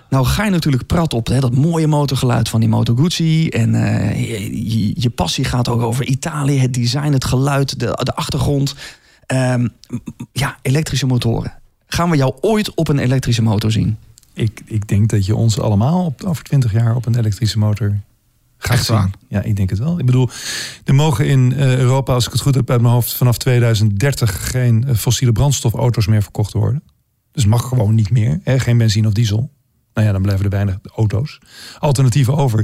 Nou 0.09 0.25
ga 0.25 0.43
je 0.43 0.51
natuurlijk 0.51 0.85
prat 0.85 1.13
op 1.13 1.27
hè, 1.27 1.39
dat 1.39 1.55
mooie 1.55 1.87
motorgeluid 1.87 2.49
van 2.49 2.59
die 2.59 2.69
Moto 2.69 2.95
Guzzi. 2.95 3.49
En 3.49 3.73
uh, 3.73 4.39
je, 4.39 5.01
je, 5.01 5.09
passie 5.09 5.43
gaat 5.43 5.69
ook 5.69 5.81
over 5.81 6.05
Italië, 6.05 6.59
het 6.59 6.73
design, 6.73 7.11
het 7.11 7.25
geluid, 7.25 7.79
de, 7.79 7.99
de 8.03 8.15
achtergrond. 8.15 8.75
Um, 9.27 9.69
ja, 10.31 10.57
elektrische 10.61 11.05
motoren. 11.05 11.53
Gaan 11.87 12.09
we 12.09 12.17
jou 12.17 12.33
ooit 12.41 12.75
op 12.75 12.87
een 12.87 12.99
elektrische 12.99 13.41
motor 13.41 13.71
zien? 13.71 13.97
Ik, 14.33 14.61
ik 14.65 14.87
denk 14.87 15.09
dat 15.09 15.25
je 15.25 15.35
ons 15.35 15.59
allemaal 15.59 16.05
op, 16.05 16.23
over 16.23 16.43
20 16.43 16.71
jaar 16.71 16.95
op 16.95 17.05
een 17.05 17.17
elektrische 17.17 17.57
motor 17.57 17.99
gaat 18.57 18.77
Echt 18.77 18.85
zien. 18.85 19.13
Ja, 19.27 19.41
ik 19.41 19.55
denk 19.55 19.69
het 19.69 19.79
wel. 19.79 19.99
Ik 19.99 20.05
bedoel, 20.05 20.29
er 20.83 20.95
mogen 20.95 21.27
in 21.27 21.51
uh, 21.51 21.77
Europa, 21.77 22.13
als 22.13 22.25
ik 22.25 22.31
het 22.31 22.41
goed 22.41 22.55
heb 22.55 22.69
uit 22.69 22.81
mijn 22.81 22.93
hoofd, 22.93 23.13
vanaf 23.13 23.37
2030 23.37 24.49
geen 24.49 24.85
uh, 24.87 24.95
fossiele 24.95 25.33
brandstofauto's 25.33 26.07
meer 26.07 26.21
verkocht 26.21 26.53
worden. 26.53 26.83
Dus 27.31 27.45
mag 27.45 27.67
gewoon 27.67 27.95
niet 27.95 28.11
meer. 28.11 28.39
Hè? 28.43 28.59
Geen 28.59 28.77
benzine 28.77 29.07
of 29.07 29.13
diesel. 29.13 29.49
Nou 29.99 30.11
ja, 30.11 30.17
dan 30.17 30.27
blijven 30.27 30.45
er 30.45 30.51
weinig 30.51 30.77
auto's. 30.95 31.39
Alternatieven 31.79 32.35
over. 32.35 32.59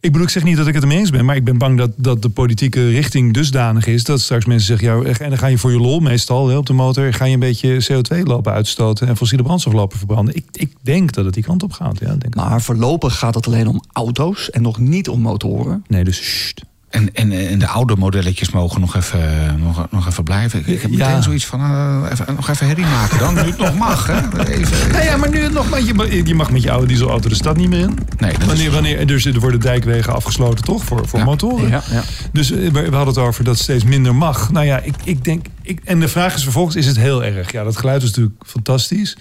Ik 0.00 0.12
bedoel, 0.12 0.22
ik 0.22 0.28
zeg 0.28 0.44
niet 0.44 0.56
dat 0.56 0.66
ik 0.66 0.74
het 0.74 0.82
ermee 0.82 0.98
eens 0.98 1.10
ben, 1.10 1.24
maar 1.24 1.36
ik 1.36 1.44
ben 1.44 1.58
bang 1.58 1.78
dat, 1.78 1.90
dat 1.96 2.22
de 2.22 2.28
politieke 2.28 2.88
richting 2.88 3.34
dusdanig 3.34 3.86
is 3.86 4.04
dat 4.04 4.20
straks 4.20 4.44
mensen 4.44 4.66
zeggen: 4.66 5.06
ja, 5.06 5.12
en 5.18 5.28
dan 5.28 5.38
ga 5.38 5.46
je 5.46 5.58
voor 5.58 5.72
je 5.72 5.80
lol 5.80 6.00
meestal 6.00 6.48
hè, 6.48 6.56
op 6.56 6.66
de 6.66 6.72
motor, 6.72 7.12
ga 7.12 7.24
je 7.24 7.34
een 7.34 7.40
beetje 7.40 7.86
CO2 7.92 8.22
lopen 8.22 8.52
uitstoten 8.52 9.08
en 9.08 9.16
fossiele 9.16 9.42
brandstof 9.42 9.72
lopen 9.72 9.98
verbranden. 9.98 10.36
Ik, 10.36 10.44
ik 10.52 10.72
denk 10.80 11.12
dat 11.12 11.24
het 11.24 11.34
die 11.34 11.42
kant 11.42 11.62
op 11.62 11.72
gaat. 11.72 11.98
Ja, 11.98 12.14
denk 12.14 12.34
maar 12.34 12.62
voorlopig 12.62 13.18
gaat 13.18 13.34
het 13.34 13.46
alleen 13.46 13.68
om 13.68 13.82
auto's 13.92 14.50
en 14.50 14.62
nog 14.62 14.78
niet 14.78 15.08
om 15.08 15.20
motoren. 15.20 15.84
Nee, 15.86 16.04
dus 16.04 16.16
sst. 16.16 16.62
En, 16.90 17.14
en, 17.14 17.32
en 17.48 17.58
de 17.58 17.66
oude 17.66 17.96
modelletjes 17.96 18.50
mogen 18.50 18.80
nog 18.80 18.96
even, 18.96 19.60
nog, 19.60 19.86
nog 19.90 20.06
even 20.06 20.24
blijven. 20.24 20.58
Ik, 20.58 20.80
heb 20.82 20.90
meteen 20.90 21.06
Ja. 21.08 21.20
zoiets 21.22 21.46
van, 21.46 21.60
uh, 21.60 22.08
even, 22.12 22.34
nog 22.34 22.48
even 22.48 22.66
herrie 22.66 22.86
maken 22.86 23.18
dan, 23.18 23.34
nu 23.34 23.40
het 23.40 23.58
nog 23.58 23.74
mag. 23.74 24.06
Hè? 24.06 24.44
Even, 24.48 24.90
Nou 24.92 25.04
ja, 25.04 25.16
maar 25.16 25.30
nu 25.30 25.42
het 25.42 25.52
nog, 25.52 25.70
maar 25.70 25.82
je, 25.82 25.94
mag- 25.94 26.12
je 26.12 26.34
mag 26.34 26.50
met 26.50 26.62
je 26.62 26.70
oude 26.70 26.86
dieselauto 26.86 27.28
de 27.28 27.34
stad 27.34 27.56
niet 27.56 27.68
meer 27.68 27.78
in. 27.80 27.98
Nee, 28.18 28.32
is- 28.32 28.44
wanneer, 28.46 28.70
wanneer, 28.70 29.06
dus 29.06 29.24
er 29.24 29.40
worden 29.40 29.60
dijkwegen 29.60 30.14
afgesloten, 30.14 30.64
toch? 30.64 30.84
Voor, 30.84 31.08
voor 31.08 31.18
Ja. 31.18 31.24
motoren. 31.24 31.68
Ja, 31.68 31.82
ja. 31.90 32.02
Dus 32.32 32.50
eh, 32.50 32.56
we, 32.58 32.70
we 32.70 32.80
hadden 32.96 33.06
het 33.14 33.18
over 33.18 33.44
dat 33.44 33.58
steeds 33.58 33.84
minder 33.84 34.14
mag. 34.14 34.50
Nou 34.50 34.66
ja, 34.66 34.78
ik, 34.80 34.94
ik 35.04 35.24
denk. 35.24 35.46
Ik, 35.62 35.80
en 35.84 36.00
de 36.00 36.08
vraag 36.08 36.34
is 36.34 36.42
vervolgens: 36.42 36.76
is 36.76 36.86
het 36.86 36.96
heel 36.96 37.24
erg? 37.24 37.52
Ja, 37.52 37.64
dat 37.64 37.76
geluid 37.76 38.02
is 38.02 38.08
natuurlijk 38.08 38.34
fantastisch. 38.46 39.16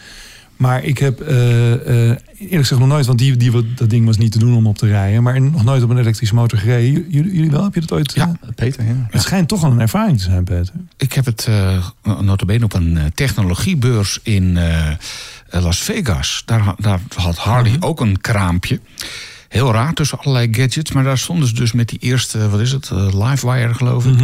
Maar 0.57 0.83
ik 0.83 0.97
heb 0.97 1.21
eh, 1.21 1.73
eh, 1.73 2.17
eerlijk 2.37 2.61
gezegd 2.61 2.79
nog 2.79 2.89
nooit, 2.89 3.05
want 3.05 3.19
die, 3.19 3.37
die, 3.37 3.73
dat 3.73 3.89
ding 3.89 4.05
was 4.05 4.17
niet 4.17 4.31
te 4.31 4.39
doen 4.39 4.55
om 4.55 4.67
op 4.67 4.77
te 4.77 4.87
rijden. 4.87 5.23
Maar 5.23 5.41
nog 5.41 5.63
nooit 5.63 5.83
op 5.83 5.89
een 5.89 5.97
elektrische 5.97 6.35
motor 6.35 6.59
gereden. 6.59 7.05
Jullie, 7.09 7.33
jullie 7.33 7.51
wel? 7.51 7.63
Heb 7.63 7.73
je 7.73 7.79
dat 7.79 7.91
ooit? 7.91 8.13
Ja. 8.13 8.37
eh? 8.41 8.49
Peter, 8.55 8.85
ja. 8.85 9.07
Het 9.09 9.21
schijnt 9.21 9.47
toch 9.47 9.61
wel 9.61 9.71
een 9.71 9.79
ervaring 9.79 10.17
te 10.17 10.23
zijn, 10.23 10.43
Peter. 10.43 10.73
Ik 10.97 11.13
heb 11.13 11.25
het 11.25 11.47
notabene 12.21 12.65
op 12.65 12.73
een 12.73 13.11
technologiebeurs 13.13 14.19
in 14.23 14.59
Las 15.49 15.79
Vegas. 15.79 16.41
Daar, 16.45 16.73
daar 16.77 16.99
had 17.15 17.37
Harley 17.37 17.75
ook 17.79 17.99
een 17.99 18.21
kraampje. 18.21 18.79
Heel 19.47 19.71
raar 19.71 19.93
tussen 19.93 20.19
allerlei 20.19 20.47
gadgets. 20.51 20.91
Maar 20.91 21.03
daar 21.03 21.17
stonden 21.17 21.47
ze 21.47 21.53
dus 21.53 21.71
met 21.71 21.89
die 21.89 21.99
eerste, 21.99 22.49
wat 22.49 22.59
is 22.59 22.71
het, 22.71 22.89
Livewire 23.13 23.73
geloof 23.73 24.05
ik. 24.05 24.19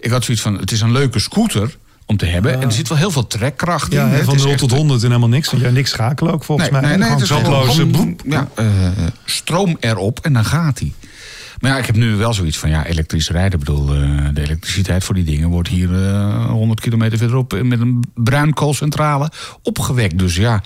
Ik 0.00 0.10
had 0.10 0.24
zoiets 0.24 0.42
van, 0.42 0.58
het 0.58 0.72
is 0.72 0.80
een 0.80 0.92
leuke 0.92 1.18
scooter 1.18 1.76
om 2.06 2.16
te 2.16 2.26
hebben. 2.26 2.54
En 2.54 2.60
er 2.62 2.72
zit 2.72 2.88
wel 2.88 2.98
heel 2.98 3.10
veel 3.10 3.26
trekkracht 3.26 3.92
Ja, 3.92 4.04
in. 4.06 4.12
Het 4.12 4.24
van 4.24 4.34
is 4.34 4.42
0 4.42 4.50
echt- 4.50 4.58
tot 4.60 4.70
100 4.72 5.00
en 5.02 5.06
helemaal 5.06 5.28
niks. 5.28 5.50
Want 5.50 5.62
jij 5.62 5.70
niks 5.72 5.90
schakelen 5.90 6.32
ook 6.32 6.44
volgens 6.44 6.70
mij. 6.70 6.80
het 6.90 7.02
Gewoon 7.02 7.20
is 7.22 7.28
zakloze 7.28 7.70
gewoon- 7.70 7.90
boep. 7.90 8.20
Ja, 8.26 8.48
eh, 8.54 8.66
stroom 9.24 9.76
erop 9.80 10.18
en 10.22 10.32
dan 10.32 10.44
gaat 10.44 10.78
hij. 10.78 10.92
Maar 11.60 11.70
ja, 11.70 11.78
ik 11.78 11.86
heb 11.86 11.96
nu 11.96 12.16
wel 12.16 12.34
zoiets 12.34 12.58
van, 12.58 12.70
ja, 12.70 12.86
elektrisch 12.86 13.30
rijden. 13.30 13.58
Ik 13.60 13.64
bedoel, 13.64 13.94
eh, 13.94 14.00
de 14.34 14.42
elektriciteit 14.42 15.04
voor 15.04 15.14
die 15.14 15.24
dingen 15.24 15.48
wordt 15.48 15.68
hier 15.68 15.94
eh 16.08 16.46
100 16.50 16.80
kilometer 16.80 17.18
verderop... 17.18 17.62
met 17.62 17.80
een 17.80 18.04
bruinkoolcentrale 18.14 19.30
opgewekt. 19.62 20.18
Dus 20.18 20.36
ja, 20.36 20.62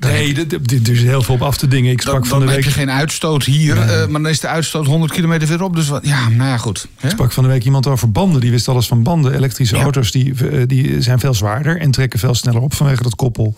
Nee, 0.00 0.34
heb- 0.34 0.48
d- 0.48 0.68
d- 0.68 0.88
er 0.88 0.92
is 0.94 1.02
heel 1.02 1.22
veel 1.22 1.34
op 1.34 1.42
af 1.42 1.56
te 1.56 1.68
dingen. 1.68 1.92
Ik 1.92 2.00
sprak 2.00 2.14
dan, 2.18 2.26
van 2.26 2.38
de 2.40 2.44
heb 2.46 2.54
week. 2.54 2.64
je 2.64 2.70
geen 2.70 2.90
uitstoot 2.90 3.44
hier, 3.44 3.76
eh, 3.80 3.86
maar 4.06 4.22
dan 4.22 4.28
is 4.28 4.40
de 4.40 4.48
uitstoot 4.48 4.86
100 4.86 5.12
kilometer 5.12 5.46
verderop. 5.46 5.74
Dus 5.76 5.88
wat, 5.88 6.06
ja, 6.06 6.28
nou 6.28 6.48
ja, 6.50 6.56
goed. 6.56 6.86
Hè? 6.96 7.06
Ik 7.06 7.12
sprak 7.14 7.32
van 7.32 7.42
de 7.44 7.48
week 7.50 7.64
iemand 7.64 7.86
over 7.86 8.10
banden. 8.12 8.40
Die 8.40 8.50
wist 8.50 8.68
alles 8.68 8.86
van 8.86 9.02
banden. 9.02 9.34
Elektrische 9.34 9.76
Ja. 9.76 9.82
auto's 9.82 10.10
die, 10.10 10.34
eh, 10.50 10.62
die 10.66 11.02
zijn 11.02 11.18
veel 11.20 11.34
zwaarder 11.34 11.80
en 11.80 11.90
trekken 11.90 12.18
veel 12.18 12.34
sneller 12.34 12.60
op 12.60 12.74
vanwege 12.74 13.02
dat 13.02 13.14
koppel 13.14 13.56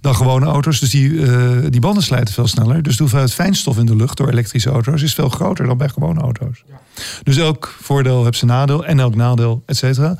dan 0.00 0.14
gewone 0.14 0.46
auto's. 0.46 0.80
Dus 0.80 0.90
die, 0.90 1.26
eh, 1.26 1.50
die 1.70 1.80
banden 1.80 2.02
slijten 2.02 2.34
veel 2.34 2.46
sneller. 2.46 2.82
Dus 2.82 2.94
de 2.96 3.02
hoeveelheid 3.02 3.34
fijnstof 3.34 3.78
in 3.78 3.86
de 3.86 3.96
lucht 3.96 4.16
door 4.16 4.28
elektrische 4.28 4.70
auto's 4.70 5.02
is 5.02 5.14
veel 5.14 5.28
groter 5.28 5.66
dan 5.66 5.76
bij 5.78 5.88
gewone 5.88 6.20
auto's. 6.20 6.62
Dus 7.22 7.36
elk 7.36 7.74
voordeel 7.82 8.24
heeft 8.24 8.38
zijn 8.38 8.50
nadeel 8.50 8.84
en 8.84 8.98
elk 9.00 9.14
nadeel, 9.14 9.62
et 9.66 9.76
cetera. 9.76 10.16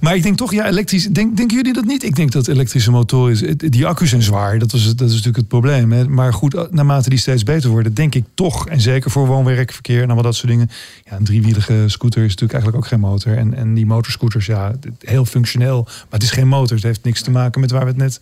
Maar 0.00 0.16
ik 0.16 0.22
denk 0.22 0.36
toch, 0.36 0.52
ja, 0.52 0.66
elektrisch. 0.66 1.06
Denk, 1.06 1.36
denken 1.36 1.56
jullie 1.56 1.72
dat 1.72 1.84
niet? 1.84 2.04
Ik 2.04 2.14
denk 2.14 2.32
dat 2.32 2.48
elektrische 2.48 2.90
motoren, 2.90 3.58
die 3.58 3.86
accu's 3.86 4.08
zijn 4.08 4.22
zwaar. 4.22 4.58
Dat, 4.58 4.72
was, 4.72 4.84
dat 4.84 5.00
is 5.00 5.10
natuurlijk 5.10 5.36
het 5.36 5.48
probleem. 5.48 5.92
Hè. 5.92 6.08
Maar 6.08 6.32
goed, 6.32 6.72
naarmate 6.72 7.08
die 7.08 7.18
steeds 7.18 7.42
beter 7.42 7.70
worden, 7.70 7.94
denk 7.94 8.14
ik 8.14 8.24
toch, 8.34 8.68
en 8.68 8.80
zeker 8.80 9.10
voor 9.10 9.26
woon-werkverkeer 9.26 9.98
en 9.98 10.04
allemaal 10.04 10.22
dat 10.22 10.34
soort 10.34 10.52
dingen. 10.52 10.70
Ja, 11.04 11.16
een 11.16 11.24
driewielige 11.24 11.84
scooter 11.86 12.22
is 12.22 12.28
natuurlijk 12.28 12.52
eigenlijk 12.52 12.84
ook 12.84 12.90
geen 12.90 13.00
motor. 13.00 13.36
En, 13.36 13.54
en 13.54 13.74
die 13.74 13.86
motorscooters, 13.86 14.46
ja, 14.46 14.72
heel 14.98 15.24
functioneel. 15.24 15.82
Maar 15.84 16.06
het 16.10 16.22
is 16.22 16.30
geen 16.30 16.48
motor. 16.48 16.76
Het 16.76 16.84
heeft 16.84 17.04
niks 17.04 17.22
te 17.22 17.30
maken 17.30 17.60
met 17.60 17.70
waar 17.70 17.82
we 17.84 17.88
het 17.88 17.96
net 17.96 18.20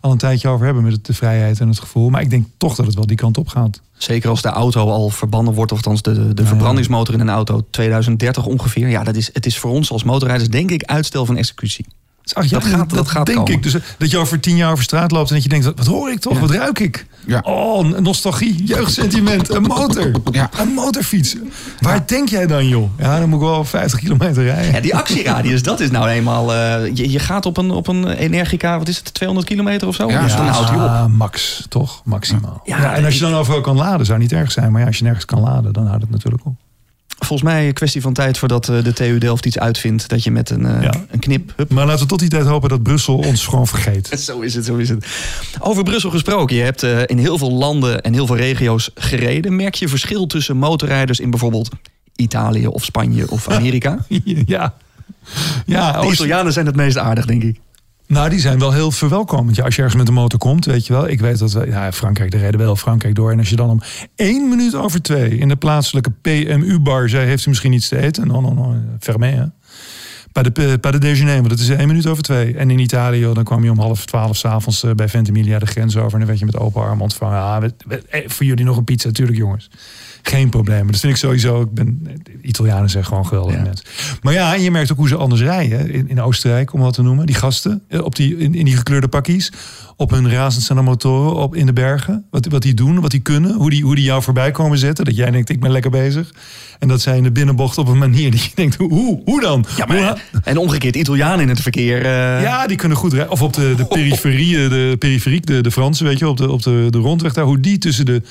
al 0.00 0.10
een 0.10 0.18
tijdje 0.18 0.48
over 0.48 0.64
hebben. 0.64 0.84
Met 0.84 1.04
de 1.04 1.14
vrijheid 1.14 1.60
en 1.60 1.68
het 1.68 1.78
gevoel. 1.78 2.10
Maar 2.10 2.20
ik 2.20 2.30
denk 2.30 2.46
toch 2.56 2.74
dat 2.74 2.86
het 2.86 2.94
wel 2.94 3.06
die 3.06 3.16
kant 3.16 3.38
op 3.38 3.48
gaat. 3.48 3.80
Zeker 3.96 4.30
als 4.30 4.42
de 4.42 4.48
auto 4.48 4.90
al 4.90 5.10
verbannen 5.10 5.54
wordt, 5.54 5.72
of 5.72 5.78
althans 5.78 6.02
de, 6.02 6.34
de, 6.34 6.46
verbrandingsmotor 6.46 7.14
in 7.14 7.20
een 7.20 7.28
auto 7.28 7.64
2030 7.70 8.46
ongeveer. 8.46 8.88
Ja, 8.88 9.04
dat 9.04 9.16
is, 9.16 9.30
het 9.32 9.46
is 9.46 9.58
voor 9.58 9.70
ons 9.70 9.90
als 9.90 10.04
motorrijders 10.04 10.50
denk 10.50 10.70
ik 10.70 10.84
uitstel 10.84 11.26
van 11.26 11.36
executie. 11.36 11.86
Dat 12.32 12.64
gaat- 12.64 12.90
dat 12.90 13.08
gaat 13.08 13.26
denk 13.26 13.38
komen. 13.38 13.52
ik. 13.52 13.62
Dus 13.62 13.76
dat 13.98 14.10
je 14.10 14.18
over 14.18 14.40
tien 14.40 14.56
jaar 14.56 14.70
over 14.72 14.84
straat 14.84 15.10
loopt 15.10 15.28
en 15.28 15.34
dat 15.34 15.42
je 15.42 15.48
denkt, 15.48 15.64
wat 15.64 15.86
hoor 15.86 16.10
ik 16.10 16.18
toch? 16.20 16.32
Ja. 16.34 16.40
Wat 16.40 16.50
ruik 16.50 16.78
ik? 16.78 17.06
Ja. 17.26 17.38
Oh, 17.42 17.84
nostalgie, 17.98 18.64
jeugdsentiment, 18.64 19.48
een 19.54 19.62
motor. 19.62 20.10
Ja. 20.30 20.50
Een 20.58 20.68
motorfiets. 20.74 21.36
Waar 21.80 22.02
denk 22.06 22.28
jij 22.28 22.46
dan, 22.46 22.68
joh? 22.68 22.90
Ja, 22.98 23.18
dan 23.18 23.28
moet 23.28 23.40
ik 23.40 23.46
wel 23.46 23.64
50 23.64 23.98
kilometer 24.00 24.44
rijden. 24.44 24.72
Ja, 24.72 24.80
die 24.80 24.94
actieradius, 24.96 25.62
dat 25.62 25.80
is 25.80 25.90
nou 25.90 26.08
eenmaal... 26.08 26.54
eh, 26.54 26.86
je, 26.94 27.10
je 27.10 27.18
gaat 27.18 27.46
op 27.46 27.56
een, 27.56 27.70
op 27.70 27.86
een 27.88 28.08
Energica, 28.08 28.78
wat 28.78 28.88
is 28.88 28.96
het, 28.96 29.14
200 29.14 29.48
kilometer 29.48 29.88
of 29.88 29.94
zo? 29.94 30.08
Ja, 30.10 30.22
dus 30.22 30.36
dan 30.36 30.46
houdt 30.46 30.68
hij 30.70 31.02
op. 31.04 31.10
Max, 31.10 31.66
toch? 31.68 32.00
Maximaal. 32.04 32.60
Ja, 32.64 32.80
Ja, 32.80 32.94
en 32.94 33.04
als 33.04 33.14
je 33.14 33.20
dan 33.20 33.34
overal 33.34 33.60
kan 33.60 33.76
laden, 33.76 34.06
zou 34.06 34.18
niet 34.18 34.32
erg 34.32 34.52
zijn. 34.52 34.72
Maar 34.72 34.80
ja, 34.80 34.86
als 34.86 34.96
je 34.98 35.04
nergens 35.04 35.24
kan 35.24 35.40
laden, 35.40 35.72
dan 35.72 35.86
houdt 35.86 36.02
het 36.02 36.10
natuurlijk 36.10 36.44
op. 36.46 36.54
Volgens 37.26 37.48
mij 37.48 37.66
een 37.66 37.72
kwestie 37.72 38.00
van 38.00 38.12
tijd 38.12 38.38
voordat 38.38 38.68
eh, 38.68 38.82
de 38.84 38.92
TU 38.92 39.18
Delft 39.18 39.46
iets 39.46 39.58
uitvindt... 39.58 40.08
dat 40.08 40.24
je 40.24 40.30
met 40.30 40.50
een, 40.50 40.66
eh, 40.66 40.82
Ja. 40.82 40.92
een 41.10 41.18
knip... 41.18 41.52
Hup, 41.56 41.70
Maar 41.72 41.86
laten 41.86 42.02
we 42.02 42.08
tot 42.08 42.18
die 42.18 42.28
tijd 42.28 42.46
hopen 42.46 42.68
dat 42.68 42.82
Brussel 42.82 43.16
ons 43.16 43.46
gewoon 43.46 43.66
vergeet. 43.66 44.08
Zo 44.24 44.40
is 44.40 44.54
het, 44.54 44.64
zo 44.64 44.76
is 44.76 44.88
het. 44.88 45.06
Over 45.60 45.82
Brussel 45.82 46.10
gesproken. 46.10 46.56
Je 46.56 46.62
hebt 46.62 46.82
eh, 46.82 46.98
in 47.06 47.18
heel 47.18 47.38
veel 47.38 47.52
landen 47.52 48.02
en 48.02 48.12
heel 48.12 48.26
veel 48.26 48.36
regio's 48.36 48.90
gereden. 48.94 49.56
Merk 49.56 49.74
je 49.74 49.88
verschil 49.88 50.26
tussen 50.26 50.56
motorrijders 50.56 51.20
in 51.20 51.30
bijvoorbeeld 51.30 51.68
Italië 52.16 52.66
of 52.66 52.84
Spanje 52.84 53.30
of 53.30 53.48
Amerika? 53.58 53.98
ja. 54.46 54.74
Ja, 55.66 56.00
De 56.00 56.10
Italianen 56.12 56.52
zijn 56.52 56.66
het 56.66 56.76
meest 56.76 56.96
aardig, 56.98 57.24
denk 57.26 57.42
ik. 57.42 57.58
Nou, 58.06 58.28
die 58.28 58.40
zijn 58.40 58.58
wel 58.58 58.72
heel 58.72 58.90
verwelkomend. 58.90 59.56
Ja, 59.56 59.64
als 59.64 59.74
je 59.74 59.82
ergens 59.82 59.98
met 59.98 60.06
de 60.06 60.12
motor 60.12 60.38
komt, 60.38 60.64
weet 60.64 60.86
je 60.86 60.92
wel. 60.92 61.08
Ik 61.08 61.20
weet 61.20 61.38
dat 61.38 61.52
we, 61.52 61.66
ja, 61.66 61.92
Frankrijk, 61.92 62.30
de 62.30 62.38
reden 62.38 62.60
wel 62.60 62.76
Frankrijk 62.76 63.14
door. 63.14 63.30
En 63.30 63.38
als 63.38 63.48
je 63.48 63.56
dan 63.56 63.70
om 63.70 63.80
één 64.14 64.48
minuut 64.48 64.74
over 64.74 65.02
twee 65.02 65.38
in 65.38 65.48
de 65.48 65.56
plaatselijke 65.56 66.10
PMU-bar 66.10 67.08
zei, 67.08 67.26
heeft 67.26 67.46
u 67.46 67.48
misschien 67.48 67.72
iets 67.72 67.88
te 67.88 67.98
eten? 67.98 68.26
No, 68.26 68.40
no, 68.40 68.52
no, 68.52 68.76
fermé, 69.00 69.30
hè. 69.30 69.44
Bij 70.32 70.42
de, 70.42 70.78
bij 70.80 70.90
de 70.90 70.98
déjeuner, 70.98 71.34
want 71.34 71.48
dat 71.48 71.58
is 71.58 71.68
één 71.68 71.86
minuut 71.86 72.06
over 72.06 72.22
twee. 72.22 72.56
En 72.56 72.70
in 72.70 72.78
Italië, 72.78 73.30
dan 73.32 73.44
kwam 73.44 73.64
je 73.64 73.70
om 73.70 73.78
half 73.78 74.06
twaalf 74.06 74.36
s'avonds 74.36 74.84
uh, 74.84 74.90
bij 74.90 75.08
Ventimiglia 75.08 75.58
de 75.58 75.66
grens 75.66 75.96
over. 75.96 76.12
En 76.12 76.18
dan 76.18 76.26
werd 76.26 76.38
je 76.38 76.44
met 76.44 76.56
open 76.56 76.82
armen 76.82 77.00
ontvangen. 77.00 77.40
Ah, 77.40 77.64
eh, 78.08 78.20
voor 78.26 78.46
jullie 78.46 78.64
nog 78.64 78.76
een 78.76 78.84
pizza, 78.84 79.06
natuurlijk 79.06 79.38
jongens. 79.38 79.70
Geen 80.28 80.48
probleem. 80.48 80.86
Dat 80.90 81.00
vind 81.00 81.12
ik 81.12 81.18
sowieso. 81.18 81.60
Ik 81.60 81.70
ben, 81.74 82.06
Italianen 82.42 82.90
zijn 82.90 83.04
gewoon 83.04 83.26
geweldige 83.26 83.56
Ja. 83.58 83.62
mensen. 83.62 83.86
Maar 84.22 84.32
ja, 84.32 84.54
en 84.54 84.62
je 84.62 84.70
merkt 84.70 84.92
ook 84.92 84.96
hoe 84.98 85.08
ze 85.08 85.16
anders 85.16 85.40
rijden. 85.40 85.90
In, 85.92 86.08
in 86.08 86.20
Oostenrijk, 86.20 86.72
om 86.72 86.80
wat 86.80 86.94
te 86.94 87.02
noemen. 87.02 87.26
Die 87.26 87.34
gasten 87.34 87.82
eh, 87.88 88.02
op 88.04 88.14
die, 88.16 88.36
in, 88.36 88.54
in 88.54 88.64
die 88.64 88.76
gekleurde 88.76 89.08
pakkies. 89.08 89.52
Op 89.96 90.10
hun 90.10 90.30
razendsnelle 90.30 90.82
motoren 90.82 91.34
op, 91.36 91.54
in 91.54 91.66
de 91.66 91.72
bergen. 91.72 92.24
Wat, 92.30 92.46
wat 92.46 92.62
die 92.62 92.74
doen, 92.74 93.00
wat 93.00 93.10
die 93.10 93.20
kunnen. 93.20 93.54
Hoe 93.54 93.70
die, 93.70 93.82
hoe 93.82 93.94
die 93.94 94.04
jou 94.04 94.22
voorbij 94.22 94.50
komen 94.50 94.78
zetten. 94.78 95.04
Dat 95.04 95.16
jij 95.16 95.30
denkt, 95.30 95.48
ik 95.48 95.60
ben 95.60 95.70
lekker 95.70 95.90
bezig. 95.90 96.30
En 96.78 96.88
dat 96.88 97.00
zij 97.00 97.16
in 97.16 97.22
de 97.22 97.32
binnenbocht 97.32 97.78
op 97.78 97.88
een 97.88 97.98
manier 97.98 98.30
die 98.34 98.40
je 98.40 98.50
denkt, 98.54 98.76
hoe, 98.76 99.20
hoe 99.24 99.40
dan? 99.40 99.64
Ja, 99.76 99.86
maar, 99.86 99.98
Hoe- 99.98 100.40
en 100.44 100.56
omgekeerd, 100.58 100.96
Italianen 100.96 101.40
in 101.40 101.48
het 101.48 101.60
verkeer. 101.60 101.96
eh, 102.04 102.42
ja, 102.42 102.66
die 102.66 102.76
kunnen 102.76 102.96
goed 102.98 103.12
rijden. 103.12 103.30
Of 103.32 103.42
op 103.42 103.52
de, 103.52 103.74
de 103.76 103.84
periferie, 103.84 104.62
eh, 104.64 104.70
de 104.70 104.96
periferiek, 104.98 105.46
de, 105.46 105.60
de 105.60 105.70
Franse, 105.70 106.04
weet 106.04 106.18
je, 106.18 106.28
op 106.28 106.36
de, 106.36 106.50
op 106.50 106.62
de, 106.62 106.86
de 106.90 106.98
rondweg 106.98 107.32
daar. 107.32 107.44
Hoe 107.44 107.60
die 107.60 107.78
tussen 107.78 108.04
de 108.06 108.22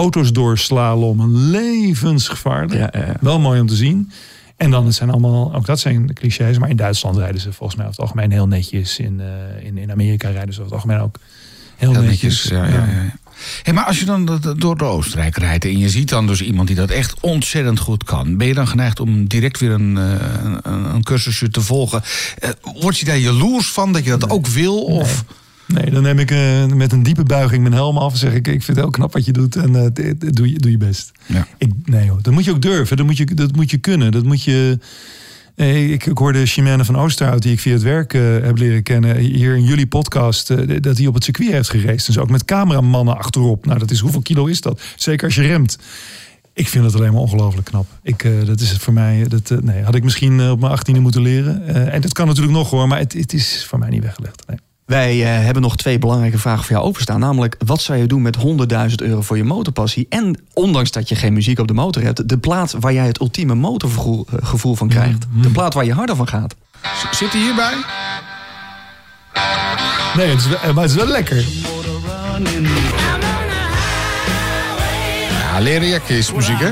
auto's 0.00 0.32
doorslalommen. 0.32 1.50
Levensgevaarlijk. 1.50 2.72
Ja, 2.72 3.00
ja, 3.00 3.06
ja. 3.06 3.16
Wel 3.20 3.40
mooi 3.40 3.60
om 3.60 3.66
te 3.66 3.74
zien. 3.76 4.10
En 4.56 4.70
dan, 4.70 4.86
het 4.86 4.94
zijn 4.94 5.10
allemaal, 5.10 5.54
ook 5.54 5.66
dat 5.66 5.80
zijn 5.80 6.12
clichés. 6.14 6.58
Maar 6.58 6.68
in 6.70 6.76
Duitsland 6.76 7.16
rijden 7.16 7.40
ze 7.40 7.52
volgens 7.52 7.78
mij 7.78 7.86
over 7.86 8.00
het 8.00 8.10
algemeen 8.10 8.32
heel 8.32 8.46
netjes. 8.46 8.98
In, 8.98 9.20
eh, 9.20 9.66
in, 9.66 9.78
in 9.78 9.90
Amerika 9.90 10.28
rijden 10.30 10.54
ze 10.54 10.60
over 10.60 10.72
het 10.72 10.82
algemeen 10.82 11.04
ook 11.04 11.16
heel, 11.76 11.92
Heel 11.92 12.02
netjes. 12.02 12.50
netjes, 12.50 12.50
ja, 12.50 12.64
ja. 12.66 13.18
Hey, 13.62 13.74
maar 13.74 13.84
als 13.84 13.98
je 13.98 14.04
dan 14.04 14.40
door 14.56 14.78
de 14.78 14.84
Oostenrijk 14.84 15.36
rijdt 15.36 15.64
en 15.64 15.78
je 15.78 15.88
ziet 15.88 16.08
dan 16.08 16.26
dus 16.26 16.42
iemand 16.42 16.66
die 16.66 16.76
dat 16.76 16.90
echt 16.90 17.20
ontzettend 17.20 17.78
goed 17.78 18.04
kan, 18.04 18.36
ben 18.36 18.46
je 18.46 18.54
dan 18.54 18.68
geneigd 18.68 19.00
om 19.00 19.26
direct 19.28 19.60
weer 19.60 19.70
een, 19.70 19.96
eh, 19.98 20.14
een, 20.62 20.94
een 20.94 21.02
cursusje 21.02 21.50
te 21.50 21.60
volgen? 21.60 22.02
Eh, 22.38 22.50
word 22.80 22.98
je 22.98 23.04
daar 23.04 23.18
jaloers 23.18 23.70
van 23.70 23.92
dat 23.92 24.04
je 24.04 24.10
dat 24.16 24.30
ook 24.30 24.46
wil? 24.46 24.84
Of? 24.84 25.24
Nee, 25.24 25.36
dan 25.92 26.02
neem 26.02 26.18
ik 26.18 26.30
eh, 26.30 26.66
met 26.66 26.92
een 26.92 27.02
diepe 27.02 27.22
buiging 27.22 27.62
mijn 27.62 27.74
helm 27.74 27.96
af 27.96 28.12
en 28.12 28.18
zeg 28.18 28.32
ik: 28.34 28.46
Ik 28.46 28.62
vind 28.62 28.66
het 28.66 28.76
heel 28.76 28.90
knap 28.90 29.12
wat 29.12 29.24
je 29.24 29.32
doet 29.32 29.56
en 29.56 29.90
dit 29.92 30.36
doe, 30.36 30.50
je, 30.52 30.58
doe 30.58 30.70
je 30.70 30.76
best. 30.78 31.12
Ja. 31.26 31.46
Ik, 31.58 31.72
nee 31.84 32.10
hoor, 32.10 32.22
dat 32.22 32.32
moet 32.32 32.44
je 32.44 32.50
ook 32.50 32.62
durven. 32.62 32.96
Dat 32.96 33.06
moet 33.06 33.16
je, 33.16 33.24
dat 33.34 33.56
moet 33.56 33.70
je 33.70 33.78
kunnen. 33.78 34.12
Dat 34.12 34.24
moet 34.24 34.42
je. 34.42 34.78
eh, 35.54 35.90
Ik, 35.92 36.06
ik 36.06 36.18
hoorde 36.18 36.46
Chimène 36.46 36.84
van 36.84 36.96
Oosterhout, 36.96 37.42
die 37.42 37.52
ik 37.52 37.60
via 37.60 37.72
het 37.72 37.82
werk 37.82 38.12
heb 38.12 38.58
leren 38.58 38.82
kennen, 38.82 39.16
hier 39.16 39.56
in 39.56 39.64
jullie 39.64 39.86
podcast, 39.86 40.48
dat 40.82 40.96
hij 40.98 41.06
op 41.06 41.14
het 41.14 41.24
circuit 41.24 41.50
heeft 41.50 41.70
geraced. 41.70 42.06
Dus 42.06 42.18
ook 42.18 42.30
met 42.30 42.44
cameramannen 42.44 43.16
achterop. 43.18 43.66
Nou, 43.66 43.78
dat 43.78 43.90
is 43.90 43.98
hoeveel 44.00 44.22
kilo 44.22 44.46
is 44.46 44.60
dat? 44.60 44.80
Zeker 44.96 45.24
als 45.26 45.34
je 45.34 45.42
remt. 45.42 45.78
Ik 46.52 46.68
vind 46.68 46.84
het 46.84 46.94
alleen 46.94 47.12
maar 47.12 47.20
ongelooflijk 47.20 47.66
knap. 47.66 47.86
Ik, 48.02 48.28
dat 48.46 48.60
is 48.60 48.70
het 48.70 48.80
voor 48.80 48.92
mij. 48.92 49.24
Dat, 49.28 49.52
nee, 49.62 49.82
had 49.82 49.94
ik 49.94 50.02
misschien 50.04 50.50
op 50.50 50.60
mijn 50.60 50.72
achttiende 50.72 51.00
moeten 51.00 51.22
leren. 51.22 51.66
En 51.92 52.00
dat 52.00 52.12
kan 52.12 52.26
natuurlijk 52.26 52.54
nog 52.56 52.70
hoor, 52.70 52.88
maar 52.88 52.98
het, 52.98 53.12
het 53.12 53.32
is 53.32 53.64
voor 53.68 53.78
mij 53.78 53.88
niet 53.88 54.02
weggelegd. 54.02 54.42
Nee. 54.46 54.58
Wij 54.90 55.22
eh, 55.22 55.44
hebben 55.44 55.62
nog 55.62 55.76
twee 55.76 55.98
belangrijke 55.98 56.38
vragen 56.38 56.64
voor 56.64 56.72
jou 56.76 56.86
openstaan. 56.88 57.20
Namelijk, 57.20 57.56
wat 57.66 57.80
zou 57.82 57.98
je 57.98 58.06
doen 58.06 58.22
met 58.22 58.36
100.000 58.36 58.44
euro 58.96 59.20
voor 59.20 59.36
je 59.36 59.44
motorpassie? 59.44 60.06
En 60.08 60.38
ondanks 60.54 60.90
dat 60.90 61.08
je 61.08 61.14
geen 61.14 61.32
muziek 61.32 61.58
op 61.58 61.68
de 61.68 61.74
motor 61.74 62.02
hebt... 62.02 62.28
de 62.28 62.38
plaat 62.38 62.74
waar 62.80 62.92
jij 62.92 63.06
het 63.06 63.20
ultieme 63.20 63.54
motorgevoel 63.54 64.26
eh, 64.72 64.76
van 64.78 64.88
krijgt. 64.88 65.26
Mhm. 65.32 65.42
De 65.42 65.48
plaat 65.48 65.74
waar 65.74 65.84
je 65.84 65.92
harder 65.92 66.16
van 66.16 66.28
gaat. 66.28 66.54
Z- 66.82 67.18
Zit 67.18 67.32
hij 67.32 67.40
hierbij? 67.40 67.72
Nee, 70.16 70.28
het 70.28 70.40
is 70.40 70.46
wel, 70.48 70.72
maar 70.74 70.82
het 70.82 70.90
is 70.92 70.96
wel 70.96 71.06
lekker. 71.06 71.44
Ja, 75.52 75.60
leren 75.60 75.88
jekken 75.88 76.16
is 76.16 76.32
muziek, 76.32 76.58
hè? 76.60 76.70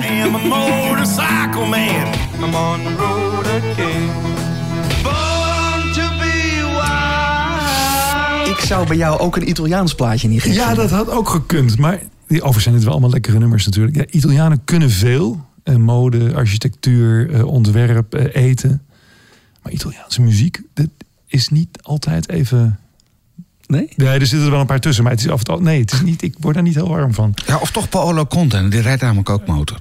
Zou 8.68 8.86
bij 8.86 8.96
jou 8.96 9.18
ook 9.18 9.36
een 9.36 9.48
Italiaans 9.48 9.94
plaatje 9.94 10.28
niet 10.28 10.42
geven. 10.42 10.56
Ja, 10.56 10.74
dat 10.74 10.90
had 10.90 11.10
ook 11.10 11.28
gekund. 11.28 11.78
Maar 11.78 11.98
die 12.26 12.36
overigens 12.36 12.62
zijn 12.62 12.74
het 12.74 12.84
wel 12.84 12.92
allemaal 12.92 13.10
lekkere 13.10 13.38
nummers 13.38 13.64
natuurlijk. 13.64 13.96
Ja, 13.96 14.04
Italianen 14.10 14.64
kunnen 14.64 14.90
veel. 14.90 15.46
Eh, 15.62 15.76
mode, 15.76 16.34
architectuur, 16.34 17.32
eh, 17.32 17.46
ontwerp, 17.46 18.14
eh, 18.14 18.44
eten. 18.44 18.82
Maar 19.62 19.72
Italiaanse 19.72 20.22
muziek, 20.22 20.60
dat 20.74 20.88
is 21.26 21.48
niet 21.48 21.82
altijd 21.82 22.28
even... 22.28 22.78
Nee? 23.66 23.88
Nee, 23.96 24.08
er 24.08 24.26
zitten 24.26 24.44
er 24.44 24.50
wel 24.50 24.60
een 24.60 24.66
paar 24.66 24.80
tussen. 24.80 25.02
Maar 25.04 25.12
het 25.12 25.20
is 25.20 25.28
af 25.28 25.38
en 25.38 25.44
toe... 25.44 25.60
Nee, 25.60 25.80
het 25.80 25.92
is 25.92 26.02
niet, 26.02 26.22
ik 26.22 26.34
word 26.40 26.54
daar 26.54 26.62
niet 26.62 26.74
heel 26.74 26.88
warm 26.88 27.14
van. 27.14 27.34
Ja, 27.46 27.56
of 27.56 27.70
toch 27.70 27.88
Paolo 27.88 28.26
Conte, 28.26 28.68
die 28.68 28.80
rijdt 28.80 29.02
namelijk 29.02 29.30
ook 29.30 29.46
motor. 29.46 29.78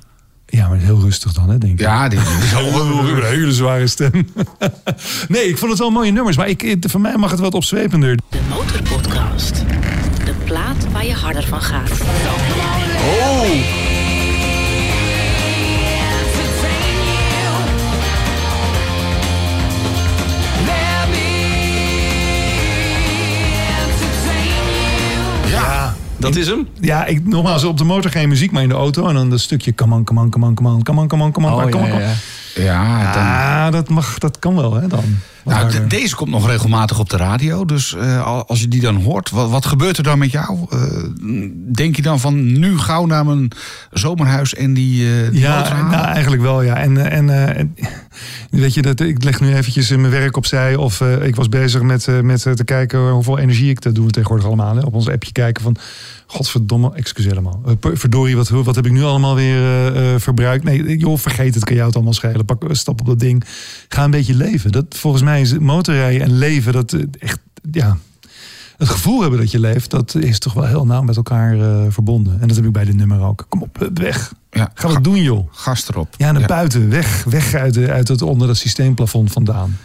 Ja, 0.50 0.68
maar 0.68 0.78
heel 0.78 1.00
rustig 1.00 1.34
dan, 1.34 1.50
hè, 1.50 1.58
denk 1.58 1.74
ik. 1.74 1.80
Ja, 1.80 2.08
die, 2.10 2.20
die 2.40 2.60
een 3.16 3.24
hele 3.26 3.52
zware 3.52 3.88
stem. 3.88 4.12
nee, 5.28 5.44
ik 5.50 5.58
vond 5.58 5.72
het 5.72 5.80
wel 5.80 5.90
mooie 5.90 6.12
nummers. 6.12 6.38
Maar 6.38 6.48
ik, 6.50 6.62
het- 6.62 6.86
voor 6.92 7.02
mij 7.02 7.18
mag 7.18 7.32
het 7.32 7.40
wat 7.40 7.54
opzwepender. 7.54 8.18
De 8.30 8.38
Motorpodcast. 8.50 9.56
De 10.26 10.34
plaat 10.44 10.92
waar 10.92 11.06
je 11.06 11.14
harder 11.14 11.44
van 11.44 11.62
gaat. 11.62 11.90
Ja. 13.18 13.77
Dat 26.20 26.36
is 26.36 26.48
hem? 26.48 26.68
Ja, 26.80 27.06
ik, 27.06 27.28
nogmaals, 27.28 27.64
op 27.64 27.78
de 27.78 27.84
motor 27.84 28.12
geen 28.12 28.30
muziek, 28.30 28.52
maar 28.52 28.64
in 28.64 28.70
de 28.70 28.76
auto. 28.76 29.08
En 29.08 29.14
dan 29.14 29.30
dat 29.30 29.40
stukje 29.40 29.76
come 29.76 29.96
on, 29.96 30.04
come 30.04 30.20
on, 30.20 30.30
come 30.30 30.46
on, 30.46 30.54
come 30.54 30.70
on, 30.70 30.84
come 30.84 31.02
on, 31.02 31.08
come 31.08 31.24
on, 31.24 31.32
come 31.32 31.48
on, 31.48 31.54
Oh, 31.54 31.60
come 31.60 31.66
on, 31.68 31.74
ja, 31.74 31.82
come 31.82 31.94
on. 31.94 32.00
ja. 32.02 32.08
ja, 32.08 32.16
dan, 33.14 33.24
Ah, 33.24 33.72
dat, 33.72 33.90
mag, 33.90 34.18
dat 34.18 34.40
kan 34.40 34.56
wel, 34.56 34.74
hè, 34.74 34.88
dan. 34.88 35.04
Nou, 35.46 35.72
de- 35.72 35.88
deze 35.88 36.16
komt 36.16 36.30
nog 36.30 36.48
regelmatig 36.50 37.00
op 37.00 37.10
de 37.10 37.18
radio. 37.18 37.66
Dus 37.66 37.96
eh, 37.96 38.26
al- 38.26 38.48
als 38.48 38.60
je 38.60 38.68
die 38.68 38.82
dan 38.82 38.96
hoort, 38.96 39.30
wat, 39.30 39.50
wat 39.50 39.66
gebeurt 39.66 39.98
er 39.98 40.04
dan 40.04 40.18
met 40.20 40.32
jou? 40.32 40.58
Eh, 40.70 40.78
denk 41.74 41.96
je 41.96 42.02
dan 42.02 42.20
van 42.20 42.60
nu 42.60 42.78
gauw 42.78 43.06
naar 43.06 43.26
mijn 43.26 43.52
zomerhuis 43.92 44.54
en 44.56 44.74
die, 44.74 45.06
eh 45.24 45.32
die 45.32 45.48
motor 45.48 45.76
ja, 45.78 45.90
nou, 45.90 46.06
eigenlijk 46.06 46.42
wel, 46.42 46.62
ja. 46.62 46.76
En, 46.76 46.98
eh, 46.98 47.18
en, 47.18 47.30
eh, 47.30 47.58
en 47.58 47.76
weet 48.50 48.74
je, 48.74 48.82
dat, 48.82 49.00
ik 49.00 49.24
leg 49.24 49.40
nu 49.40 49.56
eventjes 49.56 49.90
eh, 49.90 49.98
mijn 49.98 50.12
werk 50.12 50.38
opzij. 50.38 50.76
Of 50.76 51.02
eh, 51.02 51.26
ik 51.26 51.36
was 51.36 51.50
bezig 51.50 51.82
met, 51.82 52.08
eh, 52.08 52.20
met 52.20 52.46
eh, 52.46 52.54
te 52.54 52.64
kijken 52.64 53.10
hoeveel 53.10 53.38
energie 53.38 53.70
ik... 53.70 53.82
Dat 53.82 53.96
doen 53.96 54.06
we 54.06 54.12
tegenwoordig 54.12 54.48
allemaal, 54.48 54.76
hè, 54.76 54.82
op 54.82 54.94
ons 54.94 55.10
appje 55.10 55.32
kijken 55.32 55.64
van... 55.64 55.76
Godverdomme, 56.28 56.92
excuseer 56.94 57.32
allemaal. 57.32 57.62
Eh, 57.66 57.92
verdorie, 57.94 58.36
wat, 58.36 58.50
wat 58.50 58.76
heb 58.76 58.86
ik 58.86 58.92
nu 58.92 59.04
allemaal 59.04 59.36
weer 59.36 59.58
eh, 59.58 60.14
eh, 60.14 60.20
verbruikt? 60.20 60.64
Nee, 60.64 60.98
joh, 60.98 61.18
vergeet 61.18 61.56
het, 61.56 61.64
kan 61.64 61.76
jou 61.76 61.88
het 61.88 61.96
allemaal 61.96 62.14
schelen. 62.14 62.46
Pak, 62.46 62.64
stap 62.72 63.00
op 63.00 63.06
dat 63.06 63.20
ding. 63.20 63.44
Ga 63.90 64.04
een 64.04 64.12
beetje 64.12 64.36
leven. 64.36 64.72
Dat, 64.72 64.86
volgens 64.90 65.24
mij 65.24 65.42
is 65.42 65.58
motorrijden 65.58 66.22
en 66.22 66.38
leven, 66.38 66.74
dat 66.74 66.96
echt, 67.20 67.40
ja... 67.72 67.98
Het 68.78 68.90
gevoel 68.90 69.22
hebben 69.22 69.40
dat 69.40 69.52
je 69.52 69.60
leeft, 69.60 69.90
dat 69.90 70.16
is 70.16 70.40
toch 70.40 70.54
wel 70.54 70.66
heel 70.66 70.86
nauw 70.86 71.02
met 71.02 71.16
elkaar 71.16 71.58
verbonden. 71.92 72.42
En 72.42 72.48
dat 72.48 72.56
heb 72.56 72.66
ik 72.66 72.72
bij 72.72 72.86
dit 72.86 72.96
nummer 72.96 73.22
ook. 73.22 73.46
Kom 73.50 73.62
op, 73.62 73.90
weg. 73.94 74.34
Ja, 74.52 74.72
Ga 74.74 74.88
wat 74.88 75.04
doen, 75.04 75.22
joh. 75.22 75.48
Gas 75.52 75.90
erop. 75.90 76.14
Ja, 76.18 76.32
naar 76.32 76.48
buiten. 76.48 76.90
Weg, 76.90 77.24
weg 77.24 77.54
uit, 77.54 77.74
de, 77.74 77.92
uit 77.92 78.08
het 78.08 78.22
onder 78.22 78.48
het 78.48 78.58
systeemplafond 78.58 79.32
vandaan. 79.32 79.78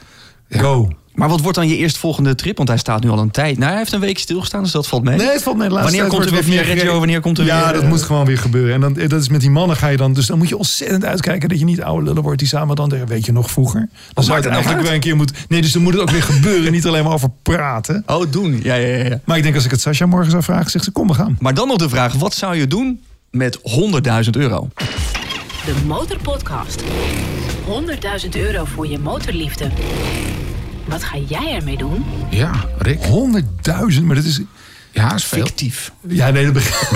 Go. 0.49 0.91
Maar 1.15 1.29
wat 1.29 1.41
wordt 1.41 1.57
dan 1.57 1.69
je 1.69 1.77
eerstvolgende 1.77 2.35
trip? 2.35 2.57
Want 2.57 2.69
hij 2.69 2.79
staat 2.79 3.03
nu 3.03 3.11
al 3.11 3.19
een 3.19 3.31
tijd. 3.31 3.59
Nou, 3.59 3.71
hij 3.71 3.79
heeft 3.79 3.93
een 3.93 4.01
week 4.01 4.19
stilgestaan, 4.19 4.63
dus 4.63 4.73
dat 4.73 4.87
valt 4.87 5.05
mee. 5.05 5.17
Nee, 5.17 5.27
het 5.27 5.43
valt 5.43 5.57
mee. 5.57 5.69
Wanneer 5.69 6.07
komt 6.07 6.25
er 6.25 6.31
weer 6.31 6.49
meer 6.49 6.65
gereden. 6.65 6.99
Wanneer 6.99 7.21
komt 7.21 7.39
er 7.39 7.45
ja, 7.45 7.65
weer, 7.65 7.73
dat 7.73 7.83
eh, 7.83 7.89
moet 7.89 8.03
gewoon 8.03 8.27
weer 8.27 8.39
gebeuren. 8.39 8.75
En 8.75 8.81
dan, 8.81 9.09
dat 9.09 9.21
is 9.21 9.29
met 9.29 9.41
die 9.41 9.51
mannen 9.51 9.77
ga 9.77 9.89
je 9.89 9.97
dan... 9.97 10.13
Dus 10.13 10.27
dan 10.27 10.39
moet 10.39 10.49
je 10.49 10.57
ontzettend 10.57 11.05
uitkijken 11.05 11.49
dat 11.49 11.59
je 11.59 11.65
niet 11.65 11.83
oude 11.83 12.05
lullen 12.05 12.23
wordt... 12.23 12.39
die 12.39 12.49
samen 12.49 12.77
dan 12.77 12.91
zeggen, 12.91 13.09
weet 13.09 13.27
je 13.27 13.33
nog 13.33 13.51
vroeger? 13.51 13.89
Dan 14.13 14.25
zou 14.25 14.29
maakt 14.29 14.45
het 14.45 14.53
eigenlijk 14.53 14.77
uit? 14.77 14.87
weer 14.87 14.95
een 14.95 15.01
keer 15.01 15.17
moeten... 15.17 15.37
Nee, 15.49 15.63
dus 15.63 15.73
dan 15.73 15.83
moet 15.83 15.93
het 15.93 16.03
ook 16.03 16.11
weer 16.11 16.23
gebeuren. 16.33 16.73
Niet 16.73 16.87
alleen 16.87 17.05
maar 17.05 17.13
over 17.13 17.31
praten. 17.43 18.03
Oh, 18.07 18.31
doen. 18.31 18.61
Ja, 18.63 18.75
ja, 18.75 18.97
ja, 18.97 19.05
ja. 19.05 19.21
Maar 19.25 19.37
ik 19.37 19.43
denk 19.43 19.55
als 19.55 19.65
ik 19.65 19.71
het 19.71 19.81
Sascha 19.81 20.07
morgen 20.07 20.31
zou 20.31 20.43
vragen... 20.43 20.71
zegt 20.71 20.85
ze, 20.85 20.91
kom, 20.91 21.09
we 21.09 21.15
gaan. 21.15 21.37
Maar 21.41 21.55
dan 21.55 21.69
nog 21.69 21.77
de 21.77 21.89
vraag, 21.89 22.13
wat 22.15 22.35
zou 22.35 22.57
je 22.57 22.67
doen 22.67 23.01
met 23.31 23.59
100.000 23.59 23.63
euro? 24.31 24.69
De 25.65 25.75
Motorpodcast. 25.87 26.83
100.000 28.23 28.29
euro 28.33 28.65
voor 28.65 28.87
je 28.87 28.99
motorliefde. 28.99 29.71
Wat 30.93 31.05
ga 31.05 31.19
jij 31.19 31.55
ermee 31.55 31.77
doen? 31.77 32.05
Ja, 32.31 32.51
Rick. 32.79 32.99
100.000, 33.03 34.03
maar 34.03 34.15
dat 34.15 34.25
is... 34.25 34.41
Ja, 34.93 35.15
is 35.15 35.25
veel. 35.25 35.47
Fictief. 35.47 35.93
Ja, 36.09 36.31
nee, 36.31 36.45
dat 36.45 36.53
begrijp 36.53 36.91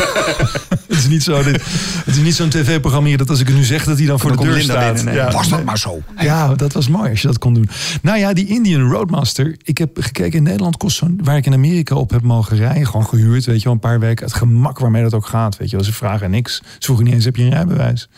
Het 0.89 0.99
is 0.99 1.09
niet 1.09 1.23
zo. 1.23 1.43
Dit, 1.43 1.63
het 2.05 2.17
is 2.17 2.23
niet 2.23 2.35
zo'n 2.35 2.49
tv-programma 2.49 3.09
hier 3.09 3.17
dat 3.19 3.31
als 3.31 3.41
ik 3.41 3.47
het 3.47 3.57
nu 3.57 3.65
zeg 3.65 3.85
dat 3.85 3.99
hij 3.99 4.07
dan 4.07 4.21
voor 4.21 4.37
Dan 4.37 4.45
de 4.45 4.53
deur 4.53 4.61
staat. 4.63 4.95
binnen, 4.95 5.05
nee. 5.05 5.15
Ja, 5.15 5.31
Was 5.33 5.49
dat 5.49 5.65
maar 5.65 5.79
zo. 5.79 6.03
Ja, 6.19 6.55
dat 6.55 6.73
was 6.73 6.89
mooi 6.89 7.11
als 7.11 7.21
je 7.21 7.27
dat 7.27 7.39
kon 7.39 7.55
doen. 7.55 7.69
Nou 8.03 8.19
ja, 8.19 8.33
die 8.33 8.47
Indian 8.47 8.91
Roadmaster. 8.91 9.57
Ik 9.63 9.79
heb 9.79 9.97
gekeken 10.01 10.39
in 10.39 10.43
Nederland 10.43 10.77
kost 10.77 10.97
zo'n... 10.97 11.21
Waar 11.23 11.37
ik 11.37 11.47
in 11.47 11.53
Amerika 11.53 11.95
op 11.95 12.11
heb 12.11 12.23
mogen 12.23 12.57
rijden. 12.57 12.87
Gewoon 12.87 13.07
gehuurd, 13.07 13.45
weet 13.45 13.59
je 13.59 13.65
wel. 13.65 13.73
Een 13.73 13.79
paar 13.79 14.01
weken. 14.01 14.25
Het 14.25 14.35
gemak 14.35 14.79
waarmee 14.79 15.03
dat 15.03 15.15
ook 15.15 15.27
gaat, 15.27 15.57
weet 15.57 15.71
je 15.71 15.77
wel. 15.77 15.85
Ze 15.85 15.93
vragen 15.93 16.31
niks. 16.31 16.55
Ze 16.57 16.63
vroegen 16.79 17.05
niet 17.05 17.15
eens, 17.15 17.25
heb 17.25 17.37
je 17.37 17.43
een 17.43 17.51
rijbewijs? 17.51 18.09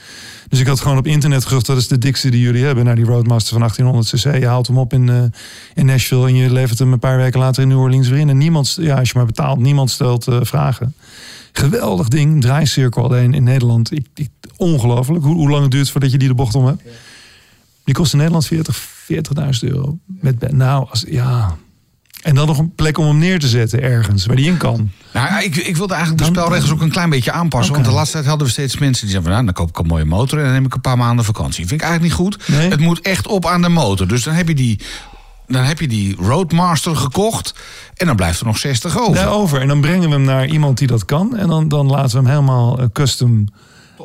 Dus 0.49 0.61
ik 0.61 0.67
had 0.67 0.81
gewoon 0.81 0.99
op 0.99 1.07
internet 1.07 1.45
gezocht, 1.45 1.67
dat 1.67 1.77
is 1.77 1.89
de 1.89 1.99
dikste 1.99 2.31
die 2.31 2.41
jullie 2.41 2.65
hebben. 2.65 2.85
Nou, 2.85 2.97
die 2.97 3.05
Roadmaster 3.05 3.59
van 3.59 3.61
1800 3.61 4.15
cc. 4.15 4.41
Je 4.43 4.47
haalt 4.47 4.67
hem 4.67 4.79
op 4.79 4.93
in, 4.93 5.09
eh, 5.09 5.23
in 5.75 5.87
Nashville 5.87 6.27
en 6.27 6.35
je 6.35 6.53
levert 6.53 6.79
hem 6.79 6.93
een 6.93 6.99
paar 6.99 7.17
weken 7.17 7.41
later 7.41 7.63
in 7.63 7.69
New 7.69 7.79
Orleans 7.81 8.09
weer 8.09 8.19
in. 8.19 8.29
En 8.29 8.39
niemand, 8.39 8.77
ja, 8.81 8.97
als 8.99 9.09
je 9.09 9.15
maar 9.17 9.27
betaalt, 9.27 9.59
niemand 9.69 9.91
stelt 9.91 10.27
eh, 10.27 10.39
vragen. 10.43 10.95
Geweldig 11.53 12.09
ding, 12.09 12.41
draaicirkel 12.41 13.05
alleen 13.05 13.35
in 13.35 13.43
Nederland. 13.43 13.93
Ik, 13.93 14.07
ik, 14.15 14.31
ongelooflijk. 14.57 15.25
Hoe, 15.25 15.35
hoe 15.35 15.51
lang 15.51 15.63
het 15.63 15.71
duurt 15.71 15.91
voordat 15.91 16.11
je 16.13 16.19
die 16.19 16.29
de 16.29 16.35
bocht 16.35 16.55
om 16.55 16.67
hebt. 16.67 16.83
Die 17.85 17.95
kost 17.95 18.13
in 18.13 18.19
Nederland 18.19 18.47
40, 18.47 18.79
40.000 19.13 19.19
euro. 19.61 19.99
Met, 20.07 20.53
nou, 20.53 20.87
als, 20.91 21.05
ja. 21.09 21.57
En 22.23 22.35
dan 22.35 22.47
nog 22.47 22.59
een 22.59 22.75
plek 22.75 22.99
om 22.99 23.07
hem 23.07 23.19
neer 23.19 23.39
te 23.39 23.49
zetten 23.49 23.83
ergens, 23.83 24.27
waar 24.27 24.37
die 24.37 24.47
in 24.47 24.57
kan. 24.57 24.91
Nou, 25.13 25.43
ik, 25.45 25.57
ik 25.57 25.77
wilde 25.77 25.95
eigenlijk 25.95 26.25
de 26.25 26.31
spelregels 26.31 26.71
ook 26.71 26.81
een 26.81 26.91
klein 26.91 27.11
beetje 27.11 27.33
aanpassen. 27.33 27.75
Want 27.75 27.87
de 27.87 27.93
laatste 27.93 28.13
tijd 28.13 28.27
hadden 28.27 28.47
we 28.47 28.53
steeds 28.53 28.79
mensen 28.79 29.03
die 29.03 29.15
zeggen 29.15 29.23
van... 29.23 29.33
nou, 29.33 29.45
dan 29.45 29.55
koop 29.55 29.69
ik 29.69 29.79
een 29.79 29.87
mooie 29.87 30.05
motor 30.05 30.39
en 30.39 30.45
dan 30.45 30.53
neem 30.53 30.65
ik 30.65 30.75
een 30.75 30.81
paar 30.81 30.97
maanden 30.97 31.25
vakantie. 31.25 31.67
Vind 31.67 31.81
ik 31.81 31.87
eigenlijk 31.87 32.19
niet 32.19 32.27
goed. 32.27 32.49
Nee. 32.49 32.71
Het 32.71 32.81
moet 32.81 33.01
echt 33.01 33.27
op 33.27 33.47
aan 33.47 33.63
de 33.63 33.69
motor. 33.69 34.09
Dus 34.09 34.23
dan 34.23 34.35
heb 34.35 34.49
je 34.49 34.55
die, 34.55 34.81
dan 35.49 35.65
heb 35.65 35.81
je 35.81 35.89
die 35.89 36.17
Roadmaster 36.17 36.97
gekocht... 36.97 37.55
en 37.95 38.07
dan 38.07 38.17
blijft 38.17 38.41
er 38.41 38.47
nog 38.47 38.59
60 38.59 38.99
over. 38.99 39.15
Daarover. 39.15 39.61
En 39.61 39.69
dan 39.69 39.81
brengen 39.81 40.09
we 40.09 40.15
hem 40.15 40.25
naar 40.25 40.47
iemand 40.47 40.79
die 40.79 40.87
dat 40.87 41.05
kan. 41.05 41.37
En 41.37 41.49
dan, 41.49 41.69
dan 41.69 41.87
laten 41.87 42.11
we 42.11 42.17
hem 42.17 42.27
helemaal 42.27 42.79
eh, 42.79 42.87
custom 42.93 43.49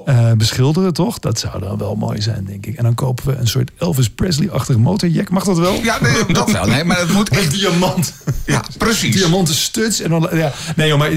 eh, 0.05 0.31
beschilderen, 0.31 0.93
toch? 0.93 1.19
Dat 1.19 1.39
zou 1.39 1.59
dan 1.59 1.77
wel 1.77 1.95
mooi 1.95 2.21
zijn, 2.21 2.45
denk 2.45 2.65
ik. 2.65 2.75
En 2.77 2.83
dan 2.83 2.95
kopen 2.95 3.25
we 3.25 3.35
een 3.35 3.47
soort 3.47 3.71
Elvis 3.77 4.09
Presley-achtige 4.09 4.79
motorjack. 4.79 5.29
Mag 5.29 5.43
dat 5.43 5.57
wel? 5.57 5.73
Ja, 5.83 5.97
nee, 6.01 6.25
dat 6.33 6.51
wel. 6.51 6.65
Nee, 6.65 6.83
maar 6.83 6.99
het 6.99 7.13
moet 7.13 7.29
echt... 7.29 7.51
diamant. 7.51 8.13
Ja, 8.45 8.63
precies. 8.77 9.15
Diamanten 9.15 9.55
studs. 9.55 10.01
En 10.01 10.09
dan, 10.09 10.29
ja. 10.33 10.51
Nee, 10.75 10.87
joh, 10.87 10.97
maar 10.99 11.11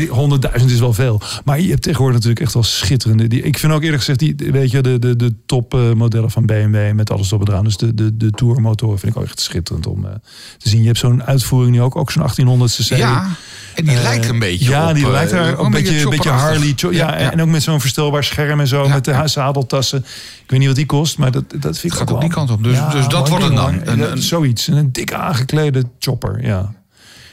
100.000 0.60 0.64
is 0.64 0.78
wel 0.78 0.92
veel. 0.92 1.20
Maar 1.44 1.60
je 1.60 1.70
hebt 1.70 1.82
tegenwoordig 1.82 2.16
natuurlijk 2.16 2.44
echt 2.44 2.54
wel 2.54 2.62
schitterende. 2.62 3.26
Die, 3.26 3.42
ik 3.42 3.58
vind 3.58 3.72
ook 3.72 3.82
eerlijk 3.82 3.98
gezegd, 3.98 4.18
die, 4.18 4.34
weet 4.52 4.70
je, 4.70 4.80
de, 4.82 4.98
de, 4.98 5.16
de 5.16 5.34
topmodellen 5.46 6.30
van 6.30 6.46
BMW 6.46 6.92
met 6.92 7.10
alles 7.10 7.30
erop 7.30 7.46
en 7.46 7.52
eraan. 7.52 7.64
Dus 7.64 7.76
de, 7.76 7.94
de, 7.94 8.16
de 8.16 8.30
Tourmotoren 8.30 8.98
vind 8.98 9.12
ik 9.14 9.18
ook 9.18 9.24
echt 9.26 9.40
schitterend 9.40 9.86
om 9.86 10.04
eh, 10.04 10.10
te 10.58 10.68
zien. 10.68 10.80
Je 10.80 10.86
hebt 10.86 10.98
zo'n 10.98 11.22
uitvoering 11.24 11.74
nu 11.74 11.82
ook, 11.82 11.96
ook 11.96 12.10
zo'n 12.10 12.22
1800 12.22 12.72
cc. 12.74 12.96
Ja, 12.96 13.26
en 13.74 13.84
die 13.84 13.96
Eh, 13.96 14.02
lijkt 14.02 14.28
een 14.28 14.38
beetje 14.38 14.68
Ja, 14.70 14.88
op, 14.88 14.94
die 14.94 15.10
lijkt 15.10 15.30
daar 15.30 15.56
ook 15.56 15.64
een 15.66 15.70
beetje, 15.70 16.00
een 16.00 16.10
beetje. 16.10 16.30
Harley. 16.30 16.74
ja. 16.90 17.14
En 17.14 17.42
ook 17.42 17.48
met 17.48 17.62
zo'n 17.62 17.80
verstelbaar 17.80 18.24
scherm 18.24 18.60
en 18.72 18.76
zo. 18.78 18.84
Ja, 18.84 18.94
met 18.94 19.04
de 19.04 19.22
zadeltassen. 19.28 19.98
Ik 20.42 20.50
weet 20.50 20.58
niet 20.58 20.68
wat 20.68 20.76
die 20.76 20.86
kost, 20.86 21.18
maar 21.18 21.30
dat, 21.30 21.44
dat 21.50 21.78
vind 21.78 21.92
ik 21.92 21.98
gaat 21.98 22.00
ook 22.02 22.08
wel- 22.08 22.18
die 22.20 22.28
kant 22.30 22.50
op. 22.50 22.62
Dus- 22.64 22.78
dus 22.92 23.08
dat 23.08 23.28
wordt 23.28 23.44
het 23.44 23.54
dan. 23.56 23.80
Een- 23.84 24.10
een- 24.12 24.22
Zoiets. 24.22 24.66
Een 24.66 24.92
dik 24.92 25.12
aangeklede 25.12 25.84
chopper, 25.98 26.44
ja 26.44 26.74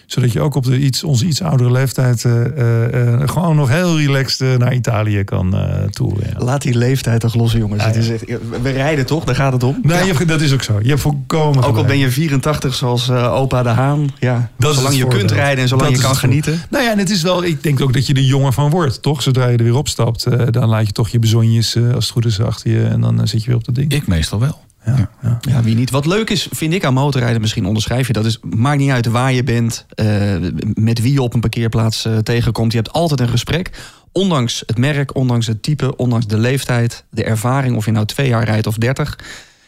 zodat 0.05 0.31
je 0.31 0.39
ook 0.39 0.55
op 0.55 0.63
de 0.63 0.79
iets, 0.79 1.03
onze 1.03 1.25
iets 1.25 1.41
oudere 1.41 1.71
leeftijd 1.71 2.25
eh, 2.25 2.45
eh, 2.45 3.21
eh, 3.21 3.29
gewoon 3.29 3.55
nog 3.55 3.69
heel 3.69 3.97
relaxed 3.97 4.59
naar 4.59 4.73
Italië 4.73 5.23
kan 5.23 5.55
eh 5.55 5.83
toeren. 5.83 6.27
Ja. 6.37 6.45
Laat 6.45 6.61
die 6.61 6.77
leeftijd 6.77 7.21
toch 7.21 7.35
los, 7.35 7.51
jongens. 7.51 7.81
Ja, 7.81 7.87
Het 7.87 7.95
is 7.95 8.09
echt, 8.09 8.25
we 8.61 8.69
rijden 8.69 9.05
toch, 9.05 9.23
daar 9.23 9.35
gaat 9.35 9.53
het 9.53 9.63
om. 9.63 9.79
Nee, 9.81 10.05
je 10.05 10.25
dat 10.25 10.41
is 10.41 10.53
ook 10.53 10.63
zo. 10.63 10.79
Je 10.81 10.89
hebt 10.89 11.01
volkomen 11.01 11.57
Ook 11.57 11.63
al 11.63 11.69
gelijk. 11.69 11.87
ben 11.87 11.97
je 11.97 12.11
84 12.11 12.73
zoals 12.73 13.09
eh, 13.09 13.33
opa 13.33 13.63
de 13.63 13.69
Haan. 13.69 14.09
Ja, 14.19 14.49
Dat 14.57 14.75
zolang 14.75 14.95
je 14.95 15.07
kunt 15.07 15.31
rijden 15.31 15.61
en 15.63 15.67
zolang 15.67 15.89
Dat 15.89 15.99
je 15.99 16.05
kan 16.05 16.15
genieten. 16.15 16.61
Nou 16.69 16.83
ja, 16.83 16.91
en 16.91 16.97
het 16.97 17.09
is 17.09 17.21
wel, 17.21 17.43
ik 17.43 17.63
denk 17.63 17.81
ook 17.81 17.93
dat 17.93 18.07
je 18.07 18.13
er 18.13 18.21
jonger 18.21 18.53
van 18.53 18.69
wordt, 18.69 19.01
toch? 19.01 19.21
Zodra 19.21 19.47
je 19.47 19.57
er 19.57 19.63
weer 19.63 19.75
opstapt, 19.75 20.25
eh, 20.25 20.47
dan 20.49 20.69
laat 20.69 20.87
je 20.87 20.91
toch 20.91 21.09
je 21.09 21.19
bezonjes, 21.19 21.75
eh, 21.75 21.93
als 21.93 22.03
het 22.03 22.13
goed 22.13 22.25
is, 22.25 22.41
achter 22.41 22.71
je. 22.71 22.83
En 22.83 23.01
dan 23.01 23.27
zit 23.27 23.41
je 23.41 23.47
weer 23.47 23.57
op 23.57 23.65
dat 23.65 23.75
ding. 23.75 23.93
Ik 23.93 24.07
meestal 24.07 24.39
wel. 24.39 24.59
Ja, 24.85 25.09
ja. 25.21 25.37
Ja, 25.41 25.63
wie 25.63 25.75
niet. 25.75 25.89
Wat 25.89 26.05
leuk 26.05 26.29
is, 26.29 26.47
vind 26.51 26.73
ik 26.73 26.85
aan 26.85 26.93
motorrijden, 26.93 27.41
misschien 27.41 27.65
onderschrijf 27.65 28.07
je 28.07 28.13
dat. 28.13 28.25
Is, 28.25 28.39
maakt 28.41 28.79
niet 28.79 28.89
uit 28.89 29.05
waar 29.05 29.33
je 29.33 29.43
bent, 29.43 29.85
eh, 29.89 30.35
met 30.73 31.01
wie 31.01 31.13
je 31.13 31.21
op 31.21 31.33
een 31.33 31.39
parkeerplaats 31.39 32.05
eh, 32.05 32.17
tegenkomt. 32.17 32.71
Je 32.71 32.77
hebt 32.77 32.91
altijd 32.91 33.19
een 33.19 33.29
gesprek. 33.29 33.69
Ondanks 34.11 34.63
het 34.65 34.77
merk, 34.77 35.15
ondanks 35.15 35.47
het 35.47 35.63
type, 35.63 35.95
ondanks 35.95 36.27
de 36.27 36.37
leeftijd, 36.37 37.03
de 37.09 37.23
ervaring, 37.23 37.75
of 37.75 37.85
je 37.85 37.91
nou 37.91 38.05
twee 38.05 38.27
jaar 38.27 38.43
rijdt 38.43 38.67
of 38.67 38.75
dertig. 38.75 39.15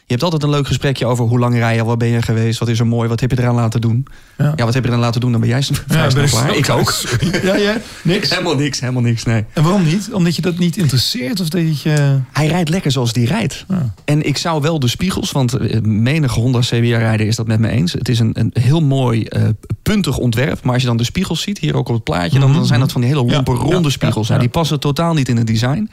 Je 0.06 0.14
hebt 0.14 0.24
altijd 0.24 0.44
een 0.44 0.50
leuk 0.50 0.68
gesprekje 0.68 1.06
over 1.06 1.26
hoe 1.26 1.40
lang 1.40 1.56
rij 1.56 1.76
je, 1.76 1.84
waar 1.84 1.98
ben 1.98 2.08
je 2.08 2.22
geweest, 2.22 2.60
wat 2.60 2.68
is 2.68 2.80
er 2.80 2.88
mooi, 2.88 3.10
wat 3.10 3.20
heb 3.20 3.32
je 3.32 3.40
eraan 3.40 3.56
laten 3.56 3.82
doen. 3.82 4.08
Ja. 4.38 4.54
Ja, 4.56 4.66
wat 4.66 4.74
heb 4.74 4.84
je 4.84 4.90
eraan 4.90 5.02
laten 5.02 5.22
doen, 5.22 5.32
dan 5.32 5.40
ben 5.42 5.50
jij 5.50 5.64
Ja, 5.88 6.08
ben 6.08 6.30
klaar. 6.30 6.56
Ik 6.56 6.70
ook. 6.70 6.94
Ja, 7.44 7.56
ja, 7.56 7.78
niks. 8.02 8.30
Helemaal 8.30 8.56
niks, 8.56 8.80
helemaal 8.80 9.02
niks, 9.02 9.24
nee. 9.24 9.46
En 9.54 9.64
waarom 9.64 9.84
niet? 9.84 10.10
Omdat 10.14 10.36
je 10.36 10.42
dat 10.42 10.58
niet 10.58 10.78
interesseert? 10.78 11.40
Of 11.40 11.50
dat 11.50 11.82
je... 11.82 12.20
Hij 12.32 12.48
rijdt 12.48 12.70
lekker 12.70 12.92
zoals 12.92 13.14
die 13.14 13.28
rijdt. 13.28 13.66
Ja. 13.68 13.94
En 14.06 14.26
ik 14.26 14.38
zou 14.38 14.62
wel 14.62 14.80
de 14.80 14.88
spiegels, 14.88 15.32
want 15.32 15.54
eh, 15.54 15.82
menige 15.82 16.40
Honda 16.40 16.60
CBR-rijder 16.60 17.28
is 17.28 17.36
dat 17.36 17.48
met 17.48 17.60
me 17.60 17.70
eens. 17.70 17.94
Het 17.94 18.10
is 18.10 18.20
een, 18.20 18.32
een 18.34 18.52
heel 18.54 18.82
mooi 18.82 19.24
eh, 19.24 19.44
puntig 19.84 20.18
ontwerp. 20.18 20.64
Maar 20.64 20.74
als 20.74 20.82
je 20.82 20.88
dan 20.88 20.98
de 20.98 21.04
spiegels 21.04 21.42
ziet, 21.42 21.58
hier 21.58 21.76
ook 21.76 21.88
op 21.88 21.96
het 21.96 22.04
plaatje... 22.04 22.40
dan, 22.40 22.54
dan 22.54 22.66
zijn 22.66 22.80
dat 22.80 22.92
van 22.92 23.02
die 23.02 23.10
hele 23.10 23.26
lompe, 23.26 23.52
ronde 23.52 23.90
spiegels. 23.90 24.28
ja, 24.28 24.34
Nou, 24.34 24.46
die 24.46 24.56
passen 24.56 24.80
totaal 24.80 25.14
niet 25.14 25.30
in 25.30 25.38
het 25.38 25.48
design. 25.48 25.90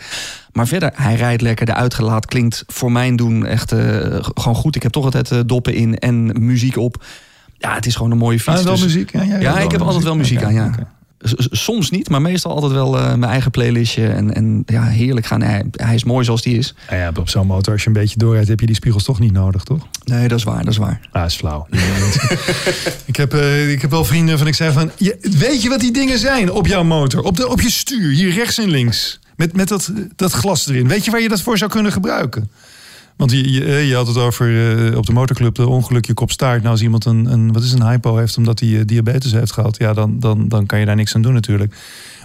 Maar 0.52 0.66
verder, 0.66 0.90
hij 0.94 1.14
rijdt 1.14 1.42
lekker. 1.42 1.66
De 1.66 1.74
uitgelaat 1.74 2.26
klinkt 2.26 2.64
voor 2.66 2.92
mijn 2.92 3.16
doen 3.16 3.46
echt 3.46 3.72
eh, 3.72 3.78
gewoon 4.20 4.54
goed. 4.54 4.76
Ik 4.76 4.82
heb 4.82 4.92
toch 4.92 5.04
altijd 5.04 5.48
doppen 5.48 5.74
in 5.74 5.98
en 5.98 6.44
muziek 6.44 6.76
op. 6.76 7.04
Ja, 7.62 7.74
het 7.74 7.86
is 7.86 7.94
gewoon 7.94 8.10
een 8.10 8.18
mooie 8.18 8.40
fiets. 8.40 8.58
Ah, 8.58 8.64
wel 8.64 8.72
Dus- 8.74 8.82
muziek? 8.82 9.12
Ja, 9.12 9.22
ja, 9.22 9.38
Ja, 9.40 9.58
ik 9.58 9.70
heb 9.70 9.80
altijd 9.80 10.04
wel 10.04 10.16
muziek 10.16 10.42
aan, 10.42 10.54
ja. 10.54 10.70
Soms 11.50 11.90
niet, 11.90 12.08
maar 12.08 12.22
meestal 12.22 12.52
altijd 12.54 12.72
wel 12.72 12.98
eh, 12.98 13.04
mijn 13.14 13.30
eigen 13.30 13.50
playlistje. 13.50 14.06
En, 14.08 14.34
en 14.34 14.62
ja, 14.66 14.82
heerlijk 14.84 15.26
gaan. 15.26 15.42
Hij, 15.42 15.64
hij 15.72 15.94
is 15.94 16.04
mooi 16.04 16.24
zoals 16.24 16.42
die 16.42 16.58
is. 16.58 16.74
Nou 16.90 17.00
ja, 17.00 17.12
op 17.18 17.28
zo'n 17.28 17.46
motor, 17.46 17.72
als 17.72 17.82
je 17.82 17.86
een 17.88 17.92
beetje 17.94 18.18
doorrijdt, 18.18 18.48
heb 18.48 18.60
je 18.60 18.66
die 18.66 18.74
spiegels 18.74 19.04
toch 19.04 19.18
niet 19.18 19.32
nodig, 19.32 19.62
toch? 19.64 19.86
Nee, 20.04 20.28
dat 20.28 20.38
is 20.38 20.44
waar, 20.44 20.58
dat 20.64 20.72
is 20.72 20.76
waar. 20.76 21.00
Ah, 21.12 21.24
is 21.24 21.34
flauw. 21.36 21.66
ik, 23.04 23.16
heb, 23.16 23.34
eh, 23.34 23.70
ik 23.72 23.80
heb 23.80 23.90
wel 23.90 24.04
vrienden 24.04 24.38
van 24.38 24.46
ik 24.46 24.54
zei 24.54 24.72
van... 24.72 24.90
je- 24.96 25.18
weet 25.38 25.62
je 25.62 25.68
wat 25.68 25.80
die 25.80 25.92
dingen 25.92 26.18
zijn 26.18 26.50
op 26.52 26.66
jouw 26.66 26.84
motor? 26.84 27.22
Op, 27.22 27.36
de, 27.36 27.48
op 27.48 27.60
je 27.60 27.70
stuur, 27.70 28.10
hier 28.12 28.32
rechts 28.34 28.58
en 28.58 28.68
links. 28.70 29.18
Met, 29.36 29.56
met 29.56 29.68
dat, 29.68 29.92
dat 30.16 30.32
glas 30.32 30.68
erin. 30.68 30.88
Weet 30.88 31.04
je 31.04 31.10
waar 31.10 31.20
je 31.20 31.28
dat 31.28 31.40
voor 31.40 31.58
zou 31.58 31.70
kunnen 31.70 31.92
gebruiken? 31.92 32.50
Want 33.16 33.30
je, 33.30 33.52
je, 33.52 33.64
eh, 33.64 33.88
je 33.88 33.94
had 33.94 34.06
het 34.06 34.16
over 34.16 34.76
eh, 34.90 34.96
op 34.96 35.06
de 35.06 35.12
motorclub 35.12 35.54
de 35.54 35.68
ongelukje 35.68 36.14
kop 36.14 36.30
staart. 36.30 36.58
Nou, 36.58 36.70
als 36.70 36.82
iemand 36.82 37.04
een, 37.04 37.26
een, 37.26 37.52
wat 37.52 37.62
is 37.62 37.72
een 37.72 37.88
hypo 37.88 38.16
heeft 38.16 38.36
omdat 38.36 38.60
hij 38.60 38.78
eh, 38.78 38.80
diabetes 38.86 39.32
heeft 39.32 39.52
gehad... 39.52 39.78
ja, 39.78 39.92
dan, 39.92 40.20
dan, 40.20 40.48
dan 40.48 40.66
kan 40.66 40.78
je 40.78 40.86
daar 40.86 40.96
niks 40.96 41.14
aan 41.14 41.22
doen 41.22 41.32
natuurlijk. 41.32 41.74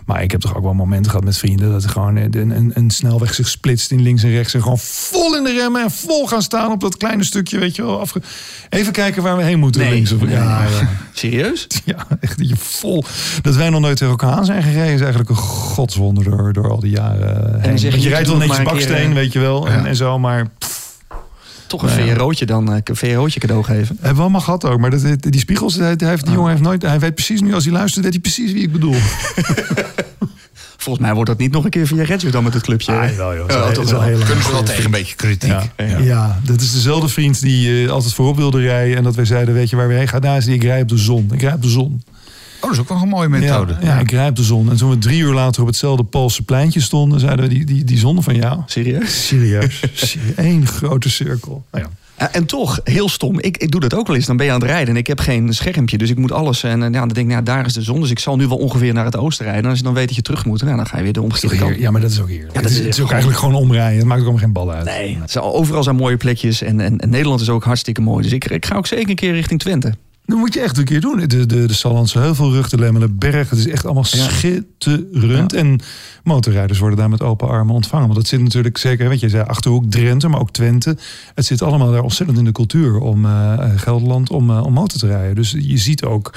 Maar 0.05 0.23
ik 0.23 0.31
heb 0.31 0.41
toch 0.41 0.55
ook 0.55 0.63
wel 0.63 0.73
momenten 0.73 1.11
gehad 1.11 1.25
met 1.25 1.37
vrienden... 1.37 1.71
dat 1.71 1.83
er 1.83 1.89
gewoon 1.89 2.15
een, 2.15 2.49
een, 2.49 2.71
een 2.73 2.89
snelweg 2.89 3.33
zich 3.33 3.47
splitst 3.47 3.91
in 3.91 4.01
links 4.01 4.23
en 4.23 4.29
rechts... 4.29 4.53
en 4.53 4.61
gewoon 4.61 4.77
vol 4.79 5.35
in 5.35 5.43
de 5.43 5.53
remmen 5.53 5.83
en 5.83 5.91
vol 5.91 6.27
gaan 6.27 6.41
staan 6.41 6.71
op 6.71 6.81
dat 6.81 6.97
kleine 6.97 7.23
stukje, 7.23 7.59
weet 7.59 7.75
je 7.75 7.81
wel. 7.83 7.99
Afge... 7.99 8.21
Even 8.69 8.93
kijken 8.93 9.23
waar 9.23 9.37
we 9.37 9.43
heen 9.43 9.59
moeten. 9.59 9.81
Nee, 9.81 9.91
links 9.91 10.11
of... 10.11 10.21
nee. 10.21 10.31
ja, 10.31 10.63
ja. 10.63 10.89
Serieus? 11.13 11.67
Ja, 11.85 12.07
echt 12.19 12.37
dat 12.37 12.49
je 12.49 12.55
vol. 12.55 13.03
Dat 13.41 13.55
wij 13.55 13.69
nog 13.69 13.81
nooit 13.81 13.97
tegen 13.97 14.11
elkaar 14.11 14.31
aan 14.31 14.45
zijn 14.45 14.63
gereden 14.63 14.93
is 14.93 14.99
eigenlijk 14.99 15.29
een 15.29 15.35
godswonder 15.35 16.23
door, 16.23 16.53
door 16.53 16.69
al 16.69 16.79
die 16.79 16.91
jaren. 16.91 17.61
heen. 17.61 17.79
zeg 17.79 17.95
je 17.95 18.01
je 18.01 18.09
rijdt 18.09 18.27
wel 18.27 18.37
netjes 18.37 18.55
keer, 18.57 18.65
baksteen, 18.65 19.13
weet 19.13 19.33
je 19.33 19.39
wel, 19.39 19.67
en, 19.67 19.85
en 19.85 19.95
zo, 19.95 20.19
maar 20.19 20.47
pff, 20.57 20.76
Toch 21.67 21.81
een 21.83 22.05
Nou. 22.05 22.15
VRO'tje 22.15 22.45
dan, 22.45 22.73
eh, 22.73 22.77
een 22.83 22.95
VRO'tje 22.95 23.39
cadeau 23.39 23.63
geven. 23.63 23.95
hebben 23.95 24.15
we 24.15 24.21
allemaal 24.21 24.41
gehad 24.41 24.65
ook. 24.65 24.79
Maar 24.79 24.89
dat, 24.89 25.01
die 25.19 25.39
spiegels, 25.39 25.75
hij, 25.75 25.93
hij 25.97 26.09
heeft, 26.09 26.23
die 26.25 26.33
jongen 26.33 26.49
heeft 26.49 26.61
nooit, 26.61 26.81
hij 26.81 26.99
weet 26.99 27.13
precies 27.15 27.41
nu 27.41 27.53
als 27.53 27.63
hij 27.63 27.73
luistert, 27.73 28.03
weet 28.03 28.13
hij 28.13 28.21
precies 28.21 28.51
wie 28.51 28.61
ik 28.63 28.71
bedoel. 28.71 28.95
Volgens 30.77 31.05
mij 31.05 31.13
wordt 31.15 31.29
dat 31.29 31.39
niet 31.39 31.51
nog 31.51 31.63
een 31.63 31.69
keer 31.69 31.87
via 31.87 32.03
Redshirt 32.03 32.33
dan 32.33 32.43
met 32.43 32.53
het 32.53 32.63
clubje. 32.63 32.91
Ah, 32.91 33.09
wel, 33.09 33.35
joh. 33.35 33.49
Ja, 33.49 33.71
Dat 33.71 33.85
is 33.85 33.91
wel. 33.91 34.01
heel. 34.01 34.17
Kunnen 34.25 34.43
ze 34.43 34.51
wel 34.51 34.63
tegen 34.63 34.85
een 34.85 34.91
beetje 34.91 35.15
kritiek. 35.15 35.49
Ja, 35.77 35.97
ja. 36.01 36.39
dat 36.43 36.61
is 36.61 36.71
dezelfde 36.73 37.07
vriend 37.07 37.41
die 37.41 37.83
eh, 37.85 37.91
altijd 37.91 38.13
voorop 38.13 38.35
wilde 38.37 38.59
rijden. 38.61 38.97
En 38.97 39.03
dat 39.03 39.15
wij 39.15 39.25
zeiden, 39.25 39.53
weet 39.53 39.69
je 39.69 39.75
waar 39.75 39.87
we 39.87 39.93
heen 39.93 40.07
gaan? 40.07 40.21
Nou, 40.21 40.37
is 40.37 40.45
die, 40.45 40.55
ik 40.55 40.63
rij 40.63 40.81
op 40.81 40.87
de 40.89 40.97
zon. 40.97 41.29
Ik 41.31 41.41
rij 41.41 41.53
op 41.53 41.61
de 41.61 41.69
zon. 41.69 42.03
Oh, 42.59 42.61
dat 42.61 42.71
is 42.71 42.79
ook 42.79 42.89
wel 42.89 43.01
een 43.01 43.07
mooie 43.07 43.29
methode. 43.29 43.77
Ja, 43.81 43.87
ja, 43.87 43.99
ik 43.99 44.11
rij 44.11 44.27
op 44.27 44.35
de 44.35 44.43
zon. 44.43 44.69
En 44.69 44.77
toen 44.77 44.89
we 44.89 44.97
drie 44.97 45.21
uur 45.21 45.33
later 45.33 45.61
op 45.61 45.67
hetzelfde 45.67 46.03
Poolse 46.03 46.43
pleintje 46.43 46.81
stonden, 46.81 47.19
zeiden 47.19 47.47
we, 47.47 47.53
die, 47.53 47.65
die, 47.65 47.83
die 47.83 47.97
zon 47.97 48.23
van 48.23 48.35
jou. 48.35 48.61
Serieus? 48.65 49.27
Serieus. 49.27 49.81
Eén 50.35 50.67
grote 50.67 51.09
cirkel. 51.09 51.65
Nou 51.71 51.83
ja. 51.83 51.89
Ja, 52.17 52.31
En 52.31 52.45
toch, 52.45 52.79
heel 52.83 53.09
stom. 53.09 53.39
Ik, 53.39 53.57
ik 53.57 53.71
doe 53.71 53.81
dat 53.81 53.95
ook 53.95 54.07
wel 54.07 54.15
eens. 54.15 54.25
Dan 54.25 54.37
ben 54.37 54.45
je 54.45 54.51
aan 54.51 54.59
het 54.59 54.69
rijden 54.69 54.87
en 54.87 54.95
ik 54.95 55.07
heb 55.07 55.19
geen 55.19 55.53
schermpje. 55.53 55.97
Dus 55.97 56.09
ik 56.09 56.17
moet 56.17 56.31
alles. 56.31 56.63
En 56.63 56.83
eh, 56.83 56.91
ja, 56.91 56.99
dan 56.99 57.07
denk 57.07 57.27
ik, 57.27 57.33
nou, 57.33 57.43
daar 57.43 57.65
is 57.65 57.73
de 57.73 57.81
zon. 57.81 58.01
Dus 58.01 58.09
ik 58.09 58.19
zal 58.19 58.35
nu 58.35 58.47
wel 58.47 58.57
ongeveer 58.57 58.93
naar 58.93 59.05
het 59.05 59.17
oosten 59.17 59.45
rijden. 59.45 59.63
En 59.63 59.69
als 59.69 59.77
je 59.77 59.83
dan 59.83 59.93
weet 59.93 60.07
dat 60.07 60.15
je 60.15 60.21
terug 60.21 60.45
moet, 60.45 60.63
nou, 60.63 60.75
dan 60.75 60.87
ga 60.87 60.97
je 60.97 61.03
weer 61.03 61.13
de 61.13 61.21
omgekeerde 61.21 61.57
kant. 61.57 61.79
Ja, 61.79 61.91
maar 61.91 62.01
dat 62.01 62.11
is 62.11 62.21
ook 62.21 62.29
hier. 62.29 62.45
dat 62.45 62.55
het 62.55 62.71
is, 62.71 62.77
het 62.77 62.87
is 62.87 62.99
ook 62.99 63.11
eigenlijk 63.11 63.39
gewoon 63.39 63.55
omrijden. 63.55 63.97
Het 63.97 64.07
maakt 64.07 64.19
ook 64.19 64.25
allemaal 64.27 64.43
geen 64.43 64.53
bal 64.53 64.71
uit. 64.71 64.85
Nee, 64.85 65.17
overal 65.39 65.83
zijn 65.83 65.95
mooie 65.95 66.17
plekjes. 66.17 66.61
En, 66.61 66.79
en, 66.79 66.99
en 66.99 67.09
Nederland 67.09 67.41
is 67.41 67.49
ook 67.49 67.63
hartstikke 67.63 68.01
mooi. 68.01 68.23
Dus 68.23 68.31
ik, 68.31 68.45
ik 68.45 68.65
ga 68.65 68.75
ook 68.75 68.87
zeker 68.87 69.09
een 69.09 69.15
keer 69.15 69.33
richting 69.33 69.59
Twente. 69.59 69.93
Dat 70.27 70.37
moet 70.37 70.53
je 70.53 70.59
echt 70.61 70.77
een 70.77 70.83
keer 70.85 71.01
doen. 71.01 71.19
De, 71.19 71.45
de, 71.45 71.65
de 71.65 71.73
Sallandse 71.73 72.19
Heuvelrug, 72.19 72.69
de 72.69 72.77
Lemmelenberg. 72.77 73.49
Het 73.49 73.59
is 73.59 73.67
echt 73.67 73.85
allemaal 73.85 74.05
Ja. 74.09 74.29
schitterend. 74.29 75.53
En 75.53 75.79
motorrijders 76.23 76.79
worden 76.79 76.97
daar 76.97 77.09
met 77.09 77.21
open 77.21 77.47
armen 77.47 77.75
ontvangen. 77.75 78.05
Want 78.05 78.19
dat 78.19 78.27
zit 78.27 78.41
natuurlijk 78.41 78.77
zeker, 78.77 79.09
weet 79.09 79.19
je, 79.19 79.29
zei 79.29 79.43
Achterhoek, 79.43 79.85
Drenthe, 79.91 80.27
maar 80.27 80.39
ook 80.39 80.51
Twente. 80.51 80.97
Het 81.35 81.45
zit 81.45 81.61
allemaal 81.61 81.91
daar 81.91 82.01
ontzettend 82.01 82.37
in 82.39 82.45
de 82.45 82.51
cultuur 82.51 82.99
om 82.99 83.25
eh, 83.25 83.53
Gelderland 83.75 84.29
om, 84.29 84.49
eh, 84.49 84.63
om 84.65 84.73
motor 84.73 84.99
te 84.99 85.07
rijden. 85.07 85.35
Dus 85.35 85.51
je 85.51 85.77
ziet 85.77 86.03
ook 86.03 86.33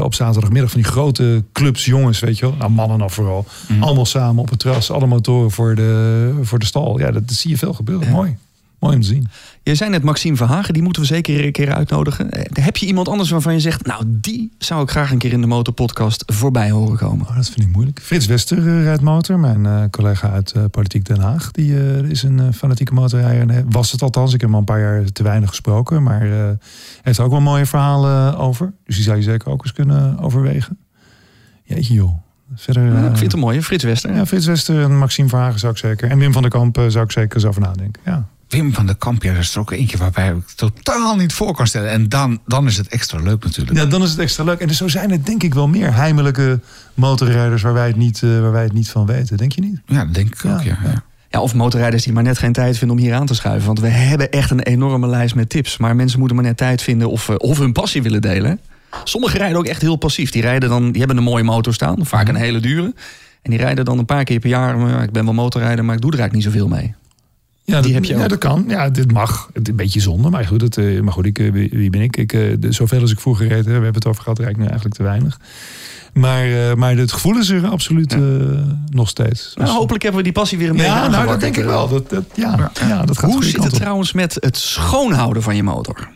op 0.00 0.14
zaterdagmiddag 0.14 0.70
van 0.70 0.80
die 0.80 0.90
grote 0.90 1.44
clubs, 1.52 1.84
jongens, 1.84 2.18
weet 2.20 2.38
je 2.38 2.46
wel. 2.46 2.54
Nou, 2.58 2.70
mannen 2.70 2.98
nog 2.98 3.12
vooral. 3.14 3.46
Allemaal 3.80 4.06
samen 4.06 4.42
op 4.42 4.50
het 4.50 4.58
terras, 4.58 4.90
alle 4.90 5.06
motoren 5.06 5.50
voor 5.50 5.74
de, 5.74 6.32
voor 6.42 6.58
de 6.58 6.66
stal. 6.66 6.98
Ja, 6.98 7.10
dat, 7.10 7.28
dat 7.28 7.36
zie 7.36 7.50
je 7.50 7.58
veel 7.58 7.72
gebeuren. 7.74 8.08
Mooi. 8.10 8.36
Mooi 8.78 8.94
om 8.94 9.00
te 9.00 9.06
zien. 9.06 9.28
Je 9.64 9.74
zei 9.74 9.90
net 9.90 10.02
Maxime 10.02 10.36
Verhagen, 10.36 10.74
die 10.74 10.82
moeten 10.82 11.02
we 11.02 11.08
zeker 11.08 11.44
een 11.44 11.52
keer 11.52 11.72
uitnodigen. 11.72 12.30
Eh, 12.30 12.64
Heb 12.64 12.76
je 12.76 12.86
iemand 12.86 13.08
anders 13.08 13.30
waarvan 13.30 13.52
je 13.52 13.60
zegt, 13.60 13.86
nou, 13.86 14.04
die 14.06 14.50
zou 14.58 14.82
ik 14.82 14.90
graag 14.90 15.10
een 15.10 15.18
keer 15.18 15.32
in 15.32 15.40
de 15.40 15.46
motorpodcast 15.46 16.22
voorbij 16.26 16.70
horen 16.70 16.96
komen? 16.96 17.26
Oh, 17.28 17.36
dat 17.36 17.48
vind 17.50 17.66
ik 17.68 17.72
moeilijk. 17.72 18.00
Frits 18.02 18.26
Wester 18.26 18.58
eh, 18.58 18.82
rijdt 18.82 19.00
motor. 19.02 19.38
Mijn 19.38 19.66
eh, 19.66 19.82
collega 19.90 20.30
uit 20.30 20.54
Politiek 20.70 21.04
Den 21.04 21.20
Haag. 21.20 21.50
Die 21.50 21.74
is 22.08 22.22
een 22.22 22.54
fanatieke 22.54 22.94
motorrijder. 22.94 23.64
Was 23.70 23.92
het 23.92 24.02
althans. 24.02 24.34
Ik 24.34 24.40
heb 24.40 24.48
hem 24.50 24.54
al 24.54 24.58
een 24.58 24.66
paar 24.66 24.80
jaar 24.80 25.12
te 25.12 25.22
weinig 25.22 25.48
gesproken. 25.48 26.02
Maar 26.02 26.22
eh 26.22 26.50
heeft 27.02 27.18
er 27.18 27.24
ook 27.24 27.30
wel 27.30 27.40
mooie 27.40 27.66
verhalen 27.66 28.36
over. 28.38 28.72
Dus 28.86 28.94
die 28.94 29.04
zou 29.04 29.16
je 29.16 29.22
zeker 29.22 29.48
ook 29.50 29.62
eens 29.62 29.72
kunnen 29.72 30.18
overwegen. 30.18 30.78
Jeetje 31.62 31.94
joh. 31.94 32.12
Verder, 32.54 32.84
Ja, 32.84 33.08
ik 33.10 33.16
vind 33.16 33.32
het 33.32 33.40
mooi, 33.40 33.56
hè? 33.56 33.62
Frits 33.62 33.84
Wester. 33.84 34.14
ja, 34.14 34.26
Frits 34.26 34.46
Wester 34.46 34.82
en 34.82 34.98
Maxime 34.98 35.28
Verhagen 35.28 35.58
zou 35.58 35.72
ik 35.72 35.78
zeker. 35.78 36.10
En 36.10 36.18
Wim 36.18 36.32
van 36.32 36.42
der 36.42 36.50
Kamp 36.50 36.76
zou 36.88 37.04
ik 37.04 37.12
zeker 37.12 37.36
eens 37.36 37.44
over 37.44 37.60
nadenken. 37.60 38.02
Ja. 38.04 38.26
Wim 38.52 38.74
van 38.74 38.86
der 38.86 38.96
Kamp, 38.96 39.22
ja, 39.22 39.32
dat 39.32 39.42
is 39.42 39.54
er 39.54 39.60
ook 39.60 39.70
eentje 39.70 39.96
waarbij 39.98 40.28
ik 40.28 40.34
het 40.34 40.56
totaal 40.56 41.16
niet 41.16 41.32
voor 41.32 41.54
kan 41.54 41.66
stellen. 41.66 41.90
En 41.90 42.08
dan, 42.08 42.40
dan 42.46 42.66
is 42.66 42.76
het 42.76 42.88
extra 42.88 43.20
leuk 43.20 43.44
natuurlijk. 43.44 43.76
Ja, 43.78 43.86
dan 43.86 44.02
is 44.02 44.10
het 44.10 44.18
extra 44.18 44.44
leuk. 44.44 44.60
En 44.60 44.74
zo 44.74 44.88
zijn 44.88 45.10
er 45.10 45.24
denk 45.24 45.42
ik 45.42 45.54
wel 45.54 45.68
meer 45.68 45.94
heimelijke 45.94 46.60
motorrijders 46.94 47.62
waar 47.62 47.72
wij 47.72 47.86
het 47.86 47.96
niet, 47.96 48.22
eh, 48.22 48.40
waar 48.40 48.52
wij 48.52 48.62
het 48.62 48.72
niet 48.72 48.90
van 48.90 49.06
weten. 49.06 49.36
Denk 49.36 49.52
je 49.52 49.60
niet? 49.60 49.80
Ja, 49.86 50.04
dat 50.04 50.14
denk 50.14 50.34
ik 50.34 50.44
ook, 50.44 50.62
ja. 50.62 50.78
ja. 50.84 51.02
Ja, 51.28 51.40
of 51.40 51.54
motorrijders 51.54 52.02
die 52.04 52.12
maar 52.12 52.22
net 52.22 52.38
geen 52.38 52.52
tijd 52.52 52.78
vinden 52.78 52.96
om 52.96 53.02
hier 53.02 53.14
aan 53.14 53.26
te 53.26 53.34
schuiven. 53.34 53.66
Want 53.66 53.80
we 53.80 53.88
hebben 53.88 54.30
echt 54.30 54.50
een 54.50 54.60
enorme 54.60 55.06
lijst 55.06 55.34
met 55.34 55.48
tips. 55.48 55.76
Maar 55.76 55.96
mensen 55.96 56.18
moeten 56.18 56.36
maar 56.36 56.46
net 56.46 56.56
tijd 56.56 56.82
vinden 56.82 57.10
of, 57.10 57.28
eh, 57.28 57.34
of 57.38 57.58
hun 57.58 57.72
passie 57.72 58.02
willen 58.02 58.20
delen. 58.20 58.60
Sommigen 59.04 59.38
rijden 59.38 59.58
ook 59.58 59.66
echt 59.66 59.80
heel 59.80 59.96
passief. 59.96 60.30
Die, 60.30 60.42
rijden 60.42 60.68
dan, 60.68 60.90
die 60.90 60.98
hebben 60.98 61.16
een 61.16 61.22
mooie 61.22 61.44
motor 61.44 61.74
staan, 61.74 62.06
vaak 62.06 62.28
een 62.28 62.34
hele 62.34 62.60
dure. 62.60 62.94
En 63.42 63.50
die 63.50 63.58
rijden 63.58 63.84
dan 63.84 63.98
een 63.98 64.04
paar 64.04 64.24
keer 64.24 64.38
per 64.38 64.48
jaar. 64.48 64.78
maar 64.78 64.90
ja, 64.90 65.02
Ik 65.02 65.12
ben 65.12 65.24
wel 65.24 65.34
motorrijder, 65.34 65.84
maar 65.84 65.94
ik 65.94 66.00
doe 66.00 66.12
er 66.12 66.18
eigenlijk 66.18 66.46
niet 66.46 66.54
zoveel 66.54 66.76
mee. 66.76 66.94
Ja, 67.64 67.80
Die 67.80 67.92
dat, 67.92 67.92
heb 67.92 68.04
je 68.04 68.22
ja, 68.22 68.28
dat 68.28 68.38
kan. 68.38 68.64
Ja, 68.68 68.88
dit 68.90 69.12
mag. 69.12 69.50
Het 69.52 69.68
een 69.68 69.76
beetje 69.76 70.00
zonde, 70.00 70.30
maar 70.30 70.44
goed. 70.44 70.60
Het, 70.60 70.76
eh, 70.76 71.00
maar 71.00 71.12
goed, 71.12 71.26
ik, 71.26 71.38
eh, 71.38 71.52
wie, 71.52 71.68
wie 71.72 71.90
ben 71.90 72.00
ik? 72.00 72.16
ik 72.16 72.32
eh, 72.32 72.40
de, 72.58 72.72
zoveel 72.72 73.00
als 73.00 73.10
ik 73.12 73.20
vroeger 73.20 73.46
reed, 73.48 73.58
hè, 73.58 73.64
we 73.64 73.70
hebben 73.72 73.94
het 73.94 74.06
over 74.06 74.22
gehad, 74.22 74.38
rijd 74.38 74.50
ik 74.50 74.56
nu 74.56 74.64
eigenlijk 74.64 74.94
te 74.94 75.02
weinig. 75.02 75.40
Maar, 76.12 76.78
maar 76.78 76.96
het 76.96 77.12
gevoel 77.12 77.38
is 77.38 77.48
er 77.48 77.66
absoluut 77.66 78.16
nog 78.90 79.08
steeds. 79.08 79.52
Nou, 79.54 79.68
Dus- 79.68 79.76
hopelijk 79.76 80.02
hebben 80.02 80.20
we 80.20 80.26
die 80.26 80.36
passie 80.40 80.58
weer 80.58 80.68
een 80.70 80.76
beetje 80.76 80.90
ja, 80.90 81.08
nou, 81.08 81.26
dat 81.26 81.40
denk 81.40 81.56
ik 81.56 81.64
wel. 81.64 81.88
Dat, 81.88 82.10
dat, 82.10 82.24
ja, 82.34 82.70
ja, 82.88 83.04
dat 83.04 83.18
gaat 83.18 83.30
Hoe 83.32 83.44
zit 83.44 83.62
het 83.62 83.72
op. 83.72 83.78
trouwens 83.78 84.12
met 84.12 84.36
het 84.40 84.56
schoonhouden 84.56 85.42
van 85.42 85.56
je 85.56 85.62
motor? 85.62 86.08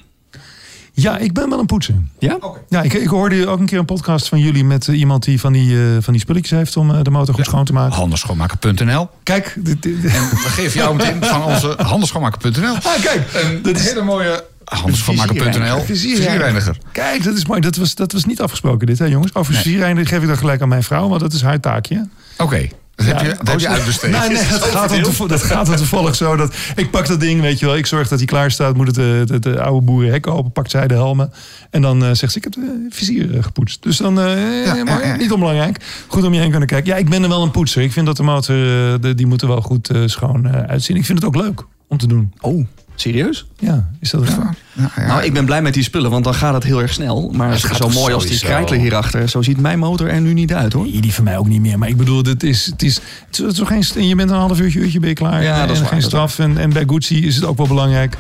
Ja, 0.99 1.19
ik 1.19 1.33
ben 1.33 1.49
wel 1.51 1.59
een 1.59 1.67
poetser. 1.67 1.95
Ja? 2.19 2.39
Ja, 2.69 2.83
ik, 2.83 2.93
ik 2.93 3.07
hoorde 3.09 3.47
ook 3.49 3.59
een 3.59 3.67
keer 3.67 3.79
een 3.79 3.85
podcast 3.85 4.29
van 4.29 4.39
jullie 4.39 4.65
met 4.65 4.89
eh, 4.89 4.99
iemand 4.99 5.25
die 5.25 5.41
van 5.41 5.53
die, 5.53 5.77
eh, 5.77 5.83
van 6.01 6.13
die 6.13 6.23
spulletjes 6.23 6.59
heeft 6.59 6.77
om 6.77 6.91
eh, 6.95 7.03
de 7.03 7.11
motor 7.11 7.35
goed 7.35 7.45
schoon 7.45 7.65
te 7.65 7.73
maken. 7.73 7.97
Handelschoonmaker.nl. 7.97 9.09
Kijk, 9.23 9.55
dit, 9.59 9.83
dit- 9.83 10.05
En 10.05 10.29
we 10.31 10.37
geven 10.37 10.81
jou 10.81 10.97
meteen 10.97 11.25
van 11.25 11.43
onze 11.45 11.75
handelschoonmaker.nl. 11.83 12.75
ah, 12.75 13.03
kijk, 13.03 13.23
Een 13.35 13.63
dat 13.63 13.77
is 13.77 13.89
hele 13.89 14.03
mooie 14.03 14.45
handelschoonmaker.nl 14.65 15.81
Vizierreiniger. 15.81 16.77
Kijk, 16.93 17.25
dat 17.25 17.37
is 17.37 17.47
mooi. 17.47 17.61
Dat 17.61 17.77
was, 17.77 17.95
dat 17.95 18.13
was 18.13 18.25
niet 18.25 18.41
afgesproken 18.41 18.87
dit, 18.87 18.99
hè 18.99 19.05
jongens. 19.05 19.35
Over 19.35 19.53
Nee. 19.53 19.63
vizierreiniger 19.63 20.09
geef 20.09 20.21
ik 20.23 20.29
dan 20.29 20.39
gelijk 20.39 20.63
aan 20.63 20.69
mijn 20.69 20.83
vrouw, 20.83 21.09
want 21.09 21.21
dat 21.21 21.33
is 21.33 21.43
haar 21.43 21.61
taakje. 21.61 22.09
Oké, 22.39 22.69
dat 22.97 23.07
heb 23.07 23.21
je, 23.21 23.29
dat 23.29 23.49
heb 23.49 23.61
je 23.61 23.69
uitbesteed. 23.69 24.11
Nee, 24.11 24.29
nee, 24.29 24.49
dat 24.49 24.63
gaat, 24.63 25.03
toevallig, 25.03 25.33
dat 25.33 25.43
gaat 25.43 25.77
toevallig 25.77 26.15
zo. 26.15 26.37
Dat, 26.37 26.55
ik 26.77 26.91
pak 26.91 27.07
dat 27.07 27.21
ding, 27.21 27.41
weet 27.41 27.59
je 27.59 27.67
wel. 27.67 27.77
Ik 27.77 27.87
zorg 27.87 28.09
dat 28.09 28.19
hij 28.19 28.27
klaar 28.27 28.51
staat. 28.51 28.77
Moet 28.77 28.87
het, 28.87 28.99
eh, 28.99 29.19
het, 29.19 29.29
het, 29.29 29.59
oude 29.59 29.87
boerenhek 29.87 30.27
open. 30.27 30.53
Pakt 30.53 30.71
zij 30.71 30.87
de 30.87 30.95
helmen. 30.95 31.33
En 31.71 31.83
dan 31.83 32.05
eh, 32.05 32.11
zegt 32.13 32.33
ze, 32.33 32.39
ik 32.39 32.45
heb 32.45 32.53
de 32.53 32.87
vizier 32.91 33.37
eh, 33.37 33.43
gepoetst. 33.43 33.83
Dus 33.83 33.97
dan, 33.97 34.15
Ja, 34.15 34.85
maar 34.85 35.01
ja, 35.01 35.07
ja. 35.07 35.17
niet 35.17 35.33
onbelangrijk. 35.33 35.85
Goed 36.07 36.25
om 36.25 36.33
je 36.33 36.41
heen 36.41 36.51
kunnen 36.51 36.69
kijken. 36.69 36.93
Ja, 36.93 36.99
ik 36.99 37.09
ben 37.09 37.23
er 37.23 37.29
wel 37.29 37.43
een 37.43 37.51
poetser. 37.51 37.83
Ik 37.83 37.93
vind 37.93 38.07
dat 38.07 38.17
de 38.17 38.23
motor, 38.23 38.57
de, 39.01 39.13
die 39.17 39.27
moet 39.27 39.43
er 39.43 39.49
wel 39.49 39.61
goed 39.61 39.91
schoon 40.07 40.49
uitzien. 40.49 40.97
Ik 40.97 41.05
vind 41.05 41.19
het 41.19 41.27
ook 41.27 41.37
leuk 41.37 41.65
om 41.89 41.99
te 41.99 42.07
doen. 42.07 42.33
Oh, 42.41 42.67
serieus? 43.01 43.47
Ja, 43.59 43.89
is 44.01 44.11
dat 44.11 44.29
raar? 44.29 44.55
Ja, 44.73 44.91
ja. 44.97 45.07
Nou, 45.07 45.23
ik 45.25 45.33
ben 45.33 45.45
blij 45.45 45.63
met 45.63 45.75
die 45.75 45.83
spullen, 45.83 46.11
want 46.11 46.25
dan 46.25 46.35
gaat 46.35 46.55
het 46.55 46.65
heel 46.65 46.81
erg 46.83 46.93
snel. 46.93 47.31
Maar 47.35 47.51
Het 47.51 47.61
zo 47.61 47.69
gaat 47.69 47.81
toch 47.81 47.95
mooi 47.95 48.15
als 48.15 48.27
die 48.27 48.39
krijtler 48.39 48.79
hierachter, 48.79 49.29
zo 49.29 49.43
ziet 49.43 49.61
mijn 49.61 49.79
motor 49.79 50.09
er 50.09 50.21
nu 50.21 50.33
niet 50.33 50.53
uit 50.55 50.73
hoor. 50.73 50.85
Nee, 50.85 51.01
die 51.01 51.15
van 51.15 51.25
mij 51.25 51.37
ook 51.39 51.49
niet 51.49 51.61
meer. 51.61 51.79
Maar 51.79 51.89
ik 51.89 51.97
bedoel, 51.97 52.23
het 52.23 52.43
is, 52.43 52.67
het 52.67 52.83
is, 52.83 53.01
het 53.27 53.39
is 53.39 53.55
toch 53.55 53.69
geen, 53.69 53.85
st- 53.85 53.95
je 53.95 54.15
bent 54.15 54.31
een 54.31 54.37
half 54.37 54.61
uurtje, 54.61 54.79
uurtje 54.81 55.01
ben 55.01 55.09
je 55.09 55.15
klaar. 55.15 55.43
Ja, 55.43 55.55
En 55.61 55.67
dat 55.67 55.71
is 55.77 55.81
waar, 55.81 55.89
geen 55.89 55.99
is 55.99 56.05
straf. 56.05 56.39
En, 56.39 56.59
en 56.59 56.73
bij 56.73 56.85
Gucci 56.87 57.27
is 57.27 57.35
het 57.35 57.45
ook 57.45 57.57
wel 57.57 57.67
belangrijk. 57.67 58.17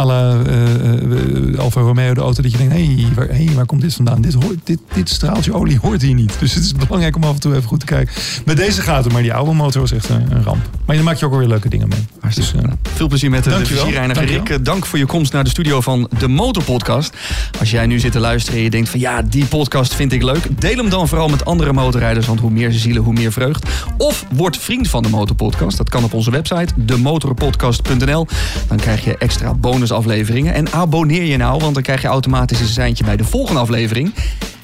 À 0.00 0.04
la 0.04 0.42
eh, 0.46 1.52
eh, 1.52 1.58
Alfa 1.58 1.80
Romeo, 1.80 2.14
de 2.14 2.20
auto, 2.20 2.42
dat 2.42 2.52
je 2.52 2.58
denkt, 2.58 2.72
hé, 2.72 2.84
hey, 2.84 3.06
waar, 3.14 3.28
hey, 3.28 3.50
waar 3.54 3.66
komt 3.66 3.80
dit 3.80 3.94
vandaan? 3.94 4.20
Dit, 4.20 4.34
hoort, 4.34 4.58
dit, 4.64 4.78
dit 4.94 5.08
straaltje 5.08 5.54
olie 5.54 5.78
hoort 5.78 6.02
hier 6.02 6.14
niet. 6.14 6.32
Dus 6.38 6.54
het 6.54 6.64
is 6.64 6.72
belangrijk 6.72 7.16
om 7.16 7.24
af 7.24 7.34
en 7.34 7.40
toe 7.40 7.54
even 7.54 7.68
goed 7.68 7.80
te 7.80 7.86
kijken. 7.86 8.14
Met 8.44 8.56
deze 8.56 8.80
gaat 8.80 9.04
het, 9.04 9.12
maar 9.12 9.22
die 9.22 9.34
oude 9.34 9.52
motor 9.52 9.80
was 9.80 9.92
echt 9.92 10.08
een, 10.08 10.30
een 10.30 10.42
ramp. 10.42 10.68
Maar 10.86 10.96
je 10.96 11.02
maakt 11.02 11.18
je 11.18 11.26
ook 11.26 11.32
alweer 11.32 11.48
leuke 11.48 11.68
dingen 11.68 11.88
mee. 11.88 12.06
Dus, 12.34 12.54
eh, 12.54 12.62
Veel 12.94 13.08
plezier 13.08 13.30
met 13.30 13.44
de, 13.44 13.50
de. 13.50 14.12
Rick, 14.12 14.48
eh, 14.48 14.56
dank 14.62 14.86
voor 14.86 14.98
je 14.98 15.06
komst 15.06 15.32
naar 15.32 15.44
de 15.44 15.50
studio 15.50 15.80
van 15.80 16.08
de 16.18 16.28
Motorpodcast. 16.28 17.16
Als 17.58 17.70
jij 17.70 17.86
nu 17.86 17.98
zit 17.98 18.12
te 18.12 18.20
luisteren 18.20 18.58
en 18.58 18.64
je 18.64 18.70
denkt 18.70 18.88
van 18.88 19.00
ja, 19.00 19.22
die 19.22 19.44
podcast 19.44 19.94
vind 19.94 20.12
ik 20.12 20.22
leuk. 20.22 20.60
Deel 20.60 20.76
hem 20.76 20.90
dan 20.90 21.08
vooral 21.08 21.28
met 21.28 21.44
andere 21.44 21.72
motorrijders, 21.72 22.26
want 22.26 22.40
hoe 22.40 22.50
meer 22.50 22.72
zielen, 22.72 23.02
hoe 23.02 23.12
meer 23.12 23.32
vreugd. 23.32 23.68
Of 23.98 24.24
word 24.30 24.56
vriend 24.56 24.88
van 24.88 25.02
de 25.02 25.08
Motorpodcast. 25.08 25.76
Dat 25.76 25.88
kan 25.88 26.04
op 26.04 26.14
onze 26.14 26.30
website, 26.30 26.74
demotorpodcast.nl. 26.76 28.26
Dan 28.68 28.76
krijg 28.76 29.04
je 29.04 29.16
extra 29.18 29.54
bonusafleveringen. 29.90 30.54
En 30.54 30.72
abonneer 30.72 31.24
je 31.24 31.36
nou, 31.36 31.58
want 31.58 31.74
dan 31.74 31.82
krijg 31.82 32.02
je 32.02 32.08
automatisch 32.08 32.60
een 32.60 32.66
seintje 32.66 33.04
bij 33.04 33.16
de 33.16 33.24
volgende 33.24 33.60
aflevering. 33.60 34.14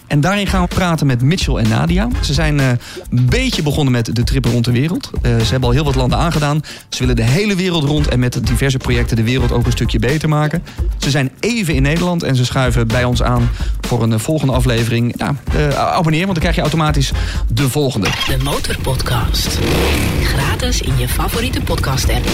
En 0.07 0.20
daarin 0.20 0.47
gaan 0.47 0.62
we 0.62 0.68
praten 0.68 1.07
met 1.07 1.22
Mitchell 1.22 1.55
en 1.55 1.68
Nadia. 1.68 2.09
Ze 2.22 2.33
zijn 2.33 2.61
eh, 2.61 2.68
een 3.11 3.27
beetje 3.29 3.62
begonnen 3.62 3.93
met 3.93 4.14
de 4.16 4.24
trip 4.24 4.45
rond 4.45 4.64
de 4.64 4.72
wereld. 4.72 5.11
Eh, 5.22 5.37
ze 5.37 5.51
hebben 5.51 5.68
al 5.68 5.74
heel 5.74 5.85
wat 5.85 5.95
landen 5.95 6.18
aangedaan. 6.18 6.61
Ze 6.89 6.99
willen 6.99 7.16
de 7.16 7.22
hele 7.22 7.55
wereld 7.55 7.85
rond 7.85 8.09
en 8.09 8.18
met 8.18 8.47
diverse 8.47 8.77
projecten 8.77 9.16
de 9.16 9.22
wereld 9.22 9.53
ook 9.53 9.66
een 9.66 9.72
stukje 9.72 9.99
beter 9.99 10.29
maken. 10.29 10.62
Ze 10.99 11.11
zijn 11.11 11.31
even 11.41 11.74
in 11.74 11.83
Nederland 11.83 12.22
en 12.22 12.37
ze 12.37 12.45
schuiven 12.45 12.87
bij 12.87 13.05
ons 13.05 13.22
aan 13.22 13.49
voor 13.81 14.03
een 14.03 14.12
eh, 14.12 14.18
volgende 14.18 14.53
aflevering. 14.53 15.16
Nou, 15.16 15.35
eh, 15.55 15.68
abonneer, 15.68 16.27
want 16.27 16.33
dan 16.33 16.41
krijg 16.41 16.55
je 16.55 16.61
automatisch 16.61 17.12
de 17.49 17.70
volgende. 17.70 18.09
De 18.27 18.37
Motorpodcast. 18.45 19.59
Gratis 20.22 20.81
in 20.81 20.99
je 20.99 21.09
favoriete 21.09 21.61
podcast 21.61 22.09
app. 22.11 22.24